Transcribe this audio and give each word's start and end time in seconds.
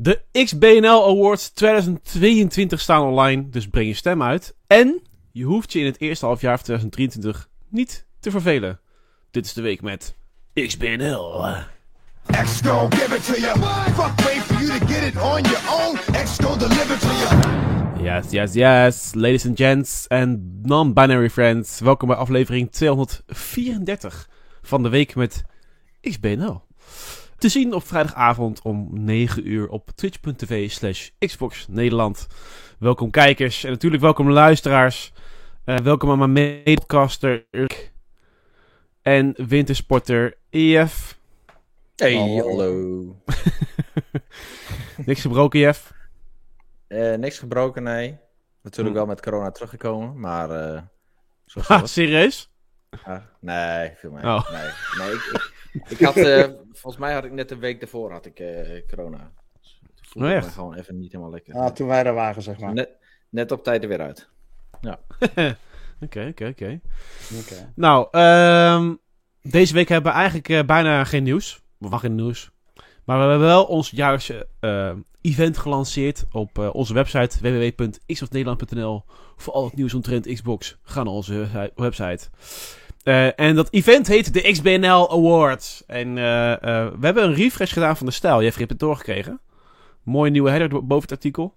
De 0.00 0.22
XBNL 0.32 1.08
Awards 1.08 1.50
2022 1.50 2.80
staan 2.80 3.02
online, 3.02 3.48
dus 3.48 3.68
breng 3.68 3.86
je 3.86 3.94
stem 3.94 4.22
uit. 4.22 4.54
En 4.66 5.02
je 5.32 5.44
hoeft 5.44 5.72
je 5.72 5.78
in 5.78 5.84
het 5.84 6.00
eerste 6.00 6.26
halfjaar 6.26 6.56
van 6.56 6.64
2023 6.64 7.48
niet 7.68 8.06
te 8.20 8.30
vervelen. 8.30 8.80
Dit 9.30 9.44
is 9.44 9.52
de 9.52 9.62
week 9.62 9.82
met 9.82 10.14
XBNL. 10.54 11.44
X 12.26 12.60
give 12.60 13.14
it 13.14 13.24
to 13.24 13.40
you. 13.40 13.58
Fuck 13.94 14.20
wait 14.24 14.42
for 14.42 14.62
you 14.62 14.78
to 14.78 14.86
get 14.86 15.02
it 15.02 15.22
on 15.22 15.42
your 15.42 15.62
own. 15.70 16.58
Deliver 16.58 16.98
to 16.98 17.06
you. 17.06 18.02
Yes, 18.02 18.30
yes, 18.30 18.54
yes. 18.54 19.14
Ladies 19.14 19.46
and 19.46 19.56
gents 19.56 20.06
en 20.06 20.60
non-binary 20.62 21.30
friends. 21.30 21.80
Welkom 21.80 22.08
bij 22.08 22.16
aflevering 22.16 22.72
234 22.72 24.28
van 24.62 24.82
de 24.82 24.88
week 24.88 25.14
met 25.14 25.44
XBNL. 26.00 26.67
Te 27.38 27.48
zien 27.48 27.74
op 27.74 27.86
vrijdagavond 27.86 28.62
om 28.62 28.88
9 28.92 29.48
uur 29.50 29.68
op 29.68 29.90
twitch.tv 29.94 30.70
slash 30.70 31.08
Xbox 31.18 31.66
Nederland. 31.68 32.26
Welkom 32.78 33.10
kijkers 33.10 33.64
en 33.64 33.70
natuurlijk 33.70 34.02
welkom 34.02 34.30
luisteraars. 34.30 35.12
Eh, 35.64 35.76
welkom 35.76 36.10
aan 36.10 36.18
mijn 36.18 36.32
medepodcaster 36.32 37.46
Urk 37.50 37.92
en 39.02 39.34
wintersporter 39.48 40.36
EF. 40.50 41.18
Hey, 41.96 42.14
Hallo. 42.14 42.36
hallo. 42.48 43.22
Niks 45.06 45.20
gebroken, 45.20 45.60
Jeff? 45.60 45.92
Eh, 46.86 47.14
niks 47.14 47.38
gebroken, 47.38 47.82
nee. 47.82 48.18
Natuurlijk 48.62 48.96
Hm. 48.96 49.00
wel 49.02 49.06
met 49.14 49.22
corona 49.22 49.50
teruggekomen, 49.50 50.20
maar... 50.20 50.50
eh 50.50 50.82
zo 51.46 51.60
Ha, 51.66 51.80
was 51.80 51.92
serieus? 51.92 52.50
Nee, 53.40 53.92
veel 53.96 54.10
mee. 54.10 54.24
Oh. 54.24 54.50
Nee, 54.50 54.70
nee 54.98 55.14
ik, 55.14 55.22
ik, 55.32 55.57
ik 55.88 55.98
had... 56.00 56.16
eh, 56.16 56.44
volgens 56.72 56.96
mij 56.96 57.12
had 57.14 57.24
ik 57.24 57.32
net 57.32 57.48
de 57.48 57.56
week 57.56 57.80
daarvoor 57.80 58.12
had 58.12 58.26
ik 58.26 58.38
eh, 58.38 58.82
corona. 58.88 59.32
Dus 59.60 59.80
toen 59.94 60.06
voelde 60.06 60.28
Oh, 60.28 60.34
ik 60.44 60.44
gewoon 60.44 60.74
even 60.74 60.98
niet 60.98 61.12
helemaal 61.12 61.32
lekker. 61.32 61.54
Ah, 61.54 61.70
toen 61.70 61.86
wij 61.86 62.04
er 62.04 62.14
waren, 62.14 62.42
zeg 62.42 62.58
maar. 62.58 62.72
net, 62.72 62.90
net 63.28 63.52
op 63.52 63.64
tijd 63.64 63.82
er 63.82 63.88
weer 63.88 64.00
uit. 64.00 64.28
Oké, 66.00 66.26
oké, 66.30 66.46
oké. 66.46 66.80
Oké. 67.40 67.72
Nou, 67.74 68.08
ehm, 68.10 68.94
deze 69.42 69.74
week 69.74 69.88
hebben 69.88 70.12
we 70.12 70.18
eigenlijk 70.18 70.48
eh, 70.48 70.64
bijna 70.64 71.04
geen 71.04 71.22
nieuws. 71.22 71.62
We 71.78 71.88
wachten 71.88 72.08
geen 72.08 72.24
nieuws. 72.24 72.50
Maar 73.04 73.16
we 73.16 73.22
hebben 73.28 73.46
wel 73.48 73.64
ons 73.64 73.90
jaarlijkse 73.90 74.48
event 75.20 75.58
gelanceerd 75.58 76.24
op 76.32 76.58
eh, 76.58 76.74
onze 76.74 76.94
website 76.94 77.38
www.xboxnederland.nl 77.40 79.04
voor 79.36 79.52
al 79.52 79.64
het 79.64 79.76
nieuws 79.76 79.94
omtrent 79.94 80.32
Xbox. 80.32 80.78
Ga 80.82 81.02
naar 81.02 81.12
onze 81.12 81.72
website- 81.74 82.28
Eh, 83.08 83.40
en 83.40 83.54
dat 83.54 83.68
event 83.70 84.06
heet 84.06 84.32
de 84.32 84.40
XBNL 84.52 85.10
Awards. 85.10 85.82
En 85.86 86.18
eh, 86.18 86.52
eh, 86.52 86.92
we 86.98 87.06
hebben 87.06 87.24
een 87.24 87.34
refresh 87.34 87.72
gedaan 87.72 87.96
van 87.96 88.06
de 88.06 88.12
stijl. 88.12 88.40
Je 88.40 88.52
hebt 88.56 88.70
het 88.70 88.78
doorgekregen. 88.78 89.40
Mooie 90.02 90.30
nieuwe 90.30 90.50
header 90.50 90.68
boven 90.86 91.02
het 91.02 91.10
artikel. 91.10 91.54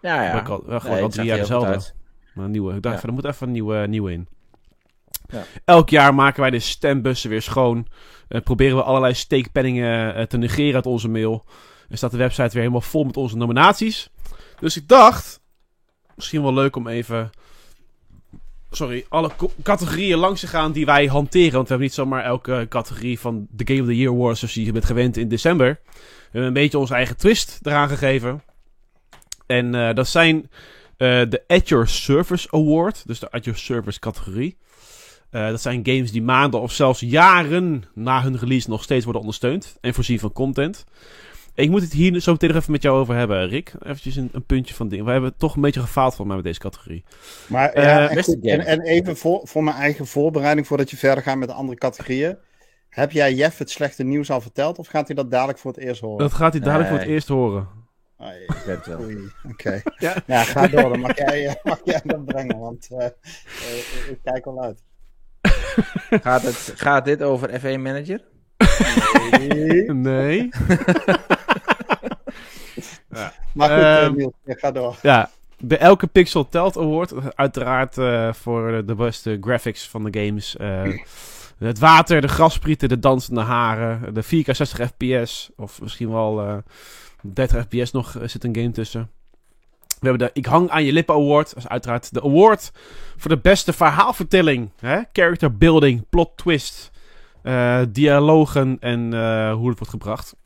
Ja, 0.00 0.22
ja. 0.22 0.32
Maar 0.32 0.40
ik 0.40 0.46
had- 0.46 0.64
wel 0.64 0.80
gewoon 0.80 0.94
Nee, 0.94 1.04
al 1.04 1.08
drie 1.08 1.26
jaar 1.26 1.38
dezelfde. 1.38 1.92
Maar 2.34 2.44
een 2.44 2.50
nieuwe. 2.50 2.74
Ik 2.74 2.82
dacht, 2.82 2.94
Ja. 2.94 3.00
van, 3.00 3.08
er 3.08 3.14
moet 3.14 3.24
even 3.24 3.46
een 3.46 3.52
nieuwe, 3.52 3.86
nieuwe 3.86 4.12
in. 4.12 4.28
Ja. 5.26 5.42
Elk 5.64 5.88
jaar 5.88 6.14
maken 6.14 6.40
wij 6.40 6.50
de 6.50 6.58
stembussen 6.58 7.30
weer 7.30 7.42
schoon. 7.42 7.86
Proberen 8.28 8.76
we 8.76 8.82
allerlei 8.82 9.14
steekpenningen 9.14 10.28
te 10.28 10.36
negeren 10.36 10.74
uit 10.74 10.86
onze 10.86 11.08
mail. 11.08 11.44
En 11.88 11.96
staat 11.96 12.10
de 12.10 12.16
website 12.16 12.48
weer 12.48 12.60
helemaal 12.60 12.80
vol 12.80 13.04
met 13.04 13.16
onze 13.16 13.36
nominaties. 13.36 14.10
Dus 14.60 14.76
ik 14.76 14.88
dacht, 14.88 15.40
misschien 16.14 16.42
wel 16.42 16.54
leuk 16.54 16.76
om 16.76 16.88
even... 16.88 17.30
Sorry, 18.76 19.06
alle 19.08 19.30
categorieën 19.62 20.18
langs 20.18 20.40
te 20.40 20.46
gaan 20.46 20.72
die 20.72 20.86
wij 20.86 21.06
hanteren. 21.06 21.52
Want 21.52 21.62
we 21.62 21.68
hebben 21.68 21.86
niet 21.86 21.94
zomaar 21.94 22.24
elke 22.24 22.66
categorie 22.68 23.18
van 23.18 23.46
de 23.50 23.66
Game 23.66 23.80
of 23.80 23.86
the 23.86 23.96
Year 23.96 24.12
Awards... 24.12 24.38
zoals 24.38 24.54
je 24.54 24.72
bent 24.72 24.84
gewend 24.84 25.16
in 25.16 25.28
december. 25.28 25.80
We 25.84 25.98
hebben 26.22 26.48
een 26.48 26.52
beetje 26.52 26.78
onze 26.78 26.94
eigen 26.94 27.16
twist 27.16 27.58
eraan 27.62 27.88
gegeven. 27.88 28.42
En 29.46 29.74
eh, 29.74 29.94
dat 29.94 30.08
zijn 30.08 30.50
eh, 30.96 31.22
de 31.28 31.42
At 31.46 31.68
Your 31.68 31.88
Service 31.88 32.48
Award. 32.50 33.06
Dus 33.06 33.18
de 33.18 33.30
At 33.30 33.44
Your 33.44 33.58
Service 33.58 33.98
categorie. 33.98 34.56
Eh, 35.30 35.48
dat 35.48 35.62
zijn 35.62 35.80
games 35.86 36.12
die 36.12 36.22
maanden 36.22 36.60
of 36.60 36.72
zelfs 36.72 37.00
jaren 37.00 37.84
na 37.94 38.22
hun 38.22 38.38
release 38.38 38.70
nog 38.70 38.82
steeds 38.82 39.04
worden 39.04 39.22
ondersteund. 39.22 39.76
En 39.80 39.94
voorzien 39.94 40.18
van 40.18 40.32
content. 40.32 40.84
Ik 41.56 41.70
moet 41.70 41.82
het 41.82 41.92
hier 41.92 42.20
zo 42.20 42.32
meteen 42.32 42.48
nog 42.48 42.58
even 42.58 42.72
met 42.72 42.82
jou 42.82 42.98
over 42.98 43.14
hebben, 43.14 43.48
Rick. 43.48 43.72
Eventjes 43.82 44.16
een, 44.16 44.28
een 44.32 44.44
puntje 44.44 44.74
van 44.74 44.88
ding. 44.88 45.04
We 45.04 45.10
hebben 45.10 45.36
toch 45.36 45.54
een 45.56 45.62
beetje 45.62 45.80
gefaald 45.80 46.14
van 46.14 46.26
mij 46.26 46.36
met 46.36 46.44
deze 46.44 46.58
categorie. 46.58 47.04
Maar 47.46 47.70
Eh, 47.72 47.84
ja, 47.84 48.08
en, 48.08 48.22
goed, 48.24 48.44
en, 48.46 48.60
en 48.66 48.80
even 48.80 49.16
voor, 49.16 49.40
voor 49.44 49.64
mijn 49.64 49.76
eigen 49.76 50.06
voorbereiding, 50.06 50.66
voordat 50.66 50.90
je 50.90 50.96
verder 50.96 51.22
gaat 51.24 51.36
met 51.36 51.48
de 51.48 51.54
andere 51.54 51.78
categorieën. 51.78 52.36
Heb 52.88 53.10
jij 53.12 53.34
Jeff 53.34 53.58
het 53.58 53.70
slechte 53.70 54.02
nieuws 54.04 54.30
al 54.30 54.40
verteld, 54.40 54.78
of 54.78 54.86
gaat 54.86 55.06
hij 55.06 55.16
dat 55.16 55.30
dadelijk 55.30 55.58
voor 55.58 55.72
het 55.72 55.80
eerst 55.80 56.00
horen? 56.00 56.18
Dat 56.18 56.32
gaat 56.32 56.52
hij 56.52 56.62
dadelijk 56.62 56.88
voor 56.90 56.98
het 56.98 57.08
eerst 57.08 57.28
horen. 57.28 57.68
Ai, 58.18 58.38
Ik 58.42 58.62
weet 58.66 58.76
het 58.76 58.86
wel. 58.86 59.00
oei, 59.00 59.18
Oké. 59.50 59.82
Ja. 59.98 60.14
Ja. 60.26 60.42
ga 60.44 60.66
door, 60.68 60.88
dan 60.88 61.00
mag 61.00 61.16
jij, 61.18 61.46
eh, 61.46 61.54
mag 61.64 61.80
jij 61.84 62.00
dat 62.04 62.24
brengen, 62.24 62.58
want 62.58 62.88
eh, 62.98 63.06
ik 64.10 64.18
kijk 64.22 64.46
al 64.46 64.62
uit. 64.62 64.82
Gaat, 66.22 66.42
het, 66.42 66.72
gaat 66.76 67.04
dit 67.04 67.22
over 67.22 67.48
F1 67.60 67.80
Manager? 67.80 68.20
Nee. 69.48 69.92
Nee. 69.92 70.48
Maar 73.56 73.68
goed, 73.68 73.78
eh, 73.78 74.02
Ehm, 74.04 74.16
Niels, 74.16 74.32
ja, 74.44 74.54
ga 74.54 74.70
door. 74.70 74.96
Ja, 75.02 75.30
de 75.58 75.76
Elke 75.76 76.06
Pixel 76.06 76.48
Telt 76.48 76.76
Award. 76.76 77.36
Uiteraard 77.36 77.98
eh, 77.98 78.32
voor 78.32 78.82
de 78.86 78.94
beste 78.94 79.38
graphics 79.40 79.88
van 79.88 80.04
de 80.04 80.24
games. 80.24 80.56
Eh, 80.56 80.82
het 81.58 81.78
water, 81.78 82.20
de 82.20 82.28
grasprieten, 82.28 82.88
de 82.88 82.98
dansende 82.98 83.40
haren. 83.40 84.14
De 84.14 84.22
4K 84.22 84.54
60 84.54 84.88
fps. 84.88 85.50
Of 85.56 85.80
misschien 85.80 86.10
wel 86.10 86.40
eh 86.40 86.56
30 87.20 87.64
fps 87.64 87.92
nog 87.92 88.16
eh, 88.16 88.28
zit 88.28 88.44
een 88.44 88.56
game 88.56 88.70
tussen. 88.70 89.10
We 90.00 90.08
hebben 90.08 90.26
de 90.26 90.30
Ik 90.32 90.46
Hang 90.46 90.70
aan 90.70 90.84
je 90.84 90.92
lippen 90.92 91.14
award. 91.14 91.48
Dat 91.54 91.58
is 91.58 91.68
uiteraard 91.68 92.14
de 92.14 92.22
award 92.22 92.72
voor 93.16 93.30
de 93.30 93.38
beste 93.38 93.72
verhaalvertelling. 93.72 94.70
Hè? 94.80 95.00
Character 95.12 95.56
building, 95.56 96.08
plot 96.08 96.36
twist, 96.36 96.90
eh, 97.42 97.80
dialogen 97.88 98.76
en 98.80 99.14
eh, 99.14 99.52
hoe 99.52 99.68
het 99.68 99.78
wordt 99.78 99.88
gebracht. 99.88 100.36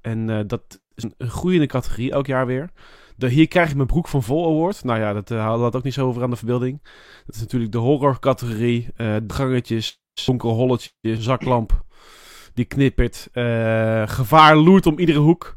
En 0.00 0.30
eh, 0.30 0.40
dat 0.46 0.80
is 0.98 1.10
een, 1.18 1.28
groeiende 1.28 1.66
categorie 1.66 2.10
elk 2.10 2.26
jaar 2.26 2.46
weer. 2.46 2.70
Hier 3.16 3.48
krijg 3.48 3.68
je 3.68 3.74
mijn 3.76 3.86
broek 3.86 4.08
van 4.08 4.22
vol 4.22 4.46
award. 4.46 4.84
Nou 4.84 5.00
ja, 5.00 5.12
dat 5.12 5.30
uh, 5.30 5.44
hadden 5.44 5.70
we 5.70 5.76
ook 5.76 5.82
niet 5.82 5.94
zo 5.94 6.06
over 6.06 6.22
aan 6.22 6.30
de 6.30 6.36
verbeelding. 6.36 6.82
Dat 7.26 7.34
is 7.34 7.40
natuurlijk 7.40 7.72
de 7.72 7.78
horror 7.78 8.18
categorie. 8.18 8.88
eh, 8.96 9.16
de 9.22 9.34
gangetjes, 9.34 10.00
donkere 10.24 10.52
holletjes, 10.52 10.92
zaklamp 11.18 11.84
die 12.54 12.64
knippert. 12.64 13.28
eh, 13.32 14.08
gevaar 14.08 14.56
loert 14.56 14.86
om 14.86 14.98
iedere 14.98 15.18
hoek. 15.18 15.54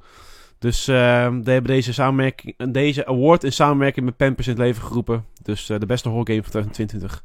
Dus 0.59 0.87
eh, 0.87 0.95
we 1.43 1.51
hebben 1.51 1.63
deze, 1.63 1.93
samenwerking, 1.93 2.71
deze 2.71 3.05
award 3.05 3.43
in 3.43 3.53
samenwerking 3.53 4.05
met 4.05 4.17
Pampers 4.17 4.47
in 4.47 4.53
het 4.53 4.61
leven 4.61 4.83
geroepen. 4.83 5.25
Dus 5.43 5.69
eh, 5.69 5.79
de 5.79 5.85
beste 5.85 6.09
horror 6.09 6.27
game 6.27 6.41
van 6.41 6.51
2022. 6.51 7.23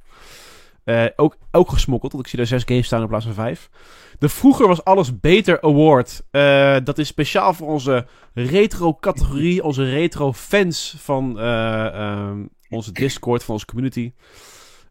Eh, 0.84 1.06
ook, 1.16 1.36
ook 1.50 1.70
gesmokkeld, 1.70 2.12
want 2.12 2.24
ik 2.24 2.30
zie 2.30 2.38
daar 2.38 2.48
zes 2.48 2.62
games 2.64 2.86
staan 2.86 3.02
in 3.02 3.08
plaats 3.08 3.24
van 3.24 3.34
vijf. 3.34 3.70
De 4.18 4.28
Vroeger 4.28 4.68
was 4.68 4.84
alles 4.84 5.20
beter 5.20 5.60
award. 5.60 6.22
Eh, 6.30 6.76
dat 6.84 6.98
is 6.98 7.08
speciaal 7.08 7.54
voor 7.54 7.68
onze 7.68 8.06
retro-categorie, 8.34 9.64
onze 9.64 9.90
retro-fans 9.90 10.94
van 10.98 11.38
eh, 11.38 11.86
ehm, 11.86 12.46
onze 12.68 12.92
Discord, 12.92 13.44
van 13.44 13.54
onze 13.54 13.66
community. 13.66 14.12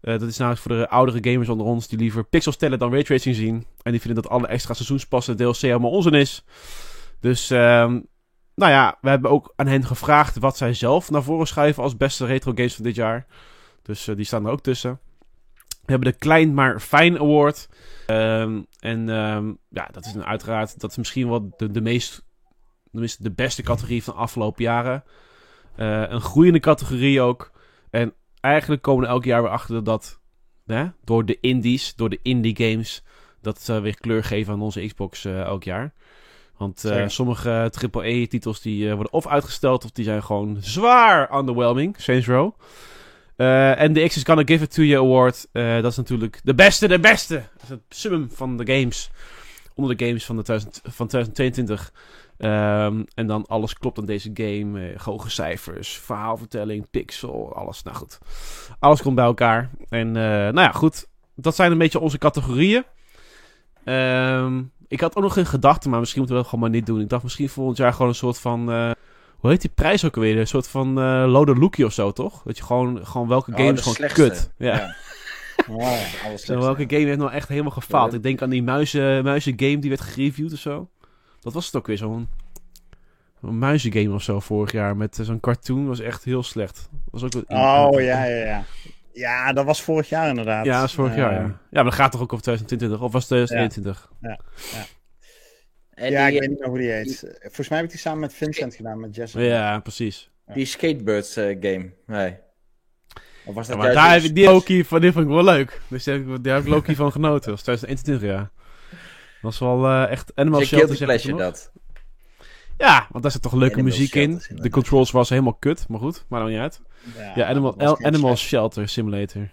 Eh, 0.02 0.19
dat 0.19 0.30
is 0.30 0.38
namelijk 0.38 0.62
voor 0.62 0.75
de 0.75 0.90
oudere 0.90 1.31
gamers 1.31 1.50
onder 1.50 1.66
ons 1.66 1.88
die 1.88 2.00
liever 2.00 2.24
pixels 2.24 2.58
tellen 2.58 2.80
dan 2.80 2.91
raytracing 2.91 3.36
zien. 3.36 3.66
En 3.81 3.91
die 3.91 4.02
vinden 4.02 4.24
dat 4.24 4.31
alle 4.31 4.47
extra 4.47 4.74
seizoenspassen 4.74 5.36
DLC 5.36 5.56
helemaal 5.56 5.92
onzin 5.92 6.13
is. 6.13 6.44
Dus, 7.19 7.50
ehm, 7.50 8.00
nou 8.56 8.72
ja, 8.72 8.97
we 9.02 9.09
hebben 9.09 9.31
ook 9.31 9.53
aan 9.56 9.68
hen 9.68 9.86
gevraagd 9.86 10.38
wat 10.38 10.57
zij 10.57 10.74
zelf 10.74 11.12
naar 11.12 11.24
voren 11.24 11.47
schuiven 11.47 11.84
als 11.84 11.97
beste 11.97 12.25
retro 12.25 12.52
games 12.56 12.75
van 12.75 12.84
dit 12.84 12.96
jaar. 12.96 13.25
Dus 13.81 14.03
die 14.16 14.25
staan 14.25 14.46
er 14.46 14.52
ook 14.52 14.62
tussen. 14.62 15.00
We 15.85 15.91
hebben 15.91 16.12
de 16.12 16.18
Klein 16.18 16.53
maar 16.53 16.79
Fijn 16.79 17.19
Award. 17.19 17.69
Ehm, 18.06 18.62
en 18.79 19.09
ehm, 19.09 19.53
ja, 19.69 19.88
dat 19.91 20.06
is 20.06 20.13
een 20.13 20.25
uiteraard, 20.25 20.79
dat 20.79 20.91
is 20.91 20.97
misschien 20.97 21.29
wel 21.29 21.53
de, 21.57 21.72
de 21.72 21.81
meest, 21.81 22.25
tenminste 22.91 23.23
de 23.23 23.31
beste 23.31 23.62
categorie 23.62 24.03
van 24.03 24.13
de 24.13 24.19
afgelopen 24.19 24.63
jaren. 24.63 25.04
Eh, 25.75 26.04
een 26.07 26.21
groeiende 26.21 26.59
categorie 26.59 27.21
ook. 27.21 27.51
En 27.89 28.13
eigenlijk 28.39 28.81
komen 28.81 29.04
we 29.04 29.09
elk 29.09 29.24
jaar 29.24 29.42
weer 29.42 29.51
achter 29.51 29.83
dat 29.83 30.19
hè, 30.65 30.86
door 31.04 31.25
de 31.25 31.39
indies, 31.39 31.95
door 31.95 32.09
de 32.09 32.19
indie 32.21 32.56
games, 32.56 33.04
dat 33.42 33.62
ze 33.62 33.80
weer 33.80 34.00
kleur 34.00 34.24
geven 34.24 34.54
aan 34.54 34.62
onze 34.62 34.86
Xbox 34.86 35.25
eh, 35.25 35.42
elk 35.42 35.63
jaar. 35.63 35.94
Want 36.57 36.86
eh, 36.86 37.07
sommige 37.07 37.71
AAA-titels 37.92 38.62
die 38.62 38.94
worden 38.94 39.13
of 39.13 39.27
uitgesteld 39.27 39.83
of 39.83 39.92
die 39.92 40.06
zijn 40.06 40.24
gewoon 40.24 40.57
zwaar 40.59 41.38
underwhelming. 41.38 41.95
Saints 41.98 42.27
Row. 42.27 42.54
Eh, 43.35 43.79
en 43.81 43.93
de 43.93 44.07
X 44.07 44.15
is 44.15 44.23
Gonna 44.23 44.41
Give 44.45 44.63
It 44.63 44.73
To 44.73 44.81
You 44.83 45.05
Award. 45.05 45.47
eh, 45.51 45.81
dat 45.81 45.91
is 45.91 45.97
natuurlijk 45.97 46.39
de 46.43 46.55
beste, 46.55 46.87
de 46.87 46.99
beste. 46.99 47.33
Dat 47.53 47.63
is 47.63 47.69
het 47.69 47.79
summum 47.89 48.29
van 48.31 48.57
de 48.57 48.73
games. 48.77 49.09
Onder 49.73 49.97
de 49.97 50.05
games 50.05 50.25
van, 50.25 50.35
de 50.35 50.41
2000 50.43 50.81
van 50.83 51.07
2022. 51.07 51.91
Ehm, 52.37 53.03
en 53.15 53.27
dan 53.27 53.45
alles 53.45 53.73
klopt 53.73 53.97
aan 53.97 54.05
deze 54.05 54.31
game. 54.33 54.87
eh, 54.93 54.99
hoge 54.99 55.29
cijfers, 55.29 55.97
verhaalvertelling, 55.97 56.89
pixel, 56.91 57.55
alles. 57.55 57.83
Nou 57.83 57.97
goed. 57.97 58.19
Alles 58.79 59.01
komt 59.01 59.15
bij 59.15 59.25
elkaar. 59.25 59.69
En 59.89 60.11
nou 60.11 60.59
ja, 60.59 60.71
goed. 60.71 61.07
Dat 61.35 61.55
zijn 61.55 61.71
een 61.71 61.77
beetje 61.77 61.99
onze 61.99 62.17
categorieën. 62.17 62.83
Ehm, 63.83 64.61
Ik 64.87 64.99
had 65.01 65.15
ook 65.15 65.23
nog 65.23 65.37
in 65.37 65.45
gedachten, 65.45 65.89
maar 65.89 65.99
misschien 65.99 66.19
moeten 66.21 66.37
we 66.37 66.43
dat 66.43 66.51
gewoon 66.53 66.69
maar 66.69 66.79
niet 66.79 66.85
doen. 66.87 67.01
Ik 67.01 67.09
dacht 67.09 67.23
misschien 67.23 67.49
volgend 67.49 67.77
jaar 67.77 67.91
gewoon 67.93 68.07
een 68.07 68.15
soort 68.15 68.39
van... 68.39 68.69
hoe 69.45 69.53
heet 69.53 69.62
die 69.62 69.71
prijs 69.75 70.06
ook 70.06 70.15
alweer? 70.15 70.39
Een 70.39 70.47
soort 70.47 70.68
van 70.68 70.88
eh 71.00 71.24
Lode 71.27 71.56
Lookie 71.56 71.86
of 71.86 71.94
zo, 71.94 72.12
toch? 72.12 72.42
Dat 72.44 72.57
je 72.57 72.63
gewoon, 72.63 73.06
gewoon 73.06 73.27
welke 73.27 73.51
Oh, 73.51 73.57
game 73.57 73.69
de 73.69 73.74
is 73.75 73.80
gewoon 73.81 73.95
slechtste. 73.95 74.21
kut. 74.21 74.51
Ja. 74.57 74.95
Ja, 75.68 76.57
welke 76.59 76.83
game 76.88 77.06
heeft 77.06 77.18
nou 77.18 77.31
echt 77.31 77.47
helemaal 77.50 77.71
gefaald? 77.71 78.12
Ja, 78.12 78.18
Ik 78.18 78.24
denk 78.24 78.42
aan 78.42 78.50
die 78.50 78.63
muizen, 78.63 79.24
muizen 79.24 79.53
game 79.57 79.80
die 79.80 79.89
werd 79.89 80.01
gereviewd 80.01 80.53
of 80.53 80.59
zo. 80.59 80.89
Dat 81.39 81.53
was 81.53 81.65
het 81.65 81.75
ook 81.75 81.88
weer, 81.88 81.97
zo'n 81.97 82.27
een 83.42 83.59
muizengame 83.59 84.13
of 84.13 84.21
zo 84.21 84.39
vorig 84.39 84.71
jaar. 84.71 84.97
Met 84.97 85.19
eh, 85.19 85.25
zo'n 85.25 85.39
cartoon, 85.39 85.88
was 85.88 86.00
echt 86.00 86.24
heel 86.24 86.44
slecht. 86.44 86.89
Was 87.12 87.24
ook 87.24 87.31
wel- 87.47 87.88
Oh, 87.88 88.01
ja, 88.01 88.24
ja, 88.24 88.45
ja. 88.45 88.63
Ja, 89.13 89.53
dat 89.53 89.65
was 89.65 89.81
vorig 89.81 90.09
jaar 90.09 90.27
inderdaad. 90.30 90.65
Ja, 90.65 90.71
dat 90.71 90.81
was 90.81 90.94
vorig 90.94 91.15
jaar, 91.15 91.33
ja. 91.33 91.39
Ja, 91.39 91.56
maar 91.71 91.83
dat 91.83 91.94
gaat 91.94 92.12
toch 92.12 92.21
ook 92.21 92.33
over 92.33 92.44
2020? 92.44 93.00
Of 93.06 93.12
was 93.12 93.30
het 93.30 93.47
2021? 93.50 94.09
En 95.95 96.12
ja, 96.12 96.25
die, 96.25 96.33
ik 96.36 96.39
weet 96.39 96.50
niet 96.50 96.59
meer 96.59 96.68
hoe 96.69 96.77
die 96.77 96.89
heet. 96.92 97.19
Volgens 97.42 97.68
mij 97.69 97.77
heb 97.77 97.88
ik 97.88 97.92
die 97.94 98.01
samen 98.01 98.19
met 98.19 98.33
Vincent 98.33 98.75
gedaan, 98.75 99.00
met 99.00 99.15
Jessica. 99.15 99.44
Ja, 99.44 99.80
precies. 99.80 100.30
die 100.53 100.65
Skatebirds 100.65 101.36
eh, 101.36 101.57
game. 101.59 101.92
Nee. 102.06 102.36
Of 103.45 103.53
was 103.56 103.68
Ja, 103.68 103.74
dat 103.74 103.81
maar 103.83 103.94
juist 103.94 103.95
daar 103.95 104.03
die- 104.13 104.21
heb 104.21 104.30
ik 104.30 104.36
die 104.36 104.45
Loki 104.45 104.83
van, 104.86 105.01
die 105.01 105.12
vond 105.12 105.25
ik 105.25 105.31
wel 105.31 105.44
leuk. 105.44 105.81
Dus 105.88 106.03
daar 106.03 106.15
heb 106.15 106.27
ik, 106.27 106.44
daar 106.44 106.56
heb 106.56 106.63
ik 106.63 106.69
Loki 106.69 106.95
van 106.95 107.12
genoten. 107.12 107.42
Dat 107.42 107.50
was 107.50 107.62
2021, 107.62 108.30
ja. 108.30 108.51
Dat 109.42 109.57
was 109.57 109.59
wel 109.59 109.86
eh, 109.86 110.12
echt 110.12 110.31
Animal 110.36 110.62
Shelter, 110.62 110.95
zeg 110.95 111.21
je 111.21 111.33
dat. 111.36 111.71
Ja, 112.77 113.07
want 113.12 113.24
daar 113.24 113.31
zit 113.31 113.42
toch 113.42 113.53
leuke 113.53 113.74
Animal 113.74 113.92
muziek 113.92 114.15
in. 114.15 114.42
De 114.50 114.69
controls 114.69 115.12
was 115.12 115.30
helemaal 115.30 115.53
kut, 115.53 115.88
maar 115.88 116.00
goed, 116.00 116.25
maakt 116.30 116.44
nog 116.44 116.51
niet 116.51 116.62
uit. 116.62 116.81
Ja, 117.36 117.45
Animal, 117.47 117.80
Animal. 118.06 118.36
Shelter 118.36 118.89
Simulator. 118.89 119.50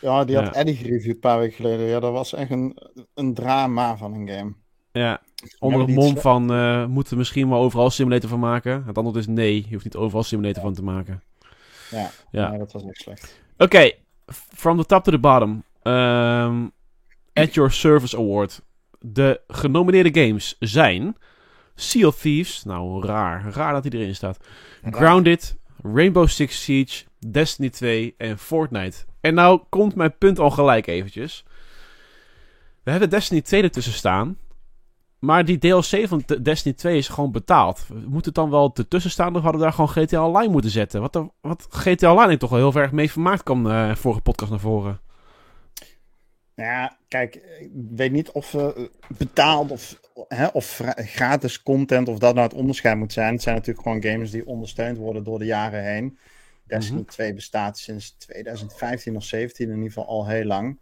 Ja, 0.00 0.24
die 0.24 0.36
had 0.36 0.44
Ja. 0.44 0.52
Eddie 0.52 0.76
gereviewd 0.76 1.14
een 1.14 1.20
paar 1.20 1.38
weken 1.38 1.54
geleden. 1.56 1.86
Ja, 1.86 2.00
dat 2.00 2.12
was 2.12 2.32
echt 2.34 2.50
een, 2.50 2.78
een 3.14 3.34
drama 3.34 3.96
van 3.96 4.14
een 4.14 4.28
game. 4.28 4.54
Ja, 4.92 5.20
onder 5.58 5.80
het 5.80 5.90
mom 5.90 6.18
van, 6.18 6.52
eh 6.52 6.86
moeten 6.86 7.12
we 7.12 7.18
misschien 7.18 7.48
wel 7.48 7.58
overal 7.58 7.90
simulator 7.90 8.28
van 8.28 8.38
maken? 8.40 8.84
Het 8.86 8.96
antwoord 8.96 9.16
is 9.16 9.26
nee, 9.26 9.54
je 9.68 9.72
hoeft 9.72 9.84
niet 9.84 9.96
overal 9.96 10.22
simulator 10.22 10.62
van 10.62 10.74
te 10.74 10.82
maken. 10.82 11.22
Ja, 11.90 12.10
Ja. 12.30 12.48
nee, 12.48 12.58
dat 12.58 12.72
was 12.72 12.84
echt 12.84 13.00
slecht. 13.00 13.40
Oké, 13.58 13.90
from 14.54 14.76
the 14.76 14.86
top 14.86 15.04
to 15.04 15.10
the 15.10 15.18
bottom. 15.18 15.62
Ehm, 15.82 16.66
at 17.32 17.54
Your 17.54 17.70
Service 17.70 18.16
Award. 18.16 18.62
De 19.00 19.40
genomineerde 19.48 20.26
games 20.26 20.56
zijn... 20.58 21.16
Sea 21.78 22.06
of 22.06 22.18
Thieves, 22.20 22.64
nou 22.64 23.06
raar, 23.06 23.50
raar 23.52 23.72
dat 23.72 23.84
hij 23.84 24.00
erin 24.00 24.14
staat. 24.14 24.38
Grounded, 24.90 25.56
Rainbow 25.82 26.28
Six 26.28 26.62
Siege, 26.62 27.04
Destiny 27.30 27.70
2 27.70 28.14
en 28.18 28.38
Fortnite. 28.38 28.96
En 29.20 29.34
nou 29.34 29.60
komt 29.68 29.94
mijn 29.94 30.18
punt 30.18 30.38
al 30.38 30.50
gelijk 30.50 30.86
eventjes. 30.86 31.44
We 32.82 32.90
hebben 32.90 33.10
Destiny 33.10 33.40
2 33.40 33.62
ertussen 33.62 33.92
staan. 33.92 34.38
Maar 35.18 35.44
die 35.44 35.58
DLC 35.58 36.08
van 36.08 36.22
de- 36.26 36.42
Destiny 36.42 36.74
2 36.74 36.96
is 36.96 37.08
gewoon 37.08 37.32
betaald. 37.32 37.86
Moet 38.06 38.24
het 38.24 38.34
dan 38.34 38.50
wel 38.50 38.70
ertussen 38.74 39.10
staan 39.10 39.36
of 39.36 39.42
hadden 39.42 39.60
we 39.60 39.66
daar 39.66 39.72
gewoon 39.74 39.90
GTA 39.90 40.26
Online 40.26 40.52
moeten 40.52 40.70
zetten? 40.70 41.00
Wat, 41.00 41.14
er- 41.14 41.28
wat 41.40 41.66
GTA 41.70 42.12
Online 42.12 42.32
ik 42.32 42.38
toch 42.38 42.50
wel 42.50 42.70
heel 42.70 42.80
erg 42.82 42.92
mee 42.92 43.10
vermaakt 43.10 43.42
kwam 43.42 43.70
eh 43.70 43.94
vorige 43.94 44.20
podcast 44.20 44.50
naar 44.50 44.60
voren. 44.60 45.00
Nou 46.54 46.70
ja, 46.70 46.96
kijk, 47.08 47.34
ik 47.60 47.70
weet 47.90 48.12
niet 48.12 48.30
of 48.30 48.54
eh, 48.54 48.66
betaald 49.18 49.70
of, 49.70 50.00
hè, 50.28 50.46
of 50.46 50.80
gratis 50.96 51.62
content, 51.62 52.08
of 52.08 52.18
dat 52.18 52.34
nou 52.34 52.46
het 52.46 52.56
onderscheid 52.56 52.96
moet 52.96 53.12
zijn. 53.12 53.32
Het 53.32 53.42
zijn 53.42 53.54
natuurlijk 53.54 53.86
gewoon 53.86 54.02
games 54.02 54.30
die 54.30 54.46
ondersteund 54.46 54.96
worden 54.98 55.24
door 55.24 55.38
de 55.38 55.44
jaren 55.44 55.84
heen. 55.84 56.18
Destiny 56.66 57.00
Mhm. 57.00 57.08
2 57.08 57.34
bestaat 57.34 57.78
sinds 57.78 58.16
2015 58.18 59.16
of 59.16 59.24
17 59.24 59.66
in 59.68 59.74
ieder 59.74 59.88
geval 59.88 60.06
al 60.08 60.26
heel 60.26 60.44
lang. 60.44 60.78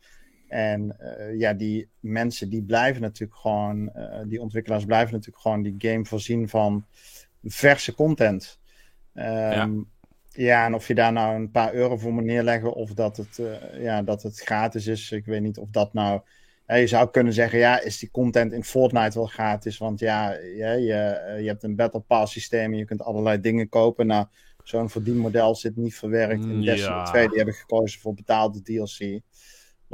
En 0.48 0.98
eh, 0.98 1.38
ja, 1.38 1.52
die 1.52 1.88
mensen 2.00 2.48
die 2.48 2.62
blijven 2.62 3.02
natuurlijk 3.02 3.40
gewoon, 3.40 3.92
eh, 3.92 4.20
die 4.26 4.40
ontwikkelaars 4.40 4.84
blijven 4.84 5.12
natuurlijk 5.12 5.42
gewoon 5.42 5.62
die 5.62 5.74
game 5.78 6.04
voorzien 6.04 6.48
van 6.48 6.84
verse 7.42 7.94
content. 7.94 8.60
Ehm, 9.14 9.80
ja. 10.30 10.64
en 10.64 10.74
of 10.74 10.88
je 10.88 10.94
daar 10.94 11.12
nou 11.12 11.34
een 11.34 11.50
paar 11.50 11.74
euro 11.74 11.96
voor 11.96 12.12
moet 12.12 12.24
neerleggen 12.24 12.74
of 12.74 12.92
dat 12.92 13.16
het, 13.16 13.38
eh, 13.38 13.82
ja, 13.82 14.02
dat 14.02 14.22
het 14.22 14.40
gratis 14.40 14.86
is, 14.86 15.10
ik 15.10 15.24
weet 15.24 15.42
niet 15.42 15.58
of 15.58 15.68
dat 15.70 15.92
nou. 15.92 16.20
Ja, 16.66 16.74
je 16.74 16.86
zou 16.86 17.10
kunnen 17.10 17.32
zeggen, 17.32 17.58
ja, 17.58 17.80
is 17.80 17.98
die 17.98 18.10
content 18.10 18.52
in 18.52 18.64
Fortnite 18.64 19.18
wel 19.18 19.26
gratis? 19.26 19.78
Want 19.78 20.00
ja, 20.00 20.32
ja 20.32 20.72
je, 20.72 21.36
je 21.40 21.46
hebt 21.46 21.62
een 21.62 21.76
Battle 21.76 22.00
Pass 22.00 22.32
systeem 22.32 22.72
en 22.72 22.78
je 22.78 22.84
kunt 22.84 23.02
allerlei 23.02 23.40
dingen 23.40 23.68
kopen. 23.68 24.06
Nou, 24.06 24.26
zo'n 24.62 24.90
verdienmodel 24.90 25.54
zit 25.54 25.76
niet 25.76 25.94
verwerkt 25.94 26.44
in 26.44 26.62
Ja. 26.62 26.74
Destiny 26.74 27.04
2. 27.04 27.28
Die 27.28 27.36
hebben 27.36 27.54
gekozen 27.54 28.00
voor 28.00 28.14
betaalde 28.14 28.62
DLC. 28.62 29.20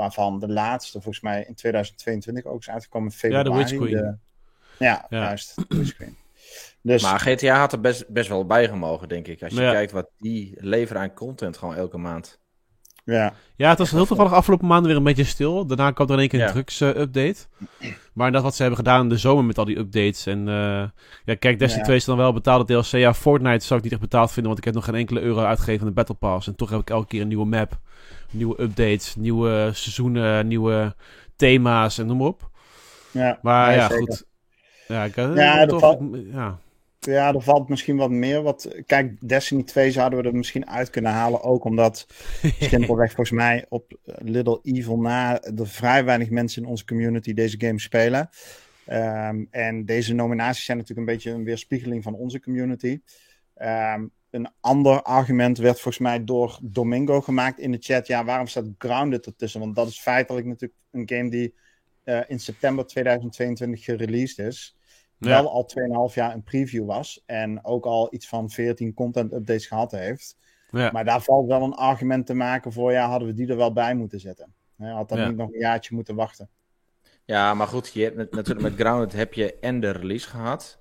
Waarvan 0.00 0.38
de 0.38 0.48
laatste 0.48 0.92
volgens 1.00 1.20
mij 1.24 1.44
in 1.48 1.54
2022 1.54 2.44
ook 2.44 2.60
is 2.60 2.70
uitgekomen 2.70 3.12
in 3.22 3.30
Ja, 3.30 3.42
de 3.42 3.50
februari. 3.50 3.64
Witch 3.64 3.76
Queen. 3.84 4.02
De- 4.04 4.16
ja, 4.84 5.06
Ja. 5.08 5.18
juist. 5.20 5.54
De 5.68 5.76
Witch 5.76 5.94
Queen. 5.96 6.16
Dus 6.82 7.02
Maar 7.02 7.20
GTA 7.20 7.58
had 7.58 7.72
er 7.72 7.80
best, 7.80 8.08
best 8.08 8.28
wel 8.28 8.46
bij 8.46 8.68
gemogen, 8.68 9.08
denk 9.08 9.26
ik. 9.26 9.42
Als 9.42 9.52
je 9.54 9.60
Ja. 9.60 9.72
kijkt 9.72 9.92
wat 9.92 10.10
die 10.18 10.54
leveren 10.56 11.02
aan 11.02 11.14
content 11.14 11.56
gewoon 11.56 11.74
elke 11.74 11.98
maand. 11.98 12.38
ja, 13.04 13.32
Ja, 13.56 13.68
het 13.68 13.78
was 13.78 13.90
heel 13.90 14.06
toevallig 14.06 14.32
afgelopen 14.32 14.66
maanden 14.66 14.86
weer 14.88 14.96
een 14.96 15.02
beetje 15.04 15.24
stil. 15.24 15.66
Daarna 15.66 15.90
kwam 15.90 16.06
er 16.06 16.12
in 16.12 16.18
één 16.18 16.28
keer 16.28 16.40
een 16.40 16.46
Ja. 16.46 16.52
drugs-update. 16.52 17.36
maar 18.12 18.32
dat 18.32 18.42
wat 18.42 18.54
ze 18.54 18.60
hebben 18.62 18.78
gedaan 18.80 19.02
in 19.02 19.08
de 19.08 19.16
zomer 19.16 19.44
met 19.44 19.58
al 19.58 19.64
die 19.64 19.78
updates. 19.78 20.26
En 20.26 20.48
eh, 20.48 20.54
ja, 21.24 21.34
kijk, 21.38 21.58
Destiny 21.58 21.78
Ja. 21.78 21.82
2 21.84 21.96
is 21.96 22.04
dan 22.04 22.16
wel 22.16 22.32
betaalde 22.32 22.64
DLC. 22.64 22.84
Ja, 22.98 23.14
Fortnite 23.14 23.64
zou 23.66 23.78
ik 23.78 23.84
niet 23.84 23.92
echt 23.92 24.02
betaald 24.02 24.28
vinden, 24.32 24.46
want 24.46 24.58
ik 24.58 24.64
heb 24.64 24.74
nog 24.74 24.84
geen 24.84 24.94
enkele 24.94 25.20
euro 25.20 25.40
uitgegeven 25.44 25.80
aan 25.80 25.86
de 25.86 25.92
Battle 25.94 26.14
Pass. 26.14 26.46
En 26.46 26.54
toch 26.56 26.70
heb 26.70 26.80
ik 26.80 26.90
elke 26.90 27.06
keer 27.06 27.20
een 27.20 27.28
nieuwe 27.28 27.46
map, 27.46 27.78
nieuwe 28.30 28.62
updates, 28.62 29.16
nieuwe 29.16 29.70
seizoenen, 29.74 30.46
nieuwe 30.46 30.94
thema's 31.36 31.98
en 31.98 32.06
noem 32.06 32.16
maar 32.16 32.26
op. 32.26 32.50
ja. 33.10 33.38
Maar 33.42 33.66
Nee, 33.68 33.76
ja, 33.76 33.88
zeker. 33.88 34.06
goed. 34.06 34.24
Ja, 34.88 35.04
ik, 35.04 35.16
eh, 35.16 35.34
Ja, 35.34 35.66
toch, 35.66 35.80
valt- 35.80 36.02
ja. 36.32 36.58
Ja, 37.00 37.34
er 37.34 37.40
valt 37.42 37.68
misschien 37.68 37.96
wat 37.96 38.10
meer. 38.10 38.42
Wat, 38.42 38.74
kijk, 38.86 39.28
Destiny 39.28 39.62
2 39.62 39.90
zouden 39.90 40.22
we 40.22 40.28
er 40.28 40.36
misschien 40.36 40.68
uit 40.68 40.90
kunnen 40.90 41.12
halen. 41.12 41.42
Ook 41.42 41.64
omdat 41.64 42.06
simpelweg 42.60 43.06
volgens 43.06 43.30
mij 43.38 43.66
op 43.68 43.92
Little 44.04 44.58
Evil 44.62 44.98
na 44.98 45.40
er 45.42 45.68
vrij 45.68 46.04
weinig 46.04 46.30
mensen 46.30 46.62
in 46.62 46.68
onze 46.68 46.84
community 46.84 47.34
deze 47.34 47.60
game 47.60 47.80
spelen. 47.80 48.28
Ehm, 48.86 49.44
en 49.50 49.84
deze 49.84 50.14
nominaties 50.14 50.64
zijn 50.64 50.76
natuurlijk 50.78 51.08
een 51.08 51.14
beetje 51.14 51.30
een 51.30 51.44
weerspiegeling 51.44 52.02
van 52.02 52.14
onze 52.14 52.40
community. 52.40 53.00
Ehm, 53.54 54.04
een 54.30 54.48
ander 54.60 55.02
argument 55.02 55.58
werd 55.58 55.74
volgens 55.80 55.98
mij 56.04 56.24
door 56.24 56.58
Domingo 56.62 57.20
gemaakt 57.20 57.58
in 57.58 57.70
de 57.72 57.78
chat. 57.80 58.06
Ja, 58.06 58.24
waarom 58.24 58.46
staat 58.46 58.64
Grounded 58.78 59.26
ertussen? 59.26 59.60
Want 59.60 59.76
dat 59.76 59.88
is 59.88 60.00
feitelijk 60.00 60.46
natuurlijk 60.46 60.80
een 60.90 61.08
game 61.16 61.30
die 61.30 61.54
eh, 62.04 62.20
in 62.26 62.40
september 62.40 62.86
2022 62.86 63.84
gereleased 63.84 64.38
is 64.46 64.76
Ja. 65.18 65.28
wel 65.28 65.50
al 65.50 65.64
2,5 66.10 66.14
jaar 66.14 66.34
een 66.34 66.42
preview 66.42 66.86
was. 66.86 67.22
En 67.26 67.64
ook 67.64 67.84
al 67.84 68.14
iets 68.14 68.28
van 68.28 68.50
14 68.50 68.94
content 68.94 69.32
updates 69.32 69.66
gehad 69.66 69.90
heeft. 69.90 70.36
Ja. 70.70 70.90
Maar 70.90 71.04
daar 71.04 71.22
valt 71.22 71.46
wel 71.46 71.62
een 71.62 71.74
argument 71.74 72.26
te 72.26 72.34
maken 72.34 72.72
voor, 72.72 72.92
ja, 72.92 73.08
hadden 73.08 73.28
we 73.28 73.34
die 73.34 73.48
er 73.48 73.56
wel 73.56 73.72
bij 73.72 73.94
moeten 73.94 74.20
zetten. 74.20 74.54
Hè, 74.76 74.90
had 74.90 75.08
dan 75.08 75.18
Ja. 75.18 75.28
niet 75.28 75.36
nog 75.36 75.52
een 75.52 75.58
jaartje 75.58 75.94
moeten 75.94 76.14
wachten. 76.14 76.48
Ja, 77.24 77.54
maar 77.54 77.66
goed, 77.66 77.92
je 77.92 78.02
hebt 78.02 78.16
net- 78.16 78.30
natuurlijk 78.32 78.68
met 78.68 78.78
Grounded 78.78 79.12
heb 79.12 79.34
je 79.34 79.58
en 79.58 79.80
de 79.80 79.90
release 79.90 80.28
gehad. 80.28 80.78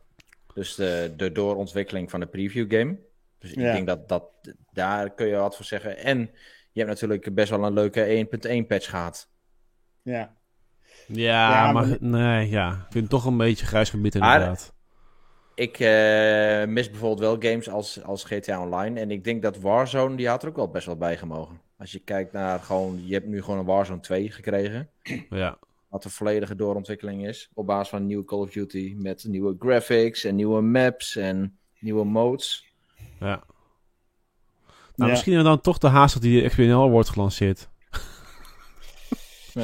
Dus 0.54 0.76
de, 0.76 1.14
de 1.18 1.32
doorontwikkeling 1.32 2.10
van 2.10 2.20
de 2.20 2.26
preview 2.28 2.72
game. 2.78 2.98
Dus 3.40 3.52
ik 3.52 3.60
Ja. 3.60 3.72
denk 3.74 3.88
dat, 3.88 4.10
dat 4.10 4.24
daar 4.72 5.10
kun 5.14 5.28
je 5.28 5.36
wat 5.36 5.56
voor 5.56 5.66
zeggen. 5.66 5.98
En 5.98 6.20
je 6.72 6.80
hebt 6.82 6.90
natuurlijk 6.90 7.34
best 7.36 7.50
wel 7.50 7.64
een 7.66 7.74
leuke 7.74 8.06
1.1 8.06 8.68
patch 8.68 8.90
gehad. 8.90 9.30
Ja, 10.02 10.38
Ja, 11.08 11.50
Ja, 11.66 11.72
maar 11.72 11.88
maar- 11.88 11.98
nee, 12.00 12.50
ja. 12.50 12.70
Ik 12.72 12.78
vind 12.92 12.94
het 13.04 13.10
toch 13.10 13.26
een 13.26 13.38
beetje 13.38 13.66
grijs 13.66 13.90
gebied 13.90 14.20
Maar- 14.20 14.34
inderdaad. 14.34 14.74
Ik 15.56 15.80
eh, 15.80 16.66
mis 16.66 16.90
bijvoorbeeld 16.90 17.20
wel 17.42 17.52
games 17.52 17.70
als, 17.70 18.04
als 18.04 18.24
GTA 18.24 18.62
Online. 18.62 19.00
En 19.00 19.12
ik 19.12 19.24
denk 19.24 19.42
dat 19.42 19.58
Warzone, 19.60 20.16
die 20.16 20.28
had 20.28 20.44
er 20.44 20.50
ook 20.50 20.56
wel 20.56 20.70
best 20.70 20.86
wel 20.86 20.98
bij 20.98 21.18
gemogen. 21.18 21.62
Als 21.78 21.92
je 21.92 22.00
kijkt 22.00 22.32
naar 22.32 22.60
gewoon, 22.60 23.06
je 23.08 23.14
hebt 23.14 23.26
nu 23.28 23.42
gewoon 23.42 23.60
een 23.60 23.66
Warzone 23.66 24.00
2 24.00 24.32
gekregen. 24.32 24.90
Ja. 25.30 25.58
Wat 25.90 26.04
een 26.06 26.12
volledige 26.12 26.56
doorontwikkeling 26.56 27.28
is. 27.28 27.50
Op 27.54 27.66
basis 27.66 27.90
van 27.90 28.00
een 28.02 28.06
nieuwe 28.08 28.26
Call 28.26 28.40
of 28.40 28.52
Duty. 28.52 28.94
Met 28.98 29.24
nieuwe 29.28 29.56
graphics 29.60 30.24
en 30.24 30.36
nieuwe 30.36 30.62
maps 30.62 31.16
en 31.16 31.58
nieuwe 31.80 32.06
modes. 32.06 32.69
Ja. 33.20 33.26
Nou, 33.26 35.12
Ja. 35.12 35.16
misschien 35.16 35.34
hebben 35.34 35.52
we 35.52 35.58
dan 35.58 35.74
toch 35.74 35.78
de 35.78 35.88
haast 35.88 36.14
dat 36.14 36.24
die 36.24 36.48
XBNL 36.48 36.90
wordt 36.90 37.10
gelanceerd. 37.10 37.70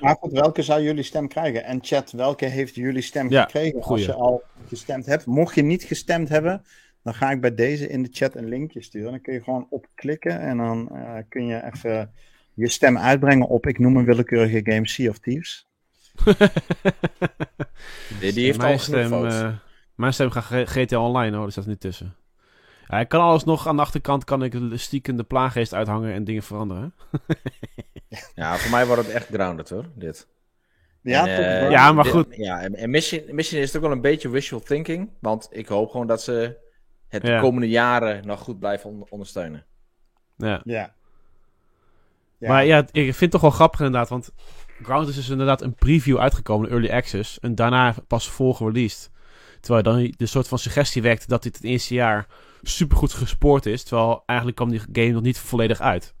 maar 0.00 0.16
goed, 0.20 0.32
welke 0.32 0.62
zou 0.62 0.82
jullie 0.82 1.02
stem 1.02 1.28
krijgen? 1.28 1.64
En 1.64 1.78
chat, 1.82 2.12
welke 2.12 2.44
heeft 2.44 2.74
jullie 2.74 3.02
stem 3.02 3.30
Ja, 3.30 3.42
gekregen 3.42 3.82
als 3.82 4.04
je 4.04 4.14
al 4.14 4.42
gestemd 4.68 5.06
hebt? 5.06 5.26
Mocht 5.26 5.54
je 5.54 5.62
niet 5.62 5.82
gestemd 5.82 6.28
hebben, 6.28 6.64
dan 7.02 7.14
ga 7.14 7.30
ik 7.30 7.40
bij 7.40 7.54
deze 7.54 7.88
in 7.88 8.02
de 8.02 8.08
chat 8.12 8.34
een 8.34 8.48
linkje 8.48 8.82
sturen. 8.82 9.10
Dan 9.10 9.20
kun 9.20 9.32
je 9.32 9.42
gewoon 9.42 9.66
op 9.70 9.86
klikken 9.94 10.40
en 10.40 10.56
dan 10.56 10.88
eh, 10.96 11.22
kun 11.28 11.46
je 11.46 11.64
even 11.72 12.12
je 12.54 12.68
stem 12.68 12.98
uitbrengen 12.98 13.48
op, 13.48 13.66
ik 13.66 13.78
noem 13.78 13.96
een 13.96 14.04
willekeurige 14.04 14.60
game 14.72 14.88
Sea 14.88 15.10
of 15.10 15.18
Thieves. 15.18 15.68
Die, 18.20 18.32
die 18.34 18.44
heeft 18.44 18.58
al 18.62 18.78
genoeg 18.78 18.82
stem, 18.82 19.08
votes. 19.08 19.42
Mijn 19.94 20.12
stem 20.12 20.30
gaat 20.30 20.44
GTA 20.68 20.98
Online, 20.98 21.34
hoor. 21.34 21.42
Die 21.42 21.52
staat 21.52 21.64
er 21.64 21.70
niet 21.70 21.80
tussen. 21.80 22.14
Ja, 22.88 23.00
ik 23.00 23.08
kan 23.08 23.20
alles 23.20 23.44
nog 23.44 23.66
aan 23.66 23.76
de 23.76 23.82
achterkant 23.82 24.24
kan 24.24 24.42
ik 24.42 24.54
stiekem 24.72 25.16
de 25.16 25.22
plaaggeest 25.22 25.74
uithangen 25.74 26.12
en 26.12 26.24
dingen 26.24 26.42
veranderen. 26.42 26.94
Ja, 28.34 28.56
voor 28.56 28.70
mij 28.70 28.86
wordt 28.86 29.02
het 29.02 29.10
echt 29.10 29.26
grounded 29.26 29.70
hoor, 29.70 29.84
dit. 29.94 30.28
Ja, 31.02 31.26
En, 31.26 31.60
eh. 31.64 31.70
Ja, 31.70 31.92
maar 31.92 32.04
dit- 32.04 32.12
goed. 32.12 32.26
Ja, 32.36 32.62
en, 32.62 32.90
misschien, 32.90 33.22
misschien 33.30 33.60
is 33.60 33.66
het 33.66 33.76
ook 33.76 33.82
wel 33.82 33.92
een 33.92 34.00
beetje 34.00 34.28
wishful 34.28 34.60
thinking. 34.60 35.10
Want 35.20 35.48
ik 35.50 35.68
hoop 35.68 35.90
gewoon 35.90 36.06
dat 36.06 36.22
ze 36.22 36.56
het 37.08 37.22
de 37.22 37.30
Ja. 37.30 37.40
komende 37.40 37.68
jaren 37.68 38.26
nog 38.26 38.40
goed 38.40 38.58
blijven 38.58 38.90
on- 38.90 39.06
ondersteunen. 39.10 39.64
Ja. 40.36 40.60
Ja. 40.64 40.94
Ja. 42.38 42.48
Maar 42.48 42.64
ja, 42.64 42.78
ik 42.78 43.02
vind 43.02 43.20
het 43.20 43.30
toch 43.30 43.40
wel 43.40 43.50
grappig 43.50 43.80
inderdaad, 43.80 44.08
want 44.08 44.32
Ground 44.82 45.08
is 45.08 45.14
dus 45.14 45.28
inderdaad 45.28 45.62
een 45.62 45.74
preview 45.74 46.18
uitgekomen, 46.18 46.70
early 46.70 46.90
access, 46.90 47.40
en 47.40 47.54
daarna 47.54 47.94
pas 48.06 48.30
vol 48.30 48.54
gereleased. 48.54 49.10
Terwijl 49.64 49.82
dan 49.82 50.14
de 50.16 50.26
soort 50.26 50.48
van 50.48 50.58
suggestie 50.58 51.02
wekt 51.02 51.28
dat 51.28 51.42
dit 51.42 51.56
het 51.56 51.64
eerste 51.64 51.94
jaar 51.94 52.26
supergoed 52.62 53.12
gespoord 53.12 53.66
is, 53.66 53.82
terwijl 53.82 54.22
eigenlijk 54.26 54.58
kwam 54.58 54.70
die 54.70 54.80
game 54.92 55.08
nog 55.10 55.22
niet 55.22 55.38
volledig 55.38 55.80
uit. 55.80 56.14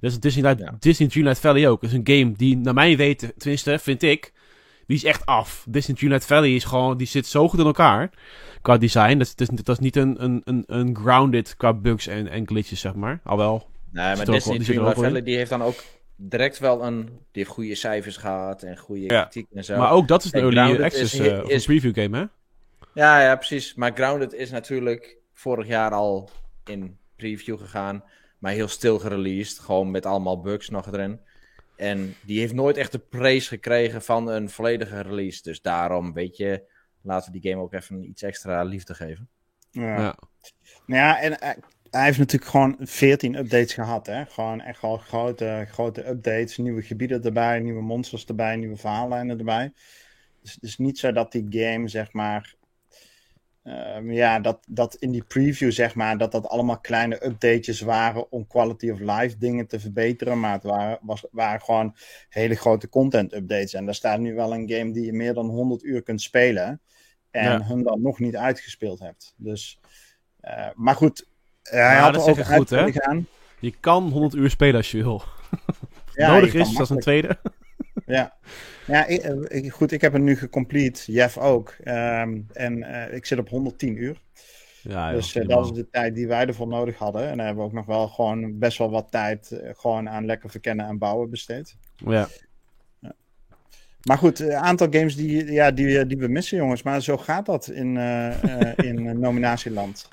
Dus 0.00 0.20
Disney, 0.20 0.54
Ja. 0.58 0.76
Disney 0.78 1.08
Dreamlight 1.08 1.40
Valley 1.40 1.68
ook 1.68 1.82
is 1.82 1.92
een 1.92 2.00
game 2.04 2.32
die, 2.32 2.56
naar 2.56 2.74
mijn 2.74 2.96
weten, 2.96 3.32
tenminste 3.36 3.78
vind 3.78 4.02
ik, 4.02 4.32
die 4.86 4.96
is 4.96 5.04
echt 5.04 5.26
af. 5.26 5.64
Disney 5.68 5.96
Dreamlight 5.96 6.26
Valley 6.26 6.54
is 6.54 6.64
gewoon, 6.64 6.96
die 6.96 7.06
zit 7.06 7.26
zo 7.26 7.48
goed 7.48 7.58
in 7.60 7.66
elkaar 7.66 8.10
qua 8.62 8.76
design. 8.76 9.18
Dat 9.18 9.26
is, 9.26 9.34
dat 9.34 9.50
is, 9.52 9.56
dat 9.64 9.68
is 9.78 9.82
niet 9.84 9.96
een, 9.96 10.24
een, 10.24 10.40
een, 10.44 10.64
een 10.66 10.96
grounded 10.96 11.56
qua 11.56 11.72
bugs 11.74 12.06
en, 12.06 12.28
en 12.28 12.46
glitches, 12.46 12.80
zeg 12.80 12.94
maar. 12.94 13.20
Alwel, 13.24 13.68
Nee, 13.92 14.04
maar 14.04 14.18
ook 14.20 14.26
Disney 14.26 14.56
wel- 14.56 14.64
Dreamlight 14.64 14.78
ook 14.96 15.02
wel. 15.02 15.04
Valley 15.10 15.22
die 15.22 15.36
heeft 15.36 15.50
dan 15.50 15.62
ook 15.62 15.84
direct 16.16 16.58
wel 16.58 16.84
een... 16.84 17.02
Die 17.04 17.12
heeft 17.42 17.48
goede 17.50 17.74
cijfers 17.74 18.16
gehad 18.16 18.62
en 18.62 18.76
goede 18.76 19.02
Ja. 19.02 19.22
kritiek 19.22 19.46
en 19.54 19.64
zo. 19.64 19.76
maar 19.78 19.90
ook 19.90 20.08
dat 20.08 20.24
is 20.24 20.32
een 20.32 20.40
En 20.40 20.56
early 20.56 20.82
access 20.82 21.14
is- 21.14 21.20
eh, 21.20 21.38
of 21.38 21.44
een 21.44 21.50
is- 21.50 21.64
preview 21.64 21.94
game, 21.94 22.18
hè? 22.18 22.24
Ja, 23.00 23.22
ja, 23.22 23.36
precies. 23.36 23.74
Maar 23.74 23.92
Grounded 23.94 24.32
is 24.32 24.50
natuurlijk 24.50 25.16
vorig 25.32 25.66
jaar 25.66 25.90
al 25.90 26.30
in 26.64 26.98
preview 27.16 27.58
gegaan. 27.58 28.04
Maar 28.38 28.52
heel 28.52 28.68
stil 28.68 28.98
gereleased. 28.98 29.58
Gewoon 29.58 29.90
met 29.90 30.06
allemaal 30.06 30.40
bugs 30.40 30.68
nog 30.68 30.86
erin. 30.86 31.20
En 31.76 32.14
die 32.22 32.38
heeft 32.40 32.52
nooit 32.52 32.76
echt 32.76 32.92
de 32.92 32.98
praise 32.98 33.48
gekregen 33.48 34.02
van 34.02 34.28
een 34.28 34.50
volledige 34.50 35.00
release. 35.00 35.42
Dus 35.42 35.62
daarom, 35.62 36.12
weet 36.12 36.36
je, 36.36 36.62
laten 37.02 37.32
we 37.32 37.40
die 37.40 37.50
game 37.50 37.62
ook 37.62 37.72
even 37.72 38.08
iets 38.08 38.22
extra 38.22 38.62
liefde 38.62 38.94
geven. 38.94 39.28
Ja. 39.70 40.00
Ja. 40.00 40.16
Nou 40.86 41.02
ja, 41.02 41.20
en 41.20 41.40
eh, 41.40 41.50
hij 41.90 42.04
heeft 42.04 42.18
natuurlijk 42.18 42.50
gewoon 42.50 42.76
14 42.80 43.34
updates 43.34 43.74
gehad. 43.74 44.06
Hè? 44.06 44.26
Gewoon 44.26 44.60
echt 44.60 44.82
wel 44.82 44.96
grote, 44.96 45.66
grote 45.70 46.08
updates. 46.08 46.56
Nieuwe 46.56 46.82
gebieden 46.82 47.22
erbij, 47.22 47.60
nieuwe 47.60 47.82
monsters 47.82 48.24
erbij, 48.24 48.56
nieuwe 48.56 48.76
verhaallijnen 48.76 49.38
erbij. 49.38 49.72
Dus 50.42 50.54
het 50.54 50.62
is 50.62 50.78
niet 50.78 50.98
zo 50.98 51.12
dat 51.12 51.32
die 51.32 51.46
game, 51.48 51.88
zeg 51.88 52.12
maar. 52.12 52.58
Ehm, 53.62 54.10
ja, 54.10 54.40
dat, 54.40 54.58
dat 54.68 54.94
in 54.94 55.10
die 55.10 55.24
preview, 55.24 55.70
zeg 55.72 55.94
maar, 55.94 56.18
dat 56.18 56.32
dat 56.32 56.46
allemaal 56.48 56.80
kleine 56.80 57.24
updates 57.26 57.80
waren 57.80 58.30
om 58.32 58.46
quality 58.46 58.90
of 58.90 58.98
life 58.98 59.38
dingen 59.38 59.66
te 59.66 59.80
verbeteren. 59.80 60.40
Maar 60.40 60.52
het 60.52 60.62
waren, 60.62 60.98
was, 61.02 61.24
waren 61.30 61.60
gewoon 61.62 61.96
hele 62.28 62.54
grote 62.54 62.88
content 62.88 63.34
updates. 63.34 63.72
En 63.74 63.84
daar 63.84 63.94
staat 63.94 64.18
nu 64.18 64.34
wel 64.34 64.54
een 64.54 64.70
game 64.70 64.92
die 64.92 65.04
je 65.04 65.12
meer 65.12 65.34
dan 65.34 65.46
100 65.48 65.82
uur 65.82 66.02
kunt 66.02 66.22
spelen. 66.22 66.80
En 67.30 67.42
Ja. 67.44 67.62
hem 67.62 67.82
dan 67.82 68.02
nog 68.02 68.18
niet 68.18 68.36
uitgespeeld 68.36 68.98
hebt. 69.00 69.34
Dus, 69.36 69.80
eh, 70.40 70.66
maar 70.74 70.94
goed, 70.94 71.26
hij 71.62 71.80
Maar 71.82 71.98
had 72.00 72.14
dat 72.14 72.26
er 72.26 72.30
ook 72.30 72.46
goed, 72.46 72.70
hè? 72.70 72.92
gaan. 72.92 73.26
Je 73.58 73.74
kan 73.80 74.08
100 74.10 74.34
uur 74.34 74.50
spelen 74.50 74.76
als 74.76 74.90
je 74.90 75.02
wil. 75.02 75.22
Ja, 76.14 76.32
Nodig 76.32 76.52
je 76.52 76.58
is, 76.58 76.72
dat 76.72 76.82
is 76.82 76.88
een 76.90 76.98
tweede. 77.00 77.38
Ja, 78.16 78.34
ja 78.86 79.06
ik, 79.06 79.20
eh, 79.22 79.64
ik- 79.64 79.72
goed, 79.72 79.92
ik 79.92 80.00
heb 80.00 80.12
hem 80.12 80.24
nu 80.24 80.36
gecomplete. 80.36 81.12
Jeff 81.12 81.38
ook. 81.38 81.74
Ehm, 81.82 82.40
en 82.52 82.82
eh, 82.82 83.14
ik 83.16 83.26
zit 83.26 83.38
op 83.38 83.48
110 83.48 83.96
uur. 84.02 84.20
Ja, 84.82 85.12
dus 85.12 85.34
eh, 85.36 85.48
dat 85.48 85.64
is 85.64 85.72
de 85.72 85.88
tijd 85.90 86.14
die 86.14 86.26
wij 86.28 86.46
ervoor 86.46 86.66
nodig 86.68 86.96
hadden. 86.96 87.28
En 87.28 87.36
daar 87.36 87.46
hebben 87.46 87.64
we 87.64 87.70
ook 87.70 87.76
nog 87.76 87.86
wel 87.86 88.08
gewoon 88.08 88.58
best 88.58 88.78
wel 88.78 88.90
wat 88.90 89.10
tijd 89.10 89.60
gewoon 89.76 90.08
aan 90.08 90.26
lekker 90.26 90.50
verkennen 90.50 90.86
en 90.86 90.98
bouwen 90.98 91.30
besteed. 91.30 91.76
Ja. 91.96 92.28
Maar 94.00 94.18
goed, 94.18 94.38
een 94.38 94.54
aantal 94.54 94.86
games 94.90 95.16
die, 95.16 95.52
ja, 95.52 95.70
die, 95.70 96.06
die 96.06 96.18
we 96.18 96.28
missen, 96.28 96.56
jongens. 96.58 96.82
Maar 96.82 97.02
zo 97.02 97.16
gaat 97.16 97.46
dat 97.46 97.68
in, 97.68 97.96
in 98.76 99.18
nominatieland. 99.20 100.08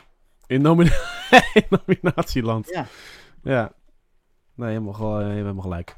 In, 0.48 0.62
nomina 0.62 0.92
in 1.54 1.64
nominatieland. 1.70 2.70
Ja. 2.74 2.88
Ja. 3.44 3.74
Nee, 4.58 4.70
helemaal, 4.70 5.20
eh, 5.20 5.28
helemaal 5.28 5.62
gelijk. 5.64 5.96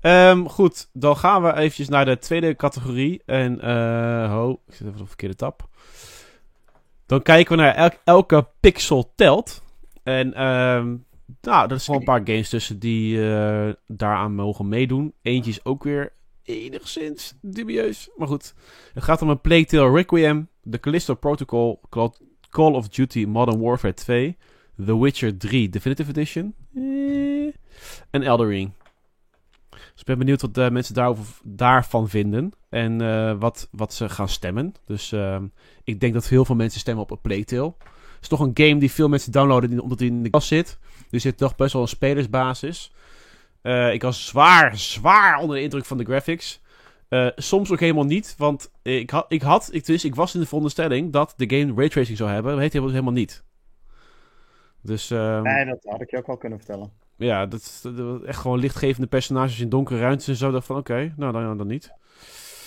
Ehm, 0.00 0.44
goed, 0.44 0.88
dan 0.92 1.16
gaan 1.16 1.42
we 1.42 1.52
eventjes 1.56 1.88
naar 1.88 2.04
de 2.04 2.18
tweede 2.18 2.56
categorie. 2.56 3.22
En, 3.26 3.60
eh 3.60 4.30
ho, 4.32 4.50
ik 4.66 4.74
zit 4.74 4.80
even 4.80 4.92
op 4.92 4.98
de 4.98 5.06
verkeerde 5.06 5.34
tab. 5.34 5.68
Dan 7.06 7.22
kijken 7.22 7.56
we 7.56 7.62
naar 7.62 7.74
elk- 7.74 8.00
elke 8.04 8.46
pixel 8.60 9.12
telt. 9.14 9.62
En, 10.02 10.34
ehm 10.34 10.96
nou, 11.40 11.70
er 11.70 11.80
zijn 11.80 11.98
een 11.98 12.04
paar 12.04 12.20
games 12.24 12.48
tussen 12.48 12.78
die 12.78 13.30
eh, 13.32 13.68
daaraan 13.86 14.34
mogen 14.34 14.68
meedoen. 14.68 15.12
Eentje 15.22 15.50
is 15.50 15.64
ook 15.64 15.84
weer 15.84 16.12
enigszins 16.42 17.34
dubieus. 17.42 18.10
Maar 18.16 18.28
goed, 18.28 18.54
het 18.94 19.02
gaat 19.04 19.22
om 19.22 19.28
een 19.28 19.40
Plague 19.40 19.90
Requiem, 19.92 20.48
The 20.70 20.80
Callisto 20.80 21.14
Protocol, 21.14 21.80
Call, 22.50 22.72
of 22.72 22.88
Duty 22.88 23.24
Modern 23.24 23.60
Warfare 23.60 23.94
2, 23.94 24.36
The 24.84 25.00
Witcher 25.00 25.36
3 25.38 25.68
Definitive 25.68 26.10
Edition 26.10 26.54
en 28.14 28.22
Elder 28.22 28.48
Ring. 28.48 28.72
Dus 29.70 30.00
ik 30.00 30.04
ben 30.04 30.18
benieuwd 30.18 30.40
wat 30.40 30.54
de 30.54 30.70
mensen 30.70 30.94
daarover, 30.94 31.34
daarvan 31.42 32.08
vinden 32.08 32.52
en 32.68 33.00
eh, 33.00 33.34
wat, 33.38 33.68
wat 33.70 33.94
ze 33.94 34.08
gaan 34.08 34.28
stemmen. 34.28 34.74
Dus 34.84 35.12
ehm, 35.12 35.46
ik 35.84 36.00
denk 36.00 36.14
dat 36.14 36.28
heel 36.28 36.44
veel 36.44 36.54
mensen 36.54 36.80
stemmen 36.80 37.02
op 37.02 37.10
een 37.10 37.20
Plague 37.20 37.44
Tale. 37.44 37.74
Het 37.78 38.22
is 38.22 38.28
toch 38.28 38.40
een 38.40 38.50
game 38.54 38.76
die 38.76 38.90
veel 38.90 39.08
mensen 39.08 39.32
downloaden 39.32 39.80
omdat 39.80 39.98
hij 39.98 40.08
in 40.08 40.22
de 40.22 40.30
kast 40.30 40.48
zit. 40.48 40.78
Dus 40.80 41.10
er 41.10 41.20
zit 41.20 41.36
toch 41.36 41.56
best 41.56 41.72
wel 41.72 41.82
een 41.82 41.88
spelersbasis. 41.88 42.92
Eh, 43.62 43.92
ik 43.92 44.02
was 44.02 44.26
zwaar, 44.26 44.78
zwaar 44.78 45.38
onder 45.38 45.56
de 45.56 45.62
indruk 45.62 45.84
van 45.84 45.98
de 45.98 46.04
graphics. 46.04 46.62
Eh, 47.08 47.28
soms 47.36 47.72
ook 47.72 47.80
helemaal 47.80 48.04
niet, 48.04 48.34
want 48.38 48.72
ik 48.82 49.10
had, 49.10 49.24
ik, 49.28 49.42
had 49.42 49.68
ik, 49.72 49.86
dus, 49.86 50.04
ik 50.04 50.14
was 50.14 50.34
in 50.34 50.40
de 50.40 50.46
veronderstelling 50.46 51.12
dat 51.12 51.34
de 51.36 51.56
game 51.56 51.74
raytracing 51.74 52.16
zou 52.16 52.30
hebben. 52.30 52.52
Dat 52.52 52.60
heeft 52.60 52.72
hij 52.72 52.82
helemaal 52.82 53.12
niet. 53.12 53.44
Dus 54.82 55.10
ehm, 55.10 55.42
Nee, 55.42 55.64
dat 55.64 55.84
had 55.84 56.00
ik 56.00 56.10
je 56.10 56.16
ook 56.16 56.26
wel 56.26 56.36
kunnen 56.36 56.58
vertellen. 56.58 57.02
Ja, 57.16 57.46
dat 57.46 57.60
is 57.60 57.80
dat 57.82 58.20
is 58.20 58.26
echt 58.26 58.38
gewoon 58.40 58.58
lichtgevende 58.58 59.06
personages 59.06 59.60
in 59.60 59.68
donkere 59.68 60.00
ruimtes 60.00 60.28
en 60.28 60.36
zo. 60.36 60.50
dacht 60.50 60.66
van 60.66 60.76
oké, 60.76 61.14
nou 61.16 61.32
dan, 61.32 61.56
dan 61.56 61.66
niet. 61.66 61.92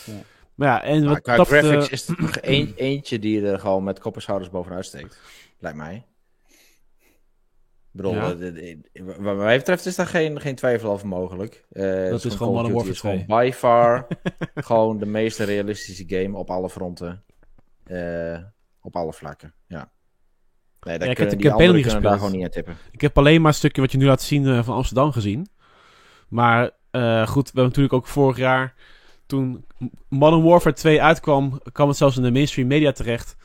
Ja. 0.06 0.14
Maar 0.56 0.68
ja, 0.68 0.84
en 0.84 1.00
Maar 1.04 1.10
wat 1.14 1.22
qua 1.22 1.36
dat, 1.36 1.48
graphics 1.48 1.86
eh, 1.86 1.92
is 1.92 2.08
er 2.08 2.16
nog 2.22 2.38
een, 2.42 2.74
eentje 2.76 3.20
die 3.20 3.48
er 3.48 3.60
gewoon 3.60 3.84
met 3.84 4.00
kop 4.00 4.16
en 4.16 4.22
schouders 4.22 4.52
bovenuit 4.52 4.86
steekt. 4.86 5.22
Lijkt 5.60 5.78
mij. 5.78 6.06
Ik 7.92 8.04
bedoel, 8.04 8.14
Ja. 8.14 8.36
eh, 8.36 8.78
wat 9.06 9.16
wat 9.18 9.36
mij 9.36 9.58
betreft 9.58 9.86
is 9.86 9.96
daar 9.96 10.08
geen, 10.08 10.42
geen 10.42 10.56
twijfel 10.56 10.92
over 10.92 11.08
mogelijk. 11.08 11.66
Eh, 11.72 12.10
Dat 12.10 12.26
is 12.26 12.36
gewoon 12.36 12.54
Modern 12.54 12.76
is 12.90 13.02
Warfare 13.02 13.18
gewoon 13.26 13.26
by 13.42 13.52
far 13.54 14.08
gewoon 14.70 14.98
de 14.98 15.06
meest 15.06 15.40
realistische 15.40 16.04
game 16.08 16.38
op 16.38 16.50
alle 16.50 16.70
fronten. 16.70 17.24
Eh, 17.84 18.38
op 18.82 18.96
alle 18.96 19.14
vlakken. 19.14 19.54
Nee, 20.82 20.98
daar 20.98 21.08
Ja, 21.08 21.14
ik 21.14 21.18
heb 21.18 21.30
die 21.30 21.50
nog 21.50 21.60
niet 21.60 21.68
kunnen 21.68 21.84
daar 21.84 21.92
gespeeld. 21.92 22.14
gewoon 22.18 22.32
niet 22.32 22.44
aan 22.44 22.50
tippen. 22.50 22.78
Ik 22.92 23.02
heb 23.02 23.18
alleen 23.18 23.42
maar 23.42 23.52
een 23.52 23.58
stukje 23.58 23.82
wat 23.82 23.92
je 23.92 23.98
nu 23.98 24.06
laat 24.06 24.22
zien 24.22 24.48
eh, 24.48 24.64
van 24.64 24.76
Amsterdam 24.76 25.12
gezien. 25.12 25.48
Maar 26.28 26.72
eh, 26.92 27.28
goed, 27.28 27.44
we 27.44 27.60
hebben 27.60 27.64
natuurlijk 27.64 27.94
ook 27.94 28.08
vorig 28.08 28.38
jaar, 28.38 28.74
toen 29.26 29.66
Modern 30.10 30.44
Warfare 30.44 30.76
2 30.76 31.02
uitkwam, 31.02 31.60
kwam 31.72 31.88
het 31.88 31.98
zelfs 31.98 32.18
in 32.18 32.24
de 32.24 32.32
mainstream 32.32 32.68
media 32.68 32.92
terecht. 32.92 33.36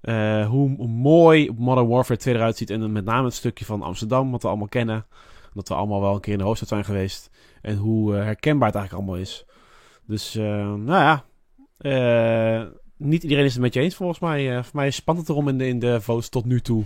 eh, 0.00 0.46
hoe 0.48 0.86
mooi 0.86 1.50
Modern 1.56 1.88
Warfare 1.88 2.18
2 2.18 2.34
eruit 2.34 2.56
ziet. 2.56 2.70
En 2.70 2.92
met 2.92 3.04
name 3.04 3.24
het 3.24 3.34
stukje 3.34 3.64
van 3.64 3.82
Amsterdam, 3.82 4.30
wat 4.30 4.42
we 4.42 4.48
allemaal 4.48 4.68
kennen. 4.68 5.06
Dat 5.54 5.68
we 5.68 5.74
allemaal 5.74 6.00
wel 6.00 6.14
een 6.14 6.20
keer 6.20 6.32
in 6.32 6.38
de 6.38 6.44
hoofdstad 6.44 6.68
zijn 6.68 6.84
geweest. 6.84 7.30
En 7.62 7.76
hoe 7.76 8.14
herkenbaar 8.14 8.68
het 8.68 8.76
eigenlijk 8.76 9.06
allemaal 9.06 9.22
is. 9.22 9.44
Dus, 10.06 10.34
nou 10.34 10.84
ja. 10.86 11.24
Niet 13.04 13.22
iedereen 13.22 13.44
is 13.44 13.52
het 13.52 13.62
met 13.62 13.74
je 13.74 13.80
eens 13.80 13.94
volgens 13.94 14.18
mij. 14.18 14.50
Eh, 14.56 14.62
voor 14.62 14.76
mij 14.76 14.90
spant 14.90 15.18
het 15.18 15.28
erom 15.28 15.48
in 15.48 15.58
de, 15.58 15.66
in 15.66 15.78
de 15.78 16.00
votes 16.00 16.28
tot 16.28 16.44
nu 16.44 16.60
toe. 16.60 16.84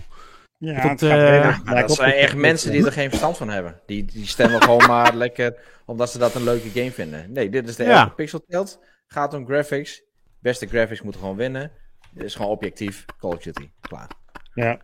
Ja, 0.57 0.73
Dat, 0.81 0.99
het 0.99 1.09
gaat 1.11 1.61
eh, 1.65 1.73
dat 1.81 1.91
zijn 1.91 2.13
echt 2.13 2.35
mensen 2.35 2.71
die 2.71 2.85
er 2.85 2.91
geen 2.91 3.09
verstand 3.09 3.37
van 3.37 3.49
hebben. 3.49 3.79
Die, 3.85 4.05
die 4.05 4.27
stemmen 4.27 4.61
gewoon 4.63 4.85
maar 4.93 5.15
lekker 5.15 5.55
omdat 5.85 6.11
ze 6.11 6.17
dat 6.17 6.35
een 6.35 6.43
leuke 6.43 6.69
game 6.69 6.91
vinden. 6.91 7.31
Nee, 7.31 7.49
dit 7.49 7.67
is 7.69 7.75
de 7.75 7.83
Ja. 7.83 8.05
pixel 8.05 8.43
telt. 8.47 8.79
Gaat 9.07 9.33
om 9.33 9.45
graphics. 9.45 10.01
Beste 10.39 10.67
graphics 10.67 11.01
moeten 11.01 11.21
gewoon 11.21 11.35
winnen. 11.37 11.71
Dit 12.11 12.23
is 12.23 12.35
gewoon 12.35 12.51
objectief. 12.51 13.05
Call 13.19 13.31
of 13.31 13.41
Duty. 13.41 13.69
Klaar. 13.81 14.07
Ja. 14.53 14.79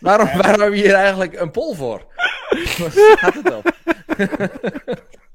Waarom, 0.00 0.26
waarom 0.36 0.60
heb 0.60 0.72
je 0.72 0.82
hier 0.82 0.94
eigenlijk 0.94 1.40
een 1.40 1.50
poll 1.50 1.74
voor? 1.74 1.98
Wat 2.78 2.92
gaat 3.18 3.34
het 3.34 3.54
op? 3.54 3.74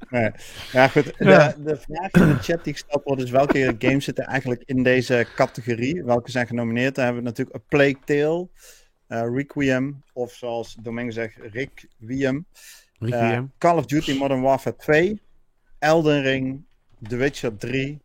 Nee. 0.09 0.31
Ja, 0.71 0.87
goed. 0.87 1.17
De, 1.17 1.53
de 1.63 1.77
vraag 1.77 2.11
in 2.11 2.27
de 2.27 2.37
chat 2.41 2.63
die 2.63 2.73
gesteld 2.73 3.03
wordt 3.03 3.21
is 3.21 3.29
welke 3.29 3.75
games 3.79 4.05
zitten 4.05 4.25
eigenlijk 4.25 4.63
in 4.65 4.83
deze 4.83 5.27
categorie? 5.35 6.03
Welke 6.03 6.31
zijn 6.31 6.47
genomineerd? 6.47 6.95
Dan 6.95 7.03
hebben 7.03 7.23
we 7.23 7.29
natuurlijk 7.29 7.57
A 7.57 7.63
Plague 7.67 7.99
Tale, 8.05 8.47
eh, 9.07 9.35
Requiem, 9.35 10.03
of 10.13 10.33
zoals 10.33 10.77
Domingo 10.81 11.11
zegt, 11.11 11.37
Requiem. 11.51 12.45
Eh. 12.99 13.41
Call 13.57 13.77
of 13.77 13.85
Duty 13.85 14.17
Modern 14.17 14.41
Warfare 14.41 14.75
2, 14.75 15.21
Elden 15.79 16.21
Ring, 16.21 16.65
The 17.07 17.15
Witcher 17.15 17.57
3 17.57 18.01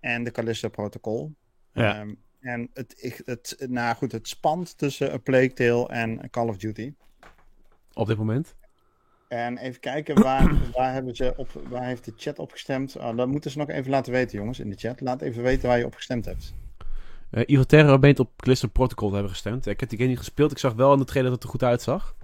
en 0.00 0.24
de 0.24 0.30
Callisto 0.30 0.68
Protocol. 0.68 1.34
Ja. 1.72 2.00
Ehm, 2.00 2.14
en 2.40 2.70
het, 2.74 3.22
het, 3.24 3.56
nou 3.68 3.96
goed, 3.96 4.12
het 4.12 4.28
spant 4.28 4.78
tussen 4.78 5.12
A 5.12 5.18
Plague 5.18 5.52
Tale 5.52 5.88
en 5.88 6.30
Call 6.30 6.48
of 6.48 6.56
Duty. 6.56 6.94
op 7.92 8.06
dit 8.06 8.16
moment. 8.16 8.54
En 9.30 9.58
even 9.58 9.80
kijken, 9.80 10.22
waar, 10.22 10.52
waar, 10.76 10.92
hebben 10.92 11.16
ze 11.16 11.34
op, 11.36 11.48
waar 11.68 11.84
heeft 11.84 12.04
de 12.04 12.12
chat 12.16 12.38
op 12.38 12.50
gestemd? 12.50 12.96
Oh, 12.96 13.16
dat 13.16 13.28
moeten 13.28 13.50
ze 13.50 13.58
nog 13.58 13.68
even 13.68 13.90
laten 13.90 14.12
weten, 14.12 14.38
jongens, 14.38 14.60
in 14.60 14.70
de 14.70 14.76
chat. 14.76 15.00
Laat 15.00 15.22
even 15.22 15.42
weten 15.42 15.68
waar 15.68 15.78
je 15.78 15.86
op 15.86 15.94
gestemd 15.94 16.24
hebt. 16.24 16.54
Eh 17.30 17.42
Evil 17.46 17.66
Terror 17.66 17.98
meent 17.98 18.18
op 18.18 18.30
Callisto 18.36 18.68
Protocol 18.68 19.08
te 19.08 19.14
hebben 19.14 19.32
gestemd. 19.32 19.66
Ik 19.66 19.80
heb 19.80 19.88
die 19.88 19.98
game 19.98 20.10
niet 20.10 20.18
gespeeld. 20.18 20.50
Ik 20.50 20.58
zag 20.58 20.72
wel 20.72 20.92
in 20.92 20.98
de 20.98 21.04
trailer 21.04 21.30
dat 21.30 21.42
het 21.42 21.52
er 21.52 21.58
goed 21.58 21.68
uitzag. 21.68 22.14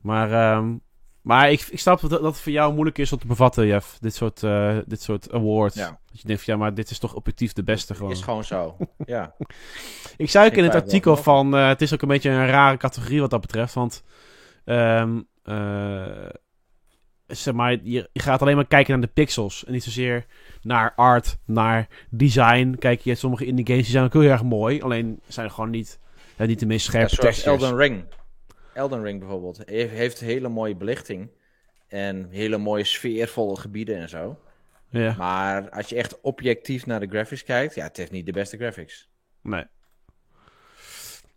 Maar, 0.00 0.32
ehm, 0.32 0.76
maar 1.22 1.50
ik, 1.50 1.66
ik 1.70 1.78
snap 1.78 2.00
dat, 2.00 2.10
dat 2.10 2.22
het 2.22 2.40
voor 2.40 2.52
jou 2.52 2.72
moeilijk 2.72 2.98
is 2.98 3.12
om 3.12 3.18
te 3.18 3.26
bevatten, 3.26 3.66
Jeff. 3.66 3.98
Dit 4.00 4.14
soort, 4.14 4.42
eh, 4.42 4.78
dit 4.86 5.02
soort 5.02 5.32
awards. 5.32 5.76
Ja. 5.76 5.98
Dat 6.10 6.20
je 6.20 6.26
denkt 6.26 6.42
van, 6.42 6.54
ja, 6.54 6.60
maar 6.60 6.74
dit 6.74 6.90
is 6.90 6.98
toch 6.98 7.14
objectief 7.14 7.52
de 7.52 7.62
beste 7.62 7.94
gewoon. 7.94 8.10
Is 8.10 8.22
gewoon 8.22 8.44
zo. 8.44 8.76
Ja. 9.06 9.34
Ik 10.16 10.30
zei 10.30 10.46
ook 10.46 10.56
in 10.56 10.64
het 10.64 10.74
artikel 10.74 11.16
van, 11.16 11.56
eh, 11.56 11.68
het 11.68 11.82
is 11.82 11.94
ook 11.94 12.02
een 12.02 12.08
beetje 12.08 12.30
een 12.30 12.46
rare 12.46 12.76
categorie 12.76 13.20
wat 13.20 13.30
dat 13.30 13.40
betreft. 13.40 13.74
Want, 13.74 14.02
ehm, 14.64 15.20
eh, 15.50 16.28
zeg 17.26 17.54
maar, 17.54 17.72
je, 17.82 18.08
je 18.12 18.20
gaat 18.20 18.42
alleen 18.42 18.56
maar 18.56 18.66
kijken 18.66 18.92
naar 18.92 19.06
de 19.06 19.12
pixels. 19.12 19.64
En 19.64 19.72
niet 19.72 19.82
zozeer 19.84 20.26
naar 20.62 20.92
art, 20.96 21.38
naar 21.44 21.88
design. 22.10 22.76
Kijk, 22.78 23.00
je 23.00 23.08
hebt 23.08 23.20
sommige 23.20 23.44
indie 23.44 23.66
games 23.66 23.82
die 23.82 23.90
zijn 23.92 24.04
ook 24.04 24.12
heel 24.12 24.22
erg 24.22 24.42
mooi. 24.42 24.82
Alleen 24.82 25.20
zijn 25.26 25.50
gewoon 25.50 25.70
niet, 25.70 25.98
ja, 26.36 26.44
niet 26.44 26.60
de 26.60 26.66
meest 26.66 26.84
Ja, 26.84 26.90
scherpe 26.90 27.16
textures. 27.16 27.62
Elden 27.62 27.78
Ring. 27.78 28.04
Elden 28.74 29.02
Ring 29.02 29.18
bijvoorbeeld. 29.18 29.62
Heeft, 29.66 29.92
heeft 29.92 30.20
hele 30.20 30.48
mooie 30.48 30.76
belichting. 30.76 31.30
En 31.88 32.28
hele 32.30 32.58
mooie 32.58 32.84
sfeervolle 32.84 33.56
gebieden 33.56 33.96
en 33.96 34.08
zo. 34.08 34.38
Ja, 34.88 35.14
Maar 35.18 35.70
als 35.70 35.88
je 35.88 35.96
echt 35.96 36.20
objectief 36.20 36.86
naar 36.86 37.00
de 37.00 37.06
graphics 37.06 37.44
kijkt, 37.44 37.74
ja, 37.74 37.84
het 37.84 37.96
heeft 37.96 38.10
niet 38.10 38.26
de 38.26 38.32
beste 38.32 38.56
graphics. 38.56 39.08
nee. 39.42 39.64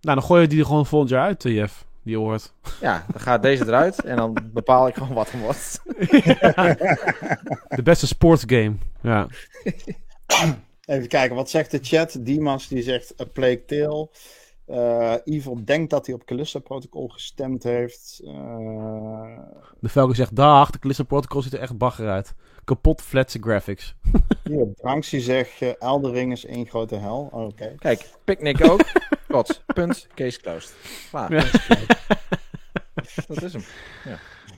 Nou, 0.01 0.15
dan 0.15 0.23
gooi 0.23 0.41
je 0.41 0.47
die 0.47 0.59
er 0.59 0.65
gewoon 0.65 0.85
volgend 0.85 1.09
jaar 1.11 1.25
uit, 1.25 1.45
eh, 1.45 1.53
Jeff. 1.55 1.85
Die 2.03 2.17
award. 2.17 2.53
Ja, 2.81 3.05
dan 3.11 3.21
gaat 3.21 3.41
deze 3.41 3.63
eruit 3.65 4.03
en 4.03 4.15
dan 4.15 4.37
bepaal 4.53 4.87
ik 4.87 4.95
gewoon 4.95 5.13
wat 5.13 5.31
er 5.31 5.39
wordt. 5.39 5.81
De 7.69 7.81
beste 7.83 8.07
sportsgame. 8.07 8.73
Ja. 9.01 9.27
Even 10.85 11.07
kijken, 11.07 11.35
wat 11.35 11.49
zegt 11.49 11.71
de 11.71 11.79
chat? 11.81 12.17
Dimas 12.19 12.67
die 12.67 12.83
zegt 12.83 13.21
A 13.21 13.25
Plague 13.25 13.65
Tale. 13.65 14.09
Eh 14.65 15.15
Evil 15.23 15.65
denkt 15.65 15.89
dat 15.89 16.05
hij 16.05 16.15
op 16.15 16.25
Callisto 16.25 16.59
Protocol 16.59 17.07
gestemd 17.07 17.63
heeft. 17.63 18.21
Eh, 18.25 19.39
De 19.79 19.89
Falcon 19.89 20.15
zegt, 20.15 20.35
dag, 20.35 20.69
de 20.69 20.79
Callisto 20.79 21.03
Protocol 21.03 21.41
ziet 21.41 21.53
er 21.53 21.59
echt 21.59 21.77
bagger 21.77 22.09
uit. 22.09 22.33
Kapot 22.63 23.01
flatse 23.01 23.39
graphics. 23.41 23.95
hier, 24.43 24.67
zegt 25.21 25.61
uh, 25.61 25.69
Eldering 25.79 26.31
is 26.31 26.45
één 26.45 26.67
grote 26.67 26.95
hel. 26.95 27.29
Oh, 27.31 27.45
Oké. 27.45 27.75
Kijk, 27.77 28.09
Picnic 28.23 28.69
ook. 28.69 28.81
Punt, 29.73 30.07
case 30.15 30.39
closed. 30.41 30.73
Klaar. 31.09 31.33
Ja. 31.33 31.43
Dat 33.27 33.41
is 33.43 33.53
hem. 33.53 33.63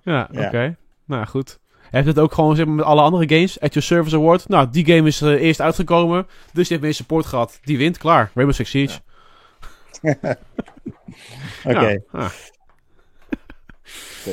Ja, 0.03 0.27
Ja. 0.31 0.45
oké. 0.47 0.75
Nou, 1.05 1.25
goed. 1.25 1.59
Heb 1.89 2.03
je 2.03 2.09
het 2.09 2.19
ook 2.19 2.33
gewoon 2.33 2.55
zeg 2.55 2.65
maar, 2.65 2.75
met 2.75 2.85
alle 2.85 3.01
andere 3.01 3.35
games? 3.35 3.59
At 3.59 3.73
Your 3.73 3.87
Service 3.87 4.15
Award. 4.15 4.47
Nou, 4.47 4.69
die 4.69 4.85
game 4.85 5.07
is 5.07 5.21
eh, 5.21 5.29
eerst 5.29 5.61
uitgekomen. 5.61 6.27
Dus 6.27 6.67
die 6.67 6.77
heeft 6.77 6.81
meer 6.81 6.93
support 6.93 7.25
gehad. 7.25 7.59
Die 7.63 7.77
wint, 7.77 7.97
klaar. 7.97 8.31
Rainbow 8.33 8.55
Six 8.55 8.69
Siege. 8.69 8.99
Oké. 11.63 11.87
Ja, 11.89 11.97
ah, 12.11 12.29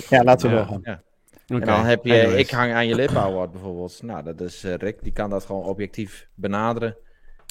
Ja, 0.09 0.23
laten 0.23 0.49
we 0.51 0.55
Ja. 0.57 0.61
doorgaan. 0.63 0.81
Ja. 0.85 1.03
En 1.47 1.61
dan 1.61 1.85
heb 1.85 2.05
je 2.05 2.13
Anyways. 2.13 2.41
Ik 2.41 2.51
hang 2.51 2.73
aan 2.73 2.87
je 2.87 2.95
lippen 2.95 3.21
award 3.21 3.51
bijvoorbeeld. 3.53 4.03
Nou, 4.03 4.23
dat 4.25 4.41
is 4.41 4.65
eh, 4.65 4.75
Rick. 4.75 5.03
Die 5.03 5.13
kan 5.13 5.31
dat 5.31 5.45
gewoon 5.45 5.63
objectief 5.65 6.29
benaderen. 6.35 6.97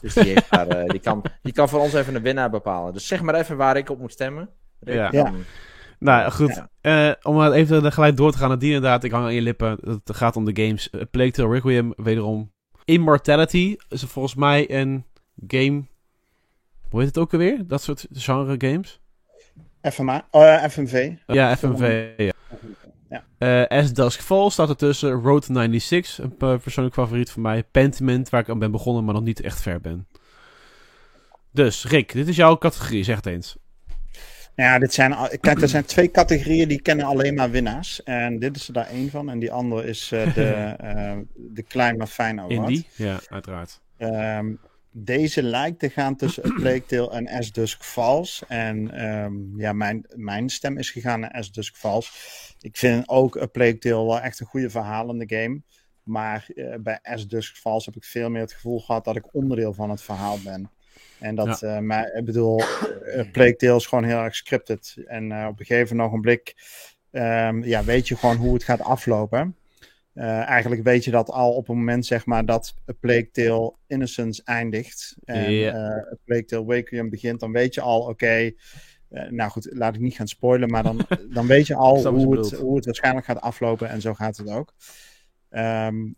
Dus 0.01 0.13
die, 0.13 0.23
heeft 0.23 0.51
daar, 0.51 0.67
eh, 0.67 0.89
die, 0.89 0.99
kan, 0.99 1.23
die 1.41 1.53
kan 1.53 1.69
voor 1.69 1.79
ons 1.79 1.93
even 1.93 2.15
een 2.15 2.21
winnaar 2.21 2.49
bepalen. 2.49 2.93
Dus 2.93 3.07
zeg 3.07 3.21
maar 3.21 3.35
even 3.35 3.57
waar 3.57 3.77
ik 3.77 3.89
op 3.89 3.99
moet 3.99 4.11
stemmen. 4.11 4.49
Ja. 4.79 5.31
Nou, 5.99 6.31
goed. 6.31 6.63
Eh, 6.81 7.11
om 7.21 7.51
even 7.51 7.91
gelijk 7.91 8.17
door 8.17 8.31
te 8.31 8.37
gaan 8.37 8.49
naar 8.49 8.59
die 8.59 8.73
inderdaad. 8.73 9.03
Ik 9.03 9.11
hang 9.11 9.25
aan 9.25 9.33
je 9.33 9.41
lippen. 9.41 9.77
Het 9.83 10.15
gaat 10.15 10.35
om 10.35 10.45
de 10.45 10.63
games. 10.63 10.89
Uh, 10.91 11.01
Plague 11.11 11.31
Tale 11.31 11.53
Requiem, 11.53 11.93
wederom. 11.95 12.51
Immortality 12.85 13.75
is 13.89 14.03
volgens 14.03 14.35
mij 14.35 14.71
een 14.79 15.05
game... 15.47 15.83
Hoe 16.89 16.99
heet 16.99 17.07
het 17.07 17.17
ook 17.17 17.33
alweer? 17.33 17.67
Dat 17.67 17.81
soort 17.81 18.07
genre 18.11 18.55
games? 18.57 19.01
FMA, 19.81 20.27
oh, 20.31 20.63
FMV. 20.63 21.11
Ja, 21.27 21.55
FMV. 21.55 22.09
Ja. 22.17 22.31
Ja. 23.11 23.23
Eh, 23.67 23.77
As 23.79 23.93
Dusk 23.93 24.21
Falls 24.21 24.53
staat 24.53 24.69
ertussen. 24.69 25.11
Road 25.11 25.45
96, 25.45 26.17
een 26.17 26.37
pe- 26.37 26.59
persoonlijk 26.63 26.95
favoriet 26.95 27.29
van 27.31 27.41
mij. 27.41 27.63
Pentiment, 27.63 28.29
waar 28.29 28.41
ik 28.41 28.49
aan 28.49 28.59
ben 28.59 28.71
begonnen, 28.71 29.03
maar 29.03 29.13
nog 29.13 29.23
niet 29.23 29.41
echt 29.41 29.61
ver 29.61 29.81
ben. 29.81 30.07
Dus, 31.51 31.85
Rick, 31.85 32.11
dit 32.13 32.27
is 32.27 32.35
jouw 32.35 32.57
categorie, 32.57 33.03
zeg 33.03 33.15
het 33.15 33.25
eens. 33.25 33.57
Ja, 34.55 34.79
dit 34.79 34.93
zijn, 34.93 35.15
kijk, 35.39 35.61
er 35.61 35.67
zijn 35.69 35.85
twee 35.85 36.11
categorieën 36.11 36.67
die 36.67 36.81
kennen 36.81 37.05
alleen 37.05 37.33
maar 37.33 37.51
winnaars. 37.51 38.03
En 38.03 38.39
dit 38.39 38.55
is 38.55 38.67
er 38.67 38.73
daar 38.73 38.87
één 38.87 39.09
van. 39.09 39.29
En 39.29 39.39
die 39.39 39.51
andere 39.51 39.83
is 39.87 40.11
eh, 40.11 40.33
de, 40.33 40.43
eh, 40.77 41.17
de 41.35 41.63
Klein 41.63 41.97
maar 41.97 42.07
Fijn 42.07 42.39
Award. 42.39 42.57
Indie? 42.69 42.87
Ja, 42.95 43.19
uiteraard. 43.29 43.79
Ehm, 43.97 44.53
deze 44.91 45.43
lijkt 45.43 45.79
te 45.79 45.89
gaan 45.89 46.15
tussen 46.15 46.45
A 46.45 46.53
Plague 46.53 46.85
Tale 46.85 47.11
en 47.11 47.27
As 47.27 47.51
Dusk 47.51 47.83
Falls. 47.83 48.43
En 48.47 48.91
ehm, 48.91 49.59
ja, 49.59 49.73
mijn, 49.73 50.05
mijn 50.15 50.49
stem 50.49 50.77
is 50.77 50.89
gegaan 50.89 51.19
naar 51.19 51.31
As 51.31 51.51
Dusk 51.51 51.75
Falls. 51.75 52.50
Ik 52.61 52.77
vind 52.77 53.09
ook 53.09 53.41
A 53.41 53.45
Plague 53.45 53.77
Tale 53.77 54.05
wel 54.05 54.19
echt 54.19 54.39
een 54.39 54.45
goede 54.45 54.69
verhalende 54.69 55.37
game. 55.37 55.61
Maar 56.03 56.45
eh, 56.55 56.75
bij 56.79 56.99
As 57.01 57.27
Dusk 57.27 57.55
Falls 57.55 57.85
heb 57.85 57.95
ik 57.95 58.03
veel 58.03 58.29
meer 58.29 58.41
het 58.41 58.53
gevoel 58.53 58.79
gehad 58.79 59.05
dat 59.05 59.15
ik 59.15 59.33
onderdeel 59.33 59.73
van 59.73 59.89
het 59.89 60.01
verhaal 60.01 60.37
ben. 60.43 60.71
En 61.19 61.35
dat, 61.35 61.61
eh, 61.61 61.79
maar 61.79 62.11
ik 62.13 62.25
bedoel, 62.25 62.59
eh, 62.59 63.31
Plague 63.31 63.55
Tale 63.55 63.75
is 63.75 63.85
gewoon 63.85 64.03
heel 64.03 64.23
erg 64.23 64.35
scripted. 64.35 64.95
En 65.05 65.31
eh, 65.31 65.47
op 65.47 65.59
een 65.59 65.65
gegeven 65.65 66.01
ogenblik 66.01 66.55
ehm, 67.11 67.63
ja, 67.63 67.83
weet 67.83 68.07
je 68.07 68.15
gewoon 68.15 68.35
hoe 68.35 68.53
het 68.53 68.63
gaat 68.63 68.81
aflopen. 68.81 69.55
Eh, 70.13 70.47
eigenlijk 70.47 70.83
weet 70.83 71.03
je 71.03 71.11
dat 71.11 71.29
al 71.29 71.51
op 71.53 71.67
het 71.67 71.75
moment 71.75 72.05
zeg 72.05 72.25
maar, 72.25 72.45
dat 72.45 72.75
A 72.89 72.93
Plague 72.99 73.31
Tale 73.31 73.73
Innocence 73.87 74.41
eindigt. 74.45 75.15
En 75.23 75.45
eh, 75.45 75.75
A 75.75 76.17
Plague 76.25 76.45
Tale 76.45 76.65
Requiem 76.67 77.09
begint, 77.09 77.39
dan 77.39 77.51
weet 77.51 77.73
je 77.73 77.81
al, 77.81 78.01
oké. 78.01 78.25
eh, 78.25 78.51
nou 79.29 79.51
goed, 79.51 79.67
laat 79.71 79.95
ik 79.95 80.01
niet 80.01 80.15
gaan 80.15 80.27
spoilen, 80.27 80.69
maar 80.69 80.83
dan, 80.83 81.07
dan 81.33 81.47
weet 81.47 81.67
je 81.67 81.75
al 81.75 82.07
hoe 82.07 82.37
het, 82.37 82.51
hoe 82.51 82.75
het 82.75 82.85
waarschijnlijk 82.85 83.25
gaat 83.25 83.41
aflopen. 83.41 83.89
En 83.89 84.01
zo 84.01 84.13
gaat 84.13 84.37
het 84.37 84.49
ook. 84.49 84.73
Ehm 85.49 86.11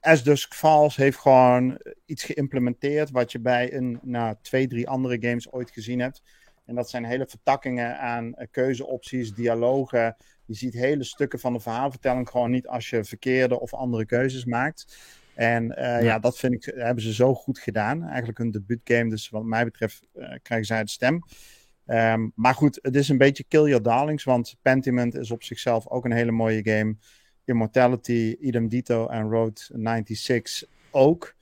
As 0.00 0.22
Dusk 0.22 0.54
Falls 0.54 0.96
heeft 0.96 1.18
gewoon 1.18 1.80
iets 2.06 2.24
geïmplementeerd 2.24 3.10
wat 3.10 3.32
je 3.32 3.40
bij 3.40 3.74
een, 3.74 3.98
nou, 4.02 4.34
twee, 4.42 4.66
drie 4.66 4.88
andere 4.88 5.16
games 5.20 5.52
ooit 5.52 5.70
gezien 5.70 6.00
hebt. 6.00 6.22
En 6.66 6.74
dat 6.74 6.90
zijn 6.90 7.04
hele 7.04 7.26
vertakkingen 7.26 7.98
aan 7.98 8.34
eh, 8.34 8.46
keuzeopties, 8.50 9.34
dialogen. 9.34 10.16
Je 10.44 10.54
ziet 10.54 10.74
hele 10.74 11.04
stukken 11.04 11.38
van 11.38 11.52
de 11.52 11.60
verhaalvertelling 11.60 12.28
gewoon 12.28 12.50
niet 12.50 12.66
als 12.66 12.90
je 12.90 13.04
verkeerde 13.04 13.60
of 13.60 13.74
andere 13.74 14.06
keuzes 14.06 14.44
maakt. 14.44 14.96
En 15.34 15.76
eh, 15.76 15.84
ja. 15.84 15.98
Ja. 15.98 16.18
dat 16.18 16.38
vind 16.38 16.54
ik, 16.54 16.74
hebben 16.76 17.04
ze 17.04 17.14
zo 17.14 17.34
goed 17.34 17.58
gedaan. 17.58 18.02
Eigenlijk 18.02 18.38
een 18.38 18.50
debuutgame, 18.50 19.10
dus 19.10 19.28
wat 19.28 19.44
mij 19.44 19.64
betreft 19.64 20.08
eh, 20.12 20.34
krijgen 20.42 20.66
zij 20.66 20.82
de 20.82 20.90
stem. 20.90 21.22
Ehm, 21.86 22.28
maar 22.34 22.54
goed, 22.54 22.78
het 22.82 22.96
is 22.96 23.08
een 23.08 23.18
beetje 23.18 23.44
kill 23.48 23.64
your 23.64 23.82
darlings, 23.82 24.24
want 24.24 24.56
Pentiment 24.62 25.14
is 25.14 25.30
op 25.30 25.42
zichzelf 25.42 25.88
ook 25.88 26.04
een 26.04 26.12
hele 26.12 26.30
mooie 26.30 26.60
game. 26.64 26.96
Immortality, 27.44 28.36
Idem 28.40 28.68
Dito 28.68 29.06
en 29.06 29.30
Road 29.30 29.70
96 29.72 30.68
ook. 30.90 31.34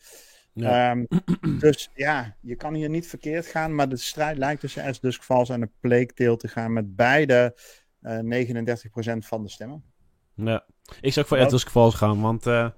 Ja. 0.52 0.90
Ehm, 0.90 1.04
dus 1.60 1.90
ja, 1.94 2.36
je 2.40 2.56
kan 2.56 2.74
hier 2.74 2.88
niet 2.88 3.06
verkeerd 3.06 3.46
gaan, 3.46 3.74
maar 3.74 3.88
de 3.88 3.96
strijd 3.96 4.38
lijkt 4.38 4.60
tussen 4.60 4.84
As 4.84 5.00
Dusk 5.00 5.22
Falls 5.22 5.48
en 5.48 5.60
de 5.60 5.70
Plague 5.80 6.12
Tale 6.14 6.36
te 6.36 6.48
gaan 6.48 6.72
met 6.72 6.96
beide 6.96 7.56
eh 8.00 8.18
39% 8.18 9.26
van 9.26 9.42
de 9.42 9.48
stemmen. 9.48 9.84
Ja. 10.34 10.64
Ik 11.00 11.12
zou 11.12 11.26
ook 11.26 11.32
voor? 11.32 11.44
At 11.44 11.50
Dusk 11.50 11.68
Falls 11.68 11.94
gaan, 11.94 12.20
want 12.20 12.46
eh, 12.46 12.68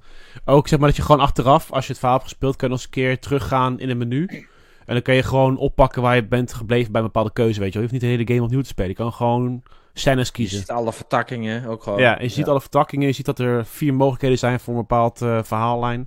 ook 0.44 0.68
zeg 0.68 0.78
maar 0.78 0.88
dat 0.88 0.96
je 0.96 1.02
gewoon 1.02 1.20
achteraf, 1.20 1.72
als 1.72 1.84
je 1.84 1.90
het 1.90 1.98
verhaal 1.98 2.18
hebt 2.18 2.30
gespeeld, 2.30 2.56
kan 2.56 2.68
je 2.68 2.74
nog 2.74 2.84
eens 2.84 2.94
een 2.96 3.02
keer 3.02 3.18
teruggaan 3.18 3.80
in 3.80 3.88
een 3.88 3.98
menu. 3.98 4.46
En 4.86 4.94
dan 4.94 5.02
kan 5.02 5.14
je 5.14 5.22
gewoon 5.22 5.56
oppakken 5.56 6.02
waar 6.02 6.14
je 6.14 6.26
bent 6.26 6.52
gebleven 6.52 6.92
bij 6.92 7.00
een 7.00 7.06
bepaalde 7.06 7.32
keuze, 7.32 7.60
weet 7.60 7.72
je 7.72 7.78
wel. 7.78 7.88
Je 7.88 7.92
hoeft 7.92 7.92
niet 7.92 8.00
de 8.00 8.06
hele 8.06 8.26
game 8.34 8.42
opnieuw 8.46 8.62
te 8.62 8.68
spelen. 8.68 8.90
Je 8.90 8.96
kan 8.96 9.12
gewoon 9.12 9.62
scènes 9.92 10.26
Je 10.26 10.32
kiezen. 10.32 10.58
ziet 10.58 10.70
alle 10.70 10.92
vertakkingen 10.92 11.66
ook 11.66 11.82
gewoon. 11.82 11.98
Ja, 12.00 12.20
je 12.20 12.28
ziet 12.28 12.48
alle 12.48 12.60
vertakkingen. 12.60 13.06
Je 13.06 13.12
ziet 13.12 13.26
dat 13.26 13.38
er 13.38 13.66
vier 13.66 13.94
mogelijkheden 13.94 14.38
zijn 14.38 14.60
voor 14.60 14.74
een 14.74 14.80
bepaald 14.80 15.22
eh, 15.22 15.42
verhaallijn. 15.42 16.06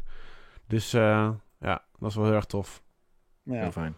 Dus 0.67 0.93
eh, 0.93 1.29
ja, 1.59 1.81
dat 1.99 2.09
is 2.09 2.15
wel 2.15 2.25
heel 2.25 2.33
erg 2.33 2.45
tof. 2.45 2.83
Heel 3.45 3.55
Ja. 3.55 3.71
fijn. 3.71 3.95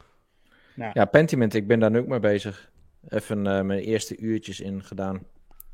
Ja. 0.76 0.90
Ja, 0.94 1.06
Pentiment, 1.06 1.54
ik 1.54 1.68
ben 1.68 1.80
daar 1.80 1.92
nu 1.92 2.00
ook 2.00 2.08
mee 2.08 2.20
bezig. 2.20 2.70
Even 3.08 3.48
eh, 3.48 3.62
mijn 3.64 3.80
eerste 3.80 4.18
uurtjes 4.18 4.60
in 4.60 4.84
gedaan. 4.84 5.20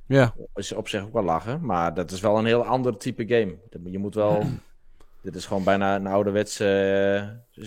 Ja, 0.08 0.34
Is 0.56 0.72
op 0.74 0.88
zich 0.88 1.04
ook 1.04 1.14
wel 1.14 1.24
lachen, 1.24 1.66
maar 1.66 1.94
dat 1.94 2.12
is 2.12 2.22
wel 2.22 2.38
een 2.38 2.46
heel 2.46 2.66
ander 2.66 2.98
type 2.98 3.26
game. 3.28 3.58
Je 3.92 4.00
moet 4.00 4.16
wel... 4.16 4.44
Dit 5.24 5.36
is 5.36 5.46
gewoon 5.46 5.64
bijna 5.64 5.96
een 5.96 6.08
ouderwetse 6.08 6.66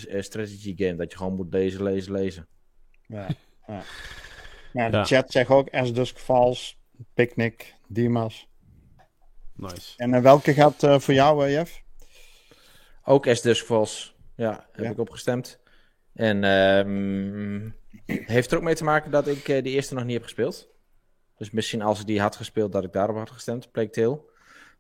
eh, 0.09 0.23
strategy 0.23 0.75
game. 0.77 0.97
Dat 0.97 1.11
je 1.13 1.19
gewoon 1.19 1.35
moet 1.35 1.53
lezen, 1.53 1.83
lezen, 1.83 2.13
lezen. 2.13 2.49
Ja, 3.07 3.27
ja. 3.67 3.83
Nou, 4.73 4.91
de 4.91 4.97
Ja. 4.97 5.05
chat 5.05 5.31
zegt 5.33 5.51
ook 5.51 5.71
As 5.71 5.93
Dusk 5.93 6.19
Falls, 6.19 6.79
Picnic, 7.15 7.75
Dimas. 7.89 8.49
nice. 9.55 9.95
En 9.97 10.15
eh, 10.15 10.23
welke 10.23 10.55
gaat 10.55 10.83
eh, 10.83 10.99
voor 10.99 11.15
jou, 11.15 11.51
Jeff? 11.51 11.83
Ook 13.05 13.27
As 13.27 13.41
Dusk 13.43 13.65
Falls. 13.65 14.17
Ja, 14.35 14.67
heb 14.73 14.85
Ja. 14.85 14.91
ik 14.91 14.99
opgestemd. 14.99 15.61
En 16.15 16.45
ehm, 16.45 17.71
heeft 18.07 18.51
er 18.51 18.57
ook 18.57 18.63
mee 18.65 18.75
te 18.75 18.85
maken 18.85 19.11
dat 19.11 19.27
ik 19.27 19.49
eh, 19.49 19.63
die 19.63 19.73
eerste 19.75 19.95
nog 19.95 20.05
niet 20.05 20.15
heb 20.15 20.23
gespeeld. 20.23 20.69
Dus 21.37 21.51
misschien 21.51 21.83
als 21.83 22.01
ik 22.01 22.07
die 22.07 22.21
had 22.21 22.37
gespeeld, 22.37 22.73
dat 22.73 22.85
ik 22.85 22.93
daarop 22.93 23.17
had 23.17 23.31
gestemd, 23.31 23.71
Plague 23.71 23.91
Tale. 23.93 24.21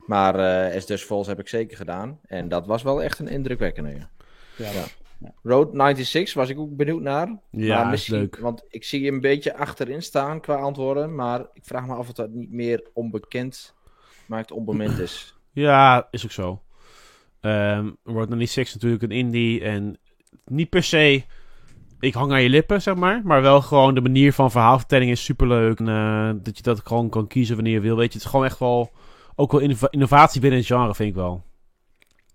Maar 0.06 0.34
eh 0.34 0.76
As 0.76 0.86
Dust 0.86 1.04
Falls 1.04 1.26
heb 1.26 1.38
ik 1.38 1.48
zeker 1.48 1.76
gedaan. 1.76 2.20
En 2.26 2.48
dat 2.48 2.66
was 2.66 2.82
wel 2.82 3.02
echt 3.02 3.18
een 3.18 3.28
indrukwekkende. 3.28 3.90
Ja. 3.90 4.10
Ja, 4.56 4.70
Ja. 5.18 5.32
Road 5.42 5.70
96 5.72 6.34
was 6.34 6.48
ik 6.48 6.58
ook 6.58 6.76
benieuwd 6.76 7.02
naar. 7.02 7.38
Ja, 7.50 7.76
maar 7.76 7.84
is 7.84 7.90
misschien, 7.90 8.18
leuk. 8.18 8.38
Want 8.38 8.64
ik 8.68 8.84
zie 8.84 9.00
je 9.00 9.10
een 9.10 9.20
beetje 9.20 9.56
achterin 9.56 10.02
staan 10.02 10.40
qua 10.40 10.54
antwoorden. 10.54 11.14
Maar 11.14 11.40
ik 11.52 11.64
vraag 11.64 11.86
me 11.86 11.94
af 11.94 12.08
of 12.08 12.14
dat 12.14 12.30
niet 12.30 12.52
meer 12.52 12.82
onbekend 12.92 13.74
maakt 14.26 14.50
onbemind 14.50 14.98
is. 14.98 15.14
Ja, 15.52 16.08
is 16.10 16.24
ook 16.24 16.30
zo. 16.30 16.62
Ehm 17.40 17.90
Road 18.04 18.28
96 18.28 18.62
is 18.62 18.74
natuurlijk 18.74 19.02
een 19.02 19.10
indie 19.10 19.60
en 19.62 19.98
niet 20.44 20.68
per 20.68 20.82
se 20.82 21.24
ik 22.00 22.14
hang 22.14 22.32
aan 22.32 22.42
je 22.42 22.48
lippen, 22.48 22.82
zeg 22.82 22.94
maar. 22.94 23.20
Maar 23.24 23.42
wel 23.42 23.62
gewoon 23.62 23.94
de 23.94 24.00
manier 24.00 24.32
van 24.32 24.50
verhaalvertelling 24.50 25.10
is 25.10 25.24
superleuk. 25.24 25.78
En, 25.78 25.88
eh, 25.88 26.30
dat 26.42 26.56
je 26.56 26.62
dat 26.62 26.80
gewoon 26.84 27.08
kan 27.08 27.26
kiezen 27.26 27.54
wanneer 27.54 27.74
je 27.74 27.80
wil. 27.80 27.96
Weet 27.96 28.12
je, 28.12 28.18
het 28.18 28.24
is 28.24 28.30
gewoon 28.30 28.46
echt 28.46 28.58
wel... 28.58 28.90
Ook 29.36 29.52
wel 29.52 29.60
innova- 29.60 29.90
innovatie 29.90 30.40
binnen 30.40 30.58
het 30.58 30.68
genre, 30.68 30.94
vind 30.94 31.08
ik 31.08 31.14
wel. 31.14 31.44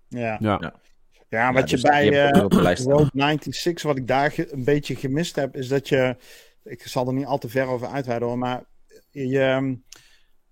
Ja. 0.08 0.36
Ja. 0.40 0.56
Ja. 0.60 1.52
Wat 1.52 1.52
Ja, 1.52 1.58
je 1.58 1.64
dus 1.66 1.80
bij 1.80 2.22
eh, 2.22 2.28
staan. 2.28 2.92
Road 2.92 3.10
96, 3.12 3.82
wat 3.82 3.96
ik 3.96 4.06
daar 4.06 4.34
een 4.36 4.64
beetje 4.64 4.96
gemist 4.96 5.36
heb, 5.36 5.56
is 5.56 5.68
dat 5.68 5.88
je, 5.88 6.16
ik 6.64 6.82
zal 6.86 7.06
er 7.06 7.12
niet 7.14 7.26
al 7.26 7.38
te 7.38 7.48
ver 7.48 7.66
over 7.66 7.86
uitweiden 7.88 8.28
hoor, 8.28 8.38
maar 8.38 8.64
je, 9.10 9.76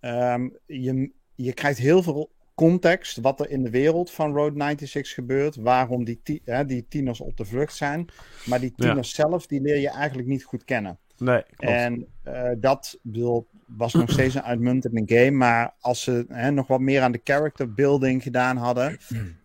ehm, 0.01 0.49
je, 0.67 1.13
je 1.35 1.53
krijgt 1.53 1.79
heel 1.79 2.03
veel 2.03 2.31
context 2.55 3.17
wat 3.21 3.41
er 3.41 3.51
in 3.51 3.63
de 3.63 3.71
wereld 3.71 4.11
van 4.11 4.33
Road 4.33 4.53
96 4.57 5.15
gebeurt, 5.15 5.57
waarom 5.57 6.05
die, 6.05 6.21
hè, 6.45 6.65
die 6.65 6.87
tieners 6.89 7.21
op 7.21 7.37
de 7.37 7.45
vlucht 7.45 7.77
zijn, 7.77 8.09
maar 8.45 8.61
die 8.61 8.73
Ja. 8.77 8.85
tieners 8.87 9.15
zelf, 9.15 9.47
die 9.47 9.61
leer 9.61 9.79
je 9.79 9.91
eigenlijk 9.91 10.29
niet 10.29 10.45
goed 10.45 10.65
kennen. 10.65 10.99
Nee, 11.21 11.43
klopt. 11.57 11.75
En 11.75 12.07
eh, 12.23 12.51
dat 12.59 12.99
bedoel, 13.03 13.47
was 13.67 13.95
nog 13.95 14.11
steeds 14.11 14.35
een 14.35 14.43
uitmuntende 14.43 15.03
game. 15.07 15.31
Maar 15.31 15.75
als 15.81 16.03
ze 16.03 16.25
hè, 16.29 16.51
nog 16.51 16.67
wat 16.67 16.81
meer 16.81 17.03
aan 17.03 17.13
de 17.13 17.21
character 17.25 17.75
building 17.75 18.23
gedaan 18.23 18.57
hadden. 18.57 18.99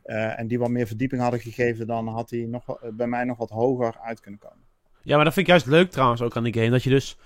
eh, 0.03 0.39
en 0.39 0.47
die 0.47 0.59
wat 0.59 0.69
meer 0.69 0.87
verdieping 0.87 1.21
hadden 1.21 1.39
gegeven. 1.39 1.87
dan 1.87 2.07
had 2.07 2.29
hij 2.29 2.45
nog, 2.49 2.65
wel- 2.65 2.79
bij 2.93 3.07
mij 3.07 3.23
nog 3.23 3.37
wat 3.37 3.49
hoger 3.49 3.95
uit 4.03 4.19
kunnen 4.19 4.39
komen. 4.39 4.57
Ja, 5.01 5.15
maar 5.15 5.25
dat 5.25 5.33
vind 5.33 5.45
ik 5.45 5.51
juist 5.51 5.65
leuk 5.67 5.91
trouwens 5.91 6.21
ook 6.21 6.35
aan 6.37 6.43
die 6.43 6.53
game. 6.53 6.69
Dat 6.69 6.83
je 6.83 6.89
dus 6.89 7.17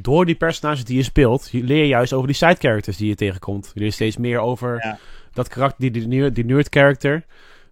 door 0.00 0.26
die 0.26 0.34
personages 0.34 0.84
die 0.84 0.96
je 0.96 1.02
speelt, 1.02 1.48
je 1.50 1.62
leer 1.62 1.78
je 1.82 1.86
juist 1.88 2.12
over 2.12 2.26
die 2.26 2.36
side 2.36 2.56
characters 2.58 2.96
die 2.96 3.08
je 3.08 3.14
tegenkomt. 3.14 3.70
Je 3.74 3.80
leert 3.80 3.92
steeds 3.94 4.16
meer 4.16 4.38
over 4.38 4.78
Ja. 4.86 4.98
dat 5.32 5.48
karakter, 5.48 5.80
die, 5.80 5.90
die, 5.90 6.06
nerd- 6.08 6.34
die 6.34 6.44
nerd 6.44 6.66
character. 6.70 7.24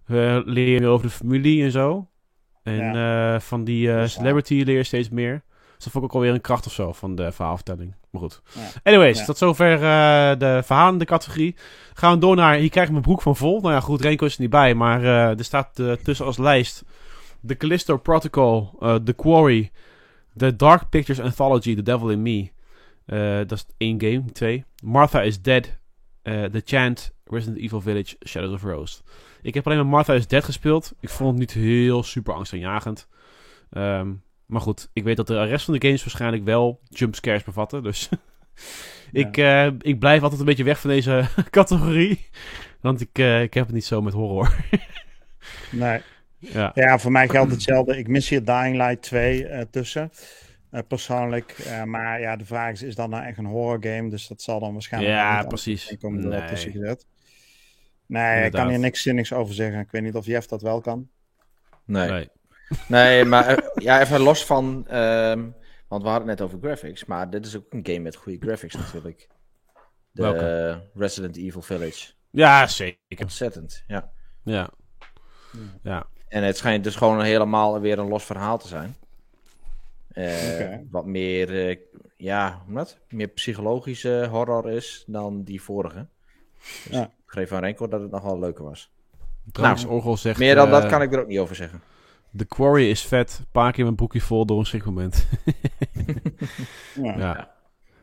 Eh, 0.07 0.39
leer 0.45 0.69
je 0.69 0.79
meer 0.79 0.89
over 0.89 1.05
de 1.07 1.11
familie 1.13 1.63
en 1.63 1.71
zo. 1.71 2.07
En 2.63 2.95
eh, 2.95 3.39
van 3.39 3.63
die 3.63 3.91
eh, 3.91 4.05
celebrity 4.07 4.53
leer 4.65 4.77
je 4.77 4.83
steeds 4.83 5.09
meer. 5.09 5.41
Dus 5.75 5.83
dat 5.83 5.93
vond 5.93 6.05
ik 6.05 6.09
ook 6.09 6.13
alweer 6.15 6.33
een 6.33 6.41
kracht 6.41 6.65
of 6.65 6.71
zo 6.73 6.93
van 6.93 7.15
de 7.15 7.31
verhaalvertelling. 7.31 7.95
Maar 8.09 8.21
goed. 8.21 8.41
Ja. 8.53 8.61
Anyways, 8.83 9.19
Ja. 9.19 9.25
tot 9.25 9.37
zover 9.37 9.73
eh, 9.73 10.39
de 10.39 10.61
verhalende 10.63 11.05
categorie. 11.05 11.55
Gaan 11.93 12.13
we 12.13 12.19
door 12.19 12.35
naar, 12.35 12.55
hier 12.55 12.69
krijg 12.69 12.85
ik 12.85 12.91
mijn 12.91 13.03
broek 13.03 13.21
van 13.21 13.35
vol. 13.35 13.61
Nou 13.61 13.73
ja, 13.73 13.79
goed, 13.79 14.01
Renko 14.01 14.25
is 14.25 14.35
er 14.35 14.41
niet 14.41 14.49
bij, 14.49 14.75
maar 14.75 15.03
eh, 15.03 15.37
er 15.37 15.43
staat 15.43 15.79
eh, 15.79 15.91
tussen 15.91 16.25
als 16.25 16.37
lijst 16.37 16.83
The 17.47 17.57
Callisto 17.57 17.97
Protocol, 17.97 18.77
The 19.03 19.13
Quarry, 19.13 19.71
The 20.37 20.55
Dark 20.55 20.89
Pictures 20.89 21.19
Anthology, 21.21 21.75
The 21.75 21.81
Devil 21.81 22.09
in 22.09 22.21
Me. 22.21 22.49
Dat 23.45 23.51
is 23.51 23.65
één 23.77 24.01
game, 24.01 24.23
twee. 24.31 24.65
Martha 24.83 25.21
is 25.21 25.41
Dead, 25.41 25.77
The 26.23 26.61
Chant, 26.65 27.13
Resident 27.25 27.57
Evil 27.57 27.81
Village, 27.81 28.15
Shadows 28.27 28.53
of 28.53 28.63
Rose. 28.63 29.01
Ik 29.41 29.53
heb 29.53 29.65
alleen 29.65 29.77
maar 29.77 29.87
Martha 29.87 30.13
is 30.13 30.27
Dead 30.27 30.43
gespeeld. 30.43 30.93
Ik 30.99 31.09
vond 31.09 31.29
het 31.29 31.39
niet 31.39 31.51
heel 31.51 32.03
super 32.03 32.33
angstaanjagend. 32.33 33.07
Ehm, 33.69 34.11
maar 34.45 34.61
goed, 34.61 34.89
ik 34.93 35.03
weet 35.03 35.17
dat 35.17 35.27
de 35.27 35.43
rest 35.43 35.65
van 35.65 35.73
de 35.73 35.85
games 35.87 36.01
waarschijnlijk 36.03 36.43
wel 36.43 36.79
jumpscares 36.89 37.43
bevatten. 37.43 37.83
Dus 37.83 38.09
ik, 39.11 39.37
eh, 39.37 39.65
ik 39.65 39.99
blijf 39.99 40.21
altijd 40.21 40.39
een 40.39 40.45
beetje 40.45 40.63
weg 40.63 40.79
van 40.79 40.89
deze 40.89 41.25
categorie. 41.49 42.29
Want 42.81 43.01
ik, 43.01 43.09
eh, 43.19 43.41
ik 43.41 43.53
heb 43.53 43.65
het 43.65 43.75
niet 43.75 43.85
zo 43.85 44.01
met 44.01 44.13
horror. 44.13 44.55
Nee. 45.71 46.01
ja. 46.37 46.71
Ja, 46.73 46.99
voor 46.99 47.11
mij 47.11 47.27
geldt 47.29 47.51
hetzelfde. 47.51 47.97
Ik 47.97 48.07
mis 48.07 48.29
hier 48.29 48.45
Dying 48.45 48.75
Light 48.75 49.01
2 49.01 49.47
eh, 49.47 49.61
tussen. 49.71 50.11
eh, 50.71 50.81
persoonlijk. 50.87 51.51
Eh, 51.51 51.83
maar 51.83 52.19
ja, 52.21 52.35
de 52.35 52.45
vraag 52.45 52.71
is: 52.71 52.81
is 52.81 52.95
dat 52.95 53.09
nou 53.09 53.25
echt 53.25 53.37
een 53.37 53.45
horror 53.45 53.77
game? 53.81 54.09
Dus 54.09 54.27
dat 54.27 54.41
zal 54.41 54.59
dan 54.59 54.73
waarschijnlijk. 54.73 55.13
Ja, 55.13 55.43
precies. 55.43 55.95
komen 55.99 56.23
er 56.23 56.39
Nee. 56.39 56.47
tussen 56.47 56.71
gezet. 56.71 57.05
Nee, 58.05 58.45
ik 58.45 58.51
kan 58.51 58.69
hier 58.69 58.79
niks 58.79 59.01
zinnigs 59.01 59.33
over 59.33 59.53
zeggen. 59.53 59.79
Ik 59.79 59.91
weet 59.91 60.01
niet 60.01 60.15
of 60.15 60.25
Jeff 60.25 60.47
dat 60.47 60.61
wel 60.61 60.81
kan. 60.81 61.07
Nee. 61.85 62.09
Nee. 62.09 62.29
Nee, 62.87 63.25
maar 63.25 63.64
ja, 63.85 64.01
even 64.01 64.19
los 64.21 64.45
van. 64.45 64.85
ehm, 64.87 65.47
want 65.87 66.03
we 66.03 66.09
hadden 66.09 66.29
het 66.29 66.39
net 66.39 66.41
over 66.47 66.59
graphics. 66.61 67.05
Maar 67.05 67.29
dit 67.29 67.45
is 67.45 67.55
ook 67.57 67.65
een 67.69 67.85
game 67.85 67.99
met 67.99 68.15
goede 68.15 68.45
graphics 68.45 68.75
natuurlijk. 68.75 69.27
De 70.11 70.21
Welke? 70.21 70.81
Resident 70.93 71.37
Evil 71.37 71.61
Village. 71.61 72.11
ja, 72.29 72.67
zeker. 72.67 72.97
Ontzettend, 73.21 73.83
ja. 73.87 74.11
Ja. 74.43 74.69
Ja. 75.83 76.05
En 76.27 76.43
het 76.43 76.57
schijnt 76.57 76.83
dus 76.83 76.95
gewoon 76.95 77.21
helemaal 77.21 77.79
weer 77.79 77.99
een 77.99 78.07
los 78.07 78.23
verhaal 78.23 78.57
te 78.57 78.67
zijn. 78.67 78.95
Eh. 80.11 80.75
Wat 80.89 81.05
meer, 81.05 81.67
eh, 81.69 81.77
ja, 82.17 82.61
hoe 82.65 82.75
dat? 82.75 82.97
Meer 83.09 83.27
psychologische 83.27 84.27
horror 84.29 84.69
is 84.71 85.03
dan 85.07 85.43
die 85.43 85.61
vorige. 85.61 86.07
Dus 86.59 86.87
Ja. 86.97 87.03
ik 87.03 87.11
schreef 87.27 87.51
aan 87.51 87.59
Renko 87.61 87.87
dat 87.87 88.01
het 88.01 88.11
nog 88.11 88.23
wel 88.23 88.39
leuker 88.39 88.63
was. 88.63 88.91
Trouwens, 89.51 89.85
Orgel 89.85 90.17
zegt... 90.17 90.39
Meer 90.39 90.55
dan 90.55 90.65
eh, 90.65 90.71
dat 90.71 90.85
kan 90.85 91.01
ik 91.01 91.13
er 91.13 91.19
ook 91.19 91.27
niet 91.27 91.39
over 91.39 91.55
zeggen. 91.55 91.81
The 92.37 92.45
Quarry 92.45 92.89
is 92.89 93.05
vet. 93.05 93.37
Een 93.39 93.51
paar 93.51 93.71
keer 93.71 93.83
mijn 93.83 93.95
boekje 93.95 94.21
vol 94.21 94.45
door 94.45 94.59
een 94.59 94.65
schrikmoment. 94.65 95.27
Ja. 97.01 97.17
ja. 97.17 97.55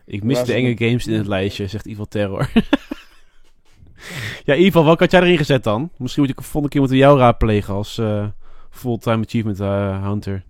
Ik 0.05 0.23
mis 0.23 0.39
Was 0.39 0.47
de 0.47 0.53
enge 0.53 0.77
games 0.77 1.07
in 1.07 1.15
het 1.15 1.27
lijstje, 1.27 1.67
zegt 1.67 1.87
Evil 1.87 2.09
Terror. 2.09 2.51
ja, 4.45 4.55
Evil, 4.55 4.85
welke 4.85 5.03
had 5.03 5.13
jij 5.13 5.21
erin 5.21 5.37
gezet 5.37 5.65
dan? 5.65 5.91
Misschien 5.97 6.23
moet 6.23 6.33
ik 6.33 6.39
een 6.39 6.45
volgende 6.45 6.69
keer 6.69 6.81
moeten 6.81 6.99
jou 6.99 7.19
raadplegen 7.19 7.75
als 7.75 7.99
eh, 7.99 8.27
fulltime 8.71 9.25
achievement 9.25 9.61
eh, 9.61 10.07
hunter. 10.07 10.45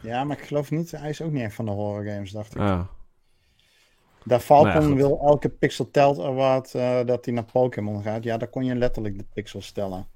Ja, 0.00 0.24
maar 0.24 0.38
ik 0.38 0.44
geloof 0.44 0.70
niet, 0.70 0.90
hij 0.90 1.10
is 1.10 1.22
ook 1.22 1.32
niet 1.32 1.42
echt 1.42 1.54
van 1.54 1.64
de 1.64 1.70
horror 1.70 2.04
games, 2.04 2.30
dacht 2.30 2.54
ik. 2.54 2.60
Ah. 2.60 2.80
Daar 4.24 4.40
Falcon 4.40 4.72
Nou 4.72 4.88
ja, 4.88 4.94
wil 4.94 5.20
elke 5.20 5.48
Pixel 5.48 5.90
Telt 5.90 6.18
Award 6.18 6.74
eh, 6.74 7.04
dat 7.04 7.24
hij 7.24 7.34
naar 7.34 7.44
Pokémon 7.52 8.02
gaat. 8.02 8.24
Ja, 8.24 8.36
daar 8.36 8.48
kon 8.48 8.64
je 8.64 8.74
letterlijk 8.74 9.18
de 9.18 9.24
pixels 9.34 9.72
tellen. 9.72 10.06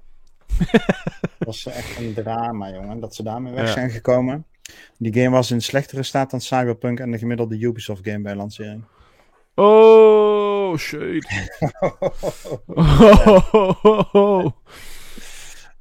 dat 1.37 1.47
was 1.47 1.65
echt 1.65 1.97
een 1.97 2.13
drama, 2.13 2.69
jongen, 2.71 2.99
dat 2.99 3.15
ze 3.15 3.23
daarmee 3.23 3.53
weg 3.53 3.65
Ja. 3.67 3.71
zijn 3.71 3.89
gekomen. 3.89 4.45
Die 4.97 5.13
game 5.13 5.29
was 5.29 5.51
in 5.51 5.61
slechtere 5.61 6.03
staat 6.03 6.31
dan 6.31 6.41
Cyberpunk 6.41 6.99
en 6.99 7.11
de 7.11 7.17
gemiddelde 7.17 7.57
Ubisoft 7.59 8.01
game 8.07 8.21
bij 8.21 8.35
lancering. 8.35 8.83
Oh, 9.55 10.77
shit. 10.77 11.49
Oh, 14.11 14.45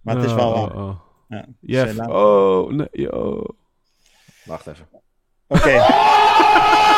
Maar 0.02 0.16
het 0.16 0.24
is 0.24 0.32
wel 0.34 0.52
waar. 0.52 0.76
Oh, 0.76 0.88
oh. 0.88 1.00
Ja, 1.28 1.46
Jeff, 1.60 1.88
Zeeland. 1.90 2.10
oh, 2.12 2.70
nee, 2.70 3.12
oh. 3.24 3.48
Wacht 4.44 4.66
even. 4.66 4.88
Oké. 5.46 5.70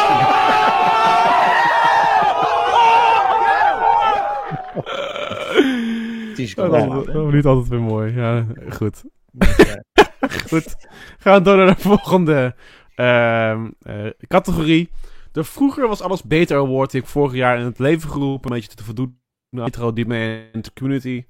Dat, 6.55 6.71
dat 7.07 7.33
niet 7.33 7.45
altijd 7.45 7.69
weer 7.69 7.81
mooi. 7.81 8.15
Ja, 8.15 8.47
goed. 8.71 9.05
goed. 10.49 10.77
Gaan 11.19 11.39
we 11.39 11.43
door 11.45 11.57
naar 11.57 11.75
de 11.75 11.81
volgende 11.81 12.55
ehm, 12.95 13.71
eh, 13.83 14.07
categorie. 14.29 14.91
De 15.33 15.45
vroeger 15.45 15.89
was 15.89 16.01
alles 16.01 16.23
beter 16.23 16.57
award 16.57 16.91
die 16.91 17.01
ik 17.01 17.07
vorig 17.07 17.35
jaar 17.35 17.59
in 17.59 17.65
het 17.65 17.79
leven 17.79 18.11
geroepen. 18.11 18.51
Een 18.51 18.57
beetje 18.57 18.75
te 18.75 18.85
voldoen 18.85 19.19
aan 19.51 19.95
Demand 19.95 20.73
Community. 20.73 21.25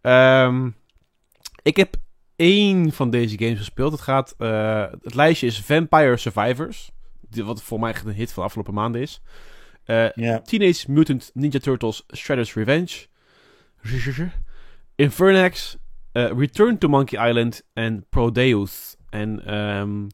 Ehm, 0.00 0.70
ik 1.62 1.76
heb 1.76 1.94
één 2.36 2.92
van 2.92 3.10
deze 3.10 3.38
games 3.38 3.58
gespeeld. 3.58 3.92
Het, 3.92 4.00
gaat, 4.00 4.34
eh, 4.38 4.84
het 5.02 5.14
lijstje 5.14 5.46
is 5.46 5.60
Vampire 5.60 6.16
Survivors. 6.16 6.90
Wat 7.30 7.62
voor 7.62 7.80
mij 7.80 7.90
echt 7.90 8.04
een 8.04 8.12
hit 8.12 8.32
van 8.32 8.42
de 8.42 8.48
afgelopen 8.48 8.74
maanden 8.74 9.00
is. 9.00 9.22
Eh, 9.84 10.10
Ja, 10.12 10.40
Teenage 10.40 10.92
Mutant 10.92 11.30
Ninja 11.34 11.58
Turtles 11.58 12.06
Shredder's 12.14 12.54
Revenge. 12.54 13.06
Infernax. 14.94 15.76
eh, 16.12 16.30
Return 16.36 16.78
to 16.78 16.88
Monkey 16.88 17.28
Island. 17.28 17.62
En 17.72 18.06
Prodeus. 18.08 18.96
En 19.10 19.46
ehm, 19.46 20.06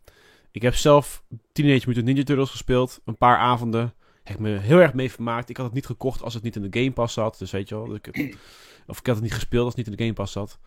ik 0.50 0.62
heb 0.62 0.74
zelf 0.74 1.22
Teenage 1.52 1.84
Mutant 1.88 2.06
Ninja 2.06 2.22
Turtles 2.22 2.50
gespeeld. 2.50 3.00
Een 3.04 3.16
paar 3.16 3.36
avonden. 3.38 3.94
Heb 4.22 4.38
me 4.38 4.48
heel 4.58 4.78
erg 4.78 4.94
mee 4.94 5.10
vermaakt. 5.10 5.48
Ik 5.48 5.56
had 5.56 5.66
het 5.66 5.74
niet 5.74 5.86
gekocht 5.86 6.22
als 6.22 6.34
het 6.34 6.42
niet 6.42 6.56
in 6.56 6.70
de 6.70 6.78
Game 6.78 6.92
Pass 6.92 7.14
zat. 7.14 7.38
Dus 7.38 7.50
weet 7.50 7.68
je 7.68 7.74
wel. 7.74 7.86
dus 7.86 7.98
ik- 8.02 8.36
of 8.86 8.98
ik 8.98 9.06
had 9.06 9.14
het 9.14 9.24
niet 9.24 9.34
gespeeld 9.34 9.64
als 9.64 9.74
het 9.76 9.86
niet 9.86 9.86
in 9.86 9.96
de 9.96 10.02
Game 10.02 10.14
Pass 10.14 10.32
zat. 10.32 10.58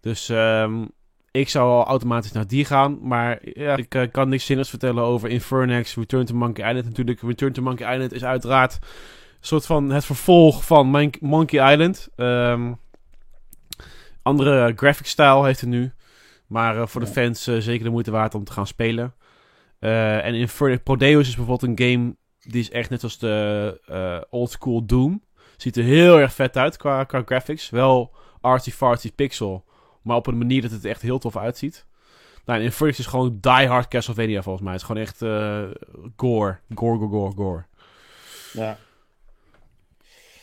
Dus 0.00 0.28
ehm, 0.28 0.84
ik 1.30 1.48
zou 1.48 1.70
al 1.70 1.84
automatisch 1.86 2.32
naar 2.32 2.46
die 2.46 2.64
gaan. 2.64 2.98
Maar 3.02 3.38
ja, 3.42 3.76
ik 3.76 3.94
eh, 3.94 4.10
kan 4.10 4.28
niks 4.28 4.46
zinnigs 4.46 4.68
vertellen 4.70 5.02
over 5.02 5.28
Infernax, 5.28 5.94
Return 5.94 6.24
to 6.24 6.34
Monkey 6.34 6.66
Island. 6.68 6.84
Natuurlijk, 6.86 7.20
Return 7.20 7.52
to 7.52 7.62
Monkey 7.62 7.92
Island 7.94 8.12
is 8.12 8.24
uiteraard 8.24 8.78
soort 9.40 9.66
van 9.66 9.90
het 9.90 10.04
vervolg 10.04 10.64
van 10.64 10.86
Mon- 10.86 11.14
Monkey 11.20 11.72
Island. 11.72 12.08
Ehm, 12.16 12.72
andere 14.22 14.72
graphic 14.76 15.06
style 15.06 15.44
heeft 15.44 15.60
het 15.60 15.70
nu. 15.70 15.92
Maar 16.46 16.76
eh, 16.76 16.86
voor 16.86 17.00
de 17.00 17.06
fans 17.06 17.46
eh, 17.46 17.56
zeker 17.58 17.84
de 17.84 17.90
moeite 17.90 18.10
waard 18.10 18.34
om 18.34 18.44
te 18.44 18.52
gaan 18.52 18.66
spelen. 18.66 19.14
Eh, 19.78 20.24
en 20.24 20.34
Infernax, 20.34 20.82
Prodeus 20.82 21.28
is 21.28 21.36
bijvoorbeeld 21.36 21.78
een 21.78 21.86
game 21.88 22.16
Die 22.38 22.60
is 22.60 22.70
echt 22.70 22.90
net 22.90 23.02
als 23.02 23.18
de 23.18 24.26
old 24.30 24.50
school 24.50 24.86
Doom. 24.86 25.22
Ziet 25.56 25.76
er 25.76 25.84
heel 25.84 26.18
erg 26.20 26.32
vet 26.34 26.56
uit 26.56 26.76
qua, 26.76 27.04
qua 27.04 27.22
graphics. 27.24 27.70
Wel 27.70 28.14
artsy-fartsy 28.40 29.12
pixel. 29.12 29.64
Maar 30.02 30.16
op 30.16 30.26
een 30.26 30.38
manier 30.38 30.62
dat 30.62 30.70
het 30.70 30.84
echt 30.84 31.02
heel 31.02 31.18
tof 31.18 31.36
uitziet. 31.36 31.86
Nou, 32.44 32.58
en 32.58 32.64
Inferno 32.64 32.92
is 32.98 33.06
gewoon 33.06 33.38
die 33.40 33.66
hard 33.66 33.88
Castlevania 33.88 34.42
volgens 34.42 34.64
mij. 34.64 34.72
Het 34.72 34.80
is 34.82 34.86
gewoon 34.86 35.02
echt 35.02 35.18
gore. 36.16 36.58
Gore, 36.74 36.98
gore, 36.98 37.08
gore, 37.08 37.32
gore. 37.34 37.64
Ja. 38.52 38.78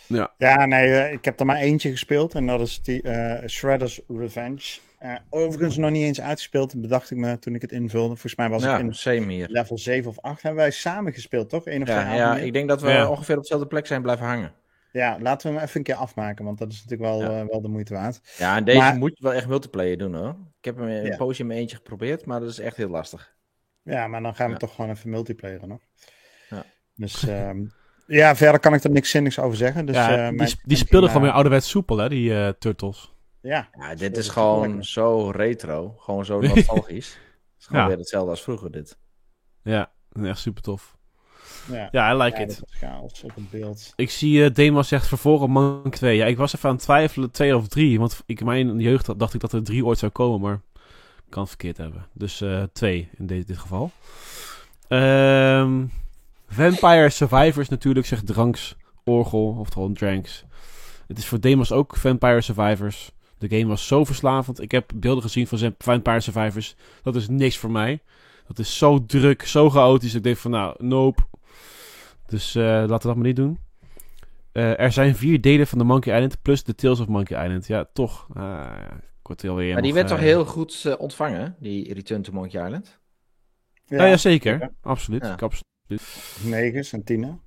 Ja. 0.07 0.33
Ja, 0.37 0.65
nee, 0.65 0.93
eh, 0.93 1.11
ik 1.13 1.25
heb 1.25 1.39
er 1.39 1.45
maar 1.45 1.57
eentje 1.57 1.89
gespeeld. 1.91 2.33
En 2.35 2.45
dat 2.47 2.61
is 2.61 2.81
die 2.81 3.01
eh, 3.01 3.47
Shredder's 3.47 4.01
Revenge. 4.07 4.77
Eh, 4.99 5.15
overigens 5.29 5.77
nog 5.77 5.91
niet 5.91 6.03
eens 6.03 6.21
uitgespeeld, 6.21 6.81
bedacht 6.81 7.11
ik 7.11 7.17
me 7.17 7.39
toen 7.39 7.55
ik 7.55 7.61
het 7.61 7.71
invulde. 7.71 8.07
Volgens 8.07 8.35
mij 8.35 8.49
was 8.49 8.63
ja, 8.63 8.77
ik 8.77 8.95
in 9.05 9.45
level 9.47 9.77
7 9.77 10.09
of 10.09 10.19
8. 10.19 10.41
Hebben 10.41 10.61
wij 10.61 10.71
samen 10.71 11.13
gespeeld, 11.13 11.49
toch? 11.49 11.65
Eén 11.65 11.81
of 11.81 11.87
twee 11.87 11.99
Ja, 11.99 12.13
ja, 12.15 12.37
ik 12.37 12.53
denk 12.53 12.67
dat 12.67 12.81
we 12.81 12.89
Ja. 12.89 13.09
ongeveer 13.09 13.35
op 13.35 13.41
dezelfde 13.41 13.67
plek 13.67 13.87
zijn 13.87 14.01
blijven 14.01 14.25
hangen. 14.25 14.53
Ja, 14.91 15.17
laten 15.19 15.47
we 15.49 15.53
hem 15.55 15.63
even 15.63 15.77
een 15.77 15.83
keer 15.83 15.95
afmaken, 15.95 16.45
want 16.45 16.57
dat 16.57 16.71
is 16.71 16.83
natuurlijk 16.83 17.09
wel, 17.11 17.21
Ja. 17.21 17.45
wel 17.45 17.61
de 17.61 17.67
moeite 17.67 17.93
waard. 17.93 18.19
Ja, 18.37 18.55
en 18.55 18.63
deze 18.63 18.77
Maar- 18.77 18.95
moet 18.97 19.17
je 19.17 19.23
wel 19.23 19.33
echt 19.33 19.47
multiplayer 19.47 19.97
doen 19.97 20.15
hoor. 20.15 20.35
Ik 20.59 20.65
heb 20.65 20.77
hem 20.77 20.87
een 20.87 21.05
Ja. 21.05 21.15
poosje 21.17 21.41
in 21.41 21.47
mijn 21.47 21.59
eentje 21.59 21.75
geprobeerd, 21.75 22.25
maar 22.25 22.39
dat 22.39 22.49
is 22.49 22.59
echt 22.59 22.77
heel 22.77 22.89
lastig. 22.89 23.35
Ja, 23.83 24.07
maar 24.07 24.21
dan 24.21 24.35
gaan 24.35 24.45
we 24.47 24.51
Ja. 24.53 24.57
toch 24.57 24.75
gewoon 24.75 24.91
even 24.91 25.09
multiplayeren 25.09 25.67
nog. 25.67 25.79
Ja. 26.49 26.63
Dus 26.95 27.27
ehm, 27.27 27.65
ja, 28.07 28.35
verder 28.35 28.59
kan 28.59 28.73
ik 28.73 28.83
er 28.83 28.89
niks 28.89 29.09
zinnigs 29.09 29.39
over 29.39 29.57
zeggen. 29.57 29.85
Dus, 29.85 29.95
ja, 29.95 30.27
eh, 30.31 30.37
die, 30.37 30.55
die 30.63 30.77
speelden 30.77 31.07
gewoon 31.09 31.21
weer 31.23 31.31
eh, 31.31 31.35
ouderwets 31.37 31.69
soepel, 31.69 31.97
hè, 31.97 32.09
die 32.09 32.35
eh, 32.39 32.49
Turtles. 32.59 33.13
Ja, 33.41 33.69
Ja, 33.79 33.95
dit 33.95 34.17
is 34.17 34.29
gewoon 34.29 34.67
lekker. 34.67 34.85
zo 34.85 35.29
retro. 35.29 35.95
Gewoon 35.99 36.25
zo 36.25 36.39
nostalgisch. 36.55 37.07
Het 37.07 37.59
is 37.59 37.65
gewoon 37.65 37.81
Ja. 37.81 37.87
weer 37.87 37.97
hetzelfde 37.97 38.29
als 38.29 38.43
vroeger 38.43 38.71
dit. 38.71 38.97
Ja, 39.63 39.91
echt 40.23 40.39
super 40.39 40.61
tof. 40.63 40.97
ja. 41.71 41.87
Ja, 41.91 42.11
I 42.13 42.17
like 42.17 42.37
Ja, 42.39 42.43
it. 42.45 42.61
chaos 42.69 43.23
op 43.23 43.35
het 43.35 43.49
beeld. 43.49 43.93
Ik 43.95 44.09
zie 44.09 44.37
uh, 44.39 44.49
Demas 44.53 44.87
zegt 44.87 45.07
vervolgen 45.07 45.49
Mank 45.51 45.95
2. 45.95 46.15
Ja, 46.17 46.25
ik 46.25 46.37
was 46.37 46.55
even 46.55 46.69
aan 46.69 46.75
het 46.75 46.83
twijfelen, 46.83 47.31
2 47.31 47.55
of 47.57 47.67
3. 47.67 47.99
Want 47.99 48.21
ik, 48.25 48.39
in 48.39 48.45
mijn 48.45 48.79
jeugd 48.79 49.19
dacht 49.19 49.33
ik 49.33 49.39
dat 49.39 49.51
er 49.53 49.63
3 49.63 49.85
ooit 49.85 49.97
zou 49.99 50.11
komen, 50.11 50.41
maar 50.41 50.61
ik 51.25 51.29
kan 51.29 51.39
het 51.41 51.49
verkeerd 51.49 51.77
hebben. 51.77 52.05
Dus 52.13 52.43
2 52.73 53.09
in 53.17 53.25
dit, 53.27 53.47
dit 53.47 53.57
geval. 53.57 53.91
Ehm, 54.87 55.85
Vampire 56.47 57.09
Survivors 57.09 57.69
natuurlijk, 57.69 58.05
zegt 58.05 58.25
Dranks 58.25 58.75
Orgel, 59.03 59.55
oftewel 59.59 59.91
Dranks. 59.91 60.45
Het 61.07 61.17
is 61.17 61.25
voor 61.25 61.39
Demas 61.39 61.71
ook 61.71 61.95
Vampire 61.95 62.41
Survivors. 62.41 63.11
De 63.37 63.49
game 63.49 63.65
was 63.65 63.87
zo 63.87 64.03
verslavend. 64.03 64.61
Ik 64.61 64.71
heb 64.71 64.91
beelden 64.95 65.23
gezien 65.23 65.47
van 65.47 65.57
zijn 65.57 65.75
Vampire 65.77 66.19
Survivors. 66.19 66.75
Dat 67.03 67.15
is 67.15 67.27
niks 67.27 67.57
voor 67.57 67.71
mij. 67.71 67.99
Dat 68.47 68.59
is 68.59 68.77
zo 68.77 69.05
druk, 69.05 69.43
zo 69.43 69.69
chaotisch. 69.69 70.13
Ik 70.15 70.23
denk 70.23 70.37
van, 70.37 70.51
nou, 70.51 70.75
nope. 70.77 71.21
Dus 72.25 72.55
eh, 72.55 72.63
laten 72.63 72.87
we 72.87 73.07
dat 73.07 73.15
maar 73.15 73.25
niet 73.25 73.35
doen. 73.35 73.59
Eh, 74.51 74.79
er 74.79 74.91
zijn 74.91 75.15
vier 75.15 75.41
delen 75.41 75.67
van 75.67 75.77
de 75.77 75.83
Monkey 75.83 76.13
Island 76.13 76.41
plus 76.41 76.63
de 76.63 76.75
Tales 76.75 76.99
of 76.99 77.07
Monkey 77.07 77.43
Island. 77.43 77.67
Ja, 77.67 77.89
toch. 77.93 78.27
Ah, 78.33 78.43
ja, 78.43 78.93
ik 78.93 79.27
word 79.27 79.43
er 79.43 79.49
alweer 79.49 79.73
Maar 79.73 79.81
die 79.81 79.91
nog, 79.91 79.99
werd 79.99 80.07
toch 80.07 80.19
eh, 80.19 80.23
heel 80.25 80.45
goed 80.45 80.95
ontvangen, 80.97 81.55
die 81.59 81.93
Return 81.93 82.21
to 82.21 82.31
Monkey 82.31 82.65
Island? 82.65 82.99
Ja, 83.85 84.05
ja, 84.05 84.17
zeker. 84.17 84.59
Ja. 84.59 84.71
Absoluut. 84.81 85.23
Ja. 85.23 85.33
Ik 85.33 85.41
absoluut. 85.41 85.73
Negens 86.43 86.93
en 86.93 87.03
tienen. 87.03 87.41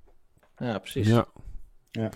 Ja, 0.57 0.79
precies. 0.79 1.09
Ja. 1.09 1.27
Ja. 1.91 2.11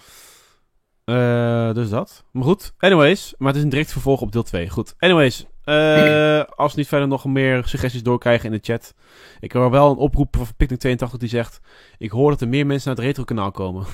Eh, 1.05 1.75
dus 1.75 1.89
dat. 1.89 2.25
Maar 2.31 2.45
goed, 2.45 2.75
anyways. 2.79 3.35
Maar 3.39 3.49
het 3.49 3.57
is 3.57 3.63
een 3.63 3.69
direct 3.69 3.93
vervolg 3.93 4.21
op 4.21 4.33
deel 4.33 4.43
2. 4.43 4.69
Goed. 4.69 4.95
Anyways. 4.99 5.47
eh, 5.65 6.43
als 6.57 6.73
we 6.73 6.79
niet 6.79 6.89
verder 6.89 7.09
nog 7.09 7.25
meer 7.25 7.65
suggesties 7.65 8.03
doorkrijgen 8.03 8.53
in 8.53 8.53
de 8.53 8.73
chat. 8.73 8.95
Ik 9.41 9.53
hoor 9.53 9.71
wel 9.71 9.91
een 9.91 9.97
oproep 9.97 10.37
van 10.37 10.47
Picnic82 10.65 11.17
die 11.17 11.29
zegt... 11.29 11.61
Ik 11.99 12.11
hoor 12.11 12.31
dat 12.31 12.41
er 12.41 12.49
meer 12.49 12.67
mensen 12.67 12.89
naar 12.89 12.97
het 12.97 13.07
retro-kanaal 13.07 13.51
komen. 13.51 13.87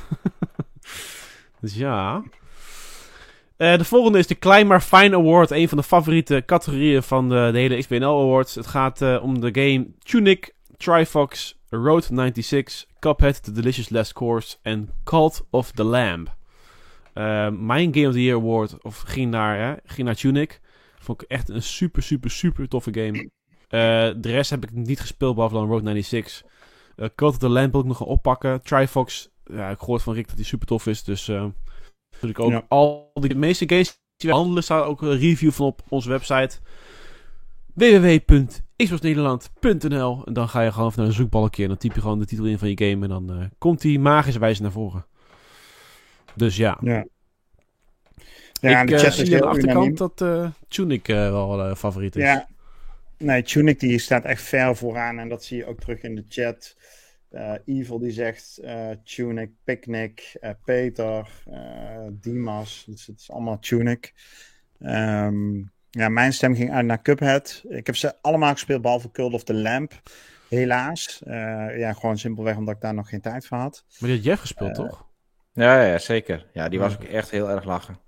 dus 1.60 1.74
ja... 1.74 2.22
Eh, 3.56 3.78
de 3.78 3.84
volgende 3.84 4.18
is 4.18 4.26
de 4.26 4.34
Klein 4.34 4.66
maar 4.66 4.80
Fine 4.80 5.16
Award. 5.16 5.50
Een 5.50 5.68
van 5.68 5.78
de 5.78 5.84
favoriete 5.84 6.42
categorieën 6.46 7.02
van 7.02 7.28
de, 7.28 7.48
de 7.52 7.58
hele 7.58 7.78
XBNL 7.78 8.20
Awards. 8.22 8.54
Het 8.54 8.66
gaat 8.66 9.02
eh, 9.02 9.18
om 9.22 9.40
de 9.40 9.50
game 9.52 9.86
Tunic, 9.98 10.54
Trifox, 10.76 11.57
Road 11.70 12.04
96, 12.04 12.86
Cuphead, 12.98 13.42
The 13.44 13.52
Delicious 13.52 13.88
Last 13.88 14.12
Course 14.12 14.56
en 14.62 14.90
Cult 15.04 15.46
of 15.50 15.70
the 15.72 15.84
Lamb. 15.84 16.36
Eh, 17.14 17.48
mijn 17.50 17.94
Game 17.94 18.06
of 18.06 18.12
the 18.12 18.22
Year 18.22 18.38
Award 18.38 18.82
of, 18.82 19.00
ging, 19.06 19.30
naar, 19.30 19.58
hè, 19.58 19.74
ging 19.84 20.06
naar 20.06 20.16
Tunic. 20.16 20.60
Vond 20.98 21.22
ik 21.22 21.28
echt 21.28 21.48
een 21.48 21.62
super, 21.62 22.02
super, 22.02 22.30
super 22.30 22.68
toffe 22.68 22.92
game. 22.94 23.30
Eh, 23.68 24.14
de 24.16 24.30
rest 24.30 24.50
heb 24.50 24.64
ik 24.64 24.72
niet 24.72 25.00
gespeeld, 25.00 25.34
behalve 25.34 25.54
dan 25.56 25.68
Road 25.68 25.82
96. 25.84 26.42
Eh 26.96 27.08
Cult 27.14 27.32
of 27.32 27.38
the 27.38 27.48
Lamb 27.48 27.72
wil 27.72 27.80
ik 27.80 27.86
nog 27.86 27.96
gaan 27.96 28.06
oppakken. 28.06 28.62
Trifox, 28.62 29.28
ja, 29.44 29.70
ik 29.70 29.78
gehoord 29.78 30.02
van 30.02 30.14
Rick 30.14 30.26
dat 30.28 30.36
die 30.36 30.44
super 30.44 30.66
tof 30.66 30.86
is. 30.86 31.04
Dus 31.04 31.26
natuurlijk 31.26 32.40
ook 32.40 32.50
Ja. 32.50 32.64
al 32.68 33.10
die 33.14 33.34
meeste 33.34 33.68
games 33.68 34.00
die 34.16 34.30
we 34.30 34.36
handelen, 34.36 34.62
staat 34.62 34.84
ook 34.84 35.02
een 35.02 35.18
review 35.18 35.50
van 35.50 35.66
op 35.66 35.82
onze 35.88 36.08
website 36.08 36.58
www.xboxnederland.nl 38.78 40.22
En 40.24 40.32
dan 40.32 40.48
ga 40.48 40.60
je 40.60 40.72
gewoon 40.72 40.88
even 40.88 40.98
naar 40.98 41.08
een 41.08 41.16
zoekbalkje 41.16 41.62
en 41.62 41.68
dan 41.68 41.78
typ 41.78 41.94
je 41.94 42.00
gewoon 42.00 42.18
de 42.18 42.26
titel 42.26 42.44
in 42.44 42.58
van 42.58 42.68
je 42.68 42.90
game 42.90 43.02
en 43.02 43.08
dan 43.08 43.30
eh, 43.30 43.46
komt 43.58 43.80
die 43.80 43.98
magischerwijze 43.98 44.62
naar 44.62 44.72
voren. 44.72 45.06
Dus 46.34 46.56
ja. 46.56 46.78
Ja. 46.80 47.06
Ja, 48.60 48.82
ik 48.82 48.88
de 48.88 48.94
is 48.94 49.14
zie 49.14 49.34
aan 49.34 49.40
de 49.40 49.46
achterkant 49.46 49.76
unaniem. 49.76 49.96
dat 49.96 50.20
eh 50.20 50.50
Tunic 50.68 51.06
wel 51.06 51.74
favoriet 51.76 52.16
is. 52.16 52.22
Ja, 52.22 52.48
nee, 53.18 53.42
Tunic 53.42 53.80
die 53.80 53.98
staat 53.98 54.24
echt 54.24 54.42
ver 54.42 54.76
vooraan 54.76 55.18
en 55.18 55.28
dat 55.28 55.44
zie 55.44 55.56
je 55.56 55.66
ook 55.66 55.80
terug 55.80 56.02
in 56.02 56.14
de 56.14 56.24
chat. 56.28 56.76
Eh, 57.30 57.52
Evil 57.64 57.98
die 57.98 58.10
zegt 58.10 58.60
Tunic, 59.04 59.50
Picnic, 59.64 60.38
Peter, 60.64 61.28
Dimas, 62.10 62.84
dus 62.86 63.06
het 63.06 63.20
is 63.20 63.30
allemaal 63.30 63.58
Tunic. 63.58 64.14
Ehm, 64.78 65.60
ja, 65.90 66.08
mijn 66.08 66.32
stem 66.32 66.54
ging 66.54 66.72
uit 66.72 66.86
naar 66.86 67.02
Cuphead. 67.02 67.62
Ik 67.68 67.86
heb 67.86 67.96
ze 67.96 68.14
allemaal 68.20 68.52
gespeeld 68.52 68.82
behalve 68.82 69.10
Cult 69.10 69.32
of 69.32 69.44
the 69.44 69.54
Lamp. 69.54 69.92
Helaas. 70.48 71.22
Eh, 71.24 71.78
ja, 71.78 71.92
gewoon 71.92 72.18
simpelweg 72.18 72.56
omdat 72.56 72.74
ik 72.74 72.80
daar 72.80 72.94
nog 72.94 73.08
geen 73.08 73.20
tijd 73.20 73.46
voor 73.46 73.58
had. 73.58 73.84
Maar 73.98 74.08
die 74.08 74.18
had 74.18 74.26
Jeff 74.26 74.40
gespeeld, 74.40 74.68
Eh, 74.70 74.74
toch? 74.84 75.06
Ja, 75.52 75.82
ja, 75.82 75.98
zeker. 75.98 76.46
Ja, 76.52 76.68
die 76.68 76.78
was 76.78 76.94
ook 76.94 77.04
echt 77.04 77.30
heel 77.30 77.50
erg 77.50 77.64
lachen. 77.64 77.98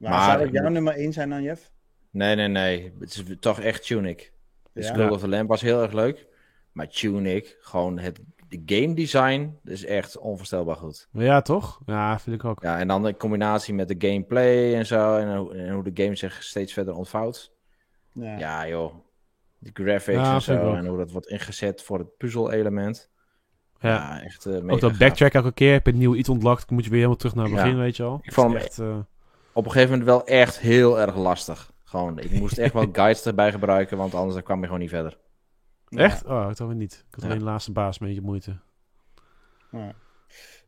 Maar, 0.00 0.10
Maar- 0.10 0.30
zou 0.30 0.42
het 0.42 0.52
jouw 0.52 0.68
nummer 0.68 0.94
1 0.98 1.12
zijn 1.12 1.30
dan, 1.30 1.42
Jeff? 1.42 1.70
Nee, 2.10 2.34
nee, 2.36 2.48
nee. 2.48 2.92
Het 3.00 3.10
is 3.14 3.24
toch 3.40 3.60
echt 3.60 3.86
Tunic. 3.86 4.32
De 4.72 4.80
Ja. 4.80 4.86
Skull 4.86 5.08
of 5.08 5.20
the 5.20 5.28
Lamb 5.28 5.48
was 5.48 5.60
heel 5.60 5.82
erg 5.82 5.92
leuk. 5.92 6.26
Maar 6.72 6.88
Tunic, 6.88 7.56
gewoon 7.60 7.98
het 7.98 8.20
de 8.48 8.62
game 8.66 8.94
design, 8.94 9.58
is 9.64 9.84
echt 9.84 10.18
onvoorstelbaar 10.18 10.76
goed. 10.76 11.08
Ja, 11.12 11.40
toch? 11.42 11.80
Ja, 11.86 12.18
vind 12.18 12.36
ik 12.36 12.44
ook. 12.44 12.62
Ja, 12.62 12.78
en 12.78 12.88
dan 12.88 13.08
in 13.08 13.16
combinatie 13.16 13.74
met 13.74 13.88
de 13.88 14.08
gameplay 14.08 14.74
en 14.74 14.86
zo. 14.86 15.16
En, 15.16 15.36
hoe- 15.36 15.54
en 15.54 15.72
hoe 15.74 15.90
de 15.92 16.02
game 16.02 16.16
zich 16.16 16.42
steeds 16.42 16.72
verder 16.72 16.94
ontvouwt. 16.94 17.52
Ja. 18.12 18.38
Ja, 18.38 18.68
joh. 18.68 18.94
De 19.58 19.70
graphics 19.72 20.18
Ja, 20.18 20.30
en 20.30 20.36
ik 20.36 20.42
zo. 20.42 20.74
En 20.74 20.86
hoe 20.86 20.98
dat 20.98 21.10
wordt 21.10 21.26
ingezet 21.28 21.82
voor 21.82 21.98
het 21.98 22.16
puzzel-element. 22.16 23.10
Ja. 23.80 23.88
Ja, 23.88 24.22
echt 24.22 24.46
eh 24.46 24.52
mega 24.52 24.72
ook 24.74 24.80
dat 24.80 24.98
backtrack 24.98 25.32
elke 25.32 25.52
keer. 25.52 25.72
Heb 25.72 25.86
je 25.86 25.92
een 25.92 25.98
nieuw 25.98 26.14
iets 26.14 26.28
ontlakt, 26.28 26.66
dan 26.66 26.74
moet 26.74 26.84
je 26.84 26.90
weer 26.90 26.98
helemaal 26.98 27.18
terug 27.18 27.34
naar 27.34 27.44
het 27.44 27.54
Ja. 27.54 27.62
begin, 27.62 27.78
weet 27.78 27.96
je 27.96 28.02
wel. 28.02 28.18
Ik 28.22 28.32
vond 28.32 28.52
Het 28.52 28.56
hem 28.56 28.66
echt, 28.66 28.78
eh, 28.78 28.98
Op 29.52 29.64
een 29.64 29.70
gegeven 29.70 29.90
moment 29.98 30.08
wel 30.08 30.26
echt 30.26 30.58
heel 30.58 31.00
erg 31.00 31.16
lastig. 31.16 31.72
Gewoon, 31.84 32.18
ik 32.18 32.30
moest 32.30 32.58
echt 32.58 32.72
wel 32.72 32.86
guides 32.92 33.24
erbij 33.26 33.50
gebruiken, 33.52 33.96
want 33.96 34.14
anders 34.14 34.34
dan 34.34 34.42
kwam 34.42 34.58
je 34.58 34.64
gewoon 34.64 34.80
niet 34.80 34.90
verder. 34.90 35.18
Echt? 35.90 36.24
Oh, 36.24 36.28
dat 36.46 36.58
hadden 36.58 36.68
we 36.68 36.74
niet. 36.74 36.92
Ik 37.08 37.14
had 37.14 37.20
Ja. 37.22 37.26
alleen 37.26 37.38
de 37.38 37.44
laatste 37.44 37.72
baas 37.72 38.00
een 38.00 38.06
beetje 38.06 38.22
moeite. 38.22 38.56
Ja, 39.72 39.92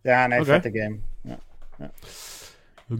ja 0.02 0.26
nee, 0.26 0.40
Oké. 0.40 0.48
vette 0.50 0.70
game. 0.78 0.98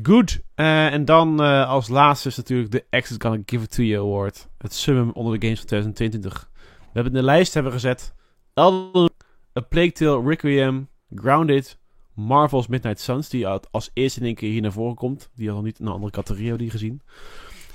Good. 0.03 0.41
Eh, 0.55 0.93
en 0.93 1.05
dan 1.05 1.43
eh, 1.43 1.69
als 1.69 1.89
laatste 1.89 2.29
is 2.29 2.37
natuurlijk 2.37 2.71
de 2.71 2.85
Exit 2.91 3.23
Gonna 3.23 3.43
Give 3.47 3.65
It 3.65 3.75
To 3.75 3.83
You 3.83 4.07
Award. 4.07 4.49
Het 4.59 4.75
summum 4.75 5.11
onder 5.11 5.33
de 5.41 5.47
games 5.47 5.59
van 5.59 5.67
2022. 5.69 6.51
We 6.79 6.87
hebben 6.93 7.13
in 7.13 7.19
de 7.19 7.25
lijst 7.25 7.55
hebben 7.55 7.73
gezet 7.73 8.15
Elden 8.55 9.11
A 9.59 9.61
Plague 9.61 9.93
Tale, 9.93 10.23
Requiem, 10.29 10.89
Grounded, 11.15 11.79
Marvel's 12.15 12.67
Midnight 12.67 13.01
Suns, 13.01 13.29
die 13.29 13.47
als 13.47 13.91
eerste 13.93 14.21
in 14.21 14.27
één 14.27 14.35
keer 14.35 14.51
hier 14.51 14.63
naar 14.63 14.73
voren 14.73 14.95
komt. 14.95 15.31
Die 15.35 15.47
had 15.47 15.57
nog 15.57 15.65
niet 15.65 15.79
in 15.79 15.87
een 15.87 15.93
andere 15.93 16.13
categorie 16.13 16.57
die 16.57 16.71
gezien. 16.71 17.01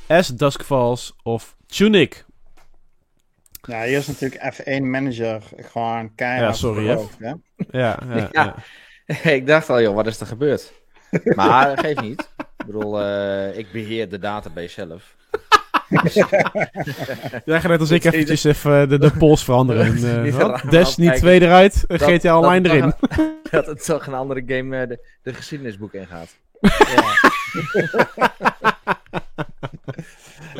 As 0.07 0.27
Dusk 0.27 0.63
Falls 0.63 1.15
of 1.23 1.55
Tunic. 1.65 2.25
Ja, 3.67 3.83
hier 3.83 3.97
is 3.97 4.07
natuurlijk 4.07 4.53
F1 4.55 4.81
manager 4.81 5.41
gewoon 5.61 6.15
keihard. 6.15 6.45
Ja, 6.53 6.53
sorry, 6.53 6.85
verhoogd, 6.85 7.17
hè? 7.19 7.27
Ja, 7.79 7.99
ja, 8.09 8.15
Ja. 8.31 8.55
ja. 9.11 9.31
ik 9.31 9.47
dacht 9.47 9.69
al, 9.69 9.81
joh, 9.81 9.95
wat 9.95 10.07
is 10.07 10.19
er 10.19 10.25
gebeurd? 10.27 10.71
Maar 11.35 11.77
geef 11.79 12.01
niet. 12.01 12.29
Ik 12.37 12.65
bedoel, 12.65 13.01
eh, 13.01 13.57
ik 13.57 13.71
beheer 13.71 14.09
de 14.09 14.19
database 14.19 14.69
zelf. 14.69 15.15
Jij 17.45 17.59
gaat 17.61 17.63
net 17.71 17.79
als 17.79 17.91
ik 17.91 18.03
eventjes 18.03 18.43
even 18.43 18.89
de, 18.89 18.99
de 18.99 19.11
polls 19.11 19.43
veranderen. 19.43 19.85
En, 19.85 20.15
eh, 20.15 20.21
Niet 20.21 20.33
eraan 20.35 20.61
Destiny 20.69 21.05
kijken. 21.07 21.23
2 21.23 21.41
eruit, 21.41 21.83
eh, 21.87 21.99
Dat- 21.99 22.09
GTA 22.09 22.37
Online 22.39 22.61
dat- 22.61 22.71
erin. 22.71 22.93
Dat 23.51 23.65
het 23.65 23.85
toch 23.85 24.07
een 24.07 24.13
andere 24.13 24.43
game 24.45 24.81
eh, 24.81 24.87
de, 24.87 24.99
de 25.23 25.33
geschiedenisboek 25.33 25.93
ingaat. 25.93 26.35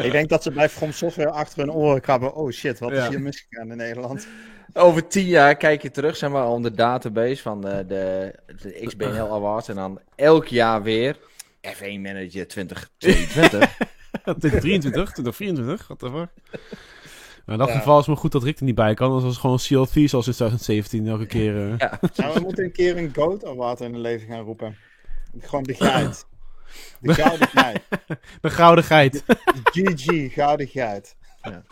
Ik 0.03 0.12
denk 0.12 0.29
dat 0.29 0.43
ze 0.43 0.51
bij 0.51 0.69
From 0.69 0.91
Software 0.91 1.29
achter 1.29 1.60
hun 1.60 1.71
oren 1.71 2.01
krabben. 2.01 2.36
Oh 2.36 2.51
shit, 2.51 2.79
wat 2.79 2.91
is 2.91 3.08
hier 3.08 3.21
misgegaan 3.21 3.71
in 3.71 3.77
Nederland? 3.77 4.27
Over 4.73 5.08
tien 5.08 5.25
jaar 5.25 5.55
kijk 5.55 5.81
je 5.81 5.91
terug, 5.91 6.15
zeg 6.15 6.29
maar, 6.29 6.47
op 6.49 6.63
de 6.63 6.71
database 6.71 7.41
van 7.41 7.62
de, 7.62 7.86
de, 7.88 8.34
de 8.62 8.81
XBNL 8.86 9.34
Awards. 9.34 9.67
En 9.67 9.75
dan 9.75 9.99
elk 10.15 10.45
jaar 10.47 10.84
weer 10.84 11.15
F1 11.67 11.99
Manager 12.01 12.47
2022. 12.47 13.77
2023, 14.23 14.91
2024, 15.12 15.88
what 15.88 15.99
the 15.99 16.05
fuck. 16.10 16.29
Maar 17.45 17.55
in 17.55 17.62
dat 17.62 17.67
Ja. 17.67 17.77
geval 17.77 17.93
is 17.93 17.99
het 17.99 18.08
maar 18.08 18.17
goed 18.17 18.31
dat 18.31 18.43
Rick 18.43 18.58
er 18.60 18.65
niet 18.65 18.75
bij 18.75 18.93
kan. 18.93 19.05
Anders 19.08 19.23
was 19.23 19.34
het 19.34 19.41
gewoon 19.41 19.86
CLV 19.86 20.10
zoals 20.10 20.27
in 20.27 20.34
2017 20.34 21.08
elke 21.08 21.25
keer. 21.25 21.55
eh. 21.71 21.77
ja. 21.77 21.99
Nou, 22.15 22.34
we 22.34 22.39
moeten 22.39 22.63
een 22.63 22.71
keer 22.71 22.97
een 22.97 23.12
Goat 23.15 23.45
Award 23.45 23.79
in 23.81 23.93
het 23.93 24.01
leven 24.01 24.27
gaan 24.27 24.43
roepen. 24.43 24.75
Gewoon 25.39 25.63
de 25.63 25.73
geit. 25.73 26.25
De 27.01 27.13
gouden 27.13 27.47
geit. 27.47 27.81
De 28.41 28.49
gouden 28.49 28.83
geit. 28.83 29.23
De 29.25 29.35
GG, 29.71 30.33
gouden 30.33 30.67
geit. 30.67 31.15
Ja. 31.41 31.63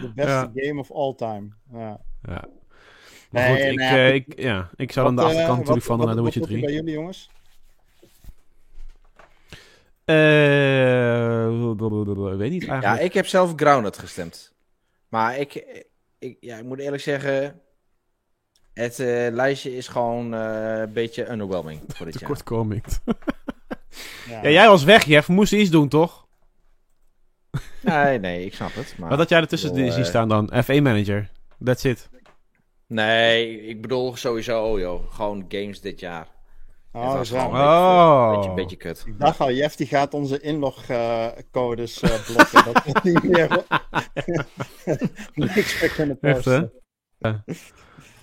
De 0.00 0.12
beste 0.14 0.30
Ja. 0.30 0.50
game 0.54 0.80
of 0.80 0.92
all 0.92 1.14
time. 1.14 1.48
Ja. 1.72 2.00
Ja. 2.22 2.44
Maar 3.30 3.42
Nee, 3.50 3.50
goed, 3.62 3.72
ik, 3.72 3.78
nou 3.78 3.90
ja, 3.96 3.96
eh, 4.08 4.14
ik, 4.14 4.40
ja, 4.40 4.70
ik 4.76 4.92
zou 4.92 5.06
dan 5.06 5.14
Wat, 5.14 5.24
de 5.24 5.30
eh, 5.30 5.36
achterkant 5.38 5.58
natuurlijk 5.58 5.86
wat- 5.86 5.96
van 5.96 6.06
naar 6.06 6.06
wat- 6.06 6.16
The 6.16 6.22
wat 6.22 6.34
Witcher 6.34 6.58
wordt 6.58 6.64
3. 6.64 6.64
bij 6.64 6.74
jullie 6.74 6.94
jongens? 6.94 7.30
Eh, 10.04 11.46
ik 12.32 12.38
weet 12.38 12.50
niet 12.50 12.64
ja, 12.64 12.70
eigenlijk. 12.70 13.02
ik 13.02 13.12
heb 13.14 13.26
zelf 13.26 13.52
Grounded 13.56 13.98
gestemd. 13.98 14.54
Maar 15.08 15.38
ik, 15.38 15.54
ik, 16.18 16.36
ja, 16.40 16.56
ik 16.56 16.64
moet 16.64 16.78
eerlijk 16.78 17.02
zeggen, 17.02 17.60
het 18.72 18.98
eh, 18.98 19.26
lijstje 19.32 19.76
is 19.76 19.88
gewoon 19.88 20.34
eh, 20.34 20.78
een 20.80 20.92
beetje 20.92 21.30
underwhelming 21.30 21.80
voor 21.86 22.06
dit 22.06 22.20
jaar. 22.20 22.30
Ja. 24.28 24.42
Ja, 24.42 24.48
jij 24.48 24.68
was 24.68 24.84
weg, 24.84 25.04
Jeff. 25.04 25.26
We 25.26 25.32
moesten 25.32 25.60
iets 25.60 25.70
doen, 25.70 25.88
toch? 25.88 26.26
Nee, 27.82 28.18
nee, 28.18 28.44
ik 28.44 28.54
snap 28.54 28.74
het. 28.74 28.94
Maar, 28.98 29.08
Wat 29.08 29.18
had 29.18 29.28
jij 29.28 29.40
ertussen 29.40 29.74
zien 29.74 29.86
eh, 29.88 30.04
staan 30.04 30.28
dan? 30.28 30.52
F1 30.52 30.82
Manager. 30.82 31.30
That's 31.64 31.84
it. 31.84 32.08
Nee, 32.86 33.60
ik 33.66 33.82
bedoel 33.82 34.16
sowieso, 34.16 34.80
joh. 34.80 35.12
Gewoon 35.12 35.44
games 35.48 35.80
dit 35.80 36.00
jaar. 36.00 36.26
Oh, 36.92 37.12
was 37.12 37.28
zo. 37.28 37.38
gewoon 37.38 37.60
Oh. 37.60 38.26
een 38.28 38.34
beetje, 38.34 38.54
beetje, 38.54 38.54
beetje 38.54 38.76
kut. 38.76 39.04
Ik 39.06 39.18
dacht 39.18 39.40
al, 39.40 39.52
Jeff 39.52 39.76
die 39.76 39.86
gaat 39.86 40.14
onze 40.14 40.40
inlogcodes 40.40 42.00
eh 42.00 42.26
blokken. 42.26 42.64
dat 42.72 43.04
niet 43.04 43.22
meer 43.22 43.48
niks 45.34 45.80
meer 45.80 45.90
kunnen 45.90 46.18
posten. 46.18 46.72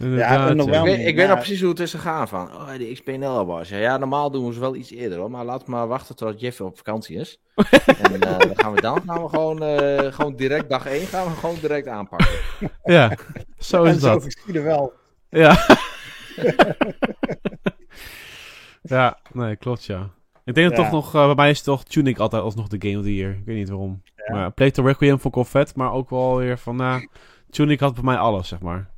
Ja. 0.04 0.50
Ik 0.50 0.84
weet, 0.84 1.08
ik 1.08 1.16
weet 1.16 1.28
nog 1.28 1.38
precies 1.38 1.60
hoe 1.62 1.70
het 1.70 1.80
is 1.80 1.92
gegaan 1.94 2.28
van, 2.28 2.48
oh, 2.54 2.72
de 2.78 2.92
XPNL 2.94 3.46
was. 3.46 3.70
Ja, 3.70 3.98
normaal 3.98 4.32
doen 4.32 4.48
we 4.48 4.54
ze 4.54 4.60
wel 4.60 4.76
iets 4.76 4.92
eerder 4.92 5.18
hoor, 5.18 5.32
maar 5.32 5.46
laten 5.46 5.66
we 5.66 5.72
maar 5.72 5.88
wachten 5.88 6.16
tot 6.16 6.40
Jeff 6.40 6.62
op 6.62 6.78
vakantie 6.78 7.18
is. 7.18 7.40
en 8.04 8.22
eh, 8.22 8.40
dan 8.40 8.52
gaan 8.56 8.74
we 8.74 8.82
dan 8.82 9.02
gaan 9.06 9.22
we 9.24 9.30
gewoon, 9.30 9.64
eh, 9.64 10.14
gewoon 10.14 10.36
direct 10.36 10.70
dag 10.70 10.86
1 10.86 11.06
gaan 11.08 11.28
we 11.28 11.32
gewoon 11.36 11.56
direct 11.62 11.88
aanpakken. 11.88 12.28
Ja, 12.84 13.12
zo 13.58 13.84
is 13.84 13.94
en 13.94 14.00
zo 14.00 14.08
dat. 14.14 14.24
geschieden 14.24 14.64
wel. 14.64 14.94
Ja. 15.30 15.58
ja, 18.82 19.20
nee, 19.32 19.56
klopt 19.56 19.86
ja. 19.86 20.10
Ik 20.46 20.56
denk 20.56 20.70
dat 20.70 20.78
Ja. 20.78 20.84
toch 20.84 20.92
nog, 20.92 21.16
eh, 21.16 21.26
bij 21.26 21.36
mij 21.36 21.50
is 21.50 21.62
toch 21.62 21.84
Tunic 21.84 22.18
altijd 22.20 22.44
alsnog 22.44 22.68
de 22.68 22.88
Game 22.88 22.98
of 22.98 23.04
the 23.04 23.16
Year. 23.16 23.32
Ik 23.32 23.46
weet 23.46 23.56
niet 23.56 23.70
waarom. 23.70 24.02
Ja. 24.16 24.34
Maar 24.34 24.52
Play 24.52 24.72
to 24.72 24.84
Requiem 24.84 25.10
vond 25.20 25.26
ik 25.26 25.34
wel 25.34 25.44
vet, 25.46 25.76
maar 25.76 25.92
ook 25.92 26.10
wel 26.10 26.38
weer 26.38 26.58
van, 26.58 26.76
nou, 26.76 27.10
Tunic 27.50 27.80
had 27.80 27.94
bij 27.94 28.04
mij 28.04 28.18
alles, 28.18 28.48
zeg 28.48 28.60
maar. 28.60 28.90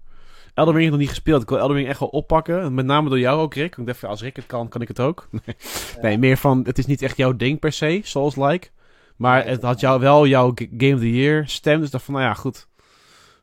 Elden 0.56 0.76
Ring 0.76 0.90
nog 0.90 1.00
niet 1.00 1.10
gespeeld. 1.10 1.42
Ik 1.42 1.50
wil 1.50 1.60
Elden 1.60 1.76
Ring 1.78 1.88
echt 1.88 2.00
wel 2.00 2.10
oppakken. 2.10 2.74
Met 2.74 2.86
name 2.86 3.10
door 3.10 3.20
jou 3.20 3.40
ook, 3.40 3.54
Rick. 3.54 3.78
Ik 3.78 3.86
dacht, 3.86 4.04
als 4.04 4.22
Rick 4.22 4.36
het 4.36 4.46
kan, 4.46 4.68
kan 4.68 4.82
ik 4.82 4.88
het 4.88 5.00
ook. 5.00 5.28
Nee, 5.32 5.56
nee 6.02 6.18
meer 6.18 6.38
van, 6.38 6.62
het 6.64 6.78
is 6.78 6.86
niet 6.86 7.02
echt 7.02 7.18
jouw 7.18 7.36
ding 7.36 7.60
per 7.60 7.72
se, 7.72 8.00
Souls-like. 8.04 8.68
Maar 9.16 9.44
Nee, 9.44 9.54
het 9.54 9.62
had 9.62 9.80
jou 9.80 10.00
wel 10.00 10.28
jouw 10.28 10.54
Game 10.78 10.94
of 10.94 11.00
the 11.00 11.12
Year 11.12 11.48
stem. 11.48 11.80
Dus 11.80 11.90
dacht 11.90 12.04
van, 12.04 12.14
nou 12.14 12.26
ja, 12.26 12.34
goed. 12.34 12.68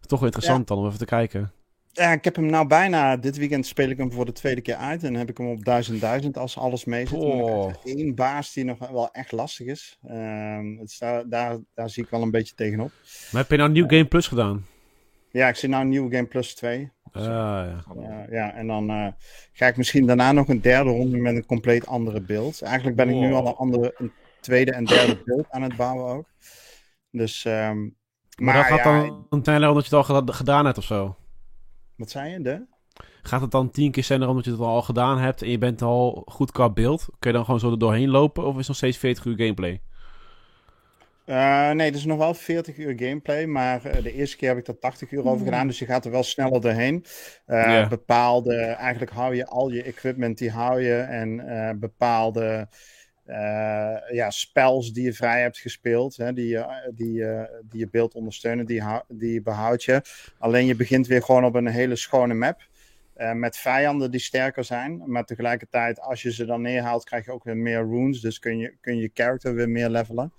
Toch 0.01 0.19
wel 0.19 0.29
interessant 0.29 0.69
dan 0.69 0.79
om 0.79 0.87
even 0.87 0.99
te 0.99 1.05
kijken. 1.05 1.53
Ja, 1.93 2.13
ik 2.13 2.25
heb 2.25 2.37
hem 2.37 2.47
nou 2.47 2.67
bijna. 2.67 3.17
Dit 3.17 3.37
weekend 3.37 3.67
speel 3.67 3.89
ik 3.89 3.99
hem 3.99 4.13
voor 4.13 4.25
de 4.25 4.33
tweede 4.33 4.61
keer 4.61 4.75
uit. 4.75 5.03
En 5.03 5.09
dan 5.09 5.19
heb 5.19 5.31
ik 5.31 5.39
hem 5.39 5.51
op 5.51 5.65
1000 5.65 6.01
1000 6.01 6.37
als 6.37 6.59
alles 6.59 6.85
mee 6.85 7.07
zit. 7.07 7.19
Oh. 7.19 7.73
Één 7.85 8.15
baas 8.15 8.53
die 8.53 8.65
nog 8.65 8.79
wel 8.79 9.11
echt 9.11 9.33
lastig 9.33 9.67
is. 9.67 9.99
Ehm, 10.07 10.77
het 10.79 10.91
is 10.91 10.99
daar, 10.99 11.29
daar, 11.29 11.59
daar 11.75 11.91
zie 11.91 12.03
ik 12.03 12.11
wel 12.11 12.23
een 12.23 12.31
beetje 12.31 12.55
tegenop. 12.55 12.91
Maar 13.31 13.41
heb 13.41 13.51
je 13.51 13.57
nou 13.57 13.71
New 13.71 13.91
Game 13.91 14.05
Plus 14.05 14.29
gedaan? 14.29 14.67
Ja, 15.33 15.49
ik 15.49 15.57
zie 15.57 15.69
nou 15.69 15.85
Nieuw 15.85 16.11
Game 16.11 16.27
Plus 16.27 16.55
2. 16.55 16.91
Ah, 17.13 17.23
ja. 17.23 17.85
Ja, 18.01 18.27
ja, 18.31 18.55
en 18.55 18.67
dan 18.67 18.91
eh, 18.91 19.07
ga 19.53 19.67
ik 19.67 19.77
misschien 19.77 20.07
daarna 20.07 20.33
nog 20.33 20.49
een 20.49 20.61
derde 20.61 20.91
ronde 20.91 21.17
met 21.17 21.37
een 21.37 21.47
compleet 21.47 21.87
andere 21.87 22.21
beeld. 22.21 22.63
Eigenlijk 22.63 22.97
ben 22.97 23.09
ik 23.09 23.15
nu 23.15 23.33
al 23.33 23.47
een, 23.47 23.55
andere, 23.55 23.95
een 23.97 24.13
tweede 24.41 24.73
en 24.73 24.85
derde 24.85 25.23
beeld 25.25 25.47
aan 25.51 25.63
het 25.63 25.77
bouwen 25.77 26.15
ook. 26.15 26.25
Dus, 27.11 27.45
ehm, 27.45 27.81
Maar, 27.81 27.91
maar 28.37 28.55
dan 28.55 28.65
gaat 28.65 28.85
ja, 28.85 29.01
dan 29.07 29.27
een 29.31 29.43
sneller 29.43 29.69
omdat 29.69 29.87
je 29.87 29.97
het 29.97 30.09
al 30.09 30.15
geda- 30.17 30.33
gedaan 30.33 30.65
hebt 30.65 30.79
of 30.79 30.85
zo. 30.85 31.17
wat 31.97 32.11
zei 32.11 32.31
je? 32.33 32.41
De? 32.43 32.67
Gaat 33.23 33.41
het 33.41 33.51
dan 33.51 33.71
tien 33.71 33.91
keer 33.91 34.05
sneller 34.05 34.29
omdat 34.29 34.45
je 34.45 34.51
het 34.51 34.61
al 34.61 34.83
gedaan 34.83 35.19
hebt 35.19 35.43
en 35.43 35.51
je 35.51 35.59
bent 35.59 35.83
al 35.83 36.23
goed 36.27 36.53
qua 36.53 36.71
beeld? 36.71 37.05
Kun 37.19 37.31
je 37.31 37.37
dan 37.37 37.45
gewoon 37.45 37.61
zo 37.61 37.71
er 37.71 37.79
doorheen 37.79 38.09
lopen 38.11 38.45
of 38.45 38.51
is 38.53 38.59
het 38.59 38.67
nog 38.69 38.77
steeds 38.77 38.99
40 38.99 39.25
uur 39.25 39.37
gameplay? 39.37 39.81
Eh, 41.25 41.71
nee, 41.71 41.87
het 41.87 41.95
is 41.97 42.05
nog 42.05 42.19
wel 42.19 42.35
40 42.35 42.77
uur 42.79 42.95
gameplay, 42.99 43.47
maar 43.47 43.85
eh, 43.85 44.03
de 44.03 44.13
eerste 44.13 44.37
keer 44.37 44.49
heb 44.49 44.59
ik 44.59 44.67
er 44.67 44.79
80 44.79 45.11
uur 45.11 45.25
over 45.25 45.45
gedaan, 45.45 45.67
dus 45.67 45.79
je 45.79 45.87
gaat 45.87 46.05
er 46.05 46.11
wel 46.11 46.23
sneller 46.23 46.61
doorheen. 46.61 47.05
Eh, 47.47 47.59
Ja. 47.63 47.89
Bepaalde, 47.89 48.57
eigenlijk 48.63 49.13
hou 49.13 49.35
je 49.35 49.47
al 49.47 49.71
je 49.71 49.83
equipment, 49.83 50.39
die 50.39 50.51
hou 50.51 50.81
je, 50.83 50.95
en 50.97 51.41
eh, 51.49 51.75
bepaalde 51.77 52.69
eh, 53.25 53.97
ja, 54.11 54.31
spells 54.31 54.93
die 54.93 55.05
je 55.05 55.13
vrij 55.13 55.41
hebt 55.41 55.59
gespeeld, 55.59 56.17
hè, 56.17 56.33
die, 56.33 56.49
je, 56.49 56.91
die, 56.95 57.25
eh, 57.25 57.43
die 57.69 57.81
je 57.81 57.89
beeld 57.89 58.15
ondersteunen, 58.15 58.67
die, 58.67 58.83
die 59.09 59.43
behoud 59.43 59.83
je. 59.85 60.03
Alleen 60.39 60.67
je 60.67 60.77
begint 60.77 61.07
weer 61.07 61.23
gewoon 61.23 61.45
op 61.45 61.55
een 61.55 61.67
hele 61.67 61.97
schone 61.97 62.35
map. 62.35 62.61
eh, 63.15 63.33
met 63.33 63.57
vijanden 63.57 64.11
die 64.11 64.21
sterker 64.21 64.65
zijn. 64.65 65.03
Maar 65.07 65.25
tegelijkertijd, 65.25 66.01
als 66.01 66.23
je 66.23 66.33
ze 66.33 66.45
dan 66.45 66.61
neerhaalt, 66.63 67.05
krijg 67.05 67.25
je 67.25 67.33
ook 67.33 67.45
weer 67.45 67.57
meer 67.57 67.79
runes. 67.89 68.21
Dus 68.21 68.39
kun 68.39 68.59
je 68.59 68.77
kun 68.81 68.97
je 68.97 69.11
character 69.15 69.55
weer 69.55 69.69
meer 69.69 69.89
levelen. 69.89 70.33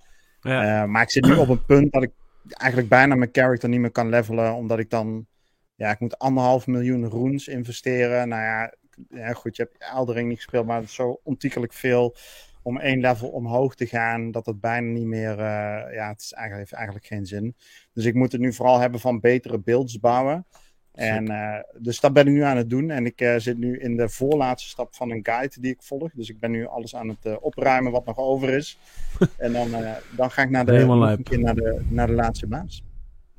Eh, 0.44 0.84
maar 0.84 1.02
ik 1.02 1.12
zit 1.12 1.26
nu 1.26 1.36
op 1.36 1.50
een 1.50 1.66
punt 1.66 1.92
dat 1.92 2.04
ik 2.04 2.12
eigenlijk 2.48 2.90
bijna 2.90 3.16
mijn 3.16 3.30
character 3.32 3.70
niet 3.70 3.80
meer 3.80 3.92
kan 3.92 4.10
levelen. 4.10 4.54
Omdat 4.54 4.80
ik 4.80 4.90
dan... 4.90 5.28
Ja, 5.76 5.92
ik 5.92 6.00
moet 6.00 6.20
anderhalf 6.20 6.68
miljoen 6.68 7.10
runes 7.10 7.48
investeren. 7.48 8.28
Nou 8.28 8.42
ja, 8.42 9.34
goed, 9.34 9.56
je 9.56 9.64
hebt 9.64 9.92
Eldering 9.94 10.28
niet 10.28 10.38
gespeeld. 10.38 10.66
Maar 10.66 10.80
het 10.80 10.86
is 10.86 10.96
zo 10.96 11.20
ontiegelijk 11.24 11.74
veel 11.74 12.16
om 12.62 12.80
één 12.80 13.00
level 13.00 13.30
omhoog 13.30 13.76
te 13.76 13.86
gaan. 13.86 14.32
Dat 14.32 14.46
het 14.46 14.60
bijna 14.60 14.92
niet 14.92 15.06
meer... 15.06 15.40
eh, 15.40 15.94
ja, 15.94 16.10
het 16.10 16.22
is 16.22 16.34
eigenlijk, 16.34 16.70
heeft 16.70 16.74
eigenlijk 16.74 17.06
geen 17.06 17.26
zin. 17.26 17.56
Dus 17.94 18.06
ik 18.06 18.14
moet 18.14 18.32
het 18.32 18.42
nu 18.42 18.54
vooral 18.54 18.80
hebben 18.80 19.00
van 19.00 19.20
betere 19.20 19.60
builds 19.60 20.00
bouwen. 20.00 20.46
En, 20.94 21.28
eh, 21.28 21.60
dus 21.78 22.00
dat 22.00 22.14
ben 22.14 22.28
ik 22.28 22.34
nu 22.34 22.42
aan 22.42 22.58
het 22.58 22.70
doen. 22.70 22.90
En 22.90 23.06
ik 23.06 23.22
eh, 23.22 23.36
zit 23.38 23.58
nu 23.58 23.80
in 23.80 23.98
de 23.98 24.10
voorlaatste 24.10 24.70
stap 24.70 24.96
van 24.96 25.12
een 25.12 25.26
guide 25.26 25.60
die 25.60 25.72
ik 25.72 25.82
volg. 25.82 26.12
Dus 26.14 26.30
ik 26.30 26.40
ben 26.40 26.52
nu 26.52 26.68
alles 26.68 26.96
aan 26.96 27.08
het 27.08 27.26
eh, 27.26 27.36
opruimen 27.40 27.92
wat 27.92 28.06
nog 28.06 28.18
over 28.18 28.50
is. 28.50 28.78
en 29.38 29.54
dan, 29.54 29.74
eh, 29.74 29.92
dan 30.16 30.32
ga 30.32 30.42
ik 30.42 30.50
naar 30.50 30.66
de, 30.66 30.74
een 30.74 31.24
keer 31.24 31.40
naar 31.40 31.56
de, 31.56 31.86
naar 31.90 32.08
de 32.08 32.14
laatste 32.14 32.48
baas. 32.48 32.84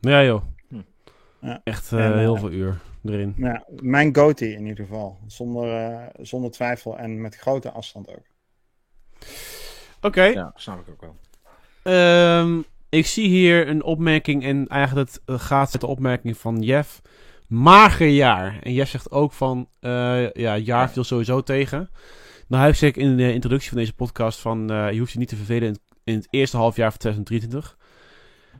Ja 0.00 0.24
joh. 0.24 0.42
Hm. 0.68 0.80
Ja. 1.40 1.60
Echt 1.64 1.92
eh, 1.92 2.04
En, 2.04 2.18
heel 2.18 2.36
veel 2.36 2.50
uur 2.50 2.80
erin. 3.04 3.34
Ja, 3.36 3.64
mijn 3.80 4.14
goatee 4.14 4.52
in 4.52 4.66
ieder 4.66 4.84
geval. 4.84 5.18
Zonder, 5.26 5.76
eh, 5.76 6.06
zonder 6.20 6.50
twijfel 6.50 6.98
en 6.98 7.20
met 7.20 7.36
grote 7.36 7.70
afstand 7.70 8.08
ook. 8.08 8.26
Oké. 10.00 10.24
Ja, 10.24 10.52
snap 10.54 10.80
ik 10.80 10.88
ook 10.88 11.00
wel. 11.00 11.16
Ehm, 11.82 12.60
ik 12.88 13.06
zie 13.06 13.28
hier 13.28 13.68
een 13.68 13.82
opmerking 13.82 14.44
en 14.44 14.68
eigenlijk 14.68 15.10
het 15.24 15.40
gaat 15.40 15.72
met 15.72 15.80
de 15.80 15.86
opmerking 15.86 16.36
van 16.36 16.60
Jeff. 16.60 17.02
Mager 17.48 18.08
jaar. 18.08 18.58
En 18.62 18.72
Jeff 18.72 18.90
zegt 18.90 19.10
ook 19.10 19.32
van, 19.32 19.68
eh, 19.80 20.30
ja, 20.32 20.56
jaar 20.56 20.90
viel 20.90 21.04
sowieso 21.04 21.42
tegen. 21.42 21.90
Nou 22.48 22.62
heb 22.62 22.72
ik 22.72 22.78
zeg 22.78 22.92
in 22.94 23.16
de 23.16 23.32
introductie 23.32 23.68
van 23.68 23.78
deze 23.78 23.94
podcast 23.94 24.40
van, 24.40 24.70
eh, 24.70 24.92
je 24.92 24.98
hoeft 24.98 25.12
je 25.12 25.18
niet 25.18 25.28
te 25.28 25.36
vervelen 25.36 25.62
in, 25.68 25.72
het- 25.72 25.82
in 26.04 26.14
het 26.14 26.26
eerste 26.30 26.56
halfjaar 26.56 26.90
van 26.90 26.98
2023. 26.98 27.76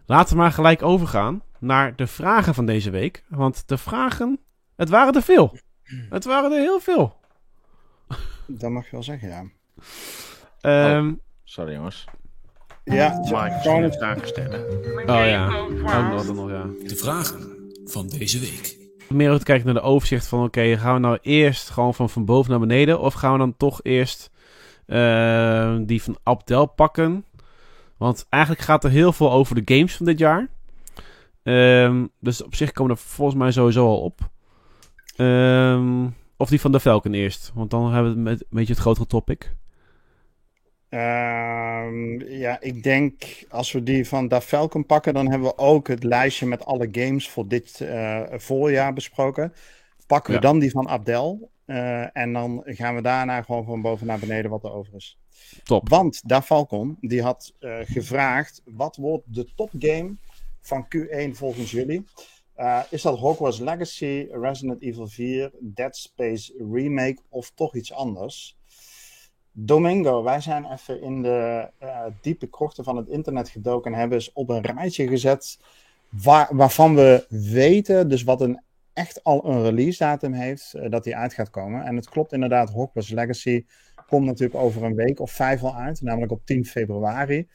Laten 0.07 0.37
we 0.37 0.43
maar 0.43 0.53
gelijk 0.53 0.83
overgaan 0.83 1.43
naar 1.59 1.97
de 1.97 2.07
vragen 2.07 2.55
van 2.55 2.67
deze 2.67 2.91
week. 2.91 3.25
Want 3.29 3.69
de 3.69 3.79
vragen, 3.79 4.41
het 4.77 4.89
waren 4.89 5.13
er 5.15 5.23
veel. 5.23 5.59
Het 6.11 6.25
waren 6.25 6.53
er 6.53 6.59
heel 6.61 6.81
veel. 6.81 7.17
Dat 8.47 8.71
mag 8.71 8.85
je 8.85 8.91
wel 8.91 9.03
zeggen, 9.03 9.29
ja. 9.29 9.45
Ehm, 10.61 11.13
Sorry 11.45 11.75
jongens. 11.75 12.05
Ja, 12.85 13.07
ik 13.07 13.65
een 13.65 13.83
het- 13.83 13.97
vraag 13.97 14.27
stellen? 14.27 14.61
oh 15.01 15.27
ja, 15.27 15.49
nog, 15.49 16.27
dat 16.27 16.35
nog, 16.35 16.51
ja. 16.51 16.67
De 16.87 16.97
vragen 16.97 17.71
van 17.85 18.07
deze 18.09 18.39
week. 18.39 18.77
Meer 19.09 19.33
om 19.33 19.39
te 19.39 19.45
kijken 19.45 19.65
naar 19.67 19.75
de 19.75 19.81
overzicht 19.81 20.27
van... 20.27 20.45
oké, 20.45 20.77
gaan 20.77 20.95
we 20.95 21.01
nou 21.01 21.19
eerst 21.23 21.71
gewoon 21.71 21.95
van, 21.95 22.11
van 22.11 22.25
boven 22.25 22.51
naar 22.51 22.61
beneden... 22.61 23.01
of 23.01 23.15
gaan 23.15 23.33
we 23.33 23.39
dan 23.39 23.57
toch 23.57 23.81
eerst 23.83 24.31
eh, 24.87 25.77
die 25.81 26.03
van 26.03 26.17
Abdel 26.23 26.67
pakken? 26.67 27.25
Want 27.97 28.27
eigenlijk 28.29 28.63
gaat 28.63 28.85
er 28.85 28.91
heel 28.91 29.13
veel 29.13 29.33
over 29.33 29.65
de 29.65 29.75
games 29.75 29.97
van 29.97 30.07
dit 30.07 30.19
jaar. 30.19 30.49
Ehm, 31.43 32.07
dus 32.21 32.43
op 32.43 32.55
zich 32.55 32.73
komen 32.73 32.93
er 32.93 33.03
volgens 33.03 33.39
mij 33.39 33.51
sowieso 33.51 33.87
al 33.87 34.01
op. 34.01 34.21
Ehm, 35.17 36.07
of 36.37 36.49
die 36.49 36.61
van 36.61 36.73
de 36.73 36.81
Falcon 36.81 37.13
eerst. 37.13 37.51
Want 37.55 37.71
dan 37.71 37.93
hebben 37.93 38.25
we 38.25 38.31
het 38.31 38.41
een 38.41 38.47
beetje 38.51 38.73
het 38.73 38.83
grotere 38.83 39.07
topic. 39.07 39.55
Ehm, 40.95 42.21
ja, 42.31 42.61
ik 42.61 42.83
denk 42.83 43.23
als 43.49 43.73
we 43.73 43.83
die 43.83 44.09
van 44.09 44.29
Da 44.29 44.41
Falcon 44.41 44.87
pakken, 44.87 45.15
dan 45.15 45.31
hebben 45.31 45.49
we 45.49 45.59
ook 45.59 45.89
het 45.89 46.03
lijstje 46.05 46.47
met 46.47 46.65
alle 46.65 46.89
games 46.93 47.29
voor 47.31 47.49
dit 47.49 47.81
eh, 47.81 48.21
voorjaar 48.31 48.93
besproken. 48.93 49.53
Pakken 50.07 50.31
we 50.31 50.37
Ja. 50.37 50.43
dan 50.43 50.59
die 50.59 50.71
van 50.71 50.89
Abdel. 50.89 51.53
eh, 51.65 52.17
en 52.17 52.33
dan 52.33 52.63
gaan 52.65 52.95
we 52.95 53.03
daarna 53.03 53.43
gewoon 53.43 53.65
van 53.65 53.83
boven 53.83 54.07
naar 54.07 54.19
beneden 54.19 54.51
wat 54.51 54.65
er 54.65 54.73
over 54.73 54.95
is. 54.95 55.19
Top. 55.63 55.89
Want 55.89 56.21
Da 56.29 56.43
Falcon, 56.43 56.97
die 57.01 57.23
had 57.23 57.53
eh, 57.59 57.79
gevraagd, 57.83 58.63
wat 58.65 58.97
wordt 58.97 59.35
de 59.35 59.49
topgame 59.55 60.17
van 60.61 60.87
Q1 60.97 61.31
volgens 61.37 61.71
jullie? 61.71 62.05
Is 62.91 63.03
dat 63.03 63.19
Hogwarts 63.19 63.59
Legacy, 63.59 64.27
Resident 64.31 64.83
Evil 64.83 65.07
4, 65.07 65.51
Dead 65.61 65.97
Space 65.97 66.55
Remake 66.73 67.19
of 67.29 67.51
toch 67.55 67.75
iets 67.77 67.93
anders? 67.93 68.57
Domingo, 69.57 70.23
wij 70.23 70.41
zijn 70.41 70.65
even 70.73 71.03
in 71.03 71.23
de 71.23 71.69
eh, 71.79 72.05
diepe 72.21 72.47
krochten 72.47 72.85
van 72.85 72.97
het 72.97 73.09
internet 73.09 73.49
gedoken 73.49 73.93
en 73.93 73.99
hebben 73.99 74.19
eens 74.19 74.33
op 74.33 74.49
een 74.49 74.61
rijtje 74.61 75.09
gezet 75.09 75.59
waar, 76.09 76.57
waarvan 76.57 76.95
we 76.95 77.27
weten, 77.29 78.09
dus 78.09 78.23
wat 78.23 78.41
een, 78.41 78.63
echt 78.93 79.25
al 79.25 79.45
een 79.49 79.63
release 79.63 79.99
datum 79.99 80.33
heeft, 80.33 80.75
eh, 80.75 80.91
dat 80.91 81.05
die 81.05 81.17
uit 81.17 81.35
gaat 81.35 81.51
komen. 81.51 81.85
En 81.85 81.97
het 81.97 82.09
klopt 82.09 82.33
inderdaad, 82.33 82.71
Hogwarts 82.71 83.11
Legacy 83.11 83.65
komt 84.07 84.27
natuurlijk 84.27 84.61
over 84.61 84.83
een 84.83 84.95
week 84.95 85.21
of 85.21 85.31
vijf 85.31 85.63
al 85.63 85.77
uit, 85.77 86.01
namelijk 86.01 86.33
op 86.33 86.47
10 86.47 86.65
februari. 86.65 87.49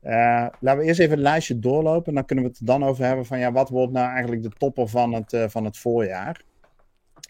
Eh, 0.00 0.46
laten 0.60 0.80
we 0.80 0.84
eerst 0.84 1.00
even 1.00 1.12
het 1.12 1.22
lijstje 1.22 1.58
doorlopen. 1.58 2.14
Dan 2.14 2.24
kunnen 2.24 2.44
we 2.44 2.50
het 2.50 2.66
dan 2.66 2.84
over 2.84 3.04
hebben 3.04 3.26
van 3.26 3.38
ja, 3.38 3.52
wat 3.52 3.68
wordt 3.68 3.92
nou 3.92 4.10
eigenlijk 4.10 4.42
de 4.42 4.50
topper 4.58 4.88
van 4.88 5.12
het, 5.12 5.36
van 5.46 5.64
het 5.64 5.78
voorjaar. 5.78 6.42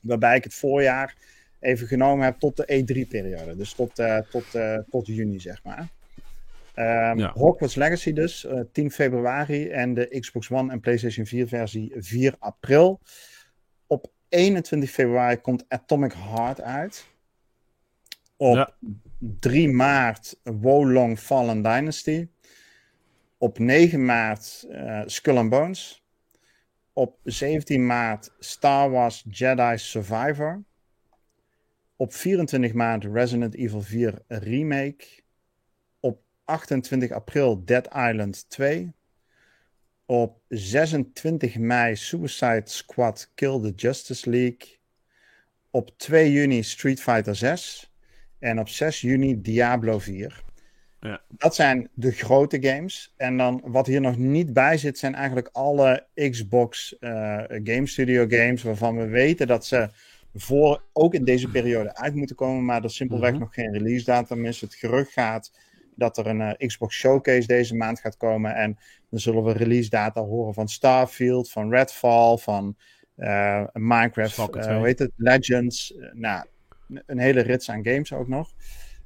Waarbij 0.02 0.36
ik 0.36 0.44
het 0.44 0.54
voorjaar 0.54 1.16
even 1.60 1.86
genomen 1.86 2.24
heb 2.24 2.38
tot 2.38 2.56
de 2.56 2.64
E3-periode. 2.64 3.56
Dus 3.56 3.72
tot, 3.72 3.98
eh, 3.98 4.18
tot, 4.18 4.54
eh, 4.54 4.78
tot 4.90 5.06
juni, 5.06 5.40
zeg 5.40 5.64
maar. 5.64 5.88
Ja. 7.16 7.32
Hogwarts 7.34 7.74
Legacy 7.74 8.12
dus, 8.12 8.44
eh, 8.44 8.60
10 8.72 8.90
februari. 8.90 9.68
En 9.68 9.94
de 9.94 10.18
Xbox 10.20 10.50
One 10.50 10.72
en 10.72 10.80
PlayStation 10.80 11.26
4 11.26 11.48
versie 11.48 11.92
4 11.96 12.34
april. 12.38 13.00
Op 13.86 14.12
21 14.28 14.90
februari 14.90 15.36
komt 15.36 15.64
Atomic 15.68 16.12
Heart 16.12 16.60
uit. 16.60 17.06
Op 18.36 18.56
Ja. 18.56 18.74
3 19.18 19.68
maart 19.68 20.40
Wolong 20.42 21.18
Fallen 21.18 21.62
Dynasty. 21.62 22.28
Op 23.38 23.58
9 23.58 24.04
maart 24.04 24.66
eh, 24.70 25.02
Skull 25.06 25.36
and 25.36 25.50
Bones. 25.50 26.04
Op 26.92 27.18
17 27.24 27.86
maart 27.86 28.34
Star 28.38 28.90
Wars 28.90 29.24
Jedi 29.28 29.78
Survivor. 29.78 30.62
Op 32.00 32.14
24 32.14 32.72
maart 32.72 33.04
Resident 33.04 33.54
Evil 33.54 33.82
4 33.82 34.22
Remake. 34.28 35.04
Op 36.00 36.22
28 36.44 37.10
april 37.10 37.64
Dead 37.64 37.86
Island 37.86 38.50
2. 38.50 38.92
Op 40.06 40.40
26 40.48 41.58
mei 41.58 41.96
Suicide 41.96 42.62
Squad 42.64 43.30
Kill 43.34 43.60
the 43.60 43.72
Justice 43.76 44.30
League. 44.30 44.78
Op 45.70 45.90
2 45.96 46.32
juni 46.32 46.62
Street 46.62 47.02
Fighter 47.02 47.36
6. 47.36 47.92
En 48.38 48.58
op 48.58 48.68
6 48.68 49.00
juni 49.00 49.40
Diablo 49.40 49.98
4. 49.98 50.42
Ja. 51.00 51.22
Dat 51.28 51.54
zijn 51.54 51.88
de 51.94 52.10
grote 52.10 52.62
games. 52.62 53.14
En 53.16 53.36
dan 53.36 53.62
wat 53.64 53.86
hier 53.86 54.00
nog 54.00 54.16
niet 54.16 54.52
bij 54.52 54.78
zit, 54.78 54.98
zijn 54.98 55.14
eigenlijk 55.14 55.48
alle 55.52 56.06
Xbox 56.14 56.98
eh, 56.98 57.42
Game 57.48 57.86
Studio 57.86 58.26
games. 58.28 58.62
Waarvan 58.62 58.96
we 58.96 59.06
weten 59.06 59.46
dat 59.46 59.66
ze 59.66 59.90
voor 60.34 60.82
ook 60.92 61.14
in 61.14 61.24
deze 61.24 61.48
periode 61.50 61.94
uit 61.96 62.14
moeten 62.14 62.36
komen. 62.36 62.64
Maar 62.64 62.82
er 62.84 62.90
simpelweg 62.90 63.30
Mhm. 63.30 63.40
nog 63.40 63.54
geen 63.54 63.72
release 63.72 64.04
datum 64.04 64.44
is. 64.44 64.60
Het 64.60 64.74
gerucht 64.74 65.12
gaat 65.12 65.52
dat 65.94 66.18
er 66.18 66.26
een 66.26 66.40
eh, 66.40 66.66
Xbox 66.68 66.96
Showcase 66.96 67.46
deze 67.46 67.74
maand 67.76 68.00
gaat 68.00 68.16
komen. 68.16 68.54
En 68.54 68.78
dan 69.10 69.20
zullen 69.20 69.44
we 69.44 69.52
release 69.52 69.90
data 69.90 70.20
horen 70.20 70.54
van 70.54 70.68
Starfield, 70.68 71.50
van 71.50 71.70
Redfall, 71.70 72.36
van 72.36 72.76
eh, 73.16 73.64
Minecraft, 73.72 74.38
eh, 74.38 74.44
2. 74.44 74.76
hoe 74.76 74.86
heet 74.86 74.98
het, 74.98 75.10
Legends. 75.16 75.94
Nou, 76.12 76.46
een 77.06 77.18
hele 77.18 77.40
rits 77.40 77.70
aan 77.70 77.84
games 77.84 78.12
ook 78.12 78.28
nog. 78.28 78.50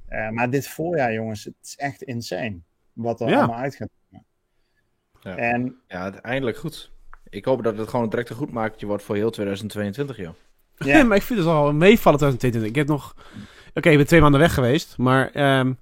Eh, 0.07 0.29
maar 0.31 0.51
dit 0.51 0.69
voorjaar, 0.69 1.13
jongens, 1.13 1.45
het 1.45 1.55
is 1.63 1.77
echt 1.77 2.03
insane. 2.03 2.59
Wat 2.93 3.21
er 3.21 3.29
Ja. 3.29 3.37
allemaal 3.39 3.57
uit 3.59 3.75
gaat 3.75 3.89
komen. 4.11 4.27
Ja. 5.21 5.37
En 5.37 5.77
Ja, 5.89 6.03
uiteindelijk 6.03 6.57
goed. 6.57 6.93
Ik 7.29 7.45
hoop 7.45 7.63
dat 7.63 7.79
het 7.79 7.89
gewoon 7.89 8.09
direct 8.09 8.31
een 8.31 8.37
goed 8.37 8.53
maakje 8.53 8.87
wordt 8.87 9.03
voor 9.03 9.17
heel 9.17 9.31
2022, 9.31 10.17
joh. 10.17 10.35
ja, 10.85 11.05
maar 11.05 11.17
ik 11.17 11.23
vind 11.23 11.39
het 11.39 11.49
al 11.49 11.73
meevallen 11.73 12.19
2022. 12.19 12.63
Ik 12.63 12.75
heb 12.75 12.87
nog... 12.87 13.15
Oké, 13.75 13.91
ik 13.91 13.97
ben 13.97 14.07
twee 14.07 14.21
maanden 14.21 14.41
weg 14.41 14.55
geweest, 14.55 14.99
maar 14.99 15.31
ehm, 15.31 15.73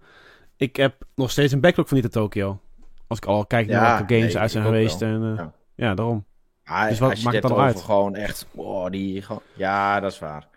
ik 0.57 0.77
heb 0.77 0.95
nog 1.15 1.31
steeds 1.31 1.53
een 1.53 1.61
backlog 1.61 1.89
van 1.89 1.97
Nita 1.97 2.09
Tokyo. 2.09 2.61
Als 3.07 3.19
ik 3.19 3.25
al 3.25 3.47
kijk 3.47 3.67
naar 3.67 3.83
Ja, 3.83 3.97
welke 3.97 4.15
games 4.15 4.33
nee, 4.33 4.43
uit 4.43 4.51
zijn 4.51 4.65
geweest. 4.65 5.01
wel. 5.01 5.09
En, 5.11 5.23
eh, 5.23 5.37
Ja. 5.37 5.53
ja. 5.75 5.95
daarom. 5.95 6.25
Ah, 6.65 6.89
Dus 6.89 6.99
wat 6.99 7.23
maakt 7.23 7.37
het 7.37 7.49
dan 7.49 7.59
uit? 7.59 7.81
gewoon 7.81 8.15
echt, 8.15 8.47
wow, 8.51 8.93
die 8.93 9.23
gewoon... 9.23 9.43
Ja, 9.55 10.01
dat 10.01 10.13
is 10.13 10.19
waar. 10.19 10.49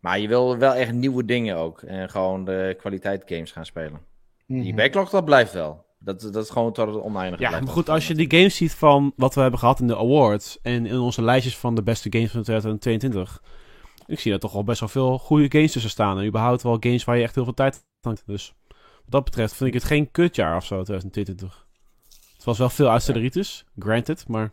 Maar 0.00 0.18
je 0.18 0.28
wil 0.28 0.58
wel 0.58 0.74
echt 0.74 0.92
nieuwe 0.92 1.24
dingen 1.24 1.56
ook. 1.56 1.82
En 1.82 2.10
gewoon 2.10 2.44
de 2.44 2.76
kwaliteit 2.78 3.22
games 3.26 3.52
gaan 3.52 3.66
spelen. 3.66 4.00
Die 4.46 4.62
mhm. 4.62 4.76
backlog, 4.76 5.10
dat 5.10 5.24
blijft 5.24 5.52
wel. 5.52 5.86
Dat, 5.98 6.20
dat 6.20 6.44
is 6.44 6.50
gewoon 6.50 6.72
tot 6.72 6.86
het 6.86 7.02
oneindige. 7.02 7.42
Ja, 7.42 7.50
maar 7.50 7.68
goed, 7.68 7.88
als 7.88 8.08
je 8.08 8.14
die 8.14 8.30
games 8.30 8.56
ziet 8.56 8.74
van 8.74 9.12
wat 9.16 9.34
we 9.34 9.40
hebben 9.40 9.58
gehad 9.58 9.80
in 9.80 9.86
de 9.86 9.96
awards 9.96 10.58
en 10.62 10.86
in 10.86 10.98
onze 10.98 11.22
lijstjes 11.22 11.58
van 11.58 11.74
de 11.74 11.82
beste 11.82 12.12
games 12.12 12.30
van 12.30 12.42
2022, 12.42 13.42
ik 14.08 14.20
zie 14.20 14.30
daar 14.30 14.40
toch 14.40 14.52
wel 14.52 14.64
best 14.64 14.80
wel 14.80 14.88
veel 14.88 15.18
goede 15.18 15.50
games 15.50 15.72
tussen 15.72 15.90
staan. 15.90 16.18
En 16.18 16.26
überhaupt 16.26 16.62
wel 16.62 16.76
games 16.80 17.04
waar 17.04 17.16
je 17.16 17.22
echt 17.22 17.34
heel 17.34 17.44
veel 17.44 17.54
tijd 17.54 17.84
aan 18.00 18.12
hebt. 18.12 18.26
Dus 18.26 18.54
wat 18.68 19.10
dat 19.12 19.24
betreft 19.24 19.54
vind 19.54 19.68
ik 19.68 19.74
het 19.74 19.84
geen 19.84 20.10
kutjaar 20.10 20.56
of 20.56 20.64
zo, 20.64 20.82
2022. 20.82 21.66
Het 22.36 22.44
was 22.44 22.58
wel 22.58 22.70
veel 22.70 22.90
uitstelleritis, 22.90 23.64
granted, 23.78 24.28
maar 24.28 24.50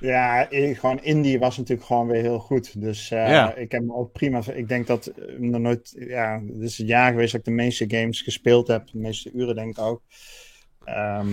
Ja, 0.00 0.48
gewoon 0.50 1.02
indie 1.02 1.38
was 1.38 1.56
natuurlijk 1.56 1.86
gewoon 1.86 2.06
weer 2.06 2.22
heel 2.22 2.38
goed. 2.38 2.80
Dus 2.80 3.10
eh, 3.10 3.28
Ja. 3.28 3.54
ik 3.54 3.72
heb 3.72 3.82
me 3.82 3.94
ook 3.94 4.12
prima. 4.12 4.42
Ik 4.52 4.68
denk 4.68 4.86
dat 4.86 5.06
eh, 5.06 5.38
nog 5.38 5.60
nooit. 5.60 5.94
Ja, 5.98 6.40
dit 6.42 6.62
is 6.62 6.78
het 6.78 6.88
jaar 6.88 7.10
geweest 7.10 7.32
dat 7.32 7.40
ik 7.40 7.46
de 7.46 7.52
meeste 7.62 7.84
games 7.88 8.22
gespeeld 8.22 8.66
heb. 8.68 8.90
De 8.90 8.98
meeste 8.98 9.30
uren, 9.34 9.54
denk 9.54 9.78
ik 9.78 9.84
ook. 9.84 10.02
Ja. 10.84 11.24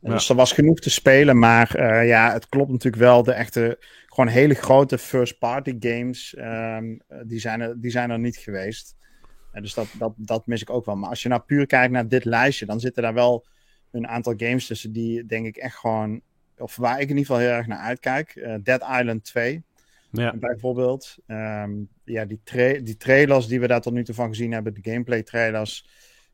Dus 0.00 0.28
er 0.28 0.36
was 0.36 0.52
genoeg 0.52 0.78
te 0.78 0.90
spelen. 0.90 1.38
Maar 1.38 1.74
eh, 1.74 2.08
ja, 2.08 2.32
het 2.32 2.48
klopt 2.48 2.70
natuurlijk 2.70 3.02
wel. 3.02 3.22
De 3.22 3.32
echte. 3.32 3.78
Gewoon 4.18 4.32
hele 4.32 4.54
grote 4.54 4.98
first-party 4.98 5.76
games. 5.80 6.34
ehm, 6.34 6.96
eh, 7.08 7.18
die, 7.26 7.38
zijn 7.38 7.60
er, 7.60 7.80
die 7.80 7.90
zijn 7.90 8.10
er 8.10 8.18
niet 8.18 8.36
geweest. 8.36 8.96
En 9.52 9.62
dus 9.62 9.74
dat, 9.74 9.86
dat, 9.98 10.12
dat 10.16 10.46
mis 10.46 10.62
ik 10.62 10.70
ook 10.70 10.84
wel. 10.84 10.96
Maar 10.96 11.08
als 11.08 11.22
je 11.22 11.28
nou 11.28 11.40
puur 11.42 11.66
kijkt 11.66 11.92
naar 11.92 12.08
dit 12.08 12.24
lijstje. 12.24 12.66
dan 12.66 12.80
zitten 12.80 13.02
daar 13.02 13.14
wel 13.14 13.46
een 13.90 14.06
aantal 14.08 14.34
games 14.36 14.66
tussen. 14.66 14.92
die 14.92 15.26
denk 15.26 15.46
ik 15.46 15.56
echt 15.56 15.76
gewoon 15.76 16.20
of 16.56 16.76
waar 16.76 16.94
ik 17.00 17.02
in 17.02 17.16
ieder 17.16 17.24
geval 17.24 17.40
heel 17.40 17.50
erg 17.50 17.66
naar 17.66 17.78
uitkijk. 17.78 18.30
eh, 18.36 18.54
Dead 18.62 18.80
Island 18.82 19.24
2 19.24 19.62
ja. 20.12 20.36
bijvoorbeeld. 20.36 21.16
Ehm, 21.26 21.72
ja, 22.04 22.24
die, 22.24 22.40
tra- 22.44 22.80
die 22.82 22.96
trailers 22.96 23.46
die 23.46 23.60
we 23.60 23.66
daar 23.66 23.80
tot 23.80 23.92
nu 23.92 24.04
toe 24.04 24.14
van 24.14 24.28
gezien 24.28 24.52
hebben, 24.52 24.74
de 24.74 24.90
gameplay 24.90 25.22
trailers. 25.22 25.88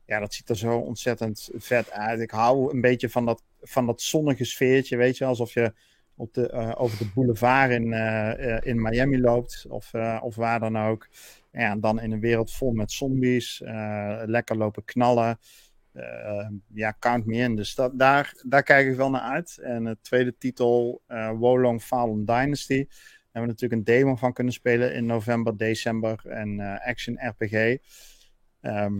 Ja, 0.05 0.19
dat 0.19 0.33
ziet 0.33 0.49
er 0.49 0.57
zo 0.57 0.77
ontzettend 0.77 1.49
vet 1.55 1.91
uit. 1.91 2.19
Ik 2.19 2.31
hou 2.31 2.73
een 2.73 2.81
beetje 2.81 3.09
van 3.09 3.25
dat, 3.25 3.43
van 3.61 3.85
dat 3.85 4.01
zonnige 4.01 4.43
sfeertje, 4.45 4.97
weet 4.97 5.17
je. 5.17 5.25
Alsof 5.25 5.53
je 5.53 5.73
op 6.15 6.33
de, 6.33 6.49
eh, 6.49 6.71
over 6.75 6.97
de 6.97 7.11
boulevard 7.13 7.71
in, 7.71 7.93
eh, 7.93 8.55
eh, 8.55 8.59
in 8.63 8.81
Miami 8.81 9.19
loopt. 9.19 9.65
Of, 9.69 9.93
of 10.21 10.35
waar 10.35 10.59
dan 10.59 10.77
ook. 10.77 11.07
Ja, 11.51 11.75
dan 11.75 12.01
in 12.01 12.11
een 12.11 12.19
wereld 12.19 12.51
vol 12.51 12.71
met 12.71 12.91
zombies. 12.91 13.61
lekker 14.25 14.57
lopen 14.57 14.83
knallen. 14.83 15.39
Ja, 16.73 16.95
count 16.99 17.25
me 17.25 17.35
in. 17.35 17.55
Dus 17.55 17.75
dat, 17.75 17.99
daar, 17.99 18.33
daar 18.47 18.63
kijk 18.63 18.87
ik 18.87 18.95
wel 18.95 19.09
naar 19.09 19.21
uit. 19.21 19.57
En 19.57 19.83
de 19.83 19.97
tweede 20.01 20.37
titel, 20.37 21.01
Wolong 21.37 21.81
Fallen 21.81 22.25
Dynasty. 22.25 22.85
Daar 22.87 23.43
hebben 23.43 23.55
we 23.55 23.61
natuurlijk 23.61 23.73
een 23.73 23.95
demo 23.95 24.15
van 24.15 24.33
kunnen 24.33 24.53
spelen 24.53 24.93
in 24.93 25.05
november, 25.05 25.57
december. 25.57 26.21
En 26.27 26.59
Action 26.85 27.19
RPG. 27.19 27.77
Ehm, 28.61 28.93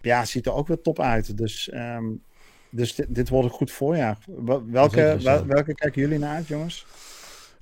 ja, 0.00 0.24
ziet 0.24 0.46
er 0.46 0.54
ook 0.54 0.68
weer 0.68 0.80
top 0.80 1.00
uit. 1.00 1.36
Dus, 1.36 1.68
ehm, 1.68 2.06
dus 2.74 2.94
dit, 2.94 3.14
dit 3.14 3.28
wordt 3.28 3.48
een 3.48 3.54
goed 3.54 3.70
voorjaar. 3.70 4.18
Wel- 4.26 4.64
Welke, 4.66 5.16
wel- 5.22 5.46
welke 5.46 5.74
kijken 5.74 6.00
jullie 6.02 6.18
naar 6.18 6.34
uit, 6.34 6.46
jongens? 6.48 6.86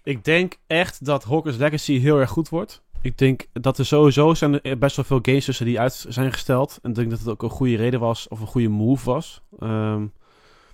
Ik 0.03 0.25
denk 0.25 0.57
echt 0.67 1.05
dat 1.05 1.25
Hogwarts 1.25 1.59
Legacy 1.59 1.99
heel 1.99 2.19
erg 2.19 2.31
goed 2.31 2.49
wordt. 2.49 2.83
Ik 3.01 3.19
denk 3.19 3.47
dat 3.53 3.79
er 3.79 3.87
sowieso 3.87 4.35
zijn 4.35 4.63
er 4.63 4.79
best 4.79 4.97
wel 4.97 5.05
veel 5.05 5.19
games 5.23 5.45
tussen 5.45 5.67
die 5.67 5.81
uit 5.81 6.05
zijn 6.09 6.33
gesteld. 6.33 6.79
En 6.83 6.91
ik 6.91 6.97
denk 6.97 7.11
dat 7.11 7.19
het 7.19 7.29
ook 7.29 7.43
een 7.43 7.51
goede 7.51 7.77
reden 7.77 8.01
was, 8.01 8.29
of 8.29 8.41
een 8.41 8.47
goede 8.47 8.69
move 8.69 9.05
was. 9.05 9.43
Ehm, 9.59 10.07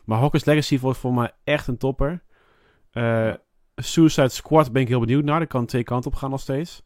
maar 0.04 0.18
Hogwarts 0.18 0.46
Legacy 0.46 0.78
wordt 0.78 0.98
voor 0.98 1.14
mij 1.14 1.32
echt 1.44 1.66
een 1.66 1.76
topper. 1.78 2.22
Eh, 2.90 3.32
Suicide 3.76 4.28
Squad 4.28 4.72
ben 4.72 4.82
ik 4.82 4.88
heel 4.88 5.00
benieuwd 5.00 5.24
naar. 5.24 5.38
Dat 5.38 5.48
kan 5.48 5.66
twee 5.66 5.82
kanten 5.82 6.10
op 6.10 6.16
gaan 6.16 6.30
nog 6.30 6.40
steeds. 6.40 6.82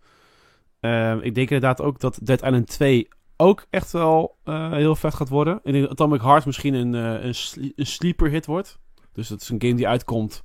Ehm, 0.80 1.18
ik 1.18 1.34
denk 1.34 1.50
inderdaad 1.50 1.80
ook 1.80 2.00
dat 2.00 2.18
Dead 2.22 2.42
Island 2.42 2.66
2 2.66 3.08
ook 3.42 3.66
echt 3.70 3.92
wel 3.92 4.36
eh, 4.44 4.72
heel 4.72 4.96
vet 4.96 5.14
gaat 5.14 5.28
worden. 5.28 5.60
Ik 5.62 5.72
denk 5.72 5.82
dat 5.82 5.92
Atomic 5.92 6.20
Heart 6.22 6.46
misschien 6.46 6.74
een, 6.74 6.94
eh, 6.94 7.24
een, 7.24 7.34
sle- 7.34 7.72
een 7.76 7.86
sleeper 7.86 8.30
hit 8.30 8.46
wordt. 8.46 8.78
Dus 9.12 9.28
dat 9.28 9.40
is 9.40 9.48
een 9.48 9.60
game 9.62 9.74
die 9.74 9.88
uitkomt. 9.88 10.42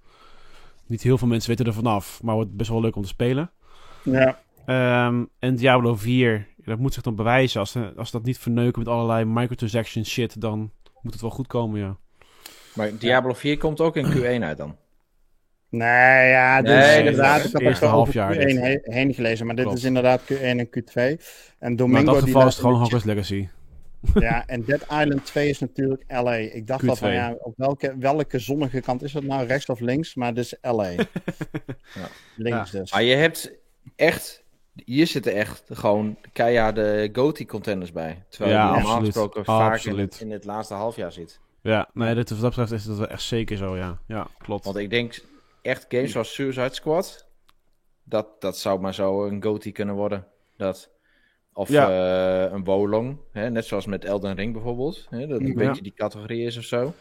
Niet 0.86 1.02
heel 1.02 1.18
veel 1.18 1.28
mensen 1.28 1.50
weten 1.50 1.66
er 1.66 1.74
vanaf, 1.74 2.24
maar 2.24 2.36
wordt 2.36 2.56
best 2.56 2.70
wel 2.70 2.82
leuk 2.82 2.96
om 2.96 3.02
te 3.02 3.08
spelen. 3.08 3.52
Ja, 4.04 4.40
Ehm, 4.66 5.24
en 5.40 5.56
Diablo 5.56 5.96
4, 5.96 6.48
dat 6.58 6.78
moet 6.80 6.94
zich 6.94 7.04
dan 7.04 7.16
bewijzen. 7.16 7.60
Als, 7.60 7.72
ze- 7.72 7.94
als 7.98 8.12
dat 8.12 8.24
niet 8.24 8.38
verneuken 8.40 8.80
met 8.80 8.88
allerlei 8.88 9.26
microtransaction 9.26 10.06
shit, 10.06 10.42
dan 10.42 10.72
moet 11.02 11.12
het 11.14 11.22
wel 11.22 11.30
goed 11.32 11.48
komen, 11.48 11.80
ja. 11.80 11.98
Maar 12.76 12.98
Diablo 12.98 13.34
4 13.34 13.58
komt 13.58 13.82
ook 13.82 13.96
in 13.96 14.06
Q1 14.12 14.44
uit 14.44 14.58
dan. 14.58 14.76
Nee, 15.70 16.30
ja, 16.30 16.62
dit 16.62 16.72
Nee, 16.72 16.80
is 16.82 16.88
dat 16.88 16.98
inderdaad. 16.98 17.46
Ik 17.46 17.52
heb 17.52 17.62
er 17.62 17.68
over 17.70 17.88
halfjaar 17.88 18.34
Q1 18.36 18.38
dit. 18.40 18.60
he- 18.60 18.80
heen 18.84 19.14
gelezen, 19.14 19.46
maar 19.46 19.56
dit 19.56 19.64
Klopt. 19.66 19.80
is 19.80 19.86
inderdaad 19.86 20.22
Q1 20.22 20.42
en 20.42 20.68
Q2. 20.68 20.94
En 20.94 21.18
Maar 21.60 21.70
in 21.70 21.76
Domingo 21.76 22.06
dat 22.06 22.14
die 22.16 22.24
geval 22.24 22.40
laat 22.42 22.48
is 22.50 22.56
het 22.58 22.64
gewoon 22.66 22.80
Hogwarts 22.80 23.06
Legacy. 23.06 23.48
Ja, 24.20 24.44
en 24.48 24.64
Dead 24.66 24.82
Island 24.82 25.26
2 25.26 25.50
is 25.50 25.60
natuurlijk 25.60 26.04
LA. 26.08 26.34
Ik 26.34 26.68
dacht 26.68 26.84
Q2. 26.84 26.88
al 26.88 26.96
van 26.96 27.12
ja, 27.14 27.36
op 27.40 27.54
welke, 27.58 27.96
welke 28.00 28.40
zonnige 28.40 28.80
kant 28.82 29.04
is 29.04 29.12
dat 29.12 29.24
nou? 29.24 29.48
Rechts 29.48 29.66
of 29.66 29.80
links? 29.80 30.16
Maar 30.16 30.34
dit 30.34 30.44
is 30.44 30.56
LA. 30.62 30.90
Links 32.36 32.72
dus. 32.72 32.92
Maar 32.92 33.04
je 33.04 33.16
hebt 33.16 33.52
echt... 33.96 34.46
Hier 34.86 35.08
zitten 35.08 35.34
echt 35.34 35.64
gewoon 35.72 36.18
keiharde 36.34 37.10
GOTY 37.14 37.46
contenders 37.46 37.92
bij. 37.92 38.24
Terwijl 38.30 38.52
Ja, 38.56 38.68
je 38.68 38.74
die 38.74 38.82
normaal 38.82 39.04
gesproken 39.06 39.46
vaak 39.46 39.84
in, 39.84 39.98
het- 39.98 40.20
in 40.22 40.32
het 40.32 40.46
laatste 40.46 40.74
halfjaar 40.74 41.12
zit. 41.12 41.40
Ja, 41.62 41.90
nee, 41.94 42.16
dit, 42.16 42.30
wat 42.30 42.40
dat 42.40 42.50
betreft 42.50 42.72
is 42.72 42.84
dat 42.86 42.98
wel 42.98 43.08
echt 43.08 43.22
zeker 43.22 43.58
zo, 43.58 43.78
ja. 43.78 43.98
Ja, 44.08 44.28
klopt. 44.38 44.66
Want 44.66 44.78
ik 44.78 44.90
denk 44.90 45.20
echt 45.68 45.86
games 45.90 46.12
zoals 46.12 46.34
Suicide 46.34 46.74
Squad... 46.74 47.26
Dat, 48.04 48.42
dat 48.42 48.58
zou 48.58 48.80
maar 48.80 48.94
zo 48.94 49.26
een 49.26 49.44
GOTY 49.44 49.72
kunnen 49.72 49.96
worden. 49.96 50.28
Dat... 50.58 50.90
Of 51.54 51.70
Ja. 51.70 51.90
eh, 52.46 52.52
een 52.54 52.64
Wolong, 52.64 53.18
hè? 53.32 53.50
net 53.50 53.66
zoals 53.66 53.86
met 53.86 54.06
Elden 54.06 54.36
Ring 54.36 54.54
bijvoorbeeld. 54.54 55.08
Hè? 55.10 55.28
Dat 55.28 55.40
een 55.40 55.48
Ja. 55.48 55.54
beetje 55.54 55.82
die 55.82 55.94
categorie 55.94 56.46
is 56.46 56.58
of 56.58 56.64
zo. 56.64 56.94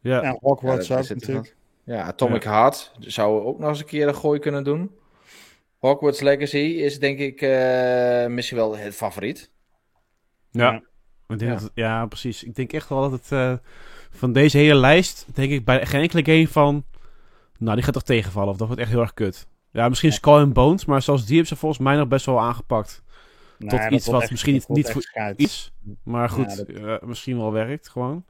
ja, 0.00 0.22
En 0.22 0.36
Hogwarts 0.40 0.88
Ja, 0.88 0.96
natuurlijk. 1.08 1.56
Ja, 1.84 2.02
Atomic 2.02 2.42
Heart 2.44 2.92
zou 2.98 3.44
ook 3.44 3.58
nog 3.58 3.68
eens 3.68 3.78
een 3.80 3.84
keer 3.86 4.08
een 4.08 4.14
gooi 4.14 4.38
kunnen 4.40 4.64
doen. 4.64 4.90
Hogwarts 5.78 6.20
Legacy 6.20 6.56
is 6.56 6.98
denk 6.98 7.18
ik 7.18 7.40
eh, 7.42 8.26
misschien 8.26 8.56
wel 8.58 8.76
het 8.76 8.94
favoriet. 8.94 9.50
ja. 10.50 10.70
Ja. 10.70 10.76
Ik 11.28 11.38
denk 11.38 11.40
Ja. 11.40 11.50
dat 11.52 11.60
het- 11.62 11.70
ja, 11.74 12.06
precies. 12.06 12.42
Ik 12.44 12.54
denk 12.54 12.72
echt 12.72 12.88
wel 12.88 13.00
dat 13.00 13.12
het 13.12 13.32
eh, 13.32 13.52
van 14.10 14.32
deze 14.32 14.58
hele 14.58 14.74
lijst, 14.74 15.26
denk 15.34 15.50
ik 15.52 15.64
bij 15.64 15.86
geen 15.86 16.00
enkele 16.02 16.24
game 16.24 16.48
van, 16.48 16.84
nou, 17.58 17.74
die 17.74 17.84
gaat 17.84 17.94
toch 17.94 18.02
tegenvallen. 18.02 18.50
Of 18.50 18.56
dat 18.56 18.66
wordt 18.66 18.82
echt 18.82 18.90
heel 18.90 19.00
erg 19.00 19.14
kut. 19.14 19.46
Ja, 19.70 19.88
misschien 19.88 20.12
Skull 20.12 20.32
and 20.40 20.52
Bones, 20.52 20.84
maar 20.84 21.02
zelfs 21.02 21.20
die 21.24 21.30
hebben 21.36 21.48
ze 21.48 21.56
volgens 21.56 21.80
mij 21.80 21.96
nog 21.96 22.08
best 22.08 22.26
wel 22.26 22.40
aangepakt. 22.40 23.02
Tot 23.58 23.70
dat 23.70 23.90
iets 23.90 24.06
wat 24.06 24.20
echt- 24.22 24.30
misschien 24.30 24.52
niet- 24.52 24.68
niet 24.68 24.90
voor. 24.90 25.32
Iets. 25.36 25.72
Maar 26.02 26.28
goed, 26.28 26.64
Ja, 26.66 26.96
eh, 26.98 27.02
misschien 27.08 27.36
wel 27.38 27.52
werkt 27.52 27.88
gewoon. 27.88 28.24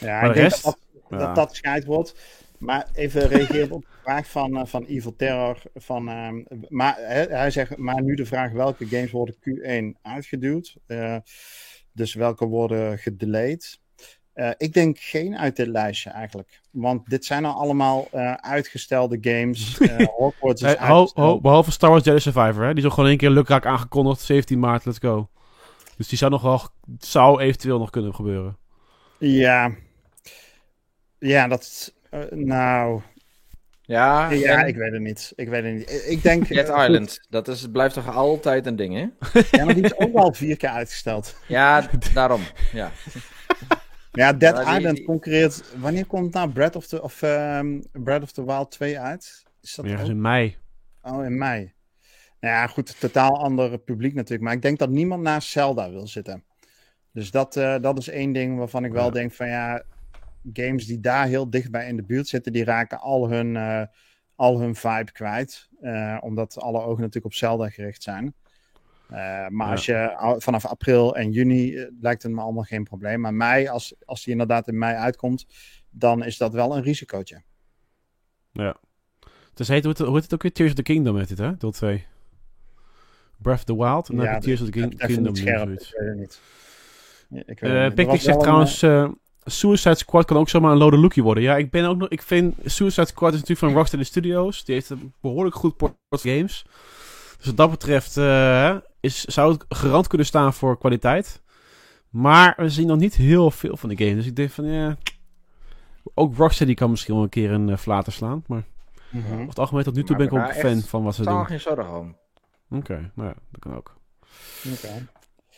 Ja, 0.00 0.06
Maar 0.20 0.28
ik 0.28 0.34
de 0.34 0.40
denk 0.40 0.50
rest? 0.50 0.64
dat 0.64 0.78
dat, 0.92 1.18
Ja. 1.20 1.26
dat, 1.26 1.34
dat 1.34 1.54
scheid 1.56 1.84
wordt. 1.84 2.14
Maar 2.58 2.88
even 2.92 3.28
reageren 3.28 3.70
op 3.70 3.80
de 3.82 3.86
vraag 4.02 4.30
van, 4.30 4.56
eh, 4.56 4.66
van 4.66 4.84
Evil 4.84 5.16
Terror. 5.16 5.58
Van, 5.74 6.08
ehm, 6.08 6.42
maar 6.68 6.94
hij 7.28 7.50
zegt, 7.50 7.76
maar 7.76 8.02
nu 8.02 8.14
de 8.14 8.26
vraag 8.26 8.52
welke 8.52 8.86
games 8.86 9.10
worden 9.10 9.34
Q1 9.40 9.98
uitgeduwd? 10.02 10.76
Eh, 10.86 11.16
dus 11.92 12.14
welke 12.14 12.46
worden 12.46 12.98
gedelayed? 12.98 13.80
Eh, 14.32 14.50
ik 14.56 14.72
denk 14.72 14.98
geen 14.98 15.38
uit 15.38 15.56
dit 15.56 15.66
lijstje 15.66 16.10
eigenlijk. 16.10 16.60
Want 16.70 17.08
dit 17.10 17.24
zijn 17.24 17.44
al 17.44 17.60
allemaal 17.60 18.08
eh, 18.12 18.32
uitgestelde 18.34 19.18
games. 19.20 19.78
Eh 19.80 20.06
Hogwarts 20.06 20.62
is 20.62 20.74
Eh, 20.74 20.80
ho, 20.80 20.94
uitgesteld. 20.98 21.26
ho, 21.28 21.40
behalve 21.40 21.70
Star 21.70 21.90
Wars 21.90 22.04
Jedi 22.04 22.20
Survivor, 22.20 22.62
hè? 22.64 22.68
die 22.68 22.78
is 22.78 22.84
ook 22.84 22.92
gewoon 22.94 23.08
één 23.08 23.18
keer 23.18 23.30
lukraak 23.30 23.66
aangekondigd. 23.66 24.20
17 24.20 24.58
maart, 24.58 24.84
let's 24.84 24.98
go. 24.98 25.28
Dus 25.96 26.08
die 26.08 26.18
zou 26.18 26.30
nog 26.30 26.42
wel, 26.42 26.60
zou 26.98 27.40
eventueel 27.40 27.78
nog 27.78 27.90
kunnen 27.90 28.14
gebeuren. 28.14 28.56
Ja. 29.18 29.70
Ja, 31.18 31.48
dat... 31.48 31.92
nou... 32.30 33.00
Ja, 33.84 34.30
Ja, 34.30 34.60
en 34.60 34.66
ik 34.66 34.76
weet 34.76 34.92
het 34.92 35.00
niet. 35.00 35.32
Ik 35.36 35.48
weet 35.48 35.64
het 35.64 35.74
niet. 35.74 36.04
Ik- 36.08 36.22
denk... 36.22 36.48
Dead 36.48 36.70
goed. 36.70 36.82
Island, 36.88 37.26
dat 37.30 37.48
is, 37.48 37.66
blijft 37.72 37.94
toch 37.94 38.16
altijd 38.16 38.66
een 38.66 38.76
ding, 38.76 38.94
hè? 38.94 39.30
Ja, 39.56 39.64
maar 39.64 39.74
die 39.74 39.84
is 39.84 39.96
ook 39.98 40.14
al 40.14 40.32
vier 40.32 40.56
keer 40.56 40.68
uitgesteld. 40.68 41.36
Ja, 41.46 41.88
daarom. 42.14 42.40
Ja. 42.72 42.90
Ja, 44.12 44.32
Dead 44.32 44.56
Ja, 44.56 44.64
die- 44.64 44.78
Island 44.78 44.96
die- 44.96 45.04
concurreert... 45.06 45.74
Wanneer 45.78 46.06
komt 46.06 46.34
nou 46.34 46.50
Breath 46.50 46.76
of 46.76 46.86
the, 46.86 47.02
of, 47.02 47.22
ehm, 47.22 47.80
Breath 47.92 48.22
of 48.22 48.32
the 48.32 48.44
Wild 48.44 48.70
2 48.70 48.98
uit? 48.98 49.44
Is 49.60 49.74
dat 49.74 49.84
Ergens 49.84 50.02
ook? 50.02 50.08
in 50.08 50.20
mei. 50.20 50.56
Oh, 51.02 51.24
in 51.24 51.38
mei. 51.38 51.72
Nou 52.40 52.54
ja, 52.54 52.66
goed, 52.66 53.00
totaal 53.00 53.38
ander 53.38 53.78
publiek 53.78 54.14
natuurlijk. 54.14 54.42
Maar 54.42 54.52
ik 54.52 54.62
denk 54.62 54.78
dat 54.78 54.90
niemand 54.90 55.22
naast 55.22 55.48
Zelda 55.48 55.90
wil 55.90 56.06
zitten. 56.06 56.44
Dus 57.12 57.30
dat, 57.30 57.56
eh, 57.56 57.76
dat 57.80 57.98
is 57.98 58.08
één 58.08 58.32
ding 58.32 58.58
waarvan 58.58 58.84
ik 58.84 58.92
wel 58.92 59.04
Ja. 59.04 59.10
denk 59.10 59.32
van 59.32 59.48
ja... 59.48 59.82
Games 60.52 60.86
die 60.86 61.00
daar 61.00 61.26
heel 61.26 61.50
dichtbij 61.50 61.88
in 61.88 61.96
de 61.96 62.02
buurt 62.02 62.28
zitten, 62.28 62.52
die 62.52 62.64
raken 62.64 63.00
al 63.00 63.28
hun, 63.30 63.56
eh, 63.56 63.82
al 64.34 64.60
hun 64.60 64.74
vibe 64.74 65.12
kwijt. 65.12 65.68
Eh, 65.80 66.18
omdat 66.20 66.58
alle 66.60 66.78
ogen 66.80 66.98
natuurlijk 67.00 67.24
op 67.24 67.34
Zelda 67.34 67.68
gericht 67.68 68.02
zijn. 68.02 68.34
Eh, 69.12 69.48
maar 69.48 69.66
Ja. 69.66 69.72
als 69.72 69.86
je 69.86 70.34
vanaf 70.38 70.66
april 70.66 71.16
en 71.16 71.30
juni 71.32 71.76
eh, 71.76 71.86
lijkt 72.00 72.22
het 72.22 72.32
me 72.32 72.40
allemaal 72.40 72.62
geen 72.62 72.84
probleem. 72.84 73.20
Maar 73.20 73.34
mei, 73.34 73.68
als, 73.68 73.94
als 74.04 74.22
die 74.22 74.32
inderdaad 74.32 74.68
in 74.68 74.78
mei 74.78 74.94
uitkomt, 74.96 75.46
dan 75.90 76.24
is 76.24 76.36
dat 76.36 76.52
wel 76.52 76.76
een 76.76 76.82
risicootje. 76.82 77.42
Dus 79.54 79.68
heet, 79.68 79.84
hoe, 79.84 79.88
heet 79.88 79.98
het, 79.98 79.98
hoe 80.06 80.14
heet 80.14 80.22
het 80.24 80.34
ook 80.34 80.42
weer? 80.42 80.52
Tears 80.52 80.70
of 80.70 80.76
the 80.76 80.82
Kingdom 80.82 81.16
heet 81.16 81.28
het, 81.28 81.38
hè? 81.38 81.56
Deel 81.56 81.70
2. 81.70 82.06
Breath 83.38 83.58
of 83.58 83.64
the 83.64 83.76
Wild. 83.76 84.08
En 84.08 84.16
dan 84.16 84.26
heb 84.26 84.34
je 84.34 84.40
Tears 84.40 84.60
of 84.60 84.66
the 84.66 84.72
King- 84.72 84.98
Kingdom. 84.98 85.34
scherp, 85.36 85.68
ik 85.70 85.78
weet 85.98 86.08
het 86.08 86.16
niet. 86.18 86.40
Ja, 87.28 87.42
Ik 87.46 87.60
weet 87.60 87.96
niet. 87.96 88.06
Was 88.06 88.22
zegt 88.22 88.40
trouwens, 88.40 88.84
Suicide 89.44 89.94
Squad 89.94 90.24
kan 90.24 90.36
ook 90.36 90.48
zomaar 90.48 90.72
een 90.72 90.78
lode 90.78 90.96
lookie 90.96 91.22
worden. 91.22 91.42
Ja, 91.42 91.56
ik 91.56 91.70
ben 91.70 91.84
ook 91.84 91.96
nog, 91.96 92.08
ik 92.08 92.22
vind 92.22 92.54
Suicide 92.64 93.06
Squad 93.06 93.32
is 93.32 93.38
natuurlijk 93.40 93.66
van 93.66 93.72
Rocksteady 93.78 94.04
Studios. 94.04 94.64
Die 94.64 94.74
heeft 94.74 94.90
een 94.90 95.12
behoorlijk 95.20 95.54
goed 95.54 95.76
port 95.76 95.94
games. 96.08 96.64
Dus 97.36 97.46
wat 97.46 97.56
dat 97.56 97.70
betreft 97.70 98.16
is, 99.02 99.24
zou 99.24 99.52
het 99.52 99.64
garant 99.68 100.06
kunnen 100.06 100.26
staan 100.26 100.54
voor 100.54 100.78
kwaliteit. 100.78 101.42
Maar 102.10 102.54
we 102.56 102.68
zien 102.68 102.86
nog 102.86 102.98
niet 102.98 103.14
heel 103.14 103.50
veel 103.50 103.76
van 103.76 103.88
de 103.88 103.96
game. 104.04 104.14
Dus 104.14 104.26
ik 104.26 104.36
denk 104.36 104.50
van, 104.50 104.64
ja... 104.64 104.96
Ook 106.14 106.36
Rocksteady 106.36 106.74
kan 106.74 106.90
misschien 106.90 107.14
wel 107.14 107.22
een 107.22 107.28
keer 107.28 107.50
een 107.50 107.68
uh, 107.68 107.76
flater 107.76 108.12
slaan. 108.12 108.44
Maar 108.46 108.62
Mhm. 109.10 109.32
over 109.32 109.46
het 109.48 109.58
algemeen 109.58 109.84
tot 109.84 109.94
nu 109.94 110.04
toe 110.04 110.16
Maar 110.16 110.26
ben 110.28 110.38
ik 110.38 110.44
ook 110.44 110.52
fan 110.54 110.80
van 110.80 111.02
wat 111.02 111.14
ze 111.14 111.24
doen. 111.24 111.46
geen 111.46 111.60
zorgen 111.60 111.98
om. 111.98 112.16
Oké, 112.70 113.10
nou 113.14 113.28
ja, 113.28 113.34
dat 113.50 113.60
kan 113.60 113.76
ook. 113.76 113.96
Oké. 114.72 115.08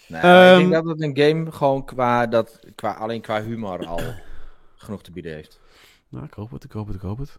Nee, 0.08 0.20
Ehm, 0.20 0.52
ik 0.52 0.58
denk 0.70 0.72
dat 0.72 0.84
het 0.98 1.02
een 1.02 1.16
game 1.18 1.52
gewoon 1.52 1.84
qua, 1.84 2.26
dat, 2.26 2.60
qua, 2.74 2.92
alleen 2.92 3.20
qua 3.20 3.42
humor 3.42 3.86
al 3.86 4.00
genoeg 4.76 5.02
te 5.02 5.10
bieden 5.12 5.32
heeft. 5.34 5.60
Nou, 6.14 6.26
ik 6.26 6.32
hoop 6.32 6.50
het, 6.50 6.64
ik 6.64 6.72
hoop 6.72 6.86
het, 6.86 6.96
ik 6.96 7.02
hoop 7.02 7.18
het. 7.18 7.38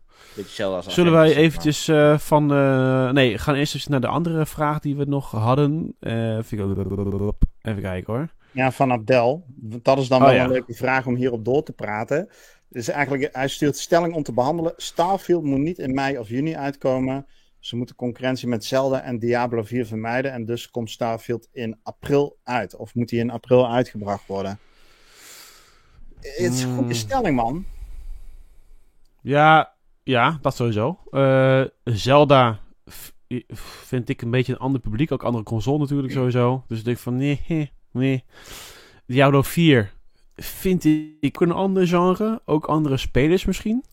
Als 0.59 0.93
Zullen 0.93 1.11
wij 1.11 1.35
eventjes 1.35 1.87
eh, 1.87 2.17
van... 2.17 2.53
eh, 2.53 3.09
nee, 3.11 3.31
we 3.31 3.37
gaan 3.37 3.55
eerst 3.55 3.75
even 3.75 3.91
naar 3.91 4.01
de 4.01 4.07
andere 4.07 4.45
vraag 4.45 4.79
die 4.79 4.95
we 4.95 5.05
nog 5.05 5.31
hadden. 5.31 5.95
Eh, 5.99 6.37
even, 6.37 7.81
kijken 7.81 8.13
hoor. 8.13 8.27
Ja, 8.51 8.71
van 8.71 8.91
Abdel. 8.91 9.45
Dat 9.57 9.97
is 9.97 10.07
dan 10.07 10.19
Oh, 10.21 10.25
wel 10.27 10.35
ja. 10.35 10.43
een 10.43 10.49
leuke 10.51 10.73
vraag 10.73 11.05
om 11.05 11.15
hierop 11.15 11.45
door 11.45 11.63
te 11.63 11.71
praten. 11.73 12.29
Dus 12.69 12.87
eigenlijk, 12.89 13.29
hij 13.35 13.47
stuurt 13.47 13.77
stelling 13.77 14.13
om 14.13 14.23
te 14.23 14.33
behandelen. 14.33 14.73
Starfield 14.77 15.43
moet 15.43 15.59
niet 15.59 15.77
in 15.79 15.93
mei 15.93 16.17
of 16.17 16.29
juni 16.29 16.55
uitkomen. 16.55 17.25
Ze 17.59 17.75
moeten 17.75 17.95
concurrentie 17.95 18.47
met 18.47 18.65
Zelda 18.65 19.01
en 19.01 19.19
Diablo 19.19 19.63
4 19.63 19.85
vermijden. 19.85 20.31
En 20.31 20.45
dus 20.45 20.69
komt 20.69 20.89
Starfield 20.89 21.47
in 21.51 21.79
april 21.83 22.37
uit. 22.43 22.75
Of 22.75 22.95
moet 22.95 23.09
die 23.09 23.19
in 23.19 23.31
april 23.31 23.71
uitgebracht 23.71 24.27
worden? 24.27 24.59
Het 26.19 26.53
is 26.53 26.63
een 26.63 26.69
goede 26.73 26.83
Hmm. 26.83 26.93
stelling, 26.93 27.35
man. 27.35 27.65
Ja, 29.25 29.73
ja, 30.03 30.37
dat 30.41 30.55
sowieso. 30.55 30.99
Eh, 31.11 31.63
Zelda 31.83 32.59
vind 33.83 34.09
ik 34.09 34.21
een 34.21 34.31
beetje 34.31 34.53
een 34.53 34.59
ander 34.59 34.81
publiek. 34.81 35.11
Ook 35.11 35.23
andere 35.23 35.43
console 35.43 35.77
natuurlijk 35.77 36.13
sowieso. 36.13 36.63
Dus 36.67 36.79
ik 36.79 36.85
denk 36.85 36.97
van 36.97 37.15
nee, 37.15 37.71
nee. 37.91 38.23
Diablo 39.05 39.41
4 39.41 39.91
vind 40.35 40.85
ik 41.19 41.39
een 41.39 41.51
ander 41.51 41.87
genre. 41.87 42.41
Ook 42.45 42.65
andere 42.65 42.97
spelers 42.97 43.45
misschien. 43.45 43.83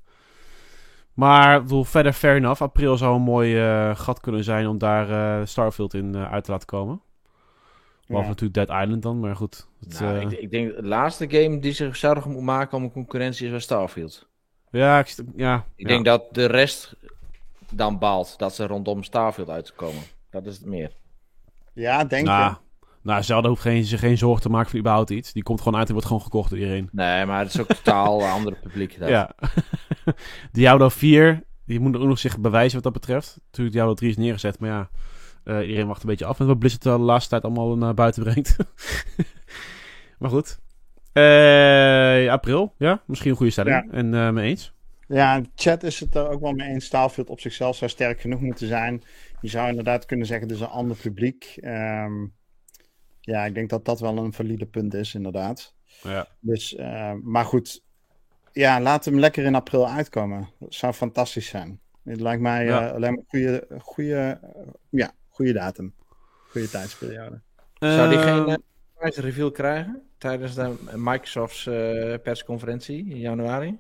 Maar 1.15 1.57
ik 1.57 1.63
bedoel, 1.63 1.85
verder 1.85 2.13
fair 2.13 2.37
enough. 2.37 2.63
April 2.63 2.97
zou 2.97 3.15
een 3.15 3.23
mooi 3.23 3.59
eh, 3.59 3.97
gat 3.97 4.21
kunnen 4.21 4.45
zijn 4.45 4.67
om 4.67 4.79
daar 4.79 5.11
eh, 5.11 5.47
Starfield 5.47 5.95
in 5.95 6.17
uit 6.17 6.45
te 6.45 6.51
laten 6.51 6.67
komen. 6.67 7.03
Behalve 8.07 8.29
Ja. 8.29 8.35
natuurlijk 8.35 8.69
Dead 8.69 8.83
Island 8.83 9.03
dan, 9.03 9.21
maar 9.21 9.37
goed. 9.37 9.69
Het, 9.81 10.01
Nou, 10.01 10.19
ik, 10.19 10.33
ik 10.33 10.51
denk 10.51 10.77
de 10.77 10.83
laatste 10.83 11.31
game 11.31 11.59
die 11.59 11.73
zich 11.73 11.97
zorgen 11.97 12.31
moet 12.31 12.43
maken 12.43 12.77
om 12.77 12.85
een 12.85 12.93
concurrentie 12.93 13.45
is 13.45 13.51
wel 13.51 13.61
Starfield. 13.61 14.31
Ja, 14.73 14.99
ik, 14.99 15.15
ja, 15.37 15.65
Ik 15.77 15.87
ja. 15.87 15.89
denk 15.89 16.05
dat 16.05 16.23
de 16.35 16.47
rest 16.47 16.95
dan 17.71 17.99
baalt 17.99 18.35
dat 18.39 18.55
ze 18.55 18.67
rondom 18.67 19.03
Starfield 19.03 19.49
uitkomen. 19.49 20.03
Dat 20.31 20.47
is 20.47 20.57
het 20.57 20.67
meer. 20.67 20.93
Ja, 21.73 22.05
denk 22.05 22.27
Nou, 22.27 22.51
je? 22.53 22.87
nou, 23.03 23.23
Zelda 23.23 23.49
hoeft 23.49 23.63
geen, 23.63 23.85
zich 23.85 24.01
geen 24.01 24.19
zorgen 24.19 24.43
te 24.43 24.49
maken 24.49 24.71
voor 24.71 24.79
überhaupt 24.79 25.11
iets. 25.11 25.33
Die 25.33 25.43
komt 25.43 25.61
gewoon 25.61 25.79
uit 25.79 25.87
en 25.87 25.93
wordt 25.93 26.07
gewoon 26.09 26.23
gekocht 26.23 26.51
door 26.51 26.59
iedereen. 26.59 26.89
Nee, 26.93 27.27
maar 27.27 27.39
het 27.39 27.55
is 27.55 27.61
ook 27.61 27.67
totaal 27.67 28.21
een 28.23 28.31
andere 28.31 28.57
publiek. 28.63 28.99
Dat. 28.99 29.09
Ja. 29.09 29.31
Diablo 30.53 30.89
4, 30.89 31.45
die 31.67 31.81
moet 31.81 31.97
ook 31.97 32.03
nog 32.03 32.19
zich 32.19 32.39
bewijzen 32.39 32.75
wat 32.75 32.93
dat 32.93 32.93
betreft. 33.03 33.39
Natuurlijk, 33.45 33.77
Diablo 33.77 33.95
3 33.95 34.11
is 34.11 34.17
neergezet, 34.17 34.59
maar 34.59 34.71
ja. 34.71 34.89
eh, 35.45 35.61
iedereen 35.69 35.87
wacht 35.87 36.03
een 36.03 36.09
beetje 36.09 36.25
af 36.27 36.39
met 36.39 36.49
wat 36.49 36.59
Blizzard 36.59 36.83
de 36.83 36.91
laatste 36.91 37.31
tijd 37.31 37.43
allemaal 37.43 37.77
naar 37.77 37.95
buiten 37.95 38.23
brengt. 38.23 38.57
maar 40.19 40.31
goed. 40.31 40.61
Eh, 41.13 42.31
april, 42.33 42.75
ja, 42.79 43.03
misschien 43.07 43.31
een 43.31 43.37
goede 43.37 43.53
stelling. 43.53 43.75
Ja. 43.91 43.91
En 43.99 44.15
eh 44.15 44.31
mee 44.31 44.49
eens. 44.49 44.73
Ja, 45.09 45.41
chat 45.55 45.83
is 45.83 46.01
het 46.01 46.15
er 46.15 46.29
ook 46.29 46.41
wel 46.41 46.53
mee 46.53 46.69
eens. 46.69 46.85
Starfield 46.85 47.31
op 47.31 47.41
zichzelf 47.41 47.77
zou 47.77 47.91
sterk 47.91 48.21
genoeg 48.21 48.41
moeten 48.41 48.67
zijn. 48.67 49.03
Je 49.41 49.49
zou 49.49 49.69
inderdaad 49.69 50.05
kunnen 50.07 50.27
zeggen, 50.27 50.47
het 50.49 50.57
is 50.57 50.63
een 50.63 50.69
ander 50.71 50.97
publiek. 50.97 51.55
Ehm, 51.61 52.27
Ja, 53.25 53.45
ik 53.45 53.55
denk 53.55 53.71
dat 53.71 53.85
dat 53.85 54.01
wel 54.01 54.17
een 54.19 54.33
valide 54.33 54.67
punt 54.67 54.95
is, 54.95 55.15
inderdaad. 55.15 55.75
Ja. 56.03 56.27
Dus, 56.41 56.75
eh, 56.75 57.13
maar 57.23 57.45
goed, 57.45 57.83
ja, 58.53 58.81
laat 58.81 59.05
hem 59.05 59.19
lekker 59.19 59.45
in 59.45 59.55
april 59.55 59.89
uitkomen. 59.89 60.49
Dat 60.59 60.75
zou 60.75 60.93
fantastisch 60.93 61.47
zijn. 61.49 61.81
Het 62.05 62.21
lijkt 62.21 62.43
mij 62.43 62.65
Ja. 62.65 62.87
eh, 62.89 62.95
alleen 62.95 63.11
maar 63.15 63.19
een 63.19 63.41
goede, 63.41 63.67
goede, 63.81 64.41
ja, 64.91 65.11
goede 65.29 65.53
datum. 65.53 65.95
Goede 66.49 66.69
tijdsperiode. 66.71 67.41
Zou 67.79 68.09
die 68.09 68.19
geen 68.19 68.47
Ehm, 68.47 68.57
eh, 68.99 69.11
reveal 69.17 69.51
krijgen 69.51 70.03
tijdens 70.23 70.55
de 70.55 70.75
Microsoft's 70.97 71.67
eh, 71.67 72.15
persconferentie 72.23 73.09
in 73.09 73.19
januari? 73.19 73.79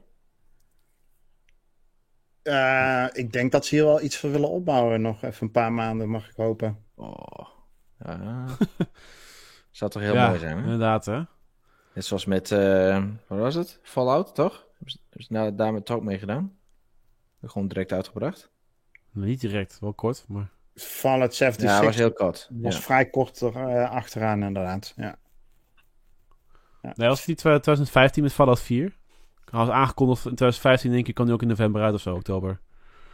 Eh, 2.43 3.07
ik 3.12 3.32
denk 3.32 3.53
dat 3.53 3.66
ze 3.66 3.74
hier 3.74 3.84
wel 3.84 4.03
iets 4.03 4.16
voor 4.16 4.30
willen 4.30 4.49
opbouwen. 4.49 5.01
Nog 5.01 5.22
even 5.22 5.47
een 5.47 5.53
paar 5.53 5.72
maanden, 5.72 6.09
mag 6.09 6.28
ik 6.28 6.36
hopen. 6.36 6.84
Oh. 6.95 7.49
Ja. 7.99 8.47
Zou 9.70 9.90
toch 9.90 10.03
heel 10.03 10.14
ja, 10.14 10.26
mooi 10.28 10.38
zijn, 10.38 10.57
hè? 10.57 10.62
inderdaad, 10.62 11.05
hè? 11.05 11.22
Net 11.95 12.05
zoals 12.05 12.24
met, 12.24 12.51
eh, 12.51 13.05
wat 13.26 13.38
was 13.38 13.55
het? 13.55 13.78
Fallout, 13.82 14.34
toch? 14.34 14.53
Hebben 14.53 14.90
ze, 14.90 14.99
hebben 15.03 15.24
ze 15.24 15.32
nou 15.32 15.55
daar 15.55 15.72
met 15.72 15.90
ook 15.90 16.03
mee 16.03 16.18
gedaan? 16.18 16.57
Gewoon 17.43 17.68
direct 17.68 17.93
uitgebracht. 17.93 18.51
Niet 19.11 19.40
direct, 19.40 19.78
wel 19.80 19.95
kort, 19.95 20.24
maar... 20.28 20.51
Fallout 20.74 21.34
76 21.34 21.70
Ja, 21.70 21.76
was, 21.76 21.86
was 21.86 21.97
heel 21.97 22.12
kort. 22.12 22.49
Ja. 22.61 22.70
vrij 22.70 23.11
kort 23.11 23.40
er, 23.40 23.57
eh, 23.57 23.90
achteraan, 23.90 24.43
inderdaad. 24.43 24.93
Ja. 24.97 25.18
Nee, 26.83 27.09
was 27.09 27.18
het 27.18 27.28
niet 27.28 27.39
2015 27.39 28.22
met 28.22 28.33
Fallout 28.33 28.61
4? 28.61 28.97
Hij 29.51 29.61
was 29.61 29.68
aangekondigd 29.68 30.18
in 30.18 30.35
2015, 30.35 30.91
denk 30.93 31.09
ik, 31.09 31.14
kan 31.14 31.24
die 31.24 31.35
ook 31.35 31.43
in 31.43 31.49
november 31.49 31.83
uit 31.83 31.95
of 31.95 32.01
zo, 32.01 32.14
oktober. 32.14 32.61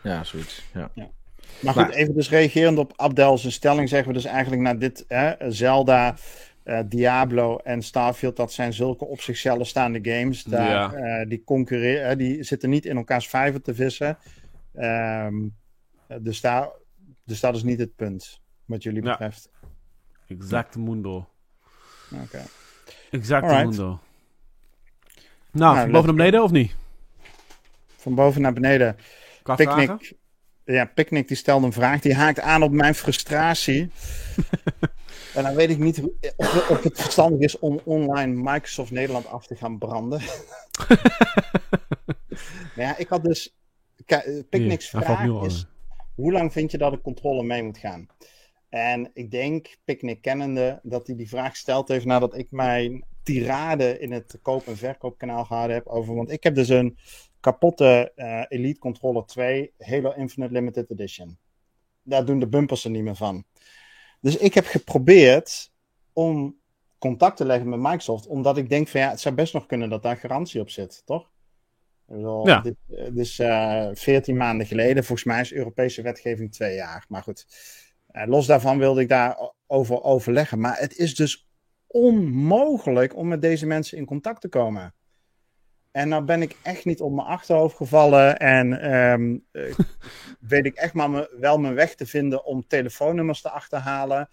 ja, 0.02 0.24
zoiets. 0.24 0.64
Ja. 0.74 0.90
Maar 0.94 1.72
goed, 1.74 1.82
Maar- 1.82 1.90
even 1.90 2.14
dus 2.14 2.30
reagerend 2.30 2.78
op 2.78 2.92
Abdel 2.96 3.38
zijn 3.38 3.52
stelling, 3.52 3.88
zeggen 3.88 4.08
we 4.08 4.14
dus 4.14 4.24
eigenlijk 4.24 4.62
naar 4.62 4.78
dit, 4.78 5.04
hè, 5.08 5.50
Zelda, 5.52 6.14
eh, 6.62 6.80
Diablo 6.86 7.56
en 7.56 7.82
Starfield, 7.82 8.36
dat 8.36 8.52
zijn 8.52 8.72
zulke 8.72 9.04
op 9.04 9.20
zichzelf 9.20 9.66
staande 9.66 9.98
games. 10.12 10.42
Daar, 10.42 10.70
Ja. 10.70 10.92
eh, 10.92 11.28
die 11.28 11.44
concurreren, 11.44 12.06
hè, 12.08 12.16
die 12.16 12.42
zitten 12.42 12.70
niet 12.70 12.84
in 12.86 12.96
elkaars 12.96 13.28
vijver 13.28 13.62
te 13.62 13.74
vissen. 13.74 14.18
Ehm, 14.74 15.34
eh, 16.06 16.16
dus, 16.20 16.40
daar, 16.40 16.68
dus 17.24 17.40
dat 17.40 17.54
is 17.56 17.62
niet 17.62 17.78
het 17.78 17.96
punt, 17.96 18.40
wat 18.64 18.82
jullie 18.82 19.02
Ja. 19.02 19.10
betreft. 19.10 19.50
Exacte 20.28 20.78
mundo. 20.78 21.28
Oké. 22.22 22.42
Mundo. 23.10 23.98
Nou, 25.50 25.50
Nou, 25.50 25.76
van 25.76 25.90
boven 25.90 26.06
naar 26.06 26.16
beneden 26.16 26.42
of 26.42 26.50
niet? 26.50 26.74
Van 27.96 28.14
boven 28.14 28.40
naar 28.40 28.52
beneden. 28.52 28.96
Qua 29.42 29.56
vragen? 29.56 29.86
Picnic, 29.86 30.12
ja, 30.64 30.84
Picnic 30.84 31.28
die 31.28 31.36
stelde 31.36 31.66
een 31.66 31.72
vraag. 31.72 32.00
Die 32.00 32.14
haakt 32.14 32.40
aan 32.40 32.62
op 32.62 32.72
mijn 32.72 32.94
frustratie. 32.94 33.80
en 35.34 35.42
dan 35.42 35.54
weet 35.54 35.70
ik 35.70 35.78
niet 35.78 36.02
of, 36.36 36.70
of 36.70 36.82
het 36.82 37.00
verstandig 37.00 37.40
is 37.40 37.58
om 37.58 37.80
online 37.84 38.52
Microsoft 38.52 38.90
Nederland 38.90 39.26
af 39.26 39.46
te 39.46 39.56
gaan 39.56 39.78
branden. 39.78 40.20
maar 42.74 42.86
ja, 42.86 42.96
ik 42.96 43.08
had 43.08 43.24
dus... 43.24 43.56
Picnic's 44.48 44.88
vraag 44.88 45.44
is... 45.44 45.66
Hoe 46.14 46.32
lang 46.32 46.52
vind 46.52 46.70
je 46.70 46.78
dat 46.78 46.92
de 46.92 47.00
controle 47.00 47.42
mee 47.42 47.62
moet 47.62 47.78
gaan? 47.78 48.08
En 48.68 49.10
ik 49.14 49.30
denk, 49.30 49.76
Picnic 49.84 50.22
kennende, 50.22 50.80
dat 50.82 51.06
hij 51.06 51.16
die 51.16 51.28
vraag 51.28 51.50
gesteld 51.50 51.88
heeft 51.88 52.04
nadat 52.04 52.36
ik 52.36 52.50
mijn 52.50 53.04
tirade 53.22 53.98
in 53.98 54.12
het 54.12 54.38
koop- 54.42 54.66
en 54.66 54.76
verkoopkanaal 54.76 55.44
gehouden 55.44 55.76
heb 55.76 55.86
over... 55.86 56.14
Want 56.14 56.30
ik 56.30 56.42
heb 56.42 56.54
dus 56.54 56.68
een 56.68 56.98
kapotte 57.40 58.12
eh, 58.14 58.44
Elite 58.48 58.78
Controller 58.78 59.26
2 59.26 59.72
Halo 59.78 60.12
Infinite 60.12 60.52
Limited 60.52 60.90
Edition. 60.90 61.38
Daar 62.02 62.24
doen 62.24 62.38
de 62.38 62.48
bumpers 62.48 62.84
er 62.84 62.90
niet 62.90 63.02
meer 63.02 63.16
van. 63.16 63.44
Dus 64.20 64.36
ik 64.36 64.54
heb 64.54 64.66
geprobeerd 64.66 65.72
om 66.12 66.56
contact 66.98 67.36
te 67.36 67.44
leggen 67.44 67.68
met 67.68 67.78
Microsoft, 67.78 68.26
omdat 68.26 68.56
ik 68.56 68.68
denk 68.68 68.88
van 68.88 69.00
ja, 69.00 69.10
het 69.10 69.20
zou 69.20 69.34
best 69.34 69.52
nog 69.52 69.66
kunnen 69.66 69.90
dat 69.90 70.02
daar 70.02 70.16
garantie 70.16 70.60
op 70.60 70.70
zit, 70.70 71.02
toch? 71.04 71.30
Bedoel, 72.04 72.46
Ja. 72.46 72.60
Dit, 72.60 72.76
eh, 72.88 73.04
dit 73.04 73.16
is 73.18 73.38
eh 73.38 73.88
14 73.92 74.36
maanden 74.36 74.66
geleden. 74.66 75.04
Volgens 75.04 75.26
mij 75.26 75.40
is 75.40 75.52
Europese 75.52 76.02
wetgeving 76.02 76.52
twee 76.52 76.74
jaar. 76.74 77.04
Maar 77.08 77.22
goed, 77.22 77.46
eh, 78.08 78.26
los 78.26 78.46
daarvan 78.46 78.78
wilde 78.78 79.00
ik 79.00 79.08
daarover 79.08 80.02
overleggen. 80.02 80.60
Maar 80.60 80.78
het 80.78 80.96
is 80.96 81.14
dus 81.14 81.48
onmogelijk 81.86 83.16
om 83.16 83.28
met 83.28 83.42
deze 83.42 83.66
mensen 83.66 83.98
in 83.98 84.04
contact 84.04 84.40
te 84.40 84.48
komen. 84.48 84.94
En 85.90 86.08
nou 86.08 86.24
ben 86.24 86.42
ik 86.42 86.56
echt 86.62 86.84
niet 86.84 87.00
op 87.00 87.12
mijn 87.12 87.26
achterhoofd 87.26 87.76
gevallen. 87.76 88.38
En 88.38 88.80
ehm, 88.80 89.38
eh, 89.52 89.74
weet 90.54 90.64
ik 90.64 90.74
echt 90.74 90.94
maar 90.94 91.10
me- 91.10 91.36
wel 91.40 91.58
mijn 91.58 91.74
weg 91.74 91.94
te 91.94 92.06
vinden 92.06 92.44
om 92.44 92.66
telefoonnummers 92.66 93.40
te 93.40 93.50
achterhalen. 93.50 94.28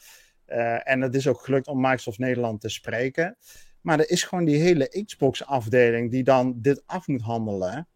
Eh, 0.45 0.89
en 0.89 1.01
het 1.01 1.15
is 1.15 1.28
ook 1.28 1.39
gelukt 1.39 1.67
om 1.67 1.82
Microsoft 1.82 2.17
Nederland 2.19 2.61
te 2.61 2.69
spreken. 2.69 3.38
Maar 3.82 3.99
er 3.99 4.09
is 4.09 4.23
gewoon 4.23 4.45
die 4.45 4.61
hele 4.61 5.03
Xbox-afdeling 5.05 6.11
die 6.11 6.23
dan 6.23 6.53
dit 6.61 6.84
af 6.86 7.07
moet 7.07 7.21
handelen. 7.21 7.88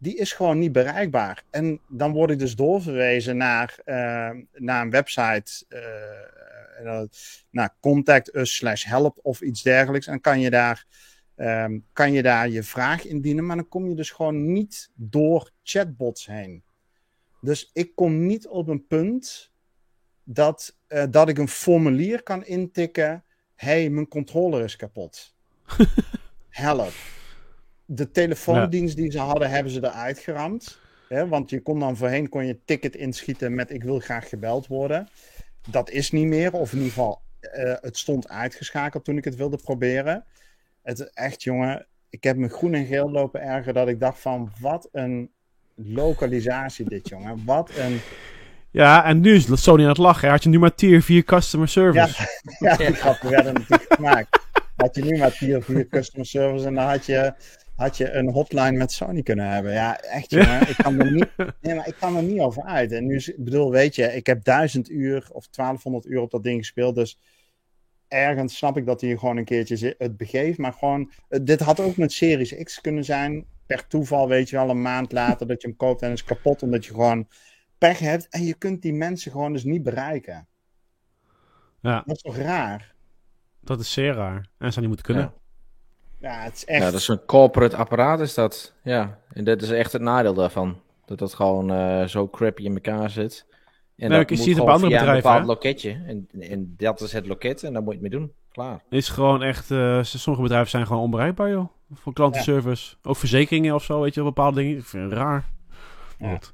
Die 0.00 0.16
is 0.16 0.32
gewoon 0.32 0.58
niet 0.58 0.72
bereikbaar. 0.72 1.44
En 1.50 1.80
dan 1.88 2.12
word 2.12 2.30
ik 2.30 2.38
dus 2.38 2.56
doorverwezen 2.56 3.36
naar, 3.36 3.78
eh, 3.84 4.30
naar 4.52 4.82
een 4.82 4.90
website. 4.90 5.64
eh, 5.68 6.38
naar 7.50 7.74
contact 7.80 8.34
us 8.34 8.56
slash 8.56 8.84
help 8.84 9.18
of 9.22 9.40
iets 9.40 9.62
dergelijks. 9.62 10.06
En 10.06 10.20
kan 10.20 10.40
je 10.40 10.50
daar 10.50 10.86
ehm, 11.36 11.78
kan 11.92 12.12
je 12.12 12.22
daar 12.22 12.48
je 12.48 12.62
vraag 12.62 13.06
indienen, 13.06 13.46
maar 13.46 13.56
dan 13.56 13.68
kom 13.68 13.88
je 13.88 13.94
dus 13.94 14.10
gewoon 14.10 14.52
niet 14.52 14.90
door 14.94 15.50
chatbots 15.62 16.26
heen. 16.26 16.62
Dus 17.40 17.70
ik 17.72 17.94
kom 17.94 18.26
niet 18.26 18.48
op 18.48 18.68
een 18.68 18.86
punt 18.86 19.50
dat, 20.24 20.76
eh, 20.86 21.04
dat 21.10 21.28
ik 21.28 21.38
een 21.38 21.48
formulier 21.48 22.22
kan 22.22 22.44
intikken. 22.44 23.24
hey, 23.54 23.90
mijn 23.90 24.08
controller 24.08 24.64
is 24.64 24.76
kapot. 24.76 25.34
Help. 26.48 26.92
De 27.92 28.10
telefoondienst 28.10 28.96
die 28.96 29.10
ze 29.10 29.18
hadden, 29.18 29.50
hebben 29.50 29.72
ze 29.72 29.84
eruit 29.84 30.18
geramd. 30.18 30.78
Hè, 31.08 31.28
want 31.28 31.50
je 31.50 31.62
kon 31.62 31.78
dan 31.78 31.96
voorheen 31.96 32.28
kon 32.28 32.46
je 32.46 32.58
ticket 32.64 32.96
inschieten 32.96 33.54
met 33.54 33.70
ik 33.70 33.82
wil 33.82 33.98
graag 33.98 34.28
gebeld 34.28 34.66
worden. 34.66 35.08
Dat 35.70 35.90
is 35.90 36.10
niet 36.10 36.26
meer, 36.26 36.52
of 36.52 36.72
in 36.72 36.78
ieder 36.78 36.92
geval, 36.92 37.20
eh, 37.40 37.74
het 37.80 37.98
stond 37.98 38.28
uitgeschakeld 38.28 39.04
toen 39.04 39.16
ik 39.16 39.24
het 39.24 39.36
wilde 39.36 39.56
proberen. 39.56 40.24
Het 40.82 40.98
is 40.98 41.10
echt, 41.14 41.42
jongen, 41.42 41.86
ik 42.10 42.24
heb 42.24 42.36
me 42.36 42.48
groen 42.48 42.74
en 42.74 42.86
geel 42.86 43.10
lopen 43.10 43.42
erger 43.42 43.72
dat 43.72 43.88
ik 43.88 44.00
dacht 44.00 44.20
van, 44.20 44.52
wat 44.60 44.88
een 44.92 45.30
localisatie 45.74 46.88
dit, 46.88 47.08
jongen. 47.08 47.42
Wat 47.44 47.70
een... 47.76 48.00
Ja, 48.70 49.04
en 49.04 49.20
nu 49.20 49.34
is 49.34 49.62
Sony 49.62 49.82
aan 49.82 49.88
het 49.88 49.98
lachen. 49.98 50.28
Had 50.28 50.42
je 50.42 50.48
nu 50.48 50.58
maar 50.58 50.74
tier 50.74 51.02
4 51.02 51.24
customer 51.24 51.68
service. 51.68 52.28
Ja, 52.58 52.76
die 52.76 52.94
grappen 52.94 53.30
werden 53.30 53.54
natuurlijk 53.54 53.94
gemaakt. 53.94 54.38
Had 54.76 54.94
je 54.94 55.04
nu 55.04 55.18
maar 55.18 55.32
tier 55.32 55.62
4 55.62 55.88
customer 55.88 56.26
service 56.26 56.66
en 56.66 56.74
dan 56.74 56.88
had 56.88 57.06
je, 57.06 57.34
had 57.80 57.96
je 57.96 58.10
een 58.10 58.30
hotline 58.30 58.76
met 58.76 58.92
Sony 58.92 59.22
kunnen 59.22 59.50
hebben. 59.50 59.72
Ja, 59.72 60.00
echt 60.00 60.30
jongen, 60.30 60.68
ik 60.68 60.76
kan 60.76 61.00
er 61.00 61.12
niet, 61.12 61.28
nee, 61.62 61.74
maar 61.74 61.88
ik 61.88 61.96
kan 62.00 62.16
er 62.16 62.22
niet 62.22 62.40
over 62.40 62.62
uit. 62.62 62.92
En 62.92 63.06
nu, 63.06 63.16
ik 63.16 63.44
bedoel, 63.44 63.70
weet 63.70 63.94
je, 63.94 64.02
ik 64.02 64.26
heb 64.26 64.44
1000 64.44 64.90
uur 64.90 65.28
of 65.32 65.48
1200 65.48 66.06
uur 66.06 66.20
op 66.20 66.30
dat 66.30 66.42
ding 66.42 66.58
gespeeld, 66.58 66.94
dus 66.94 67.18
ergens 68.08 68.56
snap 68.56 68.76
ik 68.76 68.86
dat 68.86 69.00
hij 69.00 69.16
gewoon 69.16 69.36
een 69.36 69.44
keertje 69.44 69.94
het 69.98 70.16
begeeft. 70.16 70.58
Maar 70.58 70.72
gewoon, 70.72 71.10
eh, 71.28 71.40
dit 71.42 71.60
had 71.60 71.80
ook 71.80 71.96
met 71.96 72.12
Series 72.12 72.54
X 72.62 72.80
kunnen 72.80 73.04
zijn. 73.04 73.44
Per 73.66 73.86
toeval 73.86 74.28
weet 74.28 74.50
je 74.50 74.56
wel, 74.56 74.70
een 74.70 74.82
maand 74.82 75.12
later 75.12 75.46
dat 75.46 75.62
je 75.62 75.68
hem 75.68 75.76
koopt 75.76 76.02
en 76.02 76.12
is 76.12 76.24
kapot 76.24 76.62
omdat 76.62 76.84
je 76.84 76.90
gewoon 76.90 77.28
pech 77.78 77.98
hebt. 77.98 78.28
En 78.28 78.44
je 78.44 78.54
kunt 78.54 78.82
die 78.82 78.94
mensen 78.94 79.32
gewoon 79.32 79.52
dus 79.52 79.64
niet 79.64 79.82
bereiken. 79.82 80.48
Ja, 81.80 82.02
Dat 82.06 82.16
is 82.16 82.22
toch 82.22 82.36
raar? 82.36 82.94
dat 83.60 83.80
is 83.80 83.92
zeer 83.92 84.14
raar. 84.14 84.46
En 84.58 84.72
zou 84.72 84.86
niet 84.86 84.88
moeten 84.88 85.04
kunnen. 85.04 85.22
Ja. 85.24 85.39
Ja, 86.20 86.42
het 86.42 86.54
is 86.56 86.64
echt. 86.64 86.82
Ja, 86.84 86.90
dat 86.90 87.00
is 87.00 87.08
een 87.08 87.24
corporate 87.26 87.76
apparaat 87.76 88.20
is 88.20 88.34
dat. 88.34 88.74
Ja, 88.82 89.18
en 89.32 89.44
dat 89.44 89.62
is 89.62 89.70
echt 89.70 89.92
het 89.92 90.02
nadeel 90.02 90.34
daarvan. 90.34 90.80
Dat 91.04 91.18
dat 91.18 91.34
gewoon 91.34 91.70
eh, 91.72 92.04
zo 92.04 92.28
crappy 92.28 92.62
in 92.62 92.74
elkaar 92.74 93.10
zit. 93.10 93.44
En 93.96 94.08
Nee, 94.08 94.18
dat 94.18 94.20
ik 94.20 94.36
moet 94.36 94.38
zie 94.46 94.52
het 94.54 94.62
op 94.62 94.68
andere 94.68 94.86
via 94.86 94.98
een 94.98 95.04
bedrijven, 95.04 95.30
bepaald 95.30 95.46
loketje. 95.46 96.00
En, 96.06 96.28
en 96.40 96.74
dat 96.76 97.00
is 97.00 97.12
het 97.12 97.26
loket 97.26 97.62
en 97.62 97.72
daar 97.72 97.82
moet 97.82 97.94
je 97.94 98.00
het 98.00 98.10
mee 98.10 98.20
doen. 98.20 98.32
Klaar. 98.52 98.82
Is 98.90 99.08
gewoon 99.08 99.42
echt... 99.42 99.70
eh, 99.70 100.02
sommige 100.02 100.42
bedrijven 100.42 100.70
zijn 100.70 100.86
gewoon 100.86 101.02
onbereikbaar, 101.02 101.50
joh. 101.50 101.68
Voor 101.92 102.12
klantenservice. 102.12 102.96
Ook 103.02 103.16
verzekeringen 103.16 103.74
of 103.74 103.84
zo, 103.84 104.00
weet 104.00 104.14
je, 104.14 104.22
bepaalde 104.22 104.60
dingen. 104.60 104.76
Ik 104.78 104.84
vind 104.84 105.10
het 105.10 105.18
raar. 105.18 105.44
Ja. 106.18 106.30
Goed. 106.32 106.52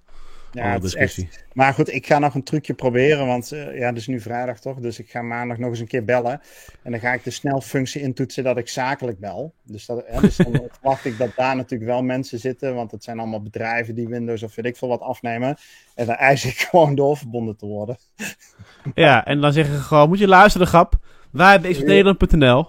Ja, 0.56 0.72
echt. 0.72 0.82
discussie. 0.82 1.28
Maar 1.52 1.74
goed, 1.74 1.92
ik 1.92 2.06
ga 2.06 2.18
nog 2.18 2.34
een 2.34 2.42
trucje 2.42 2.74
proberen. 2.74 3.26
Want 3.26 3.52
eh, 3.52 3.78
ja, 3.78 3.86
het 3.86 3.96
is 3.96 4.06
nu 4.06 4.20
vrijdag 4.20 4.60
toch? 4.60 4.78
Dus 4.78 4.98
ik 4.98 5.10
ga 5.10 5.22
maandag 5.22 5.58
nog 5.58 5.70
eens 5.70 5.80
een 5.80 5.86
keer 5.86 6.04
bellen. 6.04 6.40
En 6.82 6.90
dan 6.90 7.00
ga 7.00 7.12
ik 7.12 7.24
de 7.24 7.30
snelfunctie 7.30 8.02
intoetsen 8.02 8.44
dat 8.44 8.56
ik 8.56 8.68
zakelijk 8.68 9.18
bel. 9.18 9.54
Dus, 9.62 9.86
dat, 9.86 10.04
hè, 10.06 10.20
dus 10.20 10.36
dan 10.36 10.52
verwacht 10.80 11.04
ik 11.04 11.18
dat 11.18 11.30
daar 11.36 11.56
natuurlijk 11.56 11.90
wel 11.90 12.02
mensen 12.02 12.38
zitten. 12.38 12.74
Want 12.74 12.90
het 12.90 13.04
zijn 13.04 13.18
allemaal 13.18 13.42
bedrijven 13.42 13.94
die 13.94 14.08
Windows 14.08 14.42
of 14.42 14.54
weet 14.54 14.66
ik 14.66 14.76
veel 14.76 14.88
wat 14.88 15.00
afnemen. 15.00 15.56
En 15.94 16.06
dan 16.06 16.14
eis 16.14 16.44
ik 16.44 16.58
gewoon 16.70 16.94
doorverbonden 16.94 17.56
te 17.56 17.66
worden. 17.66 17.96
Ja, 18.94 19.24
en 19.24 19.40
dan 19.40 19.52
zeggen 19.52 19.74
ze 19.74 19.80
gewoon, 19.80 20.08
moet 20.08 20.18
je 20.18 20.28
luisteren, 20.28 20.66
grap. 20.66 20.94
Wij 21.30 21.50
hebben 21.50 21.72
xnederland.nl. 21.72 22.68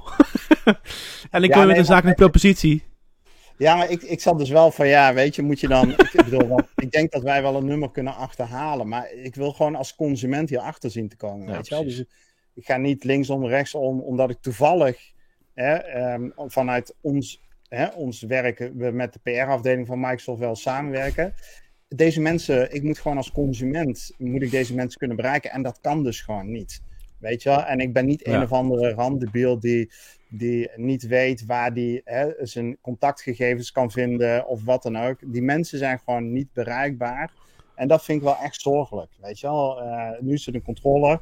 en 1.31 1.43
ik 1.43 1.49
Ja, 1.49 1.57
kom 1.57 1.67
met 1.67 1.77
een 1.77 1.85
zakelijke 1.85 2.21
propositie. 2.21 2.83
Ja, 3.57 3.75
maar 3.75 3.89
ik, 3.91 4.01
ik 4.03 4.21
zat 4.21 4.37
dus 4.37 4.49
wel 4.49 4.71
van 4.71 4.87
ja, 4.87 5.13
weet 5.13 5.35
je, 5.35 5.41
moet 5.41 5.59
je 5.59 5.67
dan. 5.67 5.89
Ik, 6.13 6.21
bedoel, 6.23 6.47
want 6.47 6.67
ik 6.75 6.91
denk 6.91 7.11
dat 7.11 7.23
wij 7.23 7.41
wel 7.41 7.55
een 7.55 7.65
nummer 7.65 7.91
kunnen 7.91 8.15
achterhalen. 8.15 8.87
Maar 8.87 9.11
ik 9.11 9.35
wil 9.35 9.51
gewoon 9.51 9.75
als 9.75 9.95
consument 9.95 10.49
hier 10.49 10.59
achter 10.59 10.91
zien 10.91 11.09
te 11.09 11.15
komen. 11.15 11.47
Ja, 11.47 11.53
weet 11.53 11.67
je 11.67 11.75
wel? 11.75 11.83
Dus 11.83 12.03
ik 12.53 12.65
ga 12.65 12.77
niet 12.77 13.03
linksom, 13.03 13.45
rechtsom, 13.45 13.99
omdat 13.99 14.29
ik 14.29 14.37
toevallig 14.41 15.11
hè, 15.53 15.73
ehm, 15.73 16.29
vanuit 16.35 16.95
ons, 17.01 17.41
hè, 17.69 17.87
ons 17.87 18.21
werk, 18.21 18.57
we 18.73 18.91
met 18.91 19.13
de 19.13 19.19
PR-afdeling 19.23 19.87
van 19.87 19.99
Microsoft 19.99 20.39
wel 20.39 20.55
samenwerken. 20.55 21.33
Deze 21.87 22.21
mensen, 22.21 22.73
ik 22.73 22.83
moet 22.83 22.99
gewoon 22.99 23.17
als 23.17 23.31
consument, 23.31 24.11
moet 24.17 24.41
ik 24.41 24.51
deze 24.51 24.75
mensen 24.75 24.99
kunnen 24.99 25.17
bereiken. 25.17 25.51
En 25.51 25.61
dat 25.61 25.79
kan 25.81 26.03
dus 26.03 26.21
gewoon 26.21 26.51
niet. 26.51 26.81
Weet 27.19 27.43
je 27.43 27.49
wel? 27.49 27.63
En 27.63 27.79
ik 27.79 27.93
ben 27.93 28.05
niet 28.05 28.25
Ja. 28.25 28.33
een 28.33 28.43
of 28.43 28.51
andere 28.51 28.93
randebiel 28.93 29.59
die, 29.59 29.91
die 30.29 30.69
niet 30.75 31.07
weet 31.07 31.45
waar 31.45 31.73
die 31.73 32.01
hè, 32.03 32.31
zijn 32.39 32.77
contactgegevens 32.81 33.71
kan 33.71 33.91
vinden 33.91 34.47
of 34.47 34.63
wat 34.63 34.83
dan 34.83 34.97
ook. 34.97 35.17
Die 35.25 35.41
mensen 35.41 35.77
zijn 35.77 35.99
gewoon 35.99 36.31
niet 36.33 36.53
bereikbaar. 36.53 37.31
En 37.75 37.87
dat 37.87 38.03
vind 38.03 38.17
ik 38.17 38.23
wel 38.23 38.37
echt 38.37 38.61
zorgelijk. 38.61 39.11
Weet 39.21 39.39
je 39.39 39.47
wel? 39.47 39.81
Eh, 39.81 40.19
nu 40.19 40.33
is 40.33 40.47
er 40.47 40.55
een 40.55 40.63
controller. 40.63 41.19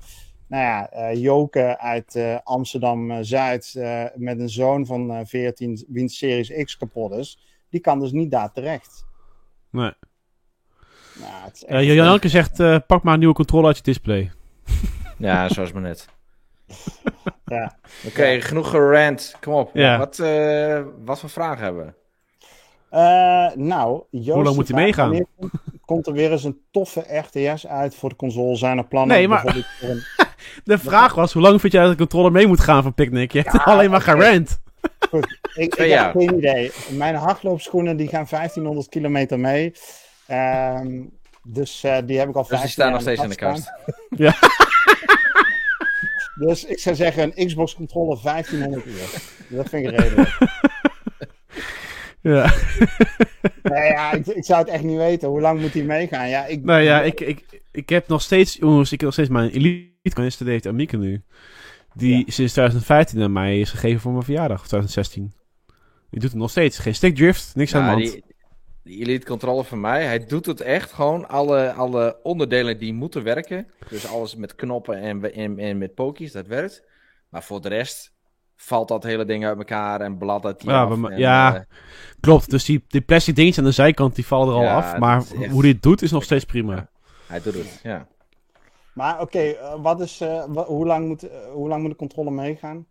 Nou 0.48 0.64
ja, 0.64 0.90
eh, 0.90 1.22
Joke 1.22 1.78
uit 1.80 2.16
eh, 2.16 2.38
Amsterdam-Zuid 2.44 3.76
eh, 3.76 4.04
met 4.16 4.40
een 4.40 4.50
zoon 4.50 4.86
van 4.86 5.12
eh 5.12 5.26
14, 5.26 5.86
wiens 5.88 6.18
Series 6.18 6.64
X 6.64 6.78
kapot 6.78 7.12
is. 7.12 7.40
Die 7.70 7.80
kan 7.80 8.00
dus 8.00 8.12
niet 8.12 8.32
daar 8.32 8.52
terecht. 8.52 9.06
Nee. 9.70 9.94
Nou, 11.68 11.84
Jan 11.84 11.96
Janke 11.96 12.30
zegt, 12.30 12.60
eh, 12.60 12.78
pak 12.88 13.04
maar 13.04 13.14
een 13.14 13.20
nieuwe 13.20 13.36
controller 13.36 13.68
uit 13.68 13.78
je 13.78 13.84
display. 13.84 14.32
Ja, 15.18 15.50
zoals 15.50 15.72
maar 15.72 15.82
net. 15.82 16.08
ja. 17.46 17.76
Oké, 18.06 18.42
genoeg 18.42 18.70
gerant. 18.70 19.36
Kom 19.42 19.54
op. 19.54 19.70
Ja. 19.74 19.98
Wat, 19.98 20.20
eh, 20.20 20.82
wat 21.06 21.20
voor 21.20 21.30
vragen 21.30 21.64
hebben 21.64 21.86
we? 21.86 21.94
Eh, 22.90 23.56
nou, 23.56 24.04
Joost, 24.10 24.30
Hoe 24.34 24.44
lang 24.44 24.56
moet 24.56 24.68
hij 24.68 24.78
meegaan? 24.84 25.26
Komt, 25.40 25.52
komt 25.86 26.08
er 26.08 26.14
weer 26.14 26.32
eens 26.32 26.44
een 26.44 26.62
toffe 26.72 27.06
RTS 27.20 27.68
uit 27.68 27.96
voor 27.96 28.10
de 28.10 28.16
console? 28.16 28.56
Zijn 28.56 28.78
er 28.78 28.88
plannen? 28.88 29.16
Nee, 29.18 29.28
maar- 29.28 29.56
een- 29.82 30.04
De 30.64 30.78
vraag 30.78 31.16
was, 31.16 31.34
hoe 31.34 31.42
lang 31.42 31.60
vind 31.62 31.74
jij 31.74 31.82
dat 31.82 31.92
de 31.92 31.98
controller 31.98 32.32
mee 32.32 32.48
moet 32.48 32.60
gaan 32.60 32.84
van 32.84 32.94
Picnic? 32.94 33.32
Je 33.32 33.42
hebt 33.42 33.64
alleen 33.64 33.90
maar 33.90 34.02
gerend. 34.02 34.60
Goed, 35.10 35.40
ik, 35.56 35.76
ik 35.76 35.92
heb 35.92 36.12
geen 36.12 36.38
idee. 36.38 36.72
Mijn 36.90 37.16
hardloopschoenen 37.16 37.98
die 37.98 38.08
gaan 38.08 38.26
1500 38.30 38.90
kilometer 38.90 39.40
mee. 39.40 39.74
Ehm, 40.28 41.02
dus 41.44 41.84
eh, 41.84 41.98
die 42.06 42.20
heb 42.20 42.30
ik 42.30 42.36
al 42.36 42.42
Dus 42.42 42.50
die 42.50 42.58
15 42.60 42.70
staan 42.70 42.92
nog 42.92 43.02
steeds 43.02 43.24
in 43.24 43.30
de 43.30 43.36
kast 43.36 43.72
kast. 44.18 44.74
Dus 46.36 46.66
ik 46.66 46.80
zou 46.80 46.96
zeggen 46.96 47.32
een 47.36 47.48
Xbox 47.48 47.76
controller 47.76 48.20
1500 48.24 48.86
uur. 48.86 49.22
Dat 49.58 49.70
vind 49.70 49.88
ik 49.88 50.00
redelijk. 50.00 50.38
Ja. 52.22 52.54
nee, 53.64 53.84
ja, 53.92 54.12
ik, 54.12 54.28
ik 54.28 54.46
zou 54.46 54.60
het 54.60 54.70
echt 54.70 54.84
niet 54.84 54.98
weten. 54.98 55.28
Hoe 55.30 55.42
lang 55.42 55.62
moet 55.62 55.74
die 55.74 55.84
meegaan? 55.84 56.30
Ja, 56.30 56.46
ik, 56.46 56.64
Nou 56.64 56.82
ja, 56.82 57.02
ik, 57.02 57.20
ik, 57.22 57.62
ik 57.72 57.90
heb 57.90 58.08
nog 58.08 58.22
steeds, 58.22 58.54
jongens, 58.56 58.86
ik 58.92 59.00
heb 59.00 59.02
nog 59.02 59.14
steeds 59.14 59.30
mijn 59.30 59.50
Elite 59.50 59.92
geïnstalleerd 60.16 60.66
Amica 60.68 60.98
nu. 60.98 61.22
Die 61.94 62.18
Ja. 62.18 62.24
sinds 62.32 62.52
2015 62.52 63.22
aan 63.22 63.32
mij 63.32 63.60
is 63.60 63.70
gegeven 63.70 64.00
voor 64.00 64.12
mijn 64.12 64.24
verjaardag, 64.24 64.60
of 64.62 64.68
2016. 64.68 65.34
Die 66.10 66.20
doet 66.20 66.30
het 66.32 66.40
nog 66.40 66.50
steeds. 66.50 66.78
Geen 66.80 66.96
stickdrift, 66.96 67.52
niks 67.56 67.76
aan 67.76 67.82
de 67.82 67.88
Nou, 67.88 68.00
hand. 68.02 68.14
die, 68.14 68.24
die 68.86 69.00
Elite 69.00 69.26
Controller 69.26 69.64
van 69.64 69.80
mij, 69.80 70.04
hij 70.06 70.26
doet 70.26 70.46
het 70.46 70.62
echt 70.62 70.92
gewoon. 70.92 71.28
Alle, 71.28 71.72
alle 71.74 72.20
onderdelen 72.24 72.78
die 72.78 72.94
moeten 72.94 73.24
werken. 73.24 73.68
Dus 73.90 74.08
alles 74.08 74.36
met 74.36 74.56
knoppen 74.56 74.98
en, 75.02 75.34
en, 75.34 75.60
en 75.60 75.78
met 75.78 75.94
pokies, 75.94 76.32
dat 76.32 76.48
werkt. 76.48 76.84
Maar 77.30 77.44
voor 77.44 77.62
de 77.62 77.70
rest 77.70 78.14
valt 78.56 78.88
dat 78.88 79.04
hele 79.04 79.26
ding 79.26 79.46
uit 79.46 79.58
elkaar 79.58 80.02
en 80.02 80.18
bladdert 80.18 80.64
Ja, 80.64 80.90
en, 80.90 81.18
ja. 81.18 81.56
eh, 81.56 81.62
Klopt, 82.20 82.50
dus 82.50 82.66
die, 82.66 82.84
die 82.88 83.02
plastic 83.02 83.36
dingetjes 83.36 83.60
aan 83.64 83.70
de 83.70 83.76
zijkant, 83.76 84.16
die 84.16 84.26
vallen 84.26 84.48
er 84.48 84.54
al 84.54 84.62
Ja, 84.64 84.76
af. 84.76 84.98
Maar 84.98 85.18
echt- 85.18 85.52
hoe 85.52 85.62
die 85.62 85.74
het 85.74 85.82
doet, 85.82 86.02
is 86.02 86.12
nog 86.12 86.24
steeds 86.24 86.46
prima. 86.46 86.90
hij 87.28 87.42
doet 87.42 87.54
het, 87.54 87.80
ja. 87.84 88.08
Maar 88.94 89.22
oké, 89.22 89.40
eh, 89.40 89.76
wat 89.82 90.02
is, 90.02 90.22
eh, 90.22 90.44
hoe, 90.66 90.86
lang 90.86 91.08
moet, 91.08 91.28
hoe 91.54 91.68
lang 91.68 91.82
moet 91.82 91.92
de 91.92 91.98
controller 91.98 92.34
meegaan? 92.34 92.86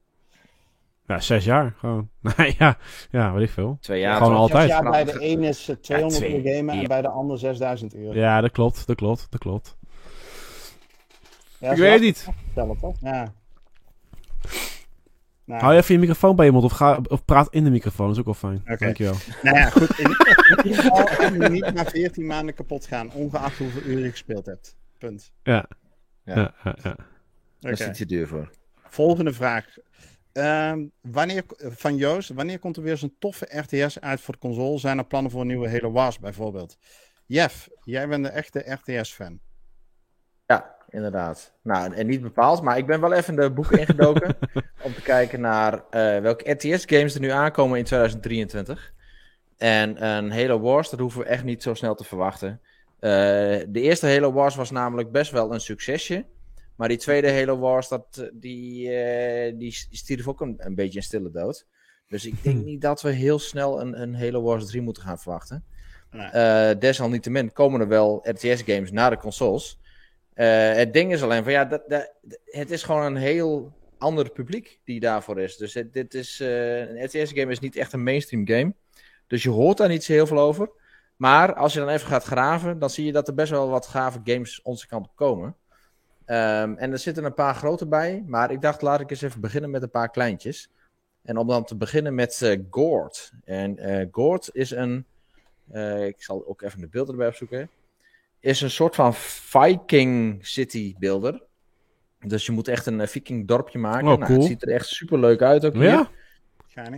Ja, 1.07 1.21
zes 1.21 1.45
jaar, 1.45 1.75
gewoon. 1.79 2.09
Ja, 2.59 2.77
ja, 3.11 3.33
weet 3.33 3.47
ik 3.49 3.51
veel. 3.55 3.77
Twee 3.81 4.01
jaar. 4.01 4.17
Gewoon 4.17 4.35
altijd. 4.37 4.69
Ja, 4.69 4.91
bij 4.91 5.05
de 5.05 5.17
een 5.21 5.43
is 5.43 5.69
eh, 5.69 5.77
200 5.77 6.21
twee- 6.23 6.37
uur 6.37 6.55
gamen 6.55 6.75
ja. 6.75 6.83
en 6.83 6.89
bij 6.89 7.03
de 7.03 7.09
ander 7.09 7.39
6000 7.39 7.95
uur. 7.95 8.17
Ja, 8.17 8.41
dat 8.41 8.51
klopt, 8.51 8.87
dat 8.87 8.97
klopt, 8.97 9.27
dat 9.31 9.41
klopt. 9.41 9.77
Ja, 11.59 11.71
ik 11.71 11.79
weet 11.79 11.93
het 11.93 12.01
niet. 12.01 12.29
Vertellen, 12.45 12.79
toch? 12.79 12.97
Ja. 13.01 13.33
Nou, 15.45 15.61
Hou 15.61 15.75
je 15.75 15.81
even 15.81 15.95
je 15.95 16.01
microfoon 16.01 16.37
bij 16.37 16.47
je 16.47 16.53
mond 16.53 16.65
of, 16.65 16.73
ga, 16.73 17.01
of 17.09 17.25
praat 17.25 17.49
in 17.51 17.65
de 17.65 17.71
microfoon, 17.71 18.07
dat 18.07 18.15
is 18.15 18.21
ook 18.21 18.41
wel 18.41 18.51
fijn. 18.51 18.79
Dankjewel. 18.79 19.15
nou 19.43 19.57
ja, 19.57 19.71
goed. 19.71 19.99
In, 19.99 20.07
in 20.57 20.67
ieder 20.67 20.83
geval, 20.83 21.49
niet 21.51 21.75
na 21.75 21.85
14 21.85 22.27
maanden 22.27 22.55
kapot 22.55 22.87
gaan, 22.87 23.13
ongeacht 23.13 23.59
hoeveel 23.59 23.83
uur 23.83 23.99
je 24.05 24.11
gespeeld 24.11 24.47
hebt. 24.47 24.77
Punt. 24.99 25.33
Ja. 25.43 25.67
Ja. 26.25 26.35
Ja, 26.35 26.55
ja, 26.65 26.77
ja. 26.83 26.97
Daar 27.61 27.73
is 27.73 27.79
het 27.85 27.95
te 27.95 28.07
duur 28.07 28.29
voor. 28.29 28.51
Volgende 28.89 29.33
vraag. 29.33 29.67
Ehm, 30.35 30.87
wanneer, 31.01 31.45
van 31.57 31.97
Joost, 31.97 32.29
wanneer 32.29 32.59
komt 32.59 32.77
er 32.77 32.83
weer 32.83 32.97
zo'n 32.97 33.17
toffe 33.19 33.49
RTS 33.51 34.01
uit 34.01 34.21
voor 34.21 34.35
de 34.35 34.41
console? 34.41 34.79
Zijn 34.79 34.99
er 34.99 35.07
plannen 35.07 35.31
voor 35.31 35.41
een 35.41 35.47
nieuwe 35.47 35.71
Halo 35.71 35.91
Wars 35.91 36.19
bijvoorbeeld? 36.19 36.79
Jeff, 37.27 37.69
jij 37.83 38.09
bent 38.09 38.25
de 38.25 38.31
echte 38.31 38.59
RTS-fan. 38.59 39.39
Ja, 40.47 40.75
inderdaad. 40.89 41.53
Nou, 41.63 41.95
en 41.95 42.07
niet 42.07 42.21
bepaald, 42.21 42.63
maar 42.63 42.79
ik 42.79 42.87
ben 42.87 43.01
wel 43.01 43.13
even 43.13 43.37
de 43.37 43.51
boeken 43.51 43.79
ingedoken 43.79 44.37
om 44.85 44.95
te 44.95 45.03
kijken 45.03 45.41
naar 45.41 45.73
eh, 45.91 46.21
welke 46.21 46.51
RTS-games 46.51 47.15
er 47.15 47.21
nu 47.21 47.31
aankomen 47.31 47.79
in 47.79 47.85
2023. 47.85 48.93
En 49.57 50.05
een 50.05 50.33
Halo 50.33 50.61
Wars, 50.61 50.91
dat 50.91 51.01
hoeven 51.01 51.21
we 51.21 51.27
echt 51.27 51.45
niet 51.45 51.63
zo 51.63 51.75
snel 51.75 51.95
te 51.95 52.05
verwachten. 52.05 52.61
Eh, 53.01 53.11
de 53.69 53.81
eerste 53.81 54.07
Halo 54.07 54.33
Wars 54.33 54.55
was 54.55 54.71
namelijk 54.71 55.13
best 55.13 55.31
wel 55.31 55.53
een 55.53 55.61
succesje. 55.61 56.25
Maar 56.77 56.89
die 56.89 56.97
tweede 56.97 57.33
Halo 57.33 57.59
Wars, 57.59 57.89
dat, 57.89 58.07
eh, 58.19 58.27
die, 58.33 58.91
eh, 58.93 59.59
die 59.59 59.73
stierf 59.91 60.29
ook 60.29 60.41
een, 60.41 60.55
een 60.59 60.75
beetje 60.75 60.99
in 60.99 61.05
stille 61.05 61.31
dood. 61.31 61.67
Dus 62.09 62.27
ik 62.27 62.43
denk 62.43 62.65
niet 62.65 62.81
dat 62.81 63.03
we 63.03 63.11
heel 63.11 63.39
snel 63.39 63.81
een, 63.81 64.01
een 64.01 64.17
Halo 64.17 64.43
Wars 64.43 64.67
3 64.67 64.83
moeten 64.83 65.03
gaan 65.03 65.19
verwachten. 65.19 65.65
Nee. 66.11 66.27
Eh, 66.27 66.79
desalniettemin 66.79 67.53
komen 67.53 67.81
er 67.81 67.89
wel 67.89 68.21
RTS-games 68.23 68.91
naar 68.91 69.11
de 69.11 69.17
consoles. 69.17 69.79
Eh, 70.35 70.73
het 70.73 70.93
ding 70.93 71.13
is 71.13 71.23
alleen 71.23 71.43
van 71.43 71.53
ja, 71.53 71.65
dat, 71.65 71.83
dat, 71.89 72.13
het 72.45 72.71
is 72.71 72.83
gewoon 72.83 73.03
een 73.03 73.17
heel 73.17 73.73
ander 73.99 74.31
publiek 74.31 74.81
die 74.85 75.01
daarvoor 75.01 75.41
is. 75.41 75.57
Dus 75.57 75.75
het, 75.75 75.93
dit 75.93 76.15
is, 76.15 76.41
eh, 76.41 76.79
een 76.79 77.05
RTS-game 77.05 77.51
is 77.53 77.59
niet 77.59 77.77
echt 77.77 77.93
een 77.93 78.03
mainstream 78.03 78.47
game. 78.47 78.75
Dus 79.27 79.43
je 79.43 79.51
hoort 79.51 79.77
daar 79.77 79.89
niet 79.89 80.05
zo 80.05 80.13
heel 80.13 80.27
veel 80.27 80.39
over. 80.39 80.71
Maar 81.17 81.55
als 81.55 81.73
je 81.73 81.79
dan 81.79 81.89
even 81.89 82.09
gaat 82.09 82.25
graven, 82.25 82.79
dan 82.79 82.91
zie 82.91 83.05
je 83.05 83.13
dat 83.13 83.29
er 83.29 83.35
best 83.35 83.51
wel 83.51 83.69
wat 83.69 83.87
gave 83.87 84.21
games 84.25 84.63
onze 84.63 84.87
kant 84.87 85.07
op 85.07 85.17
komen. 85.17 85.57
Ehm, 86.25 86.75
en 86.75 86.93
er 86.93 86.99
zitten 86.99 87.25
een 87.25 87.35
paar 87.35 87.55
grote 87.55 87.87
bij, 87.87 88.25
maar 88.27 88.51
ik 88.51 88.61
dacht 88.61 88.83
laat 88.83 89.01
ik 89.01 89.11
eens 89.11 89.23
even 89.23 89.41
beginnen 89.41 89.71
met 89.71 89.83
een 89.83 89.91
paar 89.91 90.11
kleintjes. 90.11 90.71
En 91.23 91.37
om 91.37 91.47
dan 91.47 91.65
te 91.65 91.77
beginnen 91.77 92.15
met 92.15 92.43
eh 92.43 92.61
Gord. 92.71 93.33
En 93.45 93.79
eh 93.79 94.07
Gord 94.11 94.51
is 94.53 94.71
een, 94.71 95.05
eh, 95.71 96.07
ik 96.07 96.23
zal 96.23 96.47
ook 96.47 96.63
even 96.63 96.81
de 96.81 96.89
beelden 96.89 97.13
erbij 97.13 97.29
opzoeken, 97.29 97.71
is 98.41 98.61
een 98.61 98.71
soort 98.71 98.95
van 98.95 99.15
Viking 99.15 100.47
city 100.47 100.95
builder. 100.99 101.43
Dus 102.27 102.47
je 102.47 102.53
moet 102.53 102.69
echt 102.69 102.87
een 102.87 103.09
Viking 103.09 103.49
dorpje 103.49 103.79
maken. 103.79 104.09
Oh, 104.09 104.19
Nou, 104.19 104.25
cool. 104.25 104.39
het 104.39 104.49
ziet 104.49 104.63
er 104.63 104.69
echt 104.69 104.87
super 104.87 105.19
leuk 105.19 105.43
uit 105.43 105.65
ook 105.65 105.75
hier. 105.75 105.83
Ja? 105.83 106.11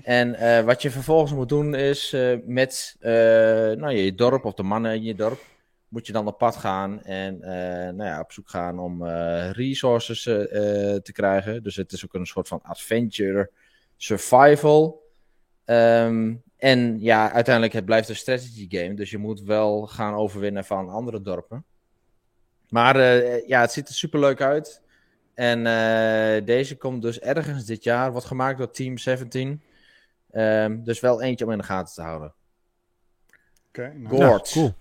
En 0.03 0.35
eh, 0.35 0.65
wat 0.65 0.83
je 0.83 0.91
vervolgens 0.91 1.33
moet 1.33 1.49
doen 1.49 1.75
is 1.75 2.13
eh, 2.13 2.37
met 2.45 2.97
eh, 3.01 3.13
nou, 3.13 3.91
je 3.91 4.15
dorp 4.15 4.45
of 4.45 4.55
de 4.55 4.63
mannen 4.63 4.95
in 4.95 5.03
je 5.03 5.15
dorp, 5.15 5.41
moet 5.89 6.07
je 6.07 6.13
dan 6.13 6.27
op 6.27 6.39
pad 6.39 6.57
gaan 6.57 7.03
en 7.03 7.43
eh, 7.43 7.93
nou 7.95 8.05
ja, 8.11 8.21
op 8.21 8.33
zoek 8.33 8.49
gaan 8.49 8.79
om 8.79 9.07
eh, 9.07 9.51
resources 9.51 10.27
eh, 10.27 10.37
te 10.95 11.11
krijgen. 11.13 11.63
Dus 11.63 11.77
het 11.77 11.93
is 11.93 12.05
ook 12.05 12.15
een 12.15 12.27
soort 12.27 12.49
van 12.49 12.61
adventure 12.63 13.51
survival. 13.97 15.05
Ehm, 15.65 16.35
en 16.57 17.01
ja, 17.01 17.33
uiteindelijk 17.33 17.75
het 17.75 17.85
blijft 17.85 18.09
een 18.09 18.17
strategy 18.17 18.67
game, 18.71 18.95
dus 18.95 19.11
je 19.11 19.19
moet 19.19 19.41
wel 19.43 19.87
gaan 19.87 20.15
overwinnen 20.15 20.65
van 20.65 20.89
andere 20.89 21.21
dorpen. 21.23 21.65
Maar 22.69 22.97
eh, 22.97 23.47
ja, 23.49 23.61
het 23.61 23.73
ziet 23.73 23.89
er 23.89 23.95
super 23.95 24.21
leuk 24.21 24.41
uit. 24.41 24.83
En 25.35 25.67
eh, 25.67 26.45
deze 26.45 26.77
komt 26.77 27.03
dus 27.03 27.21
ergens 27.21 27.65
dit 27.65 27.85
jaar, 27.85 28.11
wordt 28.11 28.27
gemaakt 28.27 28.59
door 28.59 28.71
Team 28.71 28.99
17. 28.99 29.63
Ehm, 30.31 30.83
dus 30.83 31.01
wel 31.01 31.23
eentje 31.23 31.45
om 31.45 31.51
in 31.53 31.59
de 31.59 31.65
gaten 31.65 31.95
te 31.95 32.03
houden. 32.03 32.35
Oké, 33.69 33.93
nou. 33.97 34.09
Go- 34.09 34.17
Ja, 34.17 34.29
Gord. 34.29 34.51
cool. 34.51 34.75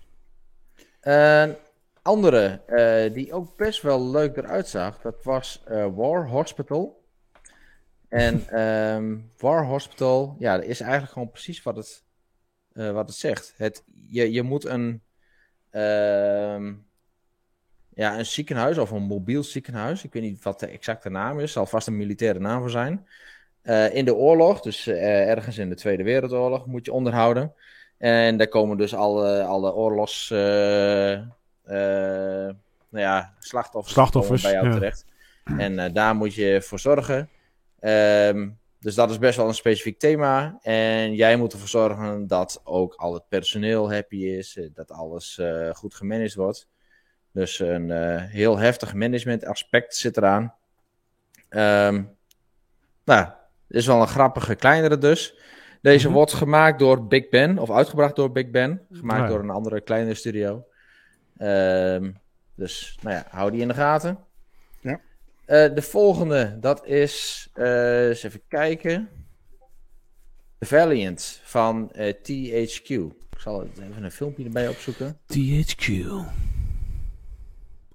Een 1.06 1.56
andere, 2.02 2.60
eh, 2.66 3.12
die 3.12 3.32
ook 3.32 3.56
best 3.56 3.82
wel 3.82 4.10
leuk 4.10 4.36
eruit 4.36 4.68
zag, 4.68 5.00
dat 5.00 5.24
was 5.24 5.62
eh, 5.64 5.86
War 5.94 6.28
Hospital. 6.28 7.04
En 8.08 8.48
ehm, 8.48 9.16
War 9.38 9.64
Hospital, 9.64 10.36
ja, 10.38 10.56
dat 10.56 10.64
is 10.64 10.80
eigenlijk 10.80 11.12
gewoon 11.12 11.30
precies 11.30 11.62
wat 11.62 11.76
het, 11.76 12.04
eh, 12.72 12.90
wat 12.90 13.08
het 13.08 13.16
zegt. 13.16 13.54
Het, 13.56 13.84
je, 14.10 14.32
je 14.32 14.42
moet 14.42 14.64
een, 14.64 15.02
ehm, 15.70 16.74
ja, 17.94 18.18
een 18.18 18.26
ziekenhuis 18.26 18.78
of 18.78 18.90
een 18.90 19.02
mobiel 19.02 19.42
ziekenhuis, 19.42 20.04
ik 20.04 20.12
weet 20.12 20.22
niet 20.22 20.42
wat 20.42 20.60
de 20.60 20.66
exacte 20.66 21.10
naam 21.10 21.40
is, 21.40 21.52
zal 21.52 21.66
vast 21.66 21.86
een 21.86 21.96
militaire 21.96 22.38
naam 22.38 22.60
voor 22.60 22.70
zijn. 22.70 23.06
In 23.92 24.04
de 24.04 24.14
oorlog, 24.14 24.60
dus 24.60 24.86
ergens 24.86 25.58
in 25.58 25.68
de 25.68 25.74
Tweede 25.74 26.02
Wereldoorlog, 26.02 26.66
moet 26.66 26.84
je 26.84 26.92
onderhouden. 26.92 27.54
En 27.98 28.36
daar 28.36 28.48
komen 28.48 28.76
dus 28.76 28.94
alle, 28.94 29.42
alle 29.42 29.74
oorlogs, 29.74 30.30
eh, 30.30 31.12
eh, 31.12 31.22
nou 32.88 33.04
ja, 33.04 33.32
slachtoffers, 33.38 34.42
bij 34.42 34.52
jou 34.52 34.66
ja. 34.66 34.72
terecht. 34.72 35.04
En 35.44 35.78
eh, 35.78 35.92
daar 35.92 36.16
moet 36.16 36.34
je 36.34 36.62
voor 36.62 36.78
zorgen. 36.78 37.28
Ehm, 37.80 38.48
dus 38.80 38.94
dat 38.94 39.10
is 39.10 39.18
best 39.18 39.36
wel 39.36 39.48
een 39.48 39.54
specifiek 39.54 39.98
thema. 39.98 40.58
En 40.62 41.14
jij 41.14 41.36
moet 41.36 41.52
ervoor 41.52 41.68
zorgen 41.68 42.26
dat 42.26 42.60
ook 42.64 42.94
al 42.94 43.14
het 43.14 43.28
personeel 43.28 43.92
happy 43.92 44.16
is. 44.16 44.58
Dat 44.74 44.90
alles 44.90 45.40
goed 45.72 45.94
gemanaged 45.94 46.34
wordt. 46.34 46.68
Dus 47.32 47.58
een 47.58 47.90
heel 48.20 48.58
heftig 48.58 48.94
management 48.94 49.44
aspect 49.44 49.96
zit 49.96 50.16
eraan. 50.16 50.54
Ehm 51.48 52.02
nou, 53.06 53.28
is 53.68 53.86
wel 53.86 54.00
een 54.00 54.08
grappige 54.08 54.54
kleinere 54.54 54.98
dus. 54.98 55.38
Deze 55.86 56.06
Mhm. 56.06 56.16
wordt 56.16 56.32
gemaakt 56.32 56.78
door 56.78 57.06
Big 57.06 57.28
Ben, 57.28 57.58
of 57.58 57.70
uitgebracht 57.70 58.16
door 58.16 58.32
Big 58.32 58.50
Ben. 58.50 58.80
Gemaakt 58.92 59.20
Ja. 59.22 59.26
door 59.28 59.38
een 59.40 59.50
andere 59.50 59.80
kleinere 59.80 60.14
studio. 60.14 60.64
Ehm, 61.36 62.10
dus, 62.54 62.98
nou 63.02 63.14
ja, 63.16 63.26
hou 63.30 63.50
die 63.50 63.60
in 63.60 63.68
de 63.68 63.74
gaten. 63.74 64.18
Ja. 64.80 65.00
Eh, 65.44 65.74
de 65.74 65.82
volgende, 65.82 66.56
dat 66.60 66.86
is, 66.86 67.48
eh, 67.54 68.08
eens 68.08 68.22
even 68.22 68.40
kijken. 68.48 69.08
The 70.58 70.66
Valiant 70.66 71.40
van 71.44 71.90
eh, 71.92 72.12
THQ. 72.22 72.88
Ik 73.30 73.38
zal 73.38 73.62
even 73.80 74.04
een 74.04 74.10
filmpje 74.10 74.44
erbij 74.44 74.68
opzoeken. 74.68 75.18
THQ. 75.26 75.86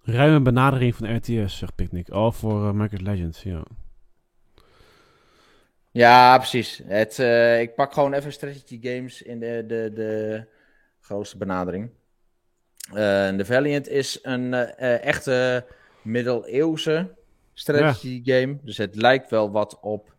Ruime 0.03 0.41
benadering 0.41 0.95
van 0.95 1.15
RTS, 1.15 1.57
zegt 1.57 1.75
Picnic. 1.75 2.13
Oh, 2.13 2.31
voor 2.31 2.65
uh, 2.65 2.71
Minecraft 2.71 3.03
Legends, 3.03 3.43
ja. 3.43 3.63
Ja, 5.91 6.37
precies. 6.37 6.81
Het, 6.85 7.19
eh, 7.19 7.61
ik 7.61 7.75
pak 7.75 7.93
gewoon 7.93 8.13
even 8.13 8.31
strategy 8.33 8.79
games 8.81 9.21
in 9.21 9.39
de, 9.39 9.63
de, 9.67 9.91
de 9.93 10.43
grootste 10.99 11.37
benadering. 11.37 11.89
Eh, 12.87 12.93
de 13.37 13.45
Valiant 13.45 13.87
is 13.87 14.19
een 14.21 14.53
eh, 14.53 15.03
echte 15.05 15.65
middeleeuwse 16.01 17.15
strategy 17.53 18.21
game. 18.23 18.57
Dus 18.61 18.77
het 18.77 18.95
lijkt 18.95 19.29
wel 19.29 19.51
wat 19.51 19.79
op... 19.81 20.13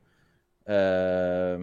eh, 0.65 1.53
eh, 1.55 1.61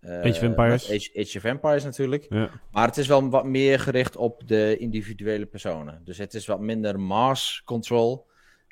Age 0.00 0.28
of 0.28 0.42
Empires. 0.42 0.90
Age, 0.92 1.10
Age 1.20 1.38
of 1.38 1.44
Empires 1.44 1.84
natuurlijk. 1.84 2.26
ja. 2.28 2.50
Maar 2.72 2.86
het 2.86 2.96
is 2.96 3.06
wel 3.06 3.28
wat 3.28 3.44
meer 3.44 3.80
gericht 3.80 4.16
op 4.16 4.42
de 4.48 4.76
individuele 4.78 5.46
personen. 5.46 6.00
Dus 6.04 6.18
het 6.18 6.34
is 6.34 6.46
wat 6.46 6.60
minder 6.60 7.00
mass 7.00 7.62
control. 7.64 8.26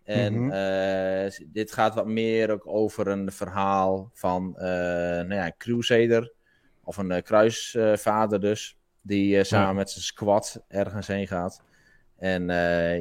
En 0.05 0.41
Mhm. 0.45 0.51
eh, 0.53 1.31
dit 1.47 1.73
gaat 1.73 1.95
wat 1.95 2.07
meer 2.07 2.51
ook 2.51 2.67
over 2.67 3.07
een 3.07 3.33
verhaal 3.33 4.11
van 4.13 4.57
eh, 4.59 4.65
nou 4.65 5.35
ja, 5.35 5.47
een 5.47 5.57
crusader. 5.59 6.33
Of 6.85 6.97
een 6.97 7.11
eh, 7.11 7.23
kruisvader 7.23 8.41
dus. 8.41 8.77
Die 9.01 9.45
samen 9.45 9.67
Ja. 9.67 9.73
met 9.73 9.91
zijn 9.91 10.05
squad 10.05 10.65
ergens 10.69 11.07
heen 11.07 11.27
gaat. 11.27 11.63
En 12.19 12.47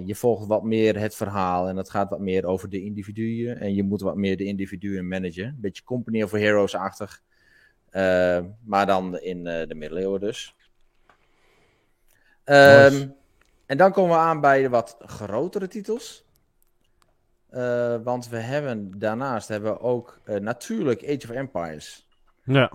je 0.05 0.15
volgt 0.15 0.47
wat 0.47 0.63
meer 0.63 0.99
het 0.99 1.15
verhaal. 1.15 1.67
En 1.67 1.77
het 1.77 1.89
gaat 1.89 2.09
wat 2.09 2.19
meer 2.19 2.45
over 2.45 2.69
de 2.69 2.83
individuen. 2.83 3.57
En 3.59 3.73
je 3.75 3.83
moet 3.83 4.01
wat 4.01 4.15
meer 4.15 4.37
de 4.37 4.43
individuen 4.43 5.07
managen. 5.07 5.45
Een 5.45 5.57
beetje 5.59 5.83
Company 5.83 6.23
of 6.23 6.31
Heroes-achtig. 6.31 7.21
Maar 8.63 8.85
dan 8.85 9.19
in 9.19 9.43
de 9.43 9.75
middeleeuwen 9.75 10.19
dus. 10.19 10.55
Ehm, 12.43 12.83
Nice. 12.93 13.13
en 13.65 13.77
dan 13.77 13.91
komen 13.91 14.11
we 14.15 14.21
aan 14.21 14.41
bij 14.41 14.61
de 14.61 14.69
wat 14.69 14.97
grotere 15.05 15.67
titels. 15.67 16.25
Eh, 17.51 17.95
want 18.03 18.29
we 18.29 18.37
hebben 18.37 18.91
daarnaast 18.99 19.47
hebben 19.47 19.71
we 19.73 19.79
ook 19.79 20.19
eh, 20.23 20.35
natuurlijk 20.35 21.03
Age 21.03 21.19
of 21.23 21.29
Empires. 21.29 22.07
ja. 22.43 22.71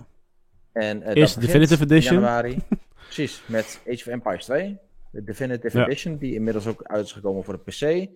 En, 0.73 1.01
Eerst 1.01 1.35
begint 1.39 1.41
Definitive 1.41 1.83
in 1.83 1.89
Edition. 1.91 2.13
januari. 2.13 2.57
Precies, 3.05 3.43
met 3.45 3.79
Age 3.87 3.99
of 3.99 4.07
Empires 4.07 4.45
2. 4.45 4.77
De 5.11 5.23
Definitive 5.23 5.77
Ja. 5.77 5.85
Edition, 5.85 6.17
die 6.17 6.33
inmiddels 6.33 6.67
ook 6.67 6.83
uit 6.83 7.05
is 7.05 7.11
gekomen 7.11 7.43
voor 7.43 7.59
de 7.63 7.71
PC. 7.71 8.09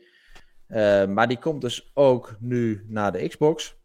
Maar 1.09 1.28
die 1.28 1.38
komt 1.39 1.62
dus 1.62 1.91
ook 1.93 2.36
nu 2.39 2.86
naar 2.88 3.12
de 3.12 3.28
Xbox. 3.28 3.76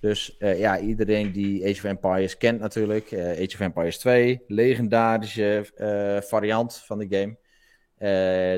Dus 0.00 0.36
ja, 0.38 0.78
iedereen 0.78 1.32
die 1.32 1.62
Age 1.64 1.72
of 1.76 1.84
Empires 1.84 2.36
kent 2.36 2.60
natuurlijk. 2.60 3.12
Age 3.14 3.54
of 3.54 3.60
Empires 3.60 3.98
2, 3.98 4.42
legendarische 4.46 5.66
variant 6.24 6.76
van 6.76 6.98
de 6.98 7.06
game. 7.08 7.36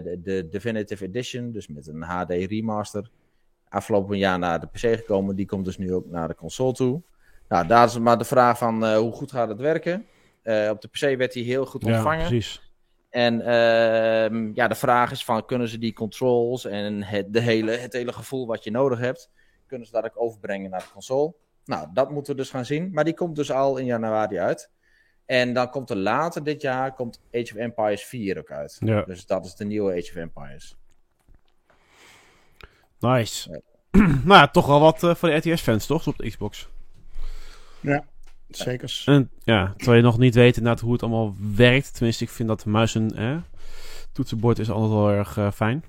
De, 0.03 0.21
de 0.23 0.49
Definitive 0.49 1.05
Edition, 1.05 1.53
dus 1.53 1.69
met 1.69 1.87
een 1.87 2.03
HD 2.03 2.31
remaster. 2.31 3.11
Afgelopen 3.69 4.19
jaar 4.19 4.39
naar 4.39 4.61
de 4.61 4.67
PC 4.67 4.79
gekomen. 4.79 5.37
Die 5.37 5.47
komt 5.47 5.65
dus 5.65 5.79
nu 5.79 5.95
ook 5.95 6.07
naar 6.07 6.29
de 6.29 6.35
console 6.35 6.73
toe. 6.73 7.03
Nou, 7.49 7.67
daar 7.67 7.87
is 7.87 7.99
maar 7.99 8.19
de 8.19 8.25
vraag 8.25 8.59
van 8.59 8.85
eh, 8.85 8.97
hoe 8.97 9.13
goed 9.13 9.33
gaat 9.33 9.49
het 9.49 9.61
werken. 9.61 10.07
Eh, 10.43 10.69
op 10.71 10.81
de 10.81 10.89
PC 10.89 11.17
werd 11.17 11.35
hij 11.35 11.43
heel 11.43 11.67
goed 11.67 11.85
ja, 11.85 11.93
ontvangen. 11.93 12.27
precies. 12.27 12.73
En 13.11 13.41
ehm, 13.41 14.51
ja, 14.55 14.69
de 14.69 14.75
vraag 14.75 15.11
is 15.11 15.25
van, 15.25 15.45
kunnen 15.45 15.69
ze 15.69 15.79
die 15.79 15.93
controls 15.93 16.65
en 16.65 17.03
het, 17.03 17.33
de 17.33 17.41
hele, 17.41 17.71
het 17.71 17.93
hele 17.93 18.13
gevoel 18.13 18.47
wat 18.47 18.65
je 18.65 18.71
nodig 18.71 18.99
hebt, 18.99 19.31
kunnen 19.67 19.87
ze 19.87 19.93
dat 19.93 20.05
ook 20.05 20.21
overbrengen 20.23 20.71
naar 20.71 20.81
de 20.81 20.93
console? 20.93 21.35
Nou, 21.65 21.89
dat 21.93 22.11
moeten 22.11 22.33
we 22.33 22.41
dus 22.41 22.51
gaan 22.51 22.65
zien. 22.65 22.91
Maar 22.93 23.05
die 23.05 23.15
komt 23.15 23.37
dus 23.37 23.51
al 23.51 23.77
in 23.77 23.85
januari 23.85 24.39
uit. 24.39 24.71
En 25.27 25.53
dan 25.53 25.71
komt 25.71 25.91
er 25.91 25.97
later 25.97 26.45
dit 26.45 26.63
jaar 26.63 26.95
komt 26.95 27.21
Age 27.33 27.53
of 27.53 27.55
Empires 27.55 28.05
4 28.05 28.39
ook 28.39 28.51
uit. 28.51 28.77
Ja. 28.81 29.03
Dus 29.03 29.27
dat 29.27 29.45
is 29.45 29.55
de 29.55 29.65
nieuwe 29.65 29.93
Age 29.93 30.11
of 30.11 30.17
Empires. 30.17 30.77
Nice. 33.01 33.63
nou 33.91 34.41
ja, 34.41 34.49
toch 34.49 34.67
wel 34.67 34.81
wat 34.81 35.03
eh, 35.03 35.15
voor 35.15 35.29
de 35.29 35.37
RTS-fans, 35.37 35.87
toch? 35.87 36.07
Op 36.07 36.17
de 36.17 36.29
Xbox. 36.29 36.69
Zeker. 38.49 39.03
En 39.05 39.31
ja, 39.45 39.75
terwijl 39.77 39.97
je 39.97 40.03
nog 40.03 40.19
niet 40.19 40.35
weet 40.35 40.57
inderdaad 40.57 40.83
hoe 40.83 40.93
het 40.93 41.03
allemaal 41.03 41.35
werkt. 41.57 41.95
Tenminste, 41.95 42.25
ik 42.25 42.31
vind 42.31 42.49
dat 42.49 42.61
de 42.61 42.71
muis 42.71 42.95
en 42.95 43.17
eh, 43.17 43.37
toetsenbord 44.13 44.59
is 44.59 44.71
altijd 44.71 44.93
wel 44.93 45.11
erg 45.11 45.37
eh, 45.37 45.51
fijn. 45.51 45.85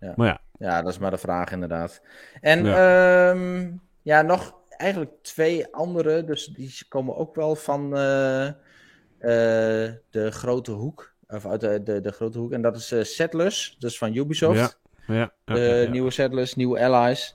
Ja. 0.00 0.12
Maar 0.16 0.26
ja, 0.26 0.40
Ja, 0.58 0.82
dat 0.82 0.92
is 0.92 0.98
maar 0.98 1.10
de 1.10 1.18
vraag 1.18 1.52
inderdaad. 1.52 2.02
En 2.40 2.64
Ja. 2.64 3.32
ja, 3.32 3.70
ja 4.02 4.22
nog 4.22 4.54
eigenlijk 4.68 5.12
twee 5.22 5.74
andere. 5.74 6.24
Dus 6.24 6.46
die 6.46 6.84
komen 6.88 7.16
ook 7.16 7.34
wel 7.34 7.56
van 7.56 7.84
eh, 7.84 8.52
de 10.10 10.30
grote 10.30 10.72
hoek. 10.72 11.14
Of 11.26 11.46
uit 11.46 11.60
de, 11.60 11.82
de, 11.82 12.00
de 12.00 12.12
grote 12.12 12.38
hoek. 12.38 12.52
En 12.52 12.62
dat 12.62 12.76
is 12.76 13.14
Settlers, 13.14 13.76
dus 13.78 13.98
van 13.98 14.14
Ubisoft. 14.14 14.79
Ja, 15.06 15.32
ja, 15.44 15.88
nieuwe 15.90 16.10
Settlers, 16.10 16.54
nieuwe 16.54 16.80
Allies. 16.80 17.34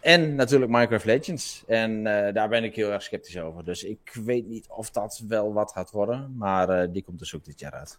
En 0.00 0.34
natuurlijk 0.34 0.70
Minecraft 0.70 1.04
Legends. 1.04 1.64
En 1.66 2.06
eh, 2.06 2.34
daar 2.34 2.48
ben 2.48 2.64
ik 2.64 2.74
heel 2.74 2.90
erg 2.92 3.02
sceptisch 3.02 3.38
over. 3.38 3.64
Dus 3.64 3.84
ik 3.84 4.18
weet 4.24 4.46
niet 4.46 4.66
of 4.68 4.90
dat 4.90 5.22
wel 5.28 5.52
wat 5.52 5.72
gaat 5.72 5.90
worden. 5.90 6.34
Maar 6.36 6.68
eh, 6.68 6.88
die 6.92 7.02
komt 7.02 7.18
dus 7.18 7.34
ook 7.34 7.44
dit 7.44 7.60
jaar 7.60 7.72
uit. 7.72 7.98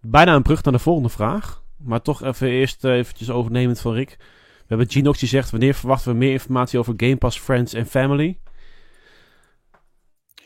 Bijna 0.00 0.34
een 0.34 0.42
brug 0.42 0.62
naar 0.62 0.72
de 0.72 0.78
volgende 0.78 1.08
vraag. 1.08 1.62
Maar 1.76 2.02
toch 2.02 2.22
even 2.22 2.48
eerst 2.48 2.84
eh, 2.84 2.92
eventjes 2.92 3.30
overnemend 3.30 3.80
van 3.80 3.92
Rick. 3.94 4.16
We 4.18 4.76
hebben 4.76 4.90
Genox 4.90 5.18
die 5.18 5.28
zegt... 5.28 5.50
Wanneer 5.50 5.74
verwachten 5.74 6.12
we 6.12 6.18
meer 6.18 6.32
informatie 6.32 6.78
over 6.78 6.94
Game 6.96 7.16
Pass, 7.16 7.38
Friends 7.38 7.74
en 7.74 7.86
Family? 7.86 8.38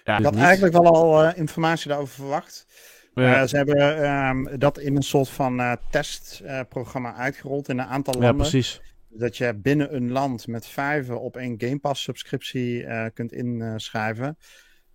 Ja, 0.05 0.19
Ik 0.19 0.25
had 0.25 0.35
niet. 0.35 0.43
eigenlijk 0.43 0.75
wel 0.75 0.95
al 0.95 1.23
eh, 1.25 1.39
informatie 1.39 1.89
daarover 1.89 2.15
verwacht. 2.15 2.67
Ja, 3.15 3.41
Eh, 3.43 3.47
ze 3.49 3.57
hebben 3.57 4.03
ehm, 4.03 4.59
dat 4.59 4.79
in 4.79 4.97
een 4.97 5.03
soort 5.03 5.29
van 5.29 5.61
eh, 5.61 5.73
testprogramma 5.91 7.15
uitgerold 7.15 7.69
in 7.69 7.79
een 7.79 7.87
aantal 7.87 8.15
ja, 8.15 8.21
landen. 8.21 8.37
precies. 8.37 8.81
Dat 9.09 9.37
je 9.37 9.55
binnen 9.55 9.95
een 9.95 10.11
land 10.11 10.47
met 10.47 10.67
vijven 10.67 11.21
op 11.21 11.37
één 11.37 11.55
Game 11.59 11.79
Pass 11.79 12.03
subscriptie 12.03 12.85
eh, 12.85 13.07
kunt 13.15 13.33
inschrijven. 13.33 14.39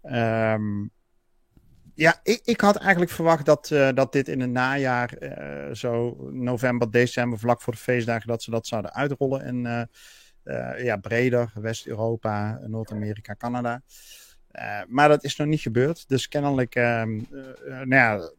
Ehm, 0.02 0.86
ja, 1.96 2.20
ik, 2.24 2.42
ik 2.44 2.62
had 2.62 2.76
eigenlijk 2.76 3.12
verwacht 3.12 3.46
dat, 3.46 3.72
eh, 3.72 3.90
dat 3.94 4.12
dit 4.12 4.28
in 4.28 4.40
het 4.42 4.50
najaar, 4.50 5.14
eh, 5.14 5.74
zo 5.74 6.16
november, 6.32 6.92
december, 6.92 7.40
vlak 7.40 7.62
voor 7.62 7.74
de 7.74 7.80
feestdagen, 7.80 8.28
dat 8.28 8.44
ze 8.44 8.52
dat 8.52 8.68
zouden 8.68 8.94
uitrollen. 8.94 9.42
En 9.44 9.66
eh, 9.66 9.82
eh, 10.74 10.84
ja, 10.84 10.98
breder, 10.98 11.52
West-Europa, 11.54 12.60
Noord-Amerika, 12.68 13.36
Canada. 13.36 13.82
Eh, 14.52 14.82
maar 14.88 15.08
dat 15.08 15.24
is 15.24 15.36
nog 15.36 15.48
niet 15.48 15.62
gebeurd. 15.62 16.06
Dus 16.08 16.28
kennelijk, 16.28 16.76
ehm, 16.76 17.20
eh, 17.32 17.40
eh, 17.50 17.88
nou 17.88 17.90
ja, 17.90 18.32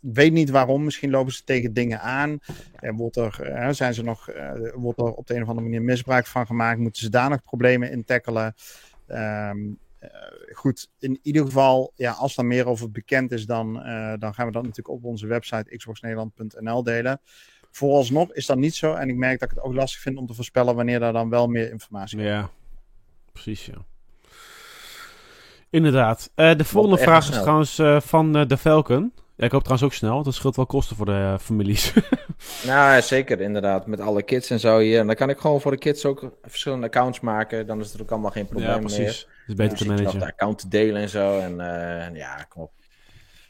weet 0.00 0.32
niet 0.32 0.50
waarom. 0.50 0.84
Misschien 0.84 1.10
lopen 1.10 1.32
ze 1.32 1.44
tegen 1.44 1.72
dingen 1.72 2.00
aan. 2.00 2.38
En 2.74 2.96
wordt 2.96 3.16
er, 3.16 3.74
zijn 3.74 3.94
ze 3.94 4.02
nog, 4.02 4.30
wordt 4.74 4.98
er 4.98 5.12
op 5.12 5.26
de 5.26 5.34
een 5.34 5.42
of 5.42 5.48
andere 5.48 5.66
manier 5.66 5.82
misbruik 5.82 6.26
van 6.26 6.46
gemaakt? 6.46 6.78
Moeten 6.78 7.02
ze 7.02 7.10
daar 7.10 7.30
nog 7.30 7.42
problemen 7.42 7.90
in 7.90 8.04
tackelen? 8.04 8.54
Eh, 9.06 9.50
goed, 10.52 10.90
in 10.98 11.18
ieder 11.22 11.44
geval, 11.44 11.92
ja, 11.94 12.12
als 12.12 12.36
er 12.36 12.44
meer 12.44 12.66
over 12.66 12.90
bekend 12.90 13.32
is, 13.32 13.46
dan, 13.46 13.72
dan 14.18 14.34
gaan 14.34 14.46
we 14.46 14.52
dat 14.52 14.62
natuurlijk 14.62 14.88
op 14.88 15.04
onze 15.04 15.26
website 15.26 15.76
xboxnederland.nl 15.76 16.82
delen. 16.82 17.20
Vooralsnog 17.70 18.32
is 18.32 18.46
dat 18.46 18.58
niet 18.58 18.74
zo. 18.74 18.94
En 18.94 19.08
ik 19.08 19.16
merk 19.16 19.38
dat 19.38 19.50
ik 19.50 19.56
het 19.56 19.64
ook 19.64 19.74
lastig 19.74 20.00
vind 20.00 20.16
om 20.16 20.26
te 20.26 20.34
voorspellen 20.34 20.74
wanneer 20.74 21.00
daar 21.00 21.12
dan 21.12 21.30
wel 21.30 21.46
meer 21.46 21.70
informatie 21.70 22.16
komt. 22.16 22.28
Ja, 22.28 22.50
precies, 23.32 23.66
ja. 23.66 23.84
Inderdaad. 25.70 26.30
Eh, 26.34 26.56
de 26.56 26.64
volgende 26.64 26.98
vraag 26.98 27.18
is 27.18 27.26
snel. 27.26 27.40
trouwens 27.40 27.78
eh, 27.78 28.00
van 28.00 28.36
eh, 28.36 28.46
de 28.46 28.56
Falcon. 28.56 29.12
Ja, 29.36 29.44
ik 29.44 29.52
hoop 29.52 29.62
trouwens 29.62 29.88
ook 29.88 29.98
snel. 29.98 30.22
Dat 30.22 30.34
scheelt 30.34 30.56
wel 30.56 30.66
kosten 30.66 30.96
voor 30.96 31.06
de 31.06 31.36
families. 31.40 31.92
Nou, 32.66 32.94
ja, 32.94 33.00
zeker 33.00 33.40
inderdaad. 33.40 33.86
Met 33.86 34.00
alle 34.00 34.22
kids 34.22 34.50
en 34.50 34.60
zo 34.60 34.78
hier. 34.78 34.98
En 34.98 35.06
dan 35.06 35.16
kan 35.16 35.30
ik 35.30 35.38
gewoon 35.38 35.60
voor 35.60 35.70
de 35.70 35.78
kids 35.78 36.04
ook 36.04 36.30
verschillende 36.42 36.86
accounts 36.86 37.20
maken. 37.20 37.66
Dan 37.66 37.80
is 37.80 37.94
er 37.94 38.02
ook 38.02 38.10
allemaal 38.10 38.30
geen 38.30 38.46
probleem 38.46 38.68
ja, 38.68 38.76
meer. 38.76 38.84
precies. 38.84 39.24
Dat 39.24 39.48
is 39.48 39.54
beter 39.54 39.76
te 39.76 39.86
managen. 39.86 40.18
de 40.18 40.26
account 40.26 40.58
te 40.58 40.68
delen 40.68 41.02
en 41.02 41.08
zo. 41.08 41.38
En 41.38 41.60
eh, 41.60 42.16
ja, 42.16 42.46
kom 42.48 42.62
op. 42.62 42.72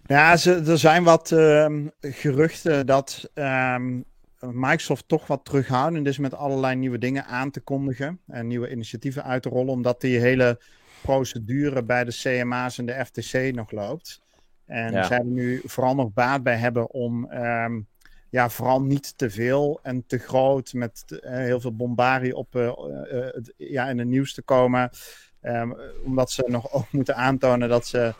Ja, 0.06 0.36
ze, 0.36 0.54
er 0.54 0.78
zijn 0.78 1.04
wat 1.04 1.32
ehm, 1.32 1.86
geruchten 2.00 2.86
dat 2.86 3.30
ehm, 3.34 4.00
Microsoft 4.40 5.08
toch 5.08 5.26
wat 5.26 5.44
terughoudend 5.44 6.06
is 6.06 6.18
met 6.18 6.34
allerlei 6.34 6.76
nieuwe 6.76 6.98
dingen 6.98 7.24
aan 7.24 7.50
te 7.50 7.60
kondigen 7.60 8.20
en 8.26 8.46
nieuwe 8.46 8.70
initiatieven 8.70 9.24
uit 9.24 9.42
te 9.42 9.48
rollen, 9.48 9.72
omdat 9.72 10.00
die 10.00 10.18
hele 10.18 10.60
procedure 11.02 11.82
bij 11.82 12.04
de 12.04 12.12
CMA's 12.12 12.78
en 12.78 12.86
de 12.86 13.04
FTC 13.04 13.54
nog 13.54 13.70
loopt. 13.70 14.20
En 14.66 14.92
Ja. 14.92 15.02
zij 15.02 15.18
er 15.18 15.24
nu 15.24 15.62
vooral 15.64 15.94
nog 15.94 16.12
baat 16.12 16.42
bij 16.42 16.56
hebben 16.56 16.90
om 16.90 17.30
ehm, 17.30 17.80
ja, 18.30 18.48
vooral 18.48 18.82
niet 18.82 19.18
te 19.18 19.30
veel 19.30 19.80
en 19.82 20.06
te 20.06 20.18
groot 20.18 20.72
met 20.72 21.20
eh, 21.22 21.32
heel 21.32 21.60
veel 21.60 21.76
bombarie 21.76 22.36
op 22.36 22.56
eh, 22.56 22.66
eh, 22.66 23.42
ja, 23.56 23.88
in 23.88 23.98
het 23.98 24.08
nieuws 24.08 24.34
te 24.34 24.42
komen. 24.42 24.90
Ehm, 25.40 25.72
omdat 26.04 26.30
ze 26.30 26.44
nog 26.46 26.72
ook 26.72 26.92
moeten 26.92 27.16
aantonen 27.16 27.68
dat 27.68 27.86
ze 27.86 28.14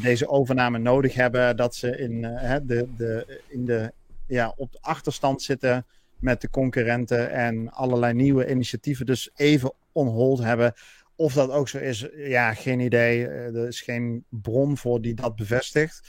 deze 0.00 0.28
overname 0.28 0.78
nodig 0.78 1.14
hebben. 1.14 1.56
Dat 1.56 1.74
ze 1.74 1.96
in, 1.98 2.20
de, 2.64 2.88
de, 2.96 3.40
in 3.48 3.64
de, 3.64 3.92
ja, 4.26 4.52
op 4.56 4.72
de 4.72 4.78
achterstand 4.80 5.42
zitten 5.42 5.86
met 6.18 6.40
de 6.40 6.50
concurrenten 6.50 7.30
en 7.30 7.70
allerlei 7.72 8.14
nieuwe 8.14 8.50
initiatieven 8.50 9.06
dus 9.06 9.30
even 9.34 9.72
on 9.92 10.06
hold 10.06 10.38
hebben. 10.38 10.74
Of 11.18 11.32
dat 11.32 11.50
ook 11.50 11.68
zo 11.68 11.78
is, 11.78 12.08
ja, 12.16 12.54
geen 12.54 12.80
idee. 12.80 13.26
Eh, 13.26 13.54
er 13.54 13.66
is 13.66 13.80
geen 13.80 14.24
bron 14.28 14.76
voor 14.76 15.00
die 15.00 15.14
dat 15.14 15.36
bevestigt. 15.36 16.08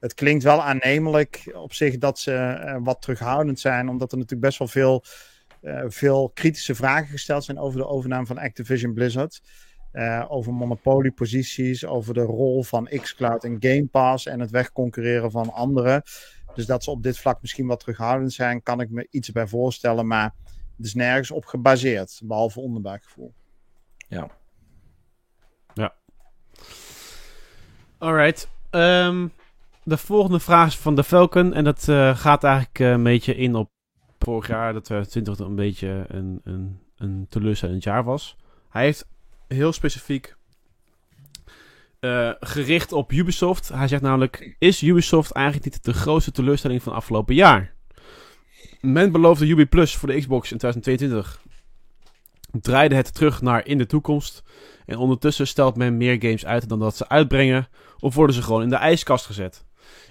Het 0.00 0.14
klinkt 0.14 0.42
wel 0.42 0.62
aannemelijk 0.62 1.50
op 1.54 1.72
zich 1.72 1.98
dat 1.98 2.18
ze 2.18 2.32
eh, 2.32 2.76
wat 2.82 3.02
terughoudend 3.02 3.60
zijn, 3.60 3.88
omdat 3.88 4.12
er 4.12 4.18
natuurlijk 4.18 4.46
best 4.46 4.58
wel 4.58 4.68
veel, 4.68 5.04
eh, 5.60 5.84
veel 5.86 6.30
kritische 6.34 6.74
vragen 6.74 7.08
gesteld 7.08 7.44
zijn 7.44 7.58
over 7.58 7.78
de 7.78 7.86
overname 7.86 8.26
van 8.26 8.38
Activision 8.38 8.94
Blizzard. 8.94 9.40
Eh, 9.92 10.24
over 10.28 10.52
monopolieposities, 10.54 11.86
over 11.86 12.14
de 12.14 12.22
rol 12.22 12.62
van 12.62 12.88
xCloud 13.00 13.44
en 13.44 13.56
Game 13.60 13.86
Pass 13.86 14.26
en 14.26 14.40
het 14.40 14.50
wegconcurreren 14.50 15.30
van 15.30 15.52
anderen. 15.52 16.02
Dus 16.54 16.66
dat 16.66 16.84
ze 16.84 16.90
op 16.90 17.02
dit 17.02 17.18
vlak 17.18 17.40
misschien 17.40 17.66
wat 17.66 17.80
terughoudend 17.80 18.32
zijn, 18.32 18.62
kan 18.62 18.80
ik 18.80 18.90
me 18.90 19.06
iets 19.10 19.32
bij 19.32 19.46
voorstellen, 19.46 20.06
maar 20.06 20.34
het 20.76 20.86
is 20.86 20.94
nergens 20.94 21.30
op 21.30 21.44
gebaseerd, 21.44 22.20
behalve 22.24 22.60
onderbuikgevoel. 22.60 23.32
Alright. 28.00 28.50
Ehm, 28.70 29.26
de 29.82 29.96
volgende 29.96 30.40
vraag 30.40 30.66
is 30.66 30.76
van 30.76 30.94
de 30.94 31.04
Falcon. 31.04 31.54
En 31.54 31.64
dat 31.64 31.88
eh, 31.88 32.16
gaat 32.16 32.44
eigenlijk 32.44 32.78
eh, 32.78 32.90
een 32.90 33.02
beetje 33.02 33.34
in 33.36 33.54
op 33.54 33.70
vorig 34.18 34.48
jaar. 34.48 34.72
Dat 34.72 34.84
2020 34.84 35.46
een 35.46 35.54
beetje 35.54 36.04
een, 36.08 36.40
een, 36.44 36.80
een 36.96 37.26
teleurstellend 37.28 37.82
jaar 37.82 38.04
was. 38.04 38.36
Hij 38.70 38.84
heeft 38.84 39.06
heel 39.48 39.72
specifiek 39.72 40.34
eh, 42.00 42.30
gericht 42.40 42.92
op 42.92 43.12
Ubisoft. 43.12 43.68
Hij 43.68 43.88
zegt 43.88 44.02
namelijk: 44.02 44.56
Is 44.58 44.82
Ubisoft 44.82 45.32
eigenlijk 45.32 45.64
niet 45.64 45.84
de 45.84 45.92
grootste 45.92 46.32
teleurstelling 46.32 46.82
van 46.82 46.92
afgelopen 46.92 47.34
jaar? 47.34 47.74
Men 48.80 49.12
beloofde 49.12 49.46
Ubi 49.46 49.66
Plus 49.66 49.96
voor 49.96 50.08
de 50.08 50.18
Xbox 50.18 50.52
in 50.52 50.58
2022. 50.58 51.42
Draaide 52.60 52.94
het 52.94 53.14
terug 53.14 53.42
naar 53.42 53.66
in 53.66 53.78
de 53.78 53.86
toekomst. 53.86 54.42
En 54.90 54.98
ondertussen 54.98 55.46
stelt 55.46 55.76
men 55.76 55.96
meer 55.96 56.16
games 56.18 56.46
uit 56.46 56.68
dan 56.68 56.78
dat 56.78 56.96
ze 56.96 57.08
uitbrengen. 57.08 57.68
Of 57.98 58.14
worden 58.14 58.34
ze 58.34 58.42
gewoon 58.42 58.62
in 58.62 58.68
de 58.68 58.76
ijskast 58.76 59.26
gezet. 59.26 59.64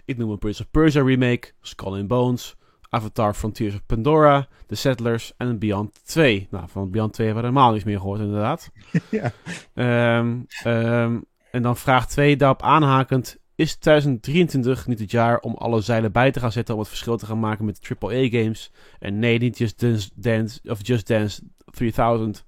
Ik 0.05 0.17
noem 0.17 0.31
een 0.31 0.37
Prince 0.37 0.61
of 0.61 0.71
Persia 0.71 1.03
remake, 1.03 1.51
Skull 1.61 1.99
and 1.99 2.07
Bones, 2.07 2.55
Avatar 2.89 3.33
Frontiers 3.33 3.73
of 3.73 3.85
Pandora, 3.85 4.47
The 4.67 4.75
Settlers 4.75 5.33
en 5.37 5.59
Beyond 5.59 5.99
2. 6.05 6.47
Nou, 6.49 6.65
van 6.67 6.91
Beyond 6.91 7.13
2 7.13 7.27
hebben 7.27 7.45
we 7.45 7.49
helemaal 7.49 7.73
niets 7.73 7.85
meer 7.85 7.99
gehoord 7.99 8.19
inderdaad. 8.19 8.71
Ja. 9.09 9.31
Ehm, 9.73 10.37
ehm, 10.63 11.19
en 11.51 11.61
dan 11.61 11.77
vraag 11.77 12.07
2 12.07 12.35
daarop 12.35 12.61
aanhakend. 12.61 13.37
Is 13.55 13.75
2023 13.75 14.87
niet 14.87 14.99
het 14.99 15.11
jaar 15.11 15.39
om 15.39 15.53
alle 15.53 15.81
zeilen 15.81 16.11
bij 16.11 16.31
te 16.31 16.39
gaan 16.39 16.51
zetten 16.51 16.73
om 16.73 16.79
het 16.79 16.89
verschil 16.89 17.17
te 17.17 17.25
gaan 17.25 17.39
maken 17.39 17.65
met 17.65 17.95
AAA 17.99 18.27
games? 18.29 18.71
En 18.99 19.19
nee, 19.19 19.39
niet 19.39 19.57
Just 19.57 19.79
Dance, 19.79 20.09
Dance 20.15 20.59
of 20.63 20.79
Just 20.81 21.07
Dance 21.07 21.41
3000 21.71 22.45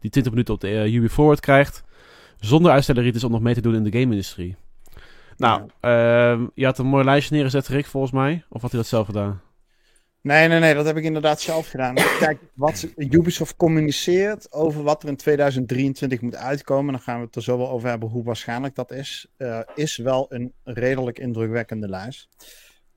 die 0.00 0.10
20 0.10 0.32
minuten 0.32 0.54
op 0.54 0.60
de 0.60 0.68
eh, 0.68 0.94
Ubi 0.94 1.08
Forward 1.08 1.40
krijgt. 1.40 1.84
Zonder 2.40 2.72
uitstelleritis 2.72 3.24
om 3.24 3.30
nog 3.30 3.40
mee 3.40 3.54
te 3.54 3.60
doen 3.60 3.74
in 3.74 3.84
de 3.84 3.98
game-industrie. 3.98 4.56
Nou, 5.36 5.62
ehm, 5.80 6.46
je 6.54 6.64
had 6.64 6.78
een 6.78 6.86
mooi 6.86 7.04
lijstje 7.04 7.34
neergezet, 7.34 7.68
Rick, 7.68 7.86
volgens 7.86 8.12
mij. 8.12 8.44
Of 8.48 8.62
had 8.62 8.70
hij 8.70 8.80
dat 8.80 8.88
zelf 8.88 9.06
gedaan? 9.06 9.40
Nee, 10.22 10.48
nee, 10.48 10.60
nee, 10.60 10.74
dat 10.74 10.86
heb 10.86 10.96
ik 10.96 11.04
inderdaad 11.04 11.40
zelf 11.40 11.68
gedaan. 11.68 11.94
Kijk, 12.18 12.38
wat 12.54 12.88
Ubisoft 12.96 13.56
communiceert 13.56 14.52
over 14.52 14.82
wat 14.82 15.02
er 15.02 15.08
in 15.08 15.16
2023 15.16 16.20
moet 16.20 16.36
uitkomen, 16.36 16.92
dan 16.92 17.02
gaan 17.02 17.18
we 17.18 17.26
het 17.26 17.36
er 17.36 17.42
zo 17.42 17.58
wel 17.58 17.70
over 17.70 17.88
hebben 17.88 18.08
hoe 18.08 18.24
waarschijnlijk 18.24 18.74
dat 18.74 18.92
is, 18.92 19.26
eh, 19.36 19.60
is 19.74 19.96
wel 19.96 20.26
een 20.28 20.52
redelijk 20.64 21.18
indrukwekkende 21.18 21.88
lijst. 21.88 22.28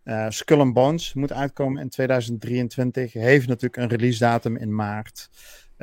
Eh 0.04 0.26
Skull 0.30 0.60
and 0.60 0.74
Bones 0.74 1.14
moet 1.14 1.32
uitkomen 1.32 1.82
in 1.82 1.90
2023, 1.90 3.14
heeft 3.14 3.48
natuurlijk 3.48 3.78
een 3.78 3.98
release 3.98 4.20
datum 4.20 4.58
in 4.58 4.76
maart. 4.76 5.30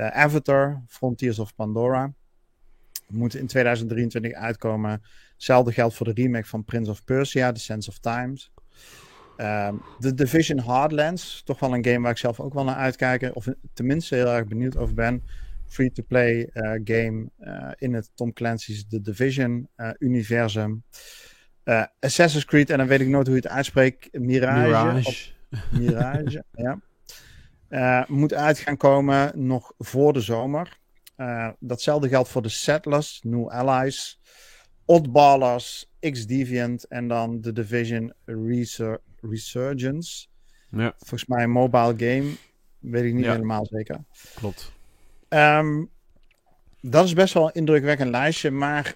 Eh, 0.00 0.06
Avatar, 0.06 0.82
Frontiers 0.86 1.38
of 1.38 1.54
Pandora, 1.54 2.12
moet 3.08 3.34
in 3.34 3.46
2023 3.46 4.32
uitkomen. 4.32 5.02
Hetzelfde 5.34 5.72
geldt 5.72 5.94
voor 5.94 6.06
de 6.06 6.22
remake 6.22 6.46
van 6.46 6.64
Prince 6.64 6.90
of 6.90 7.04
Persia, 7.04 7.52
The 7.52 7.60
Sense 7.60 7.90
of 7.90 7.98
Times. 7.98 8.52
Ehm, 9.36 9.74
The 9.98 10.14
Division 10.14 10.58
Hardlands, 10.58 11.42
toch 11.44 11.60
wel 11.60 11.74
een 11.74 11.84
game 11.84 12.00
waar 12.00 12.10
ik 12.10 12.16
zelf 12.16 12.40
ook 12.40 12.54
wel 12.54 12.64
naar 12.64 12.74
uitkijk. 12.74 13.30
Of 13.34 13.46
tenminste 13.72 14.14
heel 14.14 14.28
erg 14.28 14.46
benieuwd 14.46 14.76
over 14.76 14.94
ben. 14.94 15.22
Free-to-play 15.66 16.44
eh, 16.52 16.80
game 16.84 17.30
eh, 17.38 17.70
in 17.76 17.94
het 17.94 18.10
Tom 18.14 18.32
Clancy's 18.32 18.88
The 18.88 19.00
Division 19.00 19.68
eh, 19.74 19.90
universum. 19.98 20.82
Eh, 21.62 21.84
Assassin's 22.00 22.44
Creed, 22.44 22.70
en 22.70 22.78
dan 22.78 22.86
weet 22.86 23.00
ik 23.00 23.08
nooit 23.08 23.26
hoe 23.26 23.36
je 23.36 23.42
het 23.42 23.50
uitspreekt. 23.50 24.18
Mirage. 24.18 25.32
Mirage, 25.70 26.44
ja. 26.52 26.80
Eh, 27.70 28.04
moet 28.06 28.34
uit 28.34 28.58
gaan 28.58 28.76
komen 28.76 29.46
nog 29.46 29.72
voor 29.78 30.12
de 30.12 30.20
zomer. 30.20 30.78
Eh, 31.16 31.48
datzelfde 31.58 32.08
geldt 32.08 32.28
voor 32.28 32.42
de 32.42 32.48
Settlers, 32.48 33.20
New 33.22 33.48
Allies, 33.48 34.20
Oddballers, 34.84 35.90
X-Deviant 36.10 36.84
en 36.84 37.08
dan 37.08 37.40
de 37.40 37.52
Division 37.52 38.12
Resur- 38.24 39.00
Resurgence. 39.20 40.26
Ja, 40.70 40.94
Volgens 40.98 41.26
mij 41.26 41.42
een 41.42 41.50
mobile 41.50 41.94
game, 41.96 42.32
weet 42.78 43.04
ik 43.04 43.14
niet 43.14 43.24
Ja. 43.24 43.32
helemaal 43.32 43.66
zeker. 43.66 43.98
klopt. 44.34 44.72
Ehm, 45.28 45.84
dat 46.80 47.04
is 47.04 47.12
best 47.12 47.34
wel 47.34 47.46
een 47.46 47.52
indrukwekkend 47.54 48.10
lijstje, 48.10 48.50
maar 48.50 48.94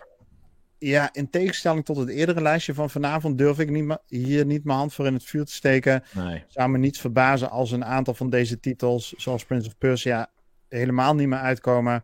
ja, 0.78 1.08
in 1.12 1.30
tegenstelling 1.30 1.84
tot 1.84 1.96
het 1.96 2.08
eerdere 2.08 2.42
lijstje 2.42 2.74
van 2.74 2.90
vanavond 2.90 3.38
durf 3.38 3.58
ik 3.58 3.70
niet, 3.70 3.98
hier 4.06 4.46
niet 4.46 4.64
mijn 4.64 4.78
hand 4.78 4.94
voor 4.94 5.06
in 5.06 5.14
het 5.14 5.24
vuur 5.24 5.44
te 5.44 5.52
steken. 5.52 6.02
Nee. 6.14 6.44
zou 6.48 6.68
me 6.70 6.78
niets 6.78 7.00
verbazen 7.00 7.50
als 7.50 7.70
een 7.70 7.84
aantal 7.84 8.14
van 8.14 8.30
deze 8.30 8.60
titels, 8.60 9.12
zoals 9.16 9.44
Prince 9.44 9.66
of 9.68 9.78
Persia, 9.78 10.30
helemaal 10.68 11.14
niet 11.14 11.28
meer 11.28 11.38
uitkomen. 11.38 12.02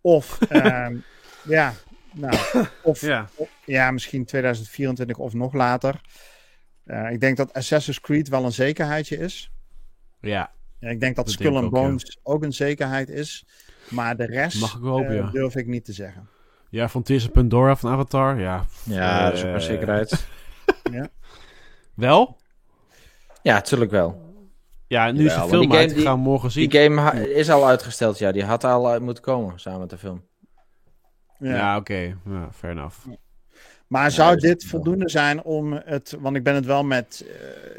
Of, 0.00 0.40
ehm, 0.48 0.96
ja, 1.44 1.74
nou, 2.12 2.36
of 2.82 3.00
Ja. 3.00 3.28
of- 3.34 3.50
ja, 3.64 3.90
misschien 3.90 4.24
2024 4.24 5.16
of 5.18 5.32
nog 5.32 5.52
later. 5.52 6.00
Eh, 6.84 7.10
ik 7.10 7.20
denk 7.20 7.36
dat 7.36 7.52
Assassin's 7.52 8.00
Creed 8.00 8.28
wel 8.28 8.44
een 8.44 8.52
zekerheidje 8.52 9.16
is. 9.18 9.50
Ja, 10.20 10.52
ik 10.80 11.00
denk 11.00 11.16
dat, 11.16 11.24
Dat 11.24 11.34
Skull 11.34 11.44
denk 11.50 11.56
and 11.56 11.66
ook, 11.66 11.74
ja. 11.76 11.82
Bones 11.82 12.18
ook 12.22 12.42
een 12.42 12.52
zekerheid 12.52 13.08
is. 13.08 13.46
Maar 13.90 14.16
de 14.16 14.24
rest 14.26 14.60
Mag 14.60 14.74
ik 14.76 14.82
hopen, 14.82 15.08
eh, 15.10 15.16
ja. 15.16 15.30
durf 15.30 15.56
ik 15.56 15.66
niet 15.66 15.84
te 15.84 15.92
zeggen. 15.92 16.28
Ja 16.72 16.88
Frontiers 16.88 17.24
of 17.24 17.32
Pandora 17.32 17.76
van 17.76 17.90
Avatar. 17.92 18.40
Ja, 18.40 18.64
Ja, 18.84 19.24
dat 19.24 19.32
is 19.32 19.44
ook 19.44 19.54
Eh, 19.54 19.60
zekerheid. 19.60 20.26
Wel? 21.94 22.36
Ja, 23.42 23.54
natuurlijk 23.54 23.90
wel. 23.90 24.30
Ja, 24.86 25.10
nu 25.10 25.24
is 25.26 25.34
de 25.34 25.40
film 25.40 25.60
die 25.68 25.78
uit. 25.78 25.80
game- 25.80 25.94
die- 25.94 26.02
gaan 26.02 26.14
we 26.14 26.20
morgen 26.20 26.50
zien. 26.50 26.68
Die 26.68 26.80
game 26.80 27.28
is 27.34 27.50
al 27.50 27.66
uitgesteld, 27.66 28.18
ja. 28.18 28.32
Die 28.32 28.44
had 28.44 28.64
al 28.64 28.88
uit 28.88 29.02
moeten 29.02 29.22
komen, 29.22 29.60
samen 29.60 29.80
met 29.80 29.90
de 29.90 29.98
film. 29.98 30.24
Ja. 31.38 31.54
Ja, 31.56 31.76
oké. 31.76 32.16
Ja, 32.24 32.48
fair 32.54 32.72
enough. 32.72 32.96
Maar 33.86 34.10
zou 34.10 34.36
dit 34.36 34.64
voldoende 34.64 35.08
zijn 35.08 35.42
om 35.42 35.72
het. 35.72 36.16
Want 36.20 36.36
ik 36.36 36.42
ben 36.42 36.54
het 36.54 36.64
wel 36.66 36.84
met 36.84 37.24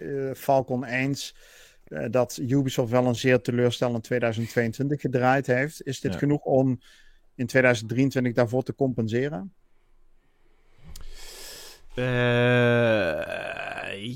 eh, 0.01 0.29
eh, 0.29 0.35
Falcon 0.35 0.83
eens. 0.83 1.35
eh, 1.83 2.05
dat 2.11 2.37
Ubisoft 2.41 2.91
wel 2.91 3.05
een 3.05 3.15
zeer 3.15 3.41
teleurstellend 3.41 4.03
2022 4.03 5.01
gedraaid 5.01 5.47
heeft. 5.47 5.83
Is 5.83 5.99
dit 5.99 6.13
Ja. 6.13 6.17
genoeg 6.19 6.41
om 6.41 6.79
in 7.35 7.47
2023 7.47 8.33
daarvoor 8.33 8.63
te 8.63 8.75
compenseren? 8.75 9.53
Eh, 11.95 12.03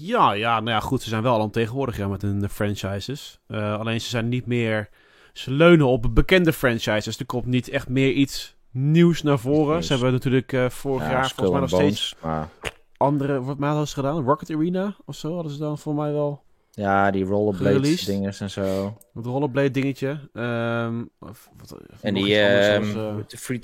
ja, 0.08 0.34
ja, 0.34 0.60
nou 0.60 0.70
ja, 0.70 0.80
goed. 0.80 1.02
Ze 1.02 1.10
zijn 1.10 1.24
wel 1.24 1.40
al 1.40 1.50
tegenwoordig 1.50 1.98
ja, 1.98 2.08
met 2.08 2.22
hun 2.22 2.50
franchises. 2.50 3.40
Eh, 3.48 3.80
alleen 3.80 4.02
ze 4.02 4.10
zijn 4.10 4.30
niet 4.30 4.46
meer... 4.46 4.90
Ze 5.34 5.52
leunen 5.52 5.88
op 5.88 6.10
bekende 6.14 6.54
franchises. 6.54 7.20
Er 7.20 7.26
komt 7.26 7.46
niet 7.46 7.70
echt 7.70 7.90
meer 7.90 8.12
iets 8.12 8.56
nieuws 8.72 9.22
naar 9.24 9.40
voren. 9.40 9.84
Ze 9.84 9.94
hebben 9.94 10.12
natuurlijk 10.12 10.54
eh, 10.54 10.70
vorig 10.70 11.04
Ja, 11.04 11.12
jaar 11.12 11.30
volgens 11.30 11.50
mij 11.50 11.60
nog 11.60 11.70
steeds 11.70 12.16
Bones, 12.22 12.40
Maar 12.40 12.50
andere... 12.98 13.44
Wat 13.44 13.58
mij 13.58 13.70
hadden 13.70 13.88
ze 13.88 13.94
gedaan? 13.94 14.24
Rocket 14.24 14.50
Arena 14.50 14.96
of 15.06 15.16
zo 15.16 15.34
hadden 15.34 15.52
ze 15.52 15.58
dan 15.58 15.78
voor 15.78 15.96
mij 15.96 16.12
wel... 16.12 16.44
ja, 16.78 17.12
die 17.12 17.24
rollerblades 17.26 17.76
Gereleased. 17.78 18.06
dinges 18.06 18.40
en 18.42 18.50
zo. 18.50 18.98
Het 19.14 19.26
rollerblade 19.26 19.72
dingetje. 19.72 20.30
Ehm, 20.34 21.04
of, 21.20 21.50
wat, 21.58 21.74
of 21.74 22.02
En 22.04 22.14
die 22.14 22.24
anders 22.24 22.68
ehm, 22.68 22.84
eh, 22.84 23.24
free- 23.40 23.60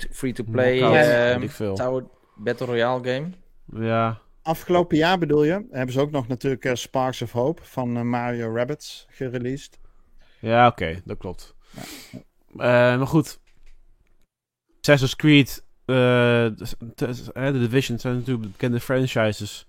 ehm, 0.92 1.40
weet 1.40 1.42
ik 1.42 1.50
veel. 1.50 1.74
Tower 1.74 2.04
Battle 2.36 2.66
Royale 2.66 3.04
game. 3.04 3.30
ja, 3.86 4.20
Afgelopen 4.42 4.96
jaar 4.96 5.18
bedoel 5.18 5.44
je, 5.44 5.66
hebben 5.70 5.92
ze 5.94 6.00
ook 6.00 6.10
nog 6.10 6.28
natuurlijk 6.28 6.64
eh, 6.64 6.74
Sparks 6.74 7.22
of 7.22 7.32
Hope 7.32 7.62
van 7.64 7.96
eh, 7.96 8.02
Mario 8.02 8.54
Rabbits 8.54 9.06
gereleased. 9.10 9.78
Ja, 10.40 10.66
oké, 10.66 11.00
dat 11.04 11.18
klopt. 11.18 11.54
Eh, 11.76 12.58
maar 12.58 13.06
goed. 13.06 13.38
Assassin's 14.80 15.16
Creed, 15.16 15.64
eh, 15.84 16.44
eh, 16.44 16.52
de 17.34 17.58
Division 17.58 17.98
zijn 17.98 18.14
natuurlijk 18.14 18.50
bekende 18.52 18.80
franchises. 18.80 19.66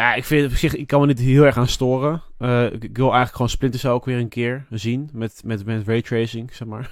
Ja, 0.00 0.14
ik 0.14 0.24
vind 0.24 0.50
op 0.50 0.56
zich, 0.56 0.74
ik 0.76 0.86
kan 0.86 1.00
me 1.00 1.06
niet 1.06 1.18
heel 1.18 1.44
erg 1.44 1.56
aan 1.56 1.68
storen. 1.68 2.22
Eh, 2.38 2.64
ik, 2.72 2.96
wil 2.96 3.04
eigenlijk 3.06 3.32
gewoon 3.32 3.48
Splinter 3.48 3.80
Cell 3.80 3.90
ook 3.90 4.04
weer 4.04 4.18
een 4.18 4.28
keer 4.28 4.66
zien. 4.70 5.10
Met, 5.12 5.42
met, 5.44 5.64
met 5.64 5.86
raytracing, 5.86 6.54
zeg 6.54 6.68
maar. 6.68 6.90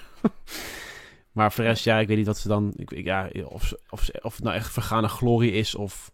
maar 1.33 1.53
voor 1.53 1.65
de 1.65 1.71
rest, 1.71 1.85
ja, 1.85 1.99
ik 1.99 2.09
weet 2.09 2.17
niet 2.17 2.27
wat 2.27 2.39
ze 2.39 2.49
dan... 2.49 2.73
Ik, 2.77 3.05
ja, 3.05 3.31
of, 3.45 3.65
ze- 3.65 3.81
of, 3.91 4.03
ze- 4.03 4.19
of 4.23 4.35
het 4.35 4.45
nou 4.45 4.57
echt 4.57 4.73
vergane 4.73 5.09
glorie 5.09 5.53
is, 5.53 5.75
of... 5.75 6.11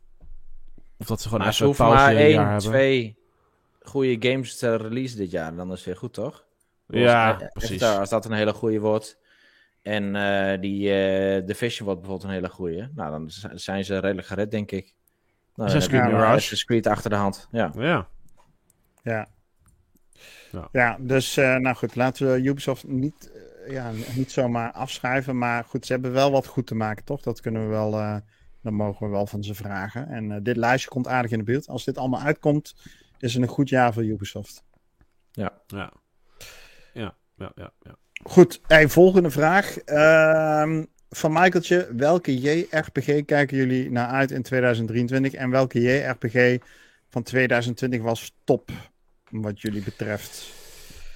Of 0.99 1.07
dat 1.07 1.21
ze 1.21 1.29
gewoon 1.29 1.47
even 1.47 1.67
hoeven 1.67 1.85
pauze 1.85 2.03
maar 2.05 2.11
een 2.15 2.17
jaar 2.17 2.29
één, 2.29 2.39
hebben. 2.41 2.59
twee 2.71 3.17
goede 3.83 4.31
games 4.31 4.59
te 4.59 4.77
release 4.77 5.17
dit 5.17 5.31
jaar. 5.31 5.55
Dan 5.55 5.71
is 5.71 5.77
het 5.77 5.85
weer 5.87 5.97
goed, 5.97 6.13
toch? 6.13 6.45
Ja, 6.89 7.33
Als- 7.33 7.49
precies. 7.53 7.83
Avatar, 7.83 8.01
als 8.01 8.11
dat 8.11 8.25
een 8.25 8.33
hele 8.33 8.53
goede 8.53 8.79
wordt. 8.79 9.19
En 9.83 10.17
eh, 10.17 10.61
die 10.61 10.93
eh 10.93 11.47
Division 11.47 11.87
wordt 11.87 12.01
bijvoorbeeld 12.01 12.31
een 12.31 12.37
hele 12.37 12.49
goede. 12.55 12.91
Nou, 12.95 13.11
dan 13.11 13.31
zijn 13.59 13.85
ze 13.85 13.99
redelijk 13.99 14.27
gered, 14.27 14.51
denk 14.51 14.71
ik. 14.71 14.95
Nou, 15.55 15.69
Assassin's 15.69 15.87
Creed 15.89 16.03
nog 16.03 16.13
Mirage. 16.13 16.35
Assassin's 16.35 16.65
Creed 16.65 16.87
achter 16.87 17.11
de 17.11 17.17
hand. 17.17 17.49
Ja. 17.51 17.73
Ja. 17.79 18.09
Ja. 19.03 19.29
Ja. 20.53 20.69
Ja, 20.73 20.97
dus 21.01 21.37
eh, 21.37 21.57
nou 21.57 21.77
goed, 21.77 21.95
laten 21.95 22.33
we 22.33 22.43
Ubisoft 22.43 22.87
niet, 22.87 23.31
eh, 23.67 23.73
ja, 23.73 23.91
niet 24.15 24.33
zomaar 24.33 24.73
afschrijven. 24.73 25.39
Maar 25.39 25.65
goed, 25.65 25.87
ze 25.87 25.93
hebben 25.93 26.13
wel 26.13 26.31
wat 26.31 26.47
goed 26.47 26.67
te 26.67 26.75
maken, 26.75 27.05
toch? 27.05 27.23
Dat 27.23 27.41
kunnen 27.41 27.63
we 27.63 27.69
wel, 27.69 27.99
eh 27.99 28.17
dan 28.63 28.75
mogen 28.75 29.07
we 29.07 29.13
wel 29.13 29.27
van 29.27 29.43
ze 29.43 29.55
vragen. 29.55 30.09
En 30.09 30.33
eh, 30.33 30.39
dit 30.43 30.57
lijstje 30.57 30.91
komt 30.91 31.07
aardig 31.09 31.31
in 31.31 31.39
de 31.39 31.45
buurt. 31.45 31.69
Als 31.69 31.85
dit 31.85 31.99
allemaal 31.99 32.21
uitkomt, 32.21 32.75
is 33.19 33.35
het 33.35 33.43
een 33.43 33.49
goed 33.49 33.69
jaar 33.69 33.93
voor 33.93 34.05
Ubisoft. 34.05 34.65
Ja. 35.33 35.53
Ja, 35.67 35.93
ja, 36.93 37.15
ja, 37.37 37.53
ja. 37.55 37.97
Goed, 38.23 38.61
hey, 38.67 38.89
volgende 38.89 39.31
vraag. 39.31 39.77
Van 41.17 41.33
Michaeltje, 41.33 41.89
welke 41.97 42.41
JRPG 42.41 43.25
kijken 43.25 43.57
jullie 43.57 43.91
naar 43.91 44.07
uit 44.07 44.31
in 44.31 44.43
2023? 44.43 45.33
En 45.33 45.51
welke 45.51 45.81
JRPG 45.81 46.59
van 47.11 47.23
2020 47.23 48.03
was 48.03 48.35
top, 48.45 48.71
wat 49.31 49.61
jullie 49.61 49.83
betreft? 49.83 50.53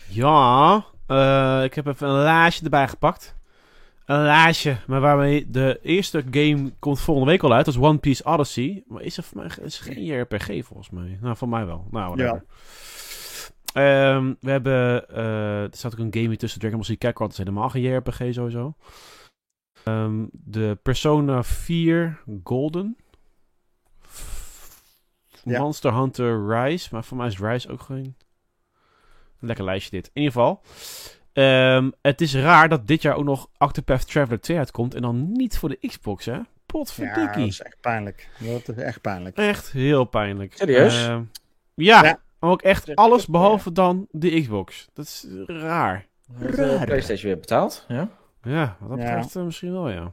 Ja, 0.09 0.85
eh, 1.07 1.61
ik 1.65 1.75
heb 1.75 1.87
even 1.87 2.09
een 2.09 2.23
lijstje 2.23 2.65
erbij 2.65 2.89
gepakt. 2.89 3.35
Een 4.05 4.23
lijstje, 4.23 4.77
maar 4.87 5.01
waarmee 5.01 5.51
de 5.51 5.79
eerste 5.83 6.25
game 6.31 6.73
komt 6.79 7.01
volgende 7.01 7.31
week 7.31 7.43
al 7.43 7.53
uit. 7.53 7.65
Dat 7.65 7.75
is 7.75 7.81
One 7.81 7.99
Piece 7.99 8.25
Odyssey. 8.25 8.85
Maar 8.87 9.03
is 9.03 9.17
er 9.17 9.23
voor 9.23 9.37
mij 9.37 9.51
is 9.63 9.79
geen 9.79 10.05
JRPG 10.05 10.65
volgens 10.65 10.91
mij? 10.91 11.19
Nou, 11.21 11.37
voor 11.37 11.49
mij 11.49 11.67
wel. 11.67 11.87
Nou, 11.91 12.17
whatever. 12.17 12.45
Ehm, 13.73 14.35
we 14.41 14.51
hebben, 14.51 15.09
eh, 15.09 15.63
er 15.63 15.69
staat 15.71 15.93
ook 15.93 15.99
een 15.99 16.23
game 16.23 16.37
tussen 16.37 16.61
Dragon 16.61 16.79
Ball 16.79 16.89
Z 16.89 16.99
Kakarot. 16.99 17.19
Dat 17.19 17.39
is 17.39 17.45
helemaal 17.45 17.69
geen 17.69 17.83
JRPG 17.83 18.35
sowieso. 18.35 18.75
Ehm, 19.89 20.27
de 20.33 20.79
Persona 20.83 21.43
4 21.43 22.19
Golden. 22.45 22.97
Ja. 25.45 25.61
Monster 25.61 25.95
Hunter 25.95 26.47
Rise. 26.49 26.89
Maar 26.93 27.05
voor 27.05 27.17
mij 27.17 27.27
is 27.27 27.39
Rise 27.39 27.69
ook 27.71 27.81
geen... 27.83 28.17
Lekker 29.41 29.65
lijstje 29.65 29.91
dit. 29.91 30.11
In 30.13 30.23
ieder 30.23 30.33
geval. 30.33 30.63
ehm, 31.33 31.91
het 32.03 32.21
is 32.21 32.35
raar 32.35 32.69
dat 32.69 32.87
dit 32.87 33.03
jaar 33.03 33.15
ook 33.17 33.25
nog 33.25 33.49
Octopath 33.59 34.07
Traveler 34.11 34.41
2 34.41 34.59
uitkomt. 34.59 34.95
En 34.95 35.03
dan 35.03 35.33
niet 35.33 35.59
voor 35.59 35.69
de 35.69 35.79
Xbox, 35.89 36.25
hè? 36.25 36.33
Ja, 36.33 36.47
Potverdikkie. 36.67 37.41
dat 37.43 37.49
is 37.49 37.61
echt 37.63 37.81
pijnlijk. 37.81 38.29
Dat 38.39 38.69
is 38.77 38.83
echt 38.83 39.01
pijnlijk. 39.01 39.37
Echt 39.37 39.73
heel 39.73 40.05
pijnlijk. 40.05 40.57
Serieus? 40.57 41.07
Ehm, 41.07 41.23
ja, 41.75 42.03
Ja. 42.05 42.21
ook 42.41 42.63
echt 42.63 42.95
alles 42.97 43.25
ja. 43.25 43.31
behalve 43.33 43.73
dan 43.73 44.07
de 44.11 44.41
Xbox. 44.41 44.89
Dat 44.93 45.05
is 45.05 45.27
raar. 45.47 46.07
De 46.39 46.83
PlayStation 46.85 47.31
weer 47.31 47.39
betaald. 47.41 47.85
Ja. 47.89 48.09
Ja, 48.43 48.77
wat 48.81 48.89
dat 48.91 48.99
Ja. 48.99 49.05
betreft 49.15 49.37
eh, 49.37 49.43
misschien 49.43 49.73
wel, 49.73 49.91
ja. 49.91 50.13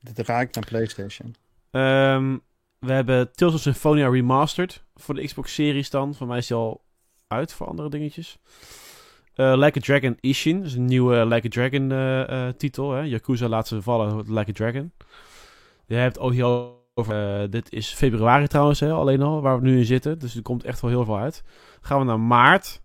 Dit 0.00 0.18
raakt 0.18 0.54
naar 0.54 0.64
PlayStation. 0.66 1.34
Ehm, 1.70 2.36
we 2.78 2.92
hebben 2.92 3.32
Tales 3.32 3.54
of 3.54 3.60
Symphonia 3.60 4.08
Remastered 4.08 4.84
voor 4.94 5.14
de 5.14 5.24
Xbox 5.24 5.54
Series 5.54 5.90
dan. 5.90 6.14
Voor 6.14 6.26
mij 6.26 6.38
is 6.38 6.46
die 6.46 6.56
al 6.56 6.84
uit 7.26 7.52
voor 7.52 7.66
andere 7.66 7.88
dingetjes. 7.90 8.38
Eh 9.34 9.52
like 9.56 9.78
a 9.78 9.82
Dragon 9.82 10.16
Ishin, 10.20 10.56
dat 10.58 10.66
is 10.66 10.74
een 10.74 10.84
nieuwe 10.84 11.26
Like 11.26 11.46
a 11.46 11.50
Dragon 11.50 11.92
eh, 11.92 12.46
eh, 12.48 12.54
titel. 12.54 12.92
Hè? 12.92 13.00
Yakuza 13.02 13.48
laat 13.48 13.68
ze 13.68 13.82
vallen, 13.82 14.32
Like 14.32 14.50
a 14.50 14.52
Dragon. 14.54 14.92
Je 15.86 15.94
hebt 15.94 16.18
ook 16.18 16.32
hier 16.32 16.44
over, 16.94 17.42
eh, 17.42 17.50
dit 17.50 17.72
is 17.72 17.92
februari 17.92 18.46
trouwens, 18.46 18.80
hè, 18.80 18.92
alleen 18.92 19.22
al, 19.22 19.40
waar 19.40 19.60
we 19.60 19.66
nu 19.68 19.78
in 19.78 19.84
zitten. 19.84 20.18
Dus 20.18 20.36
er 20.36 20.42
komt 20.42 20.64
echt 20.64 20.80
wel 20.80 20.90
heel 20.90 21.04
veel 21.04 21.18
uit. 21.18 21.42
Gaan 21.80 21.98
we 21.98 22.04
naar 22.04 22.20
maart. 22.20 22.80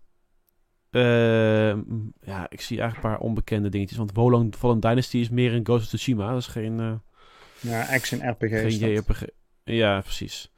Ehm, 0.94 1.80
ja, 2.20 2.46
ik 2.50 2.60
zie 2.60 2.80
eigenlijk 2.80 2.94
een 2.94 3.10
paar 3.12 3.26
onbekende 3.28 3.68
dingetjes. 3.68 3.98
Want 3.98 4.12
Wolong 4.14 4.54
Fallen 4.56 4.80
Dynasty 4.80 5.16
is 5.18 5.28
meer 5.28 5.52
een 5.54 5.64
Ghost 5.64 5.82
of 5.82 5.88
Tsushima. 5.88 6.28
Dat 6.30 6.40
is 6.40 6.46
geen... 6.46 6.80
eh, 6.80 6.92
Ja, 7.60 7.86
action 7.90 8.28
RPG 8.30 8.48
geen. 8.50 8.78
JRPG. 8.78 9.22
Ja, 9.64 10.00
precies. 10.00 10.52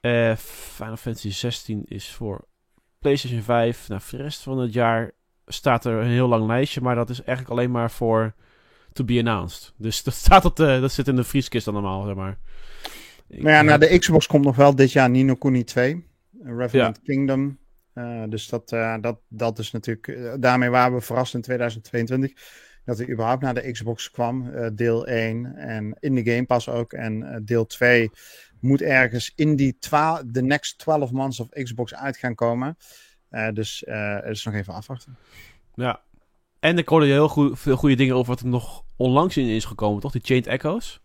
Eh, 0.00 0.36
Final 0.36 0.96
Fantasy 0.96 1.30
16 1.30 1.84
is 1.84 2.10
voor 2.10 2.44
PlayStation 2.98 3.42
5. 3.42 3.88
Nou, 3.88 4.00
voor 4.00 4.18
de 4.18 4.24
rest 4.24 4.42
van 4.42 4.58
het 4.58 4.72
jaar 4.72 5.10
staat 5.46 5.84
er 5.84 5.92
een 6.00 6.10
heel 6.10 6.28
lang 6.28 6.46
lijstje, 6.46 6.80
maar 6.80 6.94
dat 6.94 7.10
is 7.10 7.22
eigenlijk 7.22 7.58
alleen 7.58 7.70
maar 7.70 7.90
voor 7.90 8.34
to 8.92 9.04
be 9.04 9.18
announced. 9.18 9.72
Dus 9.76 10.02
dat 10.02 10.14
staat 10.24 10.44
op 10.44 10.56
de, 10.56 10.78
dat 10.80 10.92
zit 10.92 11.08
in 11.08 11.16
de 11.16 11.24
vrieskist 11.24 11.68
allemaal, 11.68 12.04
zeg 12.04 12.14
maar. 12.14 12.38
Maar 13.38 13.52
ja, 13.52 13.62
naar 13.62 13.78
de 13.78 13.98
Xbox 13.98 14.26
komt 14.26 14.44
nog 14.44 14.56
wel 14.56 14.74
dit 14.74 14.92
jaar 14.92 15.10
Nino 15.10 15.34
Kuni 15.34 15.64
2. 15.64 16.04
Revenant 16.44 17.02
Kingdom. 17.02 17.58
Eh, 18.00 18.22
dus 18.28 18.48
dat, 18.48 18.72
eh, 18.72 18.96
dat, 19.00 19.20
dat 19.28 19.58
is 19.58 19.70
natuurlijk... 19.70 20.08
eh, 20.08 20.34
daarmee 20.38 20.70
waren 20.70 20.94
we 20.94 21.00
verrast 21.00 21.34
in 21.34 21.40
2022. 21.40 22.32
Dat 22.84 22.98
er 22.98 23.10
überhaupt 23.10 23.42
naar 23.42 23.54
de 23.54 23.70
Xbox 23.70 24.10
kwam. 24.10 24.50
deel 24.74 25.06
1. 25.06 25.56
En 25.56 25.96
in 26.00 26.14
de 26.14 26.30
Game 26.30 26.46
Pass 26.46 26.68
ook. 26.68 26.92
En 26.92 27.42
deel 27.44 27.66
2 27.66 28.10
moet 28.60 28.82
ergens 28.82 29.32
in 29.34 29.56
die 29.56 29.76
the 30.32 30.42
next 30.42 30.78
12 30.78 31.10
months 31.10 31.40
of 31.40 31.48
Xbox 31.48 31.94
uit 31.94 32.16
gaan 32.16 32.34
komen. 32.34 32.76
Dus 33.52 33.82
het 33.86 34.36
is 34.36 34.44
nog 34.44 34.54
even 34.54 34.74
afwachten. 34.74 35.16
Ja. 35.74 36.00
En 36.60 36.78
ik 36.78 36.88
hoorde 36.88 37.06
heel 37.06 37.28
goed, 37.28 37.58
veel 37.58 37.76
goede 37.76 37.94
dingen 37.94 38.14
over 38.14 38.30
wat 38.30 38.40
er 38.40 38.46
nog 38.46 38.84
onlangs 38.96 39.36
in 39.36 39.46
is 39.46 39.64
gekomen, 39.64 40.00
toch? 40.00 40.12
Die 40.12 40.24
Chained 40.24 40.46
Echoes. 40.46 41.00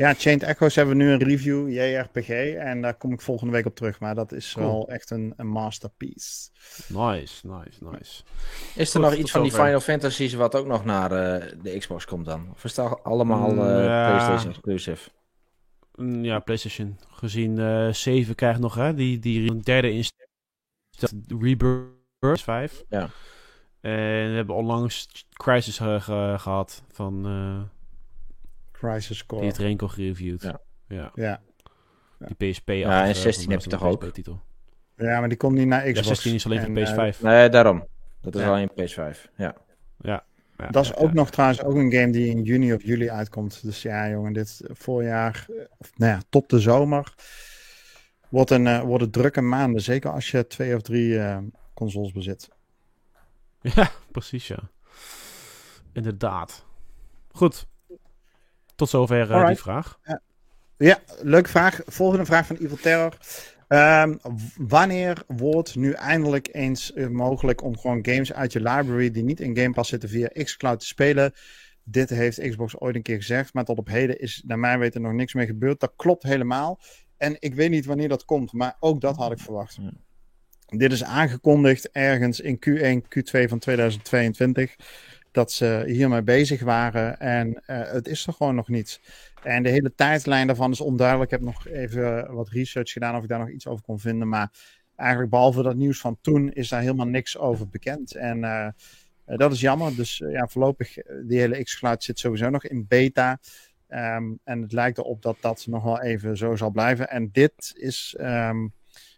Ja, 0.00 0.14
Chained 0.14 0.42
Echoes 0.42 0.74
hebben 0.74 0.96
we 0.96 1.02
nu 1.02 1.10
een 1.10 1.22
review, 1.22 1.68
JRPG. 1.70 2.28
En 2.54 2.80
daar 2.82 2.94
kom 2.94 3.12
ik 3.12 3.20
volgende 3.20 3.52
week 3.52 3.66
op 3.66 3.74
terug. 3.76 4.00
Maar 4.00 4.14
dat 4.14 4.32
is 4.32 4.52
Cool. 4.52 4.66
wel 4.66 4.88
echt 4.88 5.10
een, 5.10 5.32
een 5.36 5.46
masterpiece. 5.46 6.48
Nice, 6.88 7.46
nice, 7.46 7.84
nice. 7.84 8.22
Is 8.76 8.86
Goed, 8.92 8.94
er 8.94 9.00
nog 9.00 9.14
iets 9.14 9.30
van 9.30 9.42
die. 9.42 9.52
Final 9.52 9.80
Fantasies 9.80 10.34
wat 10.34 10.54
ook 10.54 10.66
nog 10.66 10.84
naar 10.84 11.12
eh, 11.12 11.52
de 11.62 11.78
Xbox 11.78 12.04
komt 12.04 12.24
dan? 12.26 12.48
Of 12.52 12.64
is 12.64 12.74
dat 12.74 13.02
allemaal 13.02 13.50
Mm, 13.50 13.58
eh, 13.58 13.84
ja. 13.84 14.06
PlayStation 14.08 14.50
exclusive? 14.50 15.10
Mm, 15.94 16.24
Ja, 16.24 16.38
PlayStation. 16.38 16.98
Gezien 17.10 17.58
eh 17.58 17.92
7 17.92 18.34
krijgt 18.34 18.60
nog, 18.60 18.74
hè? 18.74 18.94
Die, 18.94 19.18
die 19.18 19.56
derde 19.60 19.92
in 19.92 20.04
Rebirth 21.40 22.42
5. 22.42 22.82
Ja. 22.88 23.00
En 23.80 24.28
we 24.30 24.34
hebben 24.34 24.54
onlangs 24.54 25.06
Crisis 25.32 25.78
eh, 25.80 26.00
ge- 26.02 26.34
gehad 26.38 26.82
van 26.92 27.26
uh, 27.28 27.60
Crisis 28.80 29.26
Core. 29.26 29.40
die 29.40 29.50
het 29.50 29.58
Renko 29.60 29.88
gereviewd. 29.88 30.42
Ja. 30.42 30.60
ja. 30.88 31.12
Ja. 31.14 31.40
Die 32.18 32.50
PSP. 32.50 32.68
Ja, 32.68 33.06
en 33.06 33.14
16 33.14 33.50
heb 33.50 33.60
je 33.60 33.70
toch 33.70 33.84
ook? 33.84 34.04
Titel. 34.04 34.40
ja, 34.96 35.20
maar 35.20 35.28
die 35.28 35.38
komt 35.38 35.56
niet 35.56 35.66
naar 35.66 35.86
Ja, 35.86 35.92
Xbox. 35.92 36.06
16 36.06 36.34
is 36.34 36.44
alleen 36.44 36.58
En, 36.76 36.86
voor 36.86 37.04
eh, 37.04 37.12
PS5. 37.12 37.20
Nee, 37.20 37.48
daarom. 37.48 37.86
Dat 38.20 38.34
is 38.34 38.40
Ja. 38.40 38.48
alleen 38.48 38.70
PS5. 38.70 39.30
Ja. 39.36 39.56
ja. 39.98 40.24
Ja, 40.56 40.68
dat 40.70 40.84
is 40.84 40.88
ja, 40.88 40.94
ook 40.96 41.08
ja. 41.08 41.14
nog 41.14 41.30
trouwens 41.30 41.62
ook 41.62 41.74
een 41.74 41.92
game 41.92 42.10
die 42.10 42.28
in 42.28 42.42
juni 42.42 42.72
of 42.74 42.82
juli 42.82 43.10
uitkomt. 43.10 43.62
Dus 43.62 43.82
ja, 43.82 44.08
jongen, 44.08 44.32
dit 44.32 44.60
voorjaar, 44.64 45.46
eh, 45.48 45.64
of 45.78 45.90
nou 45.96 46.12
ja, 46.12 46.20
tot 46.28 46.50
de 46.50 46.58
zomer, 46.60 47.14
wordt 48.28 48.50
een, 48.50 48.66
eh, 48.66 48.80
worden 48.80 49.10
drukke 49.10 49.40
maanden. 49.40 49.82
Zeker 49.82 50.10
als 50.10 50.30
je 50.30 50.46
twee 50.46 50.74
of 50.74 50.82
drie 50.82 51.18
eh, 51.18 51.38
consoles 51.74 52.12
bezit. 52.12 52.48
Ja, 53.62 53.90
precies, 54.12 54.46
ja. 54.48 54.58
Inderdaad. 55.92 56.66
Goed. 57.32 57.66
Tot 58.80 58.88
zover 58.88 59.30
eh, 59.30 59.46
die 59.46 59.56
vraag. 59.56 59.98
Ja, 60.76 60.98
leuke 61.22 61.48
vraag. 61.48 61.80
Volgende 61.86 62.24
vraag 62.24 62.46
van 62.46 62.56
Evil 62.56 62.76
Terror. 62.76 63.16
Ehm, 63.68 64.16
wanneer 64.56 65.22
wordt 65.26 65.74
nu 65.74 65.92
eindelijk 65.92 66.48
eens 66.52 66.92
eh, 66.92 67.06
mogelijk 67.06 67.62
om 67.62 67.78
gewoon 67.78 68.06
games 68.06 68.32
uit 68.32 68.52
je 68.52 68.58
library 68.58 69.10
die 69.10 69.24
niet 69.24 69.40
in 69.40 69.56
Game 69.56 69.72
Pass 69.72 69.90
zitten 69.90 70.08
via 70.08 70.28
xCloud 70.42 70.80
te 70.80 70.86
spelen? 70.86 71.32
Dit 71.84 72.10
heeft 72.10 72.48
Xbox 72.48 72.80
ooit 72.80 72.94
een 72.94 73.02
keer 73.02 73.16
gezegd, 73.16 73.54
maar 73.54 73.64
tot 73.64 73.78
op 73.78 73.88
heden 73.88 74.20
is 74.20 74.42
naar 74.46 74.58
mijn 74.58 74.78
weten 74.78 75.02
nog 75.02 75.12
niks 75.12 75.34
mee 75.34 75.46
gebeurd. 75.46 75.80
Dat 75.80 75.92
klopt 75.96 76.22
helemaal. 76.22 76.80
En 77.16 77.36
ik 77.38 77.54
weet 77.54 77.70
niet 77.70 77.86
wanneer 77.86 78.08
dat 78.08 78.24
komt, 78.24 78.52
maar 78.52 78.76
ook 78.78 79.00
dat 79.00 79.16
had 79.16 79.32
ik 79.32 79.38
verwacht. 79.38 79.76
Ja. 79.80 79.92
Dit 80.66 80.92
is 80.92 81.04
aangekondigd 81.04 81.90
ergens 81.90 82.40
in 82.40 82.56
Q1, 82.56 83.02
Q2 83.02 83.48
van 83.48 83.58
2022 83.58 84.76
dat 85.32 85.52
ze 85.52 85.82
hiermee 85.86 86.22
bezig 86.22 86.62
waren. 86.62 87.20
En 87.20 87.62
eh, 87.66 87.92
het 87.92 88.06
is 88.06 88.26
er 88.26 88.32
gewoon 88.32 88.54
nog 88.54 88.68
niet. 88.68 89.00
En 89.42 89.62
de 89.62 89.68
hele 89.68 89.94
tijdlijn 89.94 90.46
daarvan 90.46 90.70
is 90.70 90.80
onduidelijk. 90.80 91.32
Ik 91.32 91.38
heb 91.38 91.46
nog 91.46 91.66
even 91.66 92.34
wat 92.34 92.48
research 92.48 92.90
gedaan 92.90 93.16
of 93.16 93.22
ik 93.22 93.28
daar 93.28 93.38
nog 93.38 93.50
iets 93.50 93.66
over 93.66 93.84
kon 93.84 93.98
vinden. 94.00 94.28
Maar 94.28 94.50
eigenlijk 94.96 95.30
behalve 95.30 95.62
dat 95.62 95.76
nieuws 95.76 96.00
van 96.00 96.18
toen 96.20 96.52
is 96.52 96.68
daar 96.68 96.80
helemaal 96.80 97.06
niks 97.06 97.38
over 97.38 97.68
bekend. 97.68 98.14
En 98.14 98.44
eh, 99.30 99.36
dat 99.36 99.52
is 99.52 99.60
jammer. 99.60 99.96
Dus 99.96 100.20
eh, 100.20 100.32
ja, 100.32 100.46
voorlopig, 100.48 100.94
die 101.26 101.38
hele 101.38 101.62
X-Cloud 101.62 102.04
zit 102.04 102.18
sowieso 102.18 102.50
nog 102.50 102.64
in 102.64 102.86
beta. 102.88 103.38
Ehm, 103.88 104.32
en 104.44 104.62
het 104.62 104.72
lijkt 104.72 104.98
erop 104.98 105.22
dat 105.22 105.36
dat 105.40 105.66
nog 105.66 105.82
wel 105.82 106.00
even 106.00 106.36
zo 106.36 106.56
zal 106.56 106.70
blijven. 106.70 107.08
En 107.08 107.28
dit 107.32 107.72
is 107.74 108.14
ehm, 108.18 108.68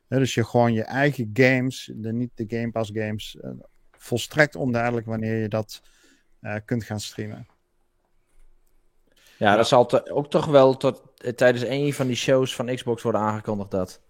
dus 0.08 0.34
je 0.34 0.44
gewoon 0.44 0.72
je 0.72 0.82
eigen 0.82 1.30
games, 1.32 1.90
de, 1.94 2.12
niet 2.12 2.30
de 2.34 2.44
Game 2.48 2.70
Pass 2.70 2.90
games, 2.94 3.36
volstrekt 3.90 4.56
onduidelijk 4.56 5.06
wanneer 5.06 5.36
je 5.36 5.48
dat 5.48 5.82
kunt 6.64 6.84
gaan 6.84 7.00
streamen. 7.00 7.46
Ja, 9.36 9.56
dat 9.56 9.68
zal 9.68 10.08
ook 10.10 10.30
toch 10.30 10.46
wel 10.46 10.76
tot, 10.76 11.02
eh, 11.16 11.32
tijdens 11.32 11.64
een 11.64 11.92
van 11.94 12.06
die 12.06 12.16
shows 12.16 12.54
van 12.54 12.74
Xbox 12.74 13.02
worden 13.02 13.20
aangekondigd 13.20 13.70
dat, 13.70 14.00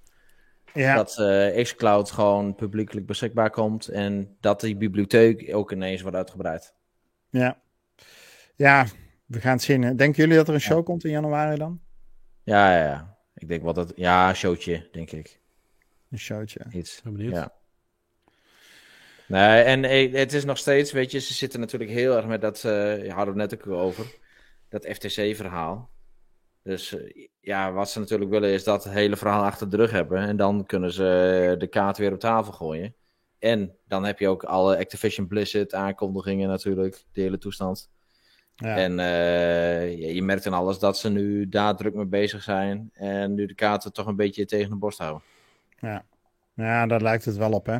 Ja, 0.74 0.94
dat 0.94 1.18
eh, 1.18 1.62
xCloud 1.62 2.10
gewoon 2.10 2.54
publiekelijk 2.54 3.06
beschikbaar 3.06 3.50
komt 3.50 3.88
en 3.88 4.36
dat 4.40 4.60
die 4.60 4.76
bibliotheek 4.76 5.54
ook 5.54 5.72
ineens 5.72 6.02
wordt 6.02 6.16
uitgebreid. 6.16 6.74
ja. 7.30 7.60
ja, 8.56 8.86
we 9.26 9.40
gaan 9.40 9.52
het 9.52 9.62
zien. 9.62 9.80
Denken 9.80 10.22
jullie 10.22 10.36
dat 10.36 10.48
er 10.48 10.54
een 10.54 10.60
show 10.60 10.84
komt 10.84 11.04
in 11.04 11.10
januari 11.10 11.56
dan? 11.56 11.80
Ja, 12.42 12.76
ja, 12.78 12.84
ja. 12.84 13.16
Ik 13.34 13.48
denk 13.48 13.62
wel 13.62 13.72
dat, 13.72 13.92
ja, 13.96 14.28
een 14.28 14.36
showtje, 14.36 14.88
denk 14.92 15.10
ik. 15.10 15.40
Een 16.10 16.18
showtje. 16.18 16.60
Iets. 16.70 17.00
Ben 17.02 17.12
benieuwd. 17.12 17.34
Ja. 17.34 17.52
Nee, 19.32 19.62
en 19.62 19.84
eh, 19.84 20.12
het 20.12 20.32
is 20.32 20.44
nog 20.44 20.58
steeds, 20.58 20.92
weet 20.92 21.10
je, 21.10 21.18
ze 21.18 21.34
zitten 21.34 21.60
natuurlijk 21.60 21.90
heel 21.90 22.16
erg 22.16 22.26
met 22.26 22.40
dat, 22.40 22.64
eh 22.64 23.04
je 23.04 23.12
hadden 23.12 23.34
we 23.34 23.40
het 23.40 23.50
net 23.50 23.60
ook 23.60 23.72
over, 23.72 24.06
dat 24.68 24.86
FTC-verhaal. 24.86 25.90
Dus 26.62 26.94
eh, 26.96 27.26
ja, 27.40 27.72
wat 27.72 27.90
ze 27.90 27.98
natuurlijk 27.98 28.30
willen 28.30 28.50
is 28.50 28.64
dat 28.64 28.84
hele 28.84 29.16
verhaal 29.16 29.44
achter 29.44 29.70
de 29.70 29.76
rug 29.76 29.90
hebben. 29.90 30.18
En 30.18 30.36
dan 30.36 30.66
kunnen 30.66 30.92
ze 30.92 31.54
de 31.58 31.66
kaart 31.66 31.98
weer 31.98 32.12
op 32.12 32.20
tafel 32.20 32.52
gooien. 32.52 32.94
En 33.38 33.76
dan 33.86 34.04
heb 34.04 34.18
je 34.18 34.28
ook 34.28 34.44
alle 34.44 34.78
Activision 34.78 35.26
Blizzard 35.26 35.74
aankondigingen 35.74 36.48
natuurlijk, 36.48 37.04
de 37.12 37.20
hele 37.20 37.38
toestand. 37.38 37.90
Ja. 38.54 38.76
En 38.76 38.96
je, 39.98 40.14
je 40.14 40.22
merkt 40.22 40.44
in 40.44 40.52
alles 40.52 40.78
dat 40.78 40.98
ze 40.98 41.10
nu 41.10 41.48
daar 41.48 41.76
druk 41.76 41.94
mee 41.94 42.06
bezig 42.06 42.42
zijn. 42.42 42.90
En 42.92 43.34
nu 43.34 43.46
de 43.46 43.54
kaarten 43.54 43.92
toch 43.92 44.06
een 44.06 44.16
beetje 44.16 44.44
tegen 44.44 44.70
de 44.70 44.76
borst 44.76 44.98
houden. 44.98 45.22
Ja. 45.80 46.04
ja, 46.54 46.86
daar 46.86 47.02
lijkt 47.02 47.24
het 47.24 47.36
wel 47.36 47.52
op, 47.52 47.66
hè. 47.66 47.78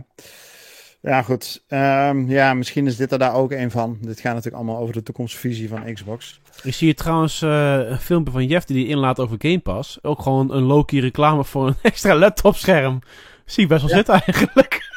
Ja, 1.03 1.23
goed. 1.23 1.63
Ehm, 1.69 2.31
ja, 2.31 2.55
misschien 2.55 2.87
is 2.87 2.97
dit 2.97 3.13
er 3.13 3.19
daar 3.19 3.35
ook 3.35 3.51
een 3.53 3.71
van. 3.71 3.99
Dit 4.01 4.21
gaat 4.21 4.35
natuurlijk 4.35 4.63
allemaal 4.63 4.79
over 4.83 4.95
de 4.95 5.03
toekomstvisie 5.03 5.69
van 5.69 5.95
Xbox. 5.95 6.41
Ik 6.63 6.75
zie 6.75 6.87
hier 6.87 6.97
trouwens 6.97 7.43
eh, 7.43 7.79
een 7.89 7.99
filmpje 8.01 8.33
van 8.33 8.47
Jeff 8.47 8.65
die 8.67 8.77
die 8.77 8.87
inlaat 8.87 9.21
over 9.21 9.37
Game 9.39 9.59
Pass. 9.59 9.99
Ook 10.03 10.23
gewoon 10.23 10.53
een 10.53 10.63
low-key 10.63 11.01
reclame 11.01 11.45
voor 11.45 11.67
een 11.67 11.77
extra 11.83 12.15
laptopscherm. 12.15 12.99
Zie 13.45 13.63
ik 13.63 13.69
best 13.69 13.81
wel 13.81 13.91
Ja. 13.91 13.97
zitten 13.97 14.15
eigenlijk. 14.15 14.91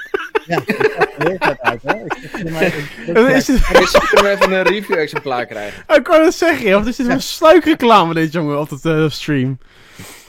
Ja, 0.45 0.57
ik 0.65 1.11
heel 1.17 1.35
vet 1.39 1.59
uit, 1.59 1.81
hè. 1.83 1.95
Ik 2.05 2.33
er 2.45 2.51
maar- 2.51 2.63
ik- 2.63 3.35
is 3.37 3.47
het, 3.47 3.79
misschien 3.79 4.25
even 4.25 4.51
een 4.51 4.63
review-exemplaar 4.63 5.45
krijgen. 5.45 5.83
ik 5.95 6.03
kan 6.03 6.21
het 6.23 6.33
zeggen, 6.33 6.67
joh. 6.69 6.87
Er 6.87 6.93
zit 6.93 7.07
een 7.07 7.21
sluikreclame 7.21 8.13
dit, 8.13 8.31
jongen, 8.31 8.59
op 8.59 8.69
het 8.69 8.85
eh, 8.85 9.09
stream. 9.09 9.57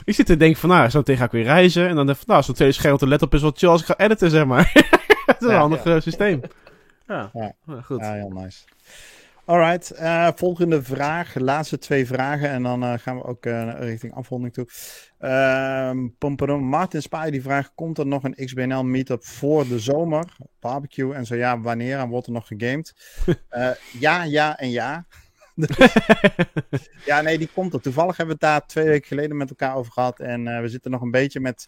Ik 0.03 0.15
zit 0.15 0.25
te 0.25 0.37
denken 0.37 0.59
van, 0.59 0.69
nou, 0.69 0.89
zo 0.89 1.01
tegen 1.01 1.19
ga 1.19 1.25
ik 1.25 1.31
weer 1.31 1.43
reizen. 1.43 1.87
En 1.87 1.95
dan 1.95 2.05
denk 2.05 2.17
ik 2.17 2.23
van, 2.25 2.33
nou, 2.33 2.45
zo'n 2.45 2.55
tweede 2.55 2.73
scherm 2.73 2.93
op 2.93 2.99
de 2.99 3.07
laptop 3.07 3.33
is 3.33 3.41
wel 3.41 3.51
chill 3.55 3.69
als 3.69 3.81
ik 3.81 3.87
ga 3.87 3.97
editen, 3.97 4.29
zeg 4.29 4.45
maar. 4.45 4.71
Het 5.33 5.41
is 5.41 5.47
een 5.47 5.53
Ja. 5.53 5.59
handig 5.59 5.85
eh, 5.85 5.99
systeem. 5.99 6.41
Ja, 7.07 7.31
goed. 7.83 7.99
Ja, 7.99 8.13
heel 8.13 8.29
nice. 8.29 8.63
Alright, 9.45 9.91
eh, 9.91 10.27
volgende 10.35 10.83
vraag. 10.83 11.35
Laatste 11.35 11.77
twee 11.77 12.07
vragen 12.07 12.49
en 12.49 12.63
dan 12.63 12.83
eh, 12.83 12.93
gaan 12.97 13.17
we 13.17 13.23
ook 13.23 13.45
eh, 13.45 13.73
richting 13.79 14.13
afronding 14.13 14.53
toe. 14.53 14.67
Ehm 15.19 16.07
pompadom. 16.17 16.63
Martin 16.63 17.01
Spaai 17.01 17.31
die 17.31 17.41
vraagt, 17.41 17.71
komt 17.75 17.97
er 17.97 18.05
nog 18.07 18.23
een 18.23 18.35
XBNL 18.45 18.83
meetup 18.83 19.23
voor 19.23 19.67
de 19.67 19.79
zomer? 19.79 20.35
Barbecue 20.59 21.13
en 21.13 21.25
zo 21.25 21.35
ja, 21.35 21.59
wanneer 21.59 21.99
en 21.99 22.09
wordt 22.09 22.27
er 22.27 22.33
nog 22.33 22.47
gegamed? 22.47 22.93
Eh, 23.49 23.69
ja, 23.99 24.23
ja 24.23 24.57
en 24.57 24.69
ja. 24.69 25.05
ja, 27.05 27.21
nee, 27.21 27.37
die 27.37 27.49
komt 27.53 27.73
er. 27.73 27.81
Toevallig 27.81 28.17
hebben 28.17 28.37
we 28.39 28.45
het 28.45 28.53
daar 28.53 28.67
twee 28.67 28.85
weken 28.85 29.07
geleden 29.07 29.37
met 29.37 29.49
elkaar 29.49 29.75
over 29.75 29.91
gehad. 29.91 30.19
En 30.19 30.47
eh, 30.47 30.61
we 30.61 30.67
zitten 30.67 30.91
nog 30.91 31.01
een 31.01 31.11
beetje 31.11 31.39
met 31.39 31.67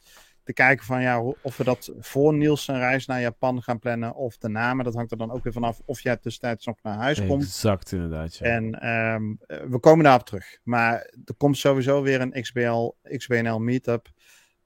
te 0.50 0.56
kijken 0.56 0.86
van 0.86 1.02
ja, 1.02 1.22
of 1.42 1.58
we 1.58 1.64
dat 1.64 1.92
voor 2.00 2.34
Niels 2.34 2.64
zijn 2.64 2.78
reis 2.78 3.06
naar 3.06 3.22
Japan 3.22 3.64
gaan 3.64 3.80
plannen 3.80 4.16
of 4.16 4.38
daarna. 4.38 4.74
Maar 4.74 4.84
dat 4.84 4.94
hangt 4.94 5.12
er 5.12 5.18
dan 5.18 5.32
ook 5.32 5.44
weer 5.44 5.54
vanaf 5.54 5.82
of 5.86 6.02
jij 6.02 6.18
tussentijds 6.18 6.66
nog 6.66 6.76
naar 6.82 6.98
huis 6.98 7.26
komt. 7.26 7.44
Exact, 7.44 7.92
inderdaad. 7.92 8.36
Ja. 8.36 8.46
En 8.46 8.80
ehm, 8.80 9.34
eh, 9.40 9.70
we 9.70 9.80
komen 9.80 10.04
daarop 10.04 10.26
terug. 10.26 10.60
Maar 10.64 10.94
er 11.26 11.36
komt 11.38 11.58
sowieso 11.58 12.02
weer 12.02 12.22
een 12.22 12.42
XBL, 12.42 12.92
XBNL 13.18 13.60
meetup. 13.60 14.08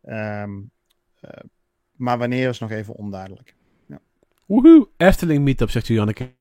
Ehm, 0.02 0.52
eh, 1.20 1.30
maar 1.92 2.18
wanneer 2.18 2.50
is 2.50 2.60
nog 2.60 2.72
even 2.72 2.94
onduidelijk. 2.94 3.56
Woehoe, 4.46 4.90
Efteling 4.98 5.44
Meetup, 5.44 5.70
zegt 5.70 5.90
u 5.90 5.94
Janneke. 5.94 6.36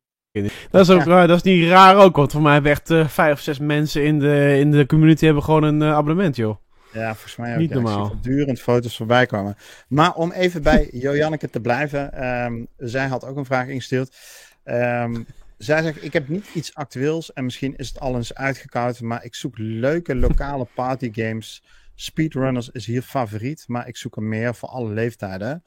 Dat 0.71 0.89
is 0.89 0.91
ook 0.91 1.05
raar, 1.05 1.27
dat 1.27 1.37
is 1.37 1.43
niet 1.43 1.69
raar 1.69 1.97
ook, 1.97 2.17
want 2.17 2.33
voor 2.33 2.43
mij 2.43 2.53
hebben 2.53 2.71
echt 2.71 2.91
eh, 2.91 3.07
vijf 3.07 3.33
of 3.33 3.41
zes 3.41 3.59
mensen 3.59 4.05
in 4.05 4.19
de, 4.19 4.57
in 4.59 4.71
de 4.71 4.87
community 4.87 5.25
hebben 5.25 5.43
gewoon 5.43 5.63
een 5.63 5.83
eh, 5.83 5.95
abonnement, 5.95 6.37
joh. 6.37 6.57
Ja, 6.93 7.13
volgens 7.15 7.37
mij 7.37 7.53
ook. 7.53 7.59
Niet 7.59 7.69
ja, 7.69 7.75
normaal. 7.75 8.07
voortdurend 8.07 8.61
foto's 8.61 8.97
voorbij 8.97 9.27
komen. 9.27 9.57
Maar 9.89 10.15
om 10.15 10.33
even 10.33 10.63
bij 10.63 10.89
Joanneke 10.93 11.51
te 11.51 11.61
blijven. 11.61 12.13
ehm, 12.13 12.65
zij 12.77 13.07
had 13.07 13.25
ook 13.25 13.37
een 13.37 13.45
vraag 13.45 13.67
ingestuurd. 13.69 14.17
Ehm, 14.65 15.23
zij 15.59 15.83
zegt, 15.83 16.05
ik 16.05 16.13
heb 16.13 16.29
niet 16.29 16.47
iets 16.55 16.75
actueels 16.75 17.33
en 17.33 17.45
misschien 17.45 17.77
is 17.77 17.89
het 17.89 18.01
al 18.01 18.17
eens 18.17 18.35
uitgekoud, 18.35 19.01
maar 19.01 19.25
ik 19.25 19.35
zoek 19.35 19.59
leuke 19.59 20.15
lokale 20.15 20.67
partygames. 20.75 21.63
Speedrunners 21.95 22.69
is 22.69 22.87
hier 22.87 23.03
favoriet, 23.03 23.65
maar 23.67 23.89
ik 23.89 23.97
zoek 23.97 24.17
er 24.17 24.23
meer 24.23 24.55
voor 24.55 24.69
alle 24.69 24.93
leeftijden. 24.93 25.63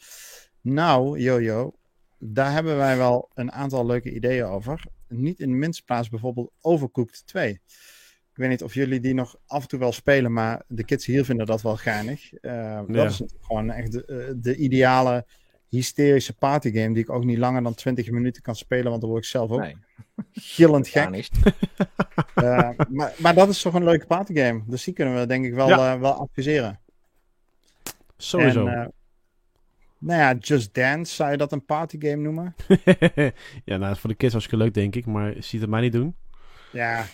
Nou, 0.62 1.20
Jojo, 1.20 1.74
daar 2.20 2.52
hebben 2.52 2.78
wij 2.78 2.98
wel 2.98 3.30
een 3.34 3.52
aantal 3.52 3.86
leuke 3.86 4.12
ideeën 4.14 4.46
over. 4.46 4.84
Niet 5.08 5.40
in 5.40 5.50
de 5.50 5.56
minste 5.56 5.84
plaats 5.84 6.10
bijvoorbeeld 6.10 6.52
Overcooked 6.62 7.24
2. 7.28 7.62
Ik 8.36 8.42
weet 8.42 8.50
niet 8.50 8.64
of 8.64 8.74
jullie 8.74 9.00
die 9.00 9.14
nog 9.14 9.36
af 9.48 9.62
en 9.62 9.68
toe 9.68 9.80
wel 9.80 9.92
spelen, 9.92 10.34
maar 10.34 10.62
de 10.68 10.84
kids 10.86 11.06
hier 11.06 11.26
vinden 11.26 11.46
dat 11.46 11.62
wel 11.62 11.76
geinig. 11.76 12.34
Eh, 12.34 12.82
Dat 12.88 13.10
is 13.12 13.22
gewoon 13.42 13.72
echt 13.72 13.92
de, 13.92 14.06
eh, 14.06 14.34
de 14.36 14.56
ideale 14.56 15.26
hysterische 15.70 16.34
partygame 16.34 16.94
die 16.94 17.04
ik 17.04 17.10
ook 17.10 17.24
niet 17.24 17.38
langer 17.38 17.64
dan 17.64 17.74
20 17.74 18.10
minuten 18.12 18.42
kan 18.42 18.56
spelen, 18.56 18.90
want 18.90 19.02
dan 19.02 19.10
word 19.10 19.24
ik 19.24 19.30
zelf 19.30 19.52
ook 19.52 19.60
Nee, 19.60 19.76
gillend 20.32 20.88
gek. 20.88 21.10
niet. 21.10 21.30
Eh, 22.36 22.70
maar, 22.90 23.14
maar 23.18 23.34
dat 23.34 23.50
is 23.50 23.62
toch 23.62 23.74
een 23.74 23.84
leuke 23.84 24.06
partygame. 24.06 24.64
Dus 24.68 24.84
die 24.84 24.94
kunnen 24.94 25.20
we 25.20 25.26
denk 25.26 25.46
ik 25.46 25.54
wel, 25.54 25.68
Ja. 25.68 26.00
wel 26.00 26.14
adviseren. 26.14 26.80
Sowieso. 28.18 28.66
En, 28.68 28.82
eh, 28.82 28.88
nou 29.98 30.20
ja, 30.20 30.34
Just 30.40 30.74
Dance, 30.74 31.16
zou 31.16 31.32
je 31.32 31.38
dat 31.38 31.52
een 31.52 31.66
partygame 31.66 32.16
noemen? 32.22 32.56
ja, 33.66 33.78
nou, 33.78 33.96
voor 33.96 34.10
de 34.10 34.16
kids 34.16 34.32
hartstikke 34.34 34.64
leuk, 34.64 34.74
denk 34.74 34.96
ik, 34.96 35.06
maar 35.06 35.34
ziet 35.40 35.62
het 35.62 35.70
mij 35.70 35.82
niet 35.82 35.92
doen. 35.92 36.16
Ja, 36.72 37.06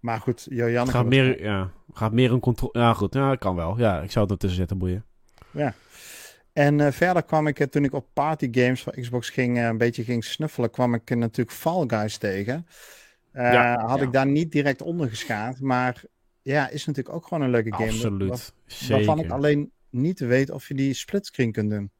maar 0.00 0.20
goed, 0.20 0.44
Het 0.44 0.54
Jojanne. 0.54 0.90
gaat 0.90 1.06
meer, 1.06 1.42
ja, 1.42 1.70
gaat 1.92 2.12
meer 2.12 2.32
een 2.32 2.40
controle... 2.40 2.78
Ja, 2.78 2.92
goed, 2.94 3.14
ja, 3.14 3.28
dat 3.28 3.38
kan 3.38 3.54
wel. 3.56 3.78
Ja, 3.78 4.00
ik 4.02 4.10
zou 4.10 4.24
het 4.24 4.32
ertussen 4.34 4.58
zetten, 4.58 4.78
boeien. 4.78 5.04
En 6.52 6.80
eh, 6.80 6.92
verder 6.92 7.22
kwam 7.22 7.46
ik, 7.46 7.60
eh, 7.60 7.66
toen 7.66 7.84
ik 7.84 7.92
op 7.92 8.06
partygames 8.12 8.82
van 8.82 8.92
Xbox 8.92 9.30
ging, 9.30 9.56
eh, 9.58 9.64
een 9.64 9.78
beetje 9.78 10.04
ging 10.04 10.24
snuffelen, 10.24 10.70
kwam 10.70 10.94
ik 10.94 11.14
natuurlijk 11.16 11.56
Fall 11.56 11.84
Guys 11.86 12.16
tegen. 12.16 12.66
Eh, 13.32 13.52
Ja, 13.52 13.86
had 13.86 13.98
ja. 13.98 14.04
ik 14.04 14.12
daar 14.12 14.26
niet 14.26 14.52
direct 14.52 14.82
onder 14.82 15.08
geschaard, 15.08 15.60
maar 15.60 16.02
ja, 16.42 16.68
is 16.68 16.84
natuurlijk 16.86 17.16
ook 17.16 17.26
gewoon 17.26 17.42
een 17.44 17.50
leuke 17.50 17.72
game. 17.72 17.90
Absoluut. 17.90 18.28
Waar- 18.28 18.88
Waarvan 18.88 19.18
ik 19.18 19.30
alleen 19.30 19.72
niet 19.90 20.18
weet 20.20 20.50
of 20.50 20.68
je 20.68 20.74
die 20.74 20.94
splitscreen 20.94 21.52
kunt 21.52 21.70
doen. 21.70 21.90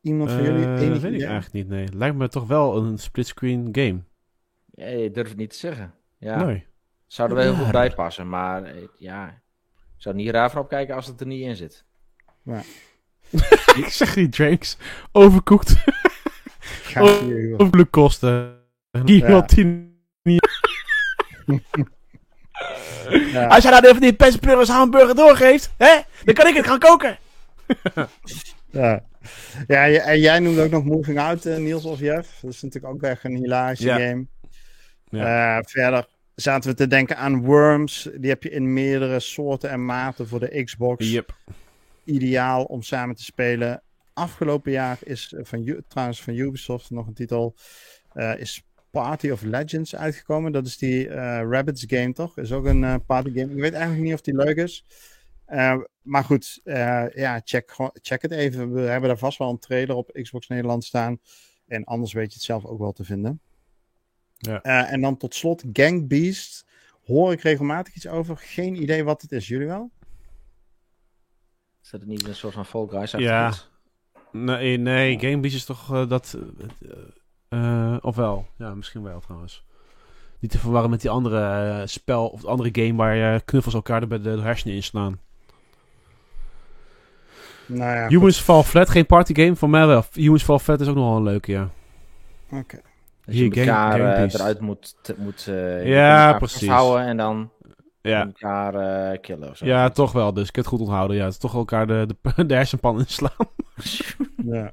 Iemand 0.00 0.30
van 0.30 0.42
jullie? 0.42 0.66
Enig 0.66 1.00
weet 1.00 1.12
ik 1.12 1.22
eigenlijk 1.22 1.52
niet, 1.52 1.68
nee. 1.68 1.86
Lijkt 1.94 2.16
me 2.16 2.28
toch 2.28 2.46
wel 2.46 2.76
een 2.76 2.98
splitscreen 2.98 3.68
game. 3.72 4.00
Ja, 4.74 4.86
je 4.86 5.10
durft 5.10 5.30
het 5.30 5.38
niet 5.38 5.50
te 5.50 5.56
zeggen. 5.58 5.94
Ja, 6.18 6.44
Nee. 6.44 6.66
zou 7.06 7.28
er 7.28 7.34
wel 7.34 7.44
heel 7.44 7.52
Ja. 7.54 7.58
goed 7.58 7.70
bij 7.72 7.90
passen, 7.90 8.28
maar 8.28 8.62
eh, 8.64 8.74
ja, 8.98 9.26
ik 9.28 9.34
zou 9.96 10.14
er 10.16 10.20
niet 10.22 10.30
raar 10.30 10.50
van 10.50 10.60
opkijken 10.60 10.94
als 10.94 11.06
het 11.06 11.20
er 11.20 11.26
niet 11.26 11.42
in 11.42 11.56
zit. 11.56 11.84
ik 13.76 13.86
zeg 13.88 14.14
die 14.14 14.28
drinks. 14.28 14.76
Joh. 15.12 15.24
Overcooked 17.56 17.90
kosten. 17.90 18.56
Die... 19.04 19.24
Ja. 19.24 19.44
Als 23.46 23.62
jij 23.62 23.70
nou 23.72 23.86
even 23.86 24.00
die 24.00 24.12
Petsburgers 24.12 24.68
hamburger 24.68 25.14
doorgeeft, 25.14 25.70
hè, 25.76 25.98
dan 26.24 26.34
kan 26.34 26.46
ik 26.46 26.54
het 26.56 26.66
gaan 26.66 26.78
koken. 26.78 27.18
Ja. 28.70 29.04
Ja, 29.66 29.86
en 29.88 30.20
jij 30.20 30.38
noemde 30.38 30.62
ook 30.62 30.70
nog 30.70 30.84
Moving 30.84 31.18
Out, 31.18 31.44
eh, 31.46 31.56
Niels 31.56 31.84
of 31.84 31.98
Jeff. 32.00 32.38
Dat 32.42 32.50
is 32.52 32.62
natuurlijk 32.62 32.94
ook 32.94 33.02
echt 33.02 33.24
een 33.24 33.36
hilarische 33.36 33.86
Ja. 33.86 33.96
game. 33.98 34.26
Eh, 35.10 35.58
verder 35.60 36.08
zaten 36.34 36.70
we 36.70 36.76
te 36.76 36.86
denken 36.86 37.16
aan 37.16 37.44
Worms. 37.44 38.08
Die 38.14 38.30
heb 38.30 38.42
je 38.42 38.50
in 38.50 38.72
meerdere 38.72 39.20
soorten 39.20 39.70
en 39.70 39.84
maten 39.84 40.28
voor 40.28 40.40
de 40.40 40.64
Xbox. 40.64 41.10
Yep. 41.10 41.36
Ideaal 42.04 42.64
om 42.64 42.82
samen 42.82 43.16
te 43.16 43.24
spelen. 43.24 43.82
Afgelopen 44.12 44.72
jaar 44.72 44.98
is 45.04 45.34
van, 45.36 45.82
trouwens 45.88 46.22
van 46.22 46.34
Ubisoft 46.34 46.90
nog 46.90 47.06
een 47.06 47.14
titel. 47.14 47.54
eh, 48.12 48.38
is 48.38 48.62
Party 48.90 49.30
of 49.30 49.42
Legends 49.42 49.96
uitgekomen. 49.96 50.52
Dat 50.52 50.66
is 50.66 50.78
die 50.78 51.08
eh, 51.08 51.48
Rabbits 51.50 51.84
game 51.86 52.12
toch? 52.12 52.38
Is 52.38 52.52
ook 52.52 52.64
een 52.64 53.04
party 53.06 53.30
game. 53.34 53.52
Ik 53.52 53.60
weet 53.60 53.72
eigenlijk 53.72 54.02
niet 54.02 54.14
of 54.14 54.20
die 54.20 54.36
leuk 54.36 54.56
is. 54.56 54.84
Maar 56.02 56.24
goed, 56.24 56.60
ja, 57.14 57.40
check, 57.44 57.76
check 57.92 58.22
het 58.22 58.30
even. 58.32 58.72
We 58.72 58.80
hebben 58.80 59.08
daar 59.08 59.18
vast 59.18 59.38
wel 59.38 59.50
een 59.50 59.58
trailer 59.58 59.96
op 59.96 60.10
Xbox 60.22 60.48
Nederland 60.48 60.84
staan. 60.84 61.18
En 61.66 61.84
anders 61.84 62.12
weet 62.12 62.28
je 62.28 62.34
het 62.34 62.42
zelf 62.42 62.64
ook 62.64 62.78
wel 62.78 62.92
te 62.92 63.04
vinden. 63.04 63.40
Ja. 64.38 64.62
Eh, 64.62 64.92
en 64.92 65.00
dan 65.00 65.16
tot 65.16 65.34
slot 65.34 65.64
Gang 65.72 66.08
Beast. 66.08 66.66
Hoor 67.04 67.32
ik 67.32 67.40
regelmatig 67.40 67.94
iets 67.94 68.06
over. 68.06 68.36
Geen 68.36 68.82
idee 68.82 69.04
wat 69.04 69.22
het 69.22 69.32
is. 69.32 69.48
Jullie 69.48 69.66
wel? 69.66 69.90
Is 71.82 71.90
dat 71.90 72.04
niet 72.04 72.26
een 72.28 72.34
soort 72.34 72.54
van 72.54 72.66
Fall 72.66 72.86
Guys? 72.86 73.10
Ja. 73.10 73.52
Nee, 74.32 74.76
nee, 74.76 75.18
Game 75.18 75.38
Beast 75.38 75.56
is 75.56 75.64
toch 75.64 75.94
eh, 75.94 76.08
dat... 76.08 76.38
eh, 77.48 77.92
eh, 77.92 77.96
of 78.00 78.16
wel? 78.16 78.48
Ja, 78.56 78.74
misschien 78.74 79.02
wel 79.02 79.20
trouwens. 79.20 79.64
Niet 80.38 80.50
te 80.50 80.58
verwarren 80.58 80.90
met 80.90 81.00
die 81.00 81.10
andere 81.10 81.82
spel 81.86 82.28
of 82.28 82.44
andere 82.44 82.68
game 82.72 82.94
waar 82.94 83.14
je 83.14 83.40
knuffels 83.44 83.74
elkaar 83.74 84.06
bij 84.06 84.20
de 84.20 84.30
hersenen 84.30 84.74
inslaan. 84.74 85.20
Nou 87.66 87.96
ja, 87.96 88.08
Humans 88.08 88.40
Fall 88.40 88.62
Flat, 88.62 88.88
geen 88.90 89.06
partygame? 89.06 89.56
Voor 89.56 89.70
mij 89.70 89.86
wel. 89.86 90.04
Humans 90.12 90.42
Fall 90.42 90.58
Flat 90.58 90.80
is 90.80 90.88
ook 90.88 90.94
nog 90.94 91.04
wel 91.08 91.16
een 91.16 91.22
leuke, 91.22 91.52
ja. 91.52 91.70
Oké. 92.50 92.80
Dat 93.28 93.36
je 93.36 93.42
Hier, 93.42 93.58
elkaar 93.58 93.98
Gang 93.98 94.32
eh, 94.32 94.34
eruit 94.34 94.60
moet, 94.60 94.94
moet 95.16 95.46
eh, 95.48 95.86
Ja, 95.86 96.38
precies. 96.38 96.68
en 96.96 97.16
dan 97.16 97.50
Ja, 98.00 98.24
elkaar 98.24 98.74
eh, 98.74 99.20
killen 99.20 99.50
of 99.50 99.56
zo. 99.56 99.66
ja 99.66 99.88
toch 99.88 100.12
wel. 100.12 100.32
Dus 100.32 100.48
ik 100.48 100.54
heb 100.56 100.64
het 100.64 100.74
goed 100.74 100.82
onthouden. 100.82 101.16
Ja, 101.16 101.24
het 101.24 101.32
is 101.32 101.38
toch 101.38 101.54
elkaar 101.54 101.86
de, 101.86 102.06
de, 102.22 102.46
de 102.46 102.54
hersenpan 102.54 102.98
inslaan. 102.98 103.30
Ja. 104.36 104.72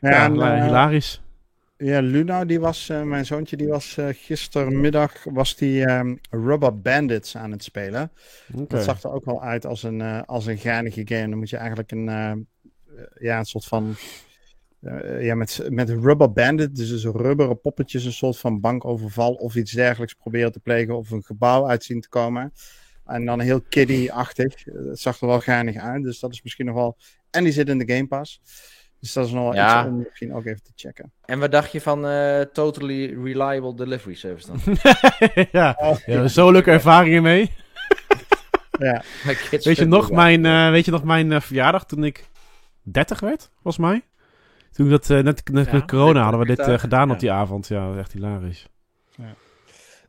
Ja, 0.00 0.10
Ja, 0.10 0.24
en, 0.24 0.62
hilarisch. 0.64 1.20
Ja, 1.76 2.00
Luna, 2.00 2.44
die 2.44 2.60
was, 2.60 2.88
eh, 2.88 3.02
mijn 3.02 3.26
zoontje, 3.26 3.56
die 3.56 3.68
was 3.68 3.96
eh, 3.96 4.06
gistermiddag 4.10 5.24
was 5.24 5.56
die 5.56 5.84
ehm, 5.84 6.16
Rubber 6.30 6.80
Bandits 6.80 7.36
aan 7.36 7.50
het 7.50 7.64
spelen. 7.64 8.12
Dat 8.46 8.82
zag 8.82 9.02
er 9.02 9.12
ook 9.12 9.24
wel 9.24 9.42
uit 9.42 9.66
als 9.66 9.82
een, 9.82 10.00
eh 10.00 10.20
als 10.26 10.46
een 10.46 10.58
geinige 10.58 11.02
game. 11.04 11.28
Dan 11.28 11.38
moet 11.38 11.50
je 11.50 11.56
eigenlijk 11.56 11.90
een, 11.90 12.04
ja, 13.20 13.38
een 13.38 13.44
soort 13.44 13.64
van, 13.64 13.94
eh, 14.80 15.24
ja, 15.24 15.34
met, 15.34 15.66
met 15.68 15.90
Rubber 15.90 16.32
Bandit, 16.32 16.76
dus, 16.76 16.88
dus 16.88 17.04
rubberen 17.04 17.60
poppetjes, 17.60 18.04
een 18.04 18.12
soort 18.12 18.38
van 18.38 18.60
bankoverval 18.60 19.32
of 19.34 19.54
iets 19.56 19.72
dergelijks 19.72 20.14
proberen 20.14 20.52
te 20.52 20.60
plegen 20.60 20.96
of 20.96 21.10
een 21.10 21.22
gebouw 21.22 21.68
uit 21.68 21.84
zien 21.84 22.00
te 22.00 22.08
komen. 22.08 22.52
En 23.06 23.24
dan 23.24 23.40
heel 23.40 23.60
kiddie-achtig. 23.60 24.66
Eh, 24.66 24.74
Het 24.88 25.00
zag 25.00 25.20
er 25.20 25.26
wel 25.26 25.40
geinig 25.40 25.76
uit, 25.76 26.02
dus 26.02 26.20
dat 26.20 26.32
is 26.32 26.42
misschien 26.42 26.66
nog 26.66 26.74
wel... 26.74 26.96
En 27.30 27.44
die 27.44 27.52
zit 27.52 27.68
in 27.68 27.78
de 27.78 27.94
Game 27.94 28.06
Pass. 28.06 28.40
Dus 29.00 29.12
dat 29.12 29.26
is 29.26 29.32
nog 29.32 29.42
wel 29.42 29.54
Ja. 29.54 29.80
iets 29.80 29.88
om 29.90 29.98
misschien 29.98 30.34
ook 30.34 30.44
even 30.46 30.62
te 30.62 30.72
checken. 30.74 31.12
En 31.24 31.38
wat 31.38 31.52
dacht 31.52 31.72
je 31.72 31.80
van 31.80 32.06
eh, 32.06 32.40
Totally 32.40 33.06
Reliable 33.22 33.74
Delivery 33.74 34.14
Service 34.14 34.46
dan? 34.46 34.60
ja, 35.52 35.76
Oh, 35.80 35.96
ja, 36.06 36.28
zo 36.28 36.50
leuke 36.50 36.70
ervaringen 36.70 37.22
mee. 37.22 37.50
ja. 38.78 39.02
Weet 39.62 39.76
je 39.76 39.84
nog 39.84 40.10
mijn, 40.10 40.70
weet 40.72 40.84
je 40.84 40.90
nog 40.90 41.04
mijn 41.04 41.42
verjaardag 41.42 41.86
toen 41.86 42.04
ik 42.04 42.28
30 42.82 43.20
werd, 43.20 43.50
volgens 43.52 43.78
mij? 43.78 44.02
Toen 44.72 44.88
dat, 44.88 45.10
eh, 45.10 45.22
net, 45.22 45.48
net 45.52 45.66
Ja, 45.66 45.72
met 45.72 45.86
corona 45.86 46.22
hadden 46.22 46.40
we 46.40 46.46
dit 46.46 46.58
eh, 46.58 46.78
gedaan 46.78 47.08
ja. 47.08 47.14
op 47.14 47.20
die 47.20 47.32
avond. 47.32 47.68
Ja, 47.68 47.96
echt 47.96 48.12
hilarisch. 48.12 48.68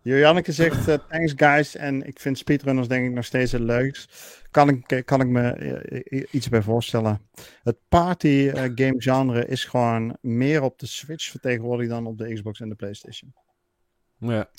Janneke 0.03 0.51
zegt 0.51 0.88
eh, 0.88 0.97
thanks 1.09 1.33
guys 1.35 1.75
en 1.75 2.07
ik 2.07 2.19
vind 2.19 2.38
speedrunners 2.38 2.88
denk 2.88 3.05
ik 3.07 3.13
nog 3.13 3.25
steeds 3.25 3.51
het 3.51 3.61
leukst. 3.61 4.39
Kan 4.51 4.69
ik, 4.69 5.01
kan 5.05 5.21
ik 5.21 5.27
me 5.27 6.27
iets 6.31 6.49
bij 6.49 6.61
voorstellen. 6.61 7.21
Het 7.63 7.77
party 7.88 8.51
game 8.75 9.01
genre 9.01 9.45
is 9.45 9.65
gewoon 9.65 10.17
meer 10.21 10.61
op 10.61 10.79
de 10.79 10.85
Switch 10.85 11.29
vertegenwoordigd 11.29 11.89
dan 11.89 12.05
op 12.05 12.17
de 12.17 12.33
Xbox 12.33 12.59
en 12.59 12.69
de 12.69 12.75
Playstation. 12.75 13.33
Ja, 14.17 14.49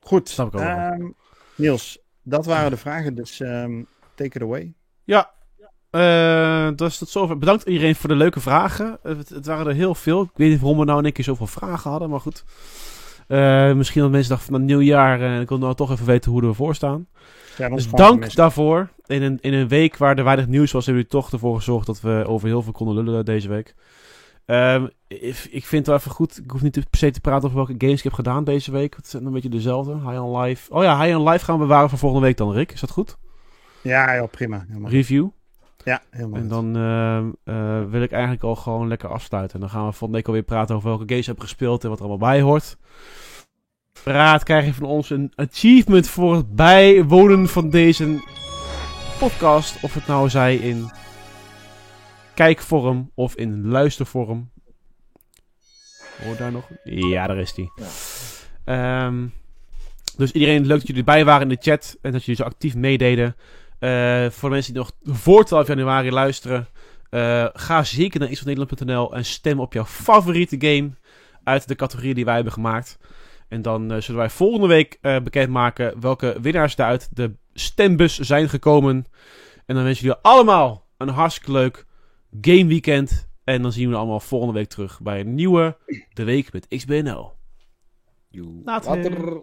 Goed, 0.00 0.28
Snap 0.28 0.46
ik 0.46 0.54
ook 0.54 0.60
wel. 0.60 0.76
ehm, 0.76 1.10
Niels, 1.54 1.98
dat 2.22 2.46
waren 2.46 2.70
de 2.70 2.76
vragen, 2.76 3.14
dus 3.14 3.40
ehm, 3.40 3.82
take 4.14 4.36
it 4.36 4.42
away. 4.42 4.74
ja 5.04 5.34
eh, 5.90 6.68
dus 6.76 6.98
tot 6.98 7.08
zover. 7.08 7.38
Bedankt 7.38 7.64
iedereen 7.64 7.94
voor 7.94 8.08
de 8.08 8.14
leuke 8.16 8.40
vragen. 8.40 8.98
Eh, 9.02 9.16
Het, 9.16 9.28
het 9.28 9.46
waren 9.46 9.66
er 9.66 9.74
heel 9.74 9.94
veel. 9.94 10.22
Ik 10.22 10.30
weet 10.34 10.50
niet 10.50 10.60
waarom 10.60 10.78
we 10.78 10.84
nou 10.84 10.98
in 10.98 11.04
één 11.04 11.12
keer 11.12 11.24
zoveel 11.24 11.46
vragen 11.46 11.90
hadden, 11.90 12.10
maar 12.10 12.20
goed. 12.20 12.44
Eh, 13.28 13.72
misschien 13.72 14.02
dat 14.02 14.10
mensen 14.10 14.30
dachten 14.30 14.50
van 14.52 14.60
een 14.60 14.66
nieuw 14.66 14.80
jaar 14.80 15.20
en 15.20 15.40
ik 15.40 15.48
wil 15.48 15.58
nou 15.58 15.74
toch 15.74 15.90
even 15.90 16.06
weten 16.06 16.30
hoe 16.30 16.40
we 16.40 16.46
ervoor 16.46 16.74
staan. 16.74 17.06
Ja, 17.56 17.68
Dus 17.68 17.90
dank 17.90 18.34
daarvoor. 18.34 18.88
In 19.06 19.22
een, 19.22 19.38
in 19.40 19.52
een 19.52 19.68
week 19.68 19.96
waar 19.96 20.18
er 20.18 20.24
weinig 20.24 20.46
nieuws 20.46 20.72
was, 20.72 20.86
hebben 20.86 21.02
jullie 21.04 21.20
toch 21.22 21.32
ervoor 21.32 21.56
gezorgd 21.56 21.86
dat 21.86 22.00
we 22.00 22.24
over 22.26 22.48
heel 22.48 22.62
veel 22.62 22.72
konden 22.72 23.04
lullen 23.04 23.24
deze 23.24 23.48
week. 23.48 23.74
Ehm, 24.46 24.86
ik, 25.08 25.48
ik 25.50 25.66
vind 25.66 25.70
het 25.70 25.86
wel 25.86 25.96
even 25.96 26.10
goed. 26.10 26.38
Ik 26.44 26.50
hoef 26.50 26.62
niet 26.62 26.72
per 26.72 26.98
se 26.98 27.10
te 27.10 27.20
praten 27.20 27.44
over 27.44 27.56
welke 27.56 27.74
games 27.78 27.96
ik 27.98 28.02
heb 28.04 28.12
gedaan 28.12 28.44
deze 28.44 28.70
week. 28.70 28.96
Het 28.96 29.08
zijn 29.08 29.26
een 29.26 29.32
beetje 29.32 29.48
dezelfde. 29.48 29.94
High 29.94 30.22
on 30.24 30.40
Life. 30.40 30.72
Oh 30.74 30.82
ja, 30.82 31.02
High 31.02 31.18
on 31.18 31.28
Life 31.28 31.44
gaan 31.44 31.58
we 31.58 31.62
bewaren 31.62 31.88
voor 31.88 31.98
volgende 31.98 32.26
week 32.26 32.36
dan, 32.36 32.52
Rick. 32.52 32.72
Is 32.72 32.80
dat 32.80 32.90
goed? 32.90 33.16
Ja, 33.82 34.12
ja, 34.14 34.26
prima. 34.26 34.64
Helemaal. 34.68 34.90
Review. 34.90 35.28
Ja, 35.84 36.02
helemaal. 36.10 36.40
En 36.40 36.48
dan 36.48 36.76
ehm, 36.76 37.30
eh, 37.44 37.90
wil 37.90 38.02
ik 38.02 38.12
eigenlijk 38.12 38.42
al 38.42 38.56
gewoon 38.56 38.88
lekker 38.88 39.08
afsluiten. 39.08 39.54
En 39.54 39.60
dan 39.60 39.70
gaan 39.70 39.84
we 39.86 39.90
volgende 39.90 40.16
week 40.16 40.26
alweer 40.26 40.42
praten 40.42 40.74
over 40.74 40.88
welke 40.88 41.08
games 41.08 41.26
hebben 41.26 41.44
gespeeld 41.44 41.82
en 41.82 41.88
wat 41.88 41.98
er 41.98 42.04
allemaal 42.04 42.28
bij 42.28 42.40
hoort. 42.40 42.76
Raad 44.04 44.42
krijg 44.42 44.64
je 44.64 44.74
van 44.74 44.86
ons 44.86 45.10
een 45.10 45.32
achievement 45.34 46.08
voor 46.08 46.36
het 46.36 46.54
bijwonen 46.54 47.48
van 47.48 47.70
deze 47.70 48.22
podcast. 49.18 49.82
Of 49.82 49.94
het 49.94 50.06
nou 50.06 50.28
zij 50.28 50.56
in 50.56 50.90
kijkvorm 52.34 53.10
of 53.14 53.34
in 53.34 53.68
luistervorm. 53.68 54.50
Hoor 56.24 56.36
daar 56.36 56.52
nog? 56.52 56.68
Ja, 56.84 57.26
daar 57.26 57.38
is 57.38 57.54
die. 57.54 57.72
Ja. 57.76 57.86
Ehm, 58.64 59.26
dus 60.16 60.32
iedereen, 60.32 60.66
leuk 60.66 60.78
dat 60.78 60.86
jullie 60.86 61.02
erbij 61.02 61.24
waren 61.24 61.42
in 61.42 61.48
de 61.48 61.70
chat 61.70 61.98
en 62.02 62.12
dat 62.12 62.20
jullie 62.20 62.42
zo 62.42 62.48
actief 62.48 62.74
meededen. 62.74 63.36
Eh, 63.80 64.30
voor 64.30 64.48
de 64.48 64.54
mensen 64.54 64.72
die 64.72 64.82
nog 64.82 64.92
voor 65.02 65.44
12 65.44 65.66
januari 65.66 66.10
luisteren, 66.10 66.68
eh, 67.10 67.46
ga 67.52 67.84
zeker 67.84 68.20
naar 68.20 68.28
xnederland.nl 68.28 69.14
en 69.14 69.24
stem 69.24 69.60
op 69.60 69.72
jouw 69.72 69.84
favoriete 69.84 70.56
game 70.58 70.90
uit 71.44 71.68
de 71.68 71.74
categorie 71.74 72.14
die 72.14 72.24
wij 72.24 72.34
hebben 72.34 72.52
gemaakt. 72.52 72.98
En 73.50 73.62
dan 73.62 73.92
eh, 73.92 74.00
zullen 74.00 74.20
wij 74.20 74.30
volgende 74.30 74.66
week 74.66 74.98
eh, 75.00 75.20
bekendmaken 75.20 76.00
welke 76.00 76.36
winnaars 76.40 76.76
er 76.76 76.84
uit 76.84 77.08
de 77.12 77.34
stembus 77.52 78.18
zijn 78.18 78.48
gekomen. 78.48 79.06
En 79.66 79.74
dan 79.74 79.84
wensen 79.84 80.04
jullie 80.04 80.20
allemaal 80.22 80.86
een 80.96 81.08
hartstikke 81.08 81.52
leuk 81.52 81.86
game 82.40 82.66
weekend. 82.66 83.28
En 83.44 83.62
dan 83.62 83.72
zien 83.72 83.80
we 83.80 83.86
jullie 83.86 83.98
allemaal 83.98 84.20
volgende 84.20 84.54
week 84.54 84.68
terug 84.68 85.00
bij 85.00 85.20
een 85.20 85.34
nieuwe 85.34 85.76
De 86.12 86.24
Week 86.24 86.52
met 86.52 86.68
XBNL. 86.68 87.32
Later. 88.64 88.90
Later. 88.90 89.42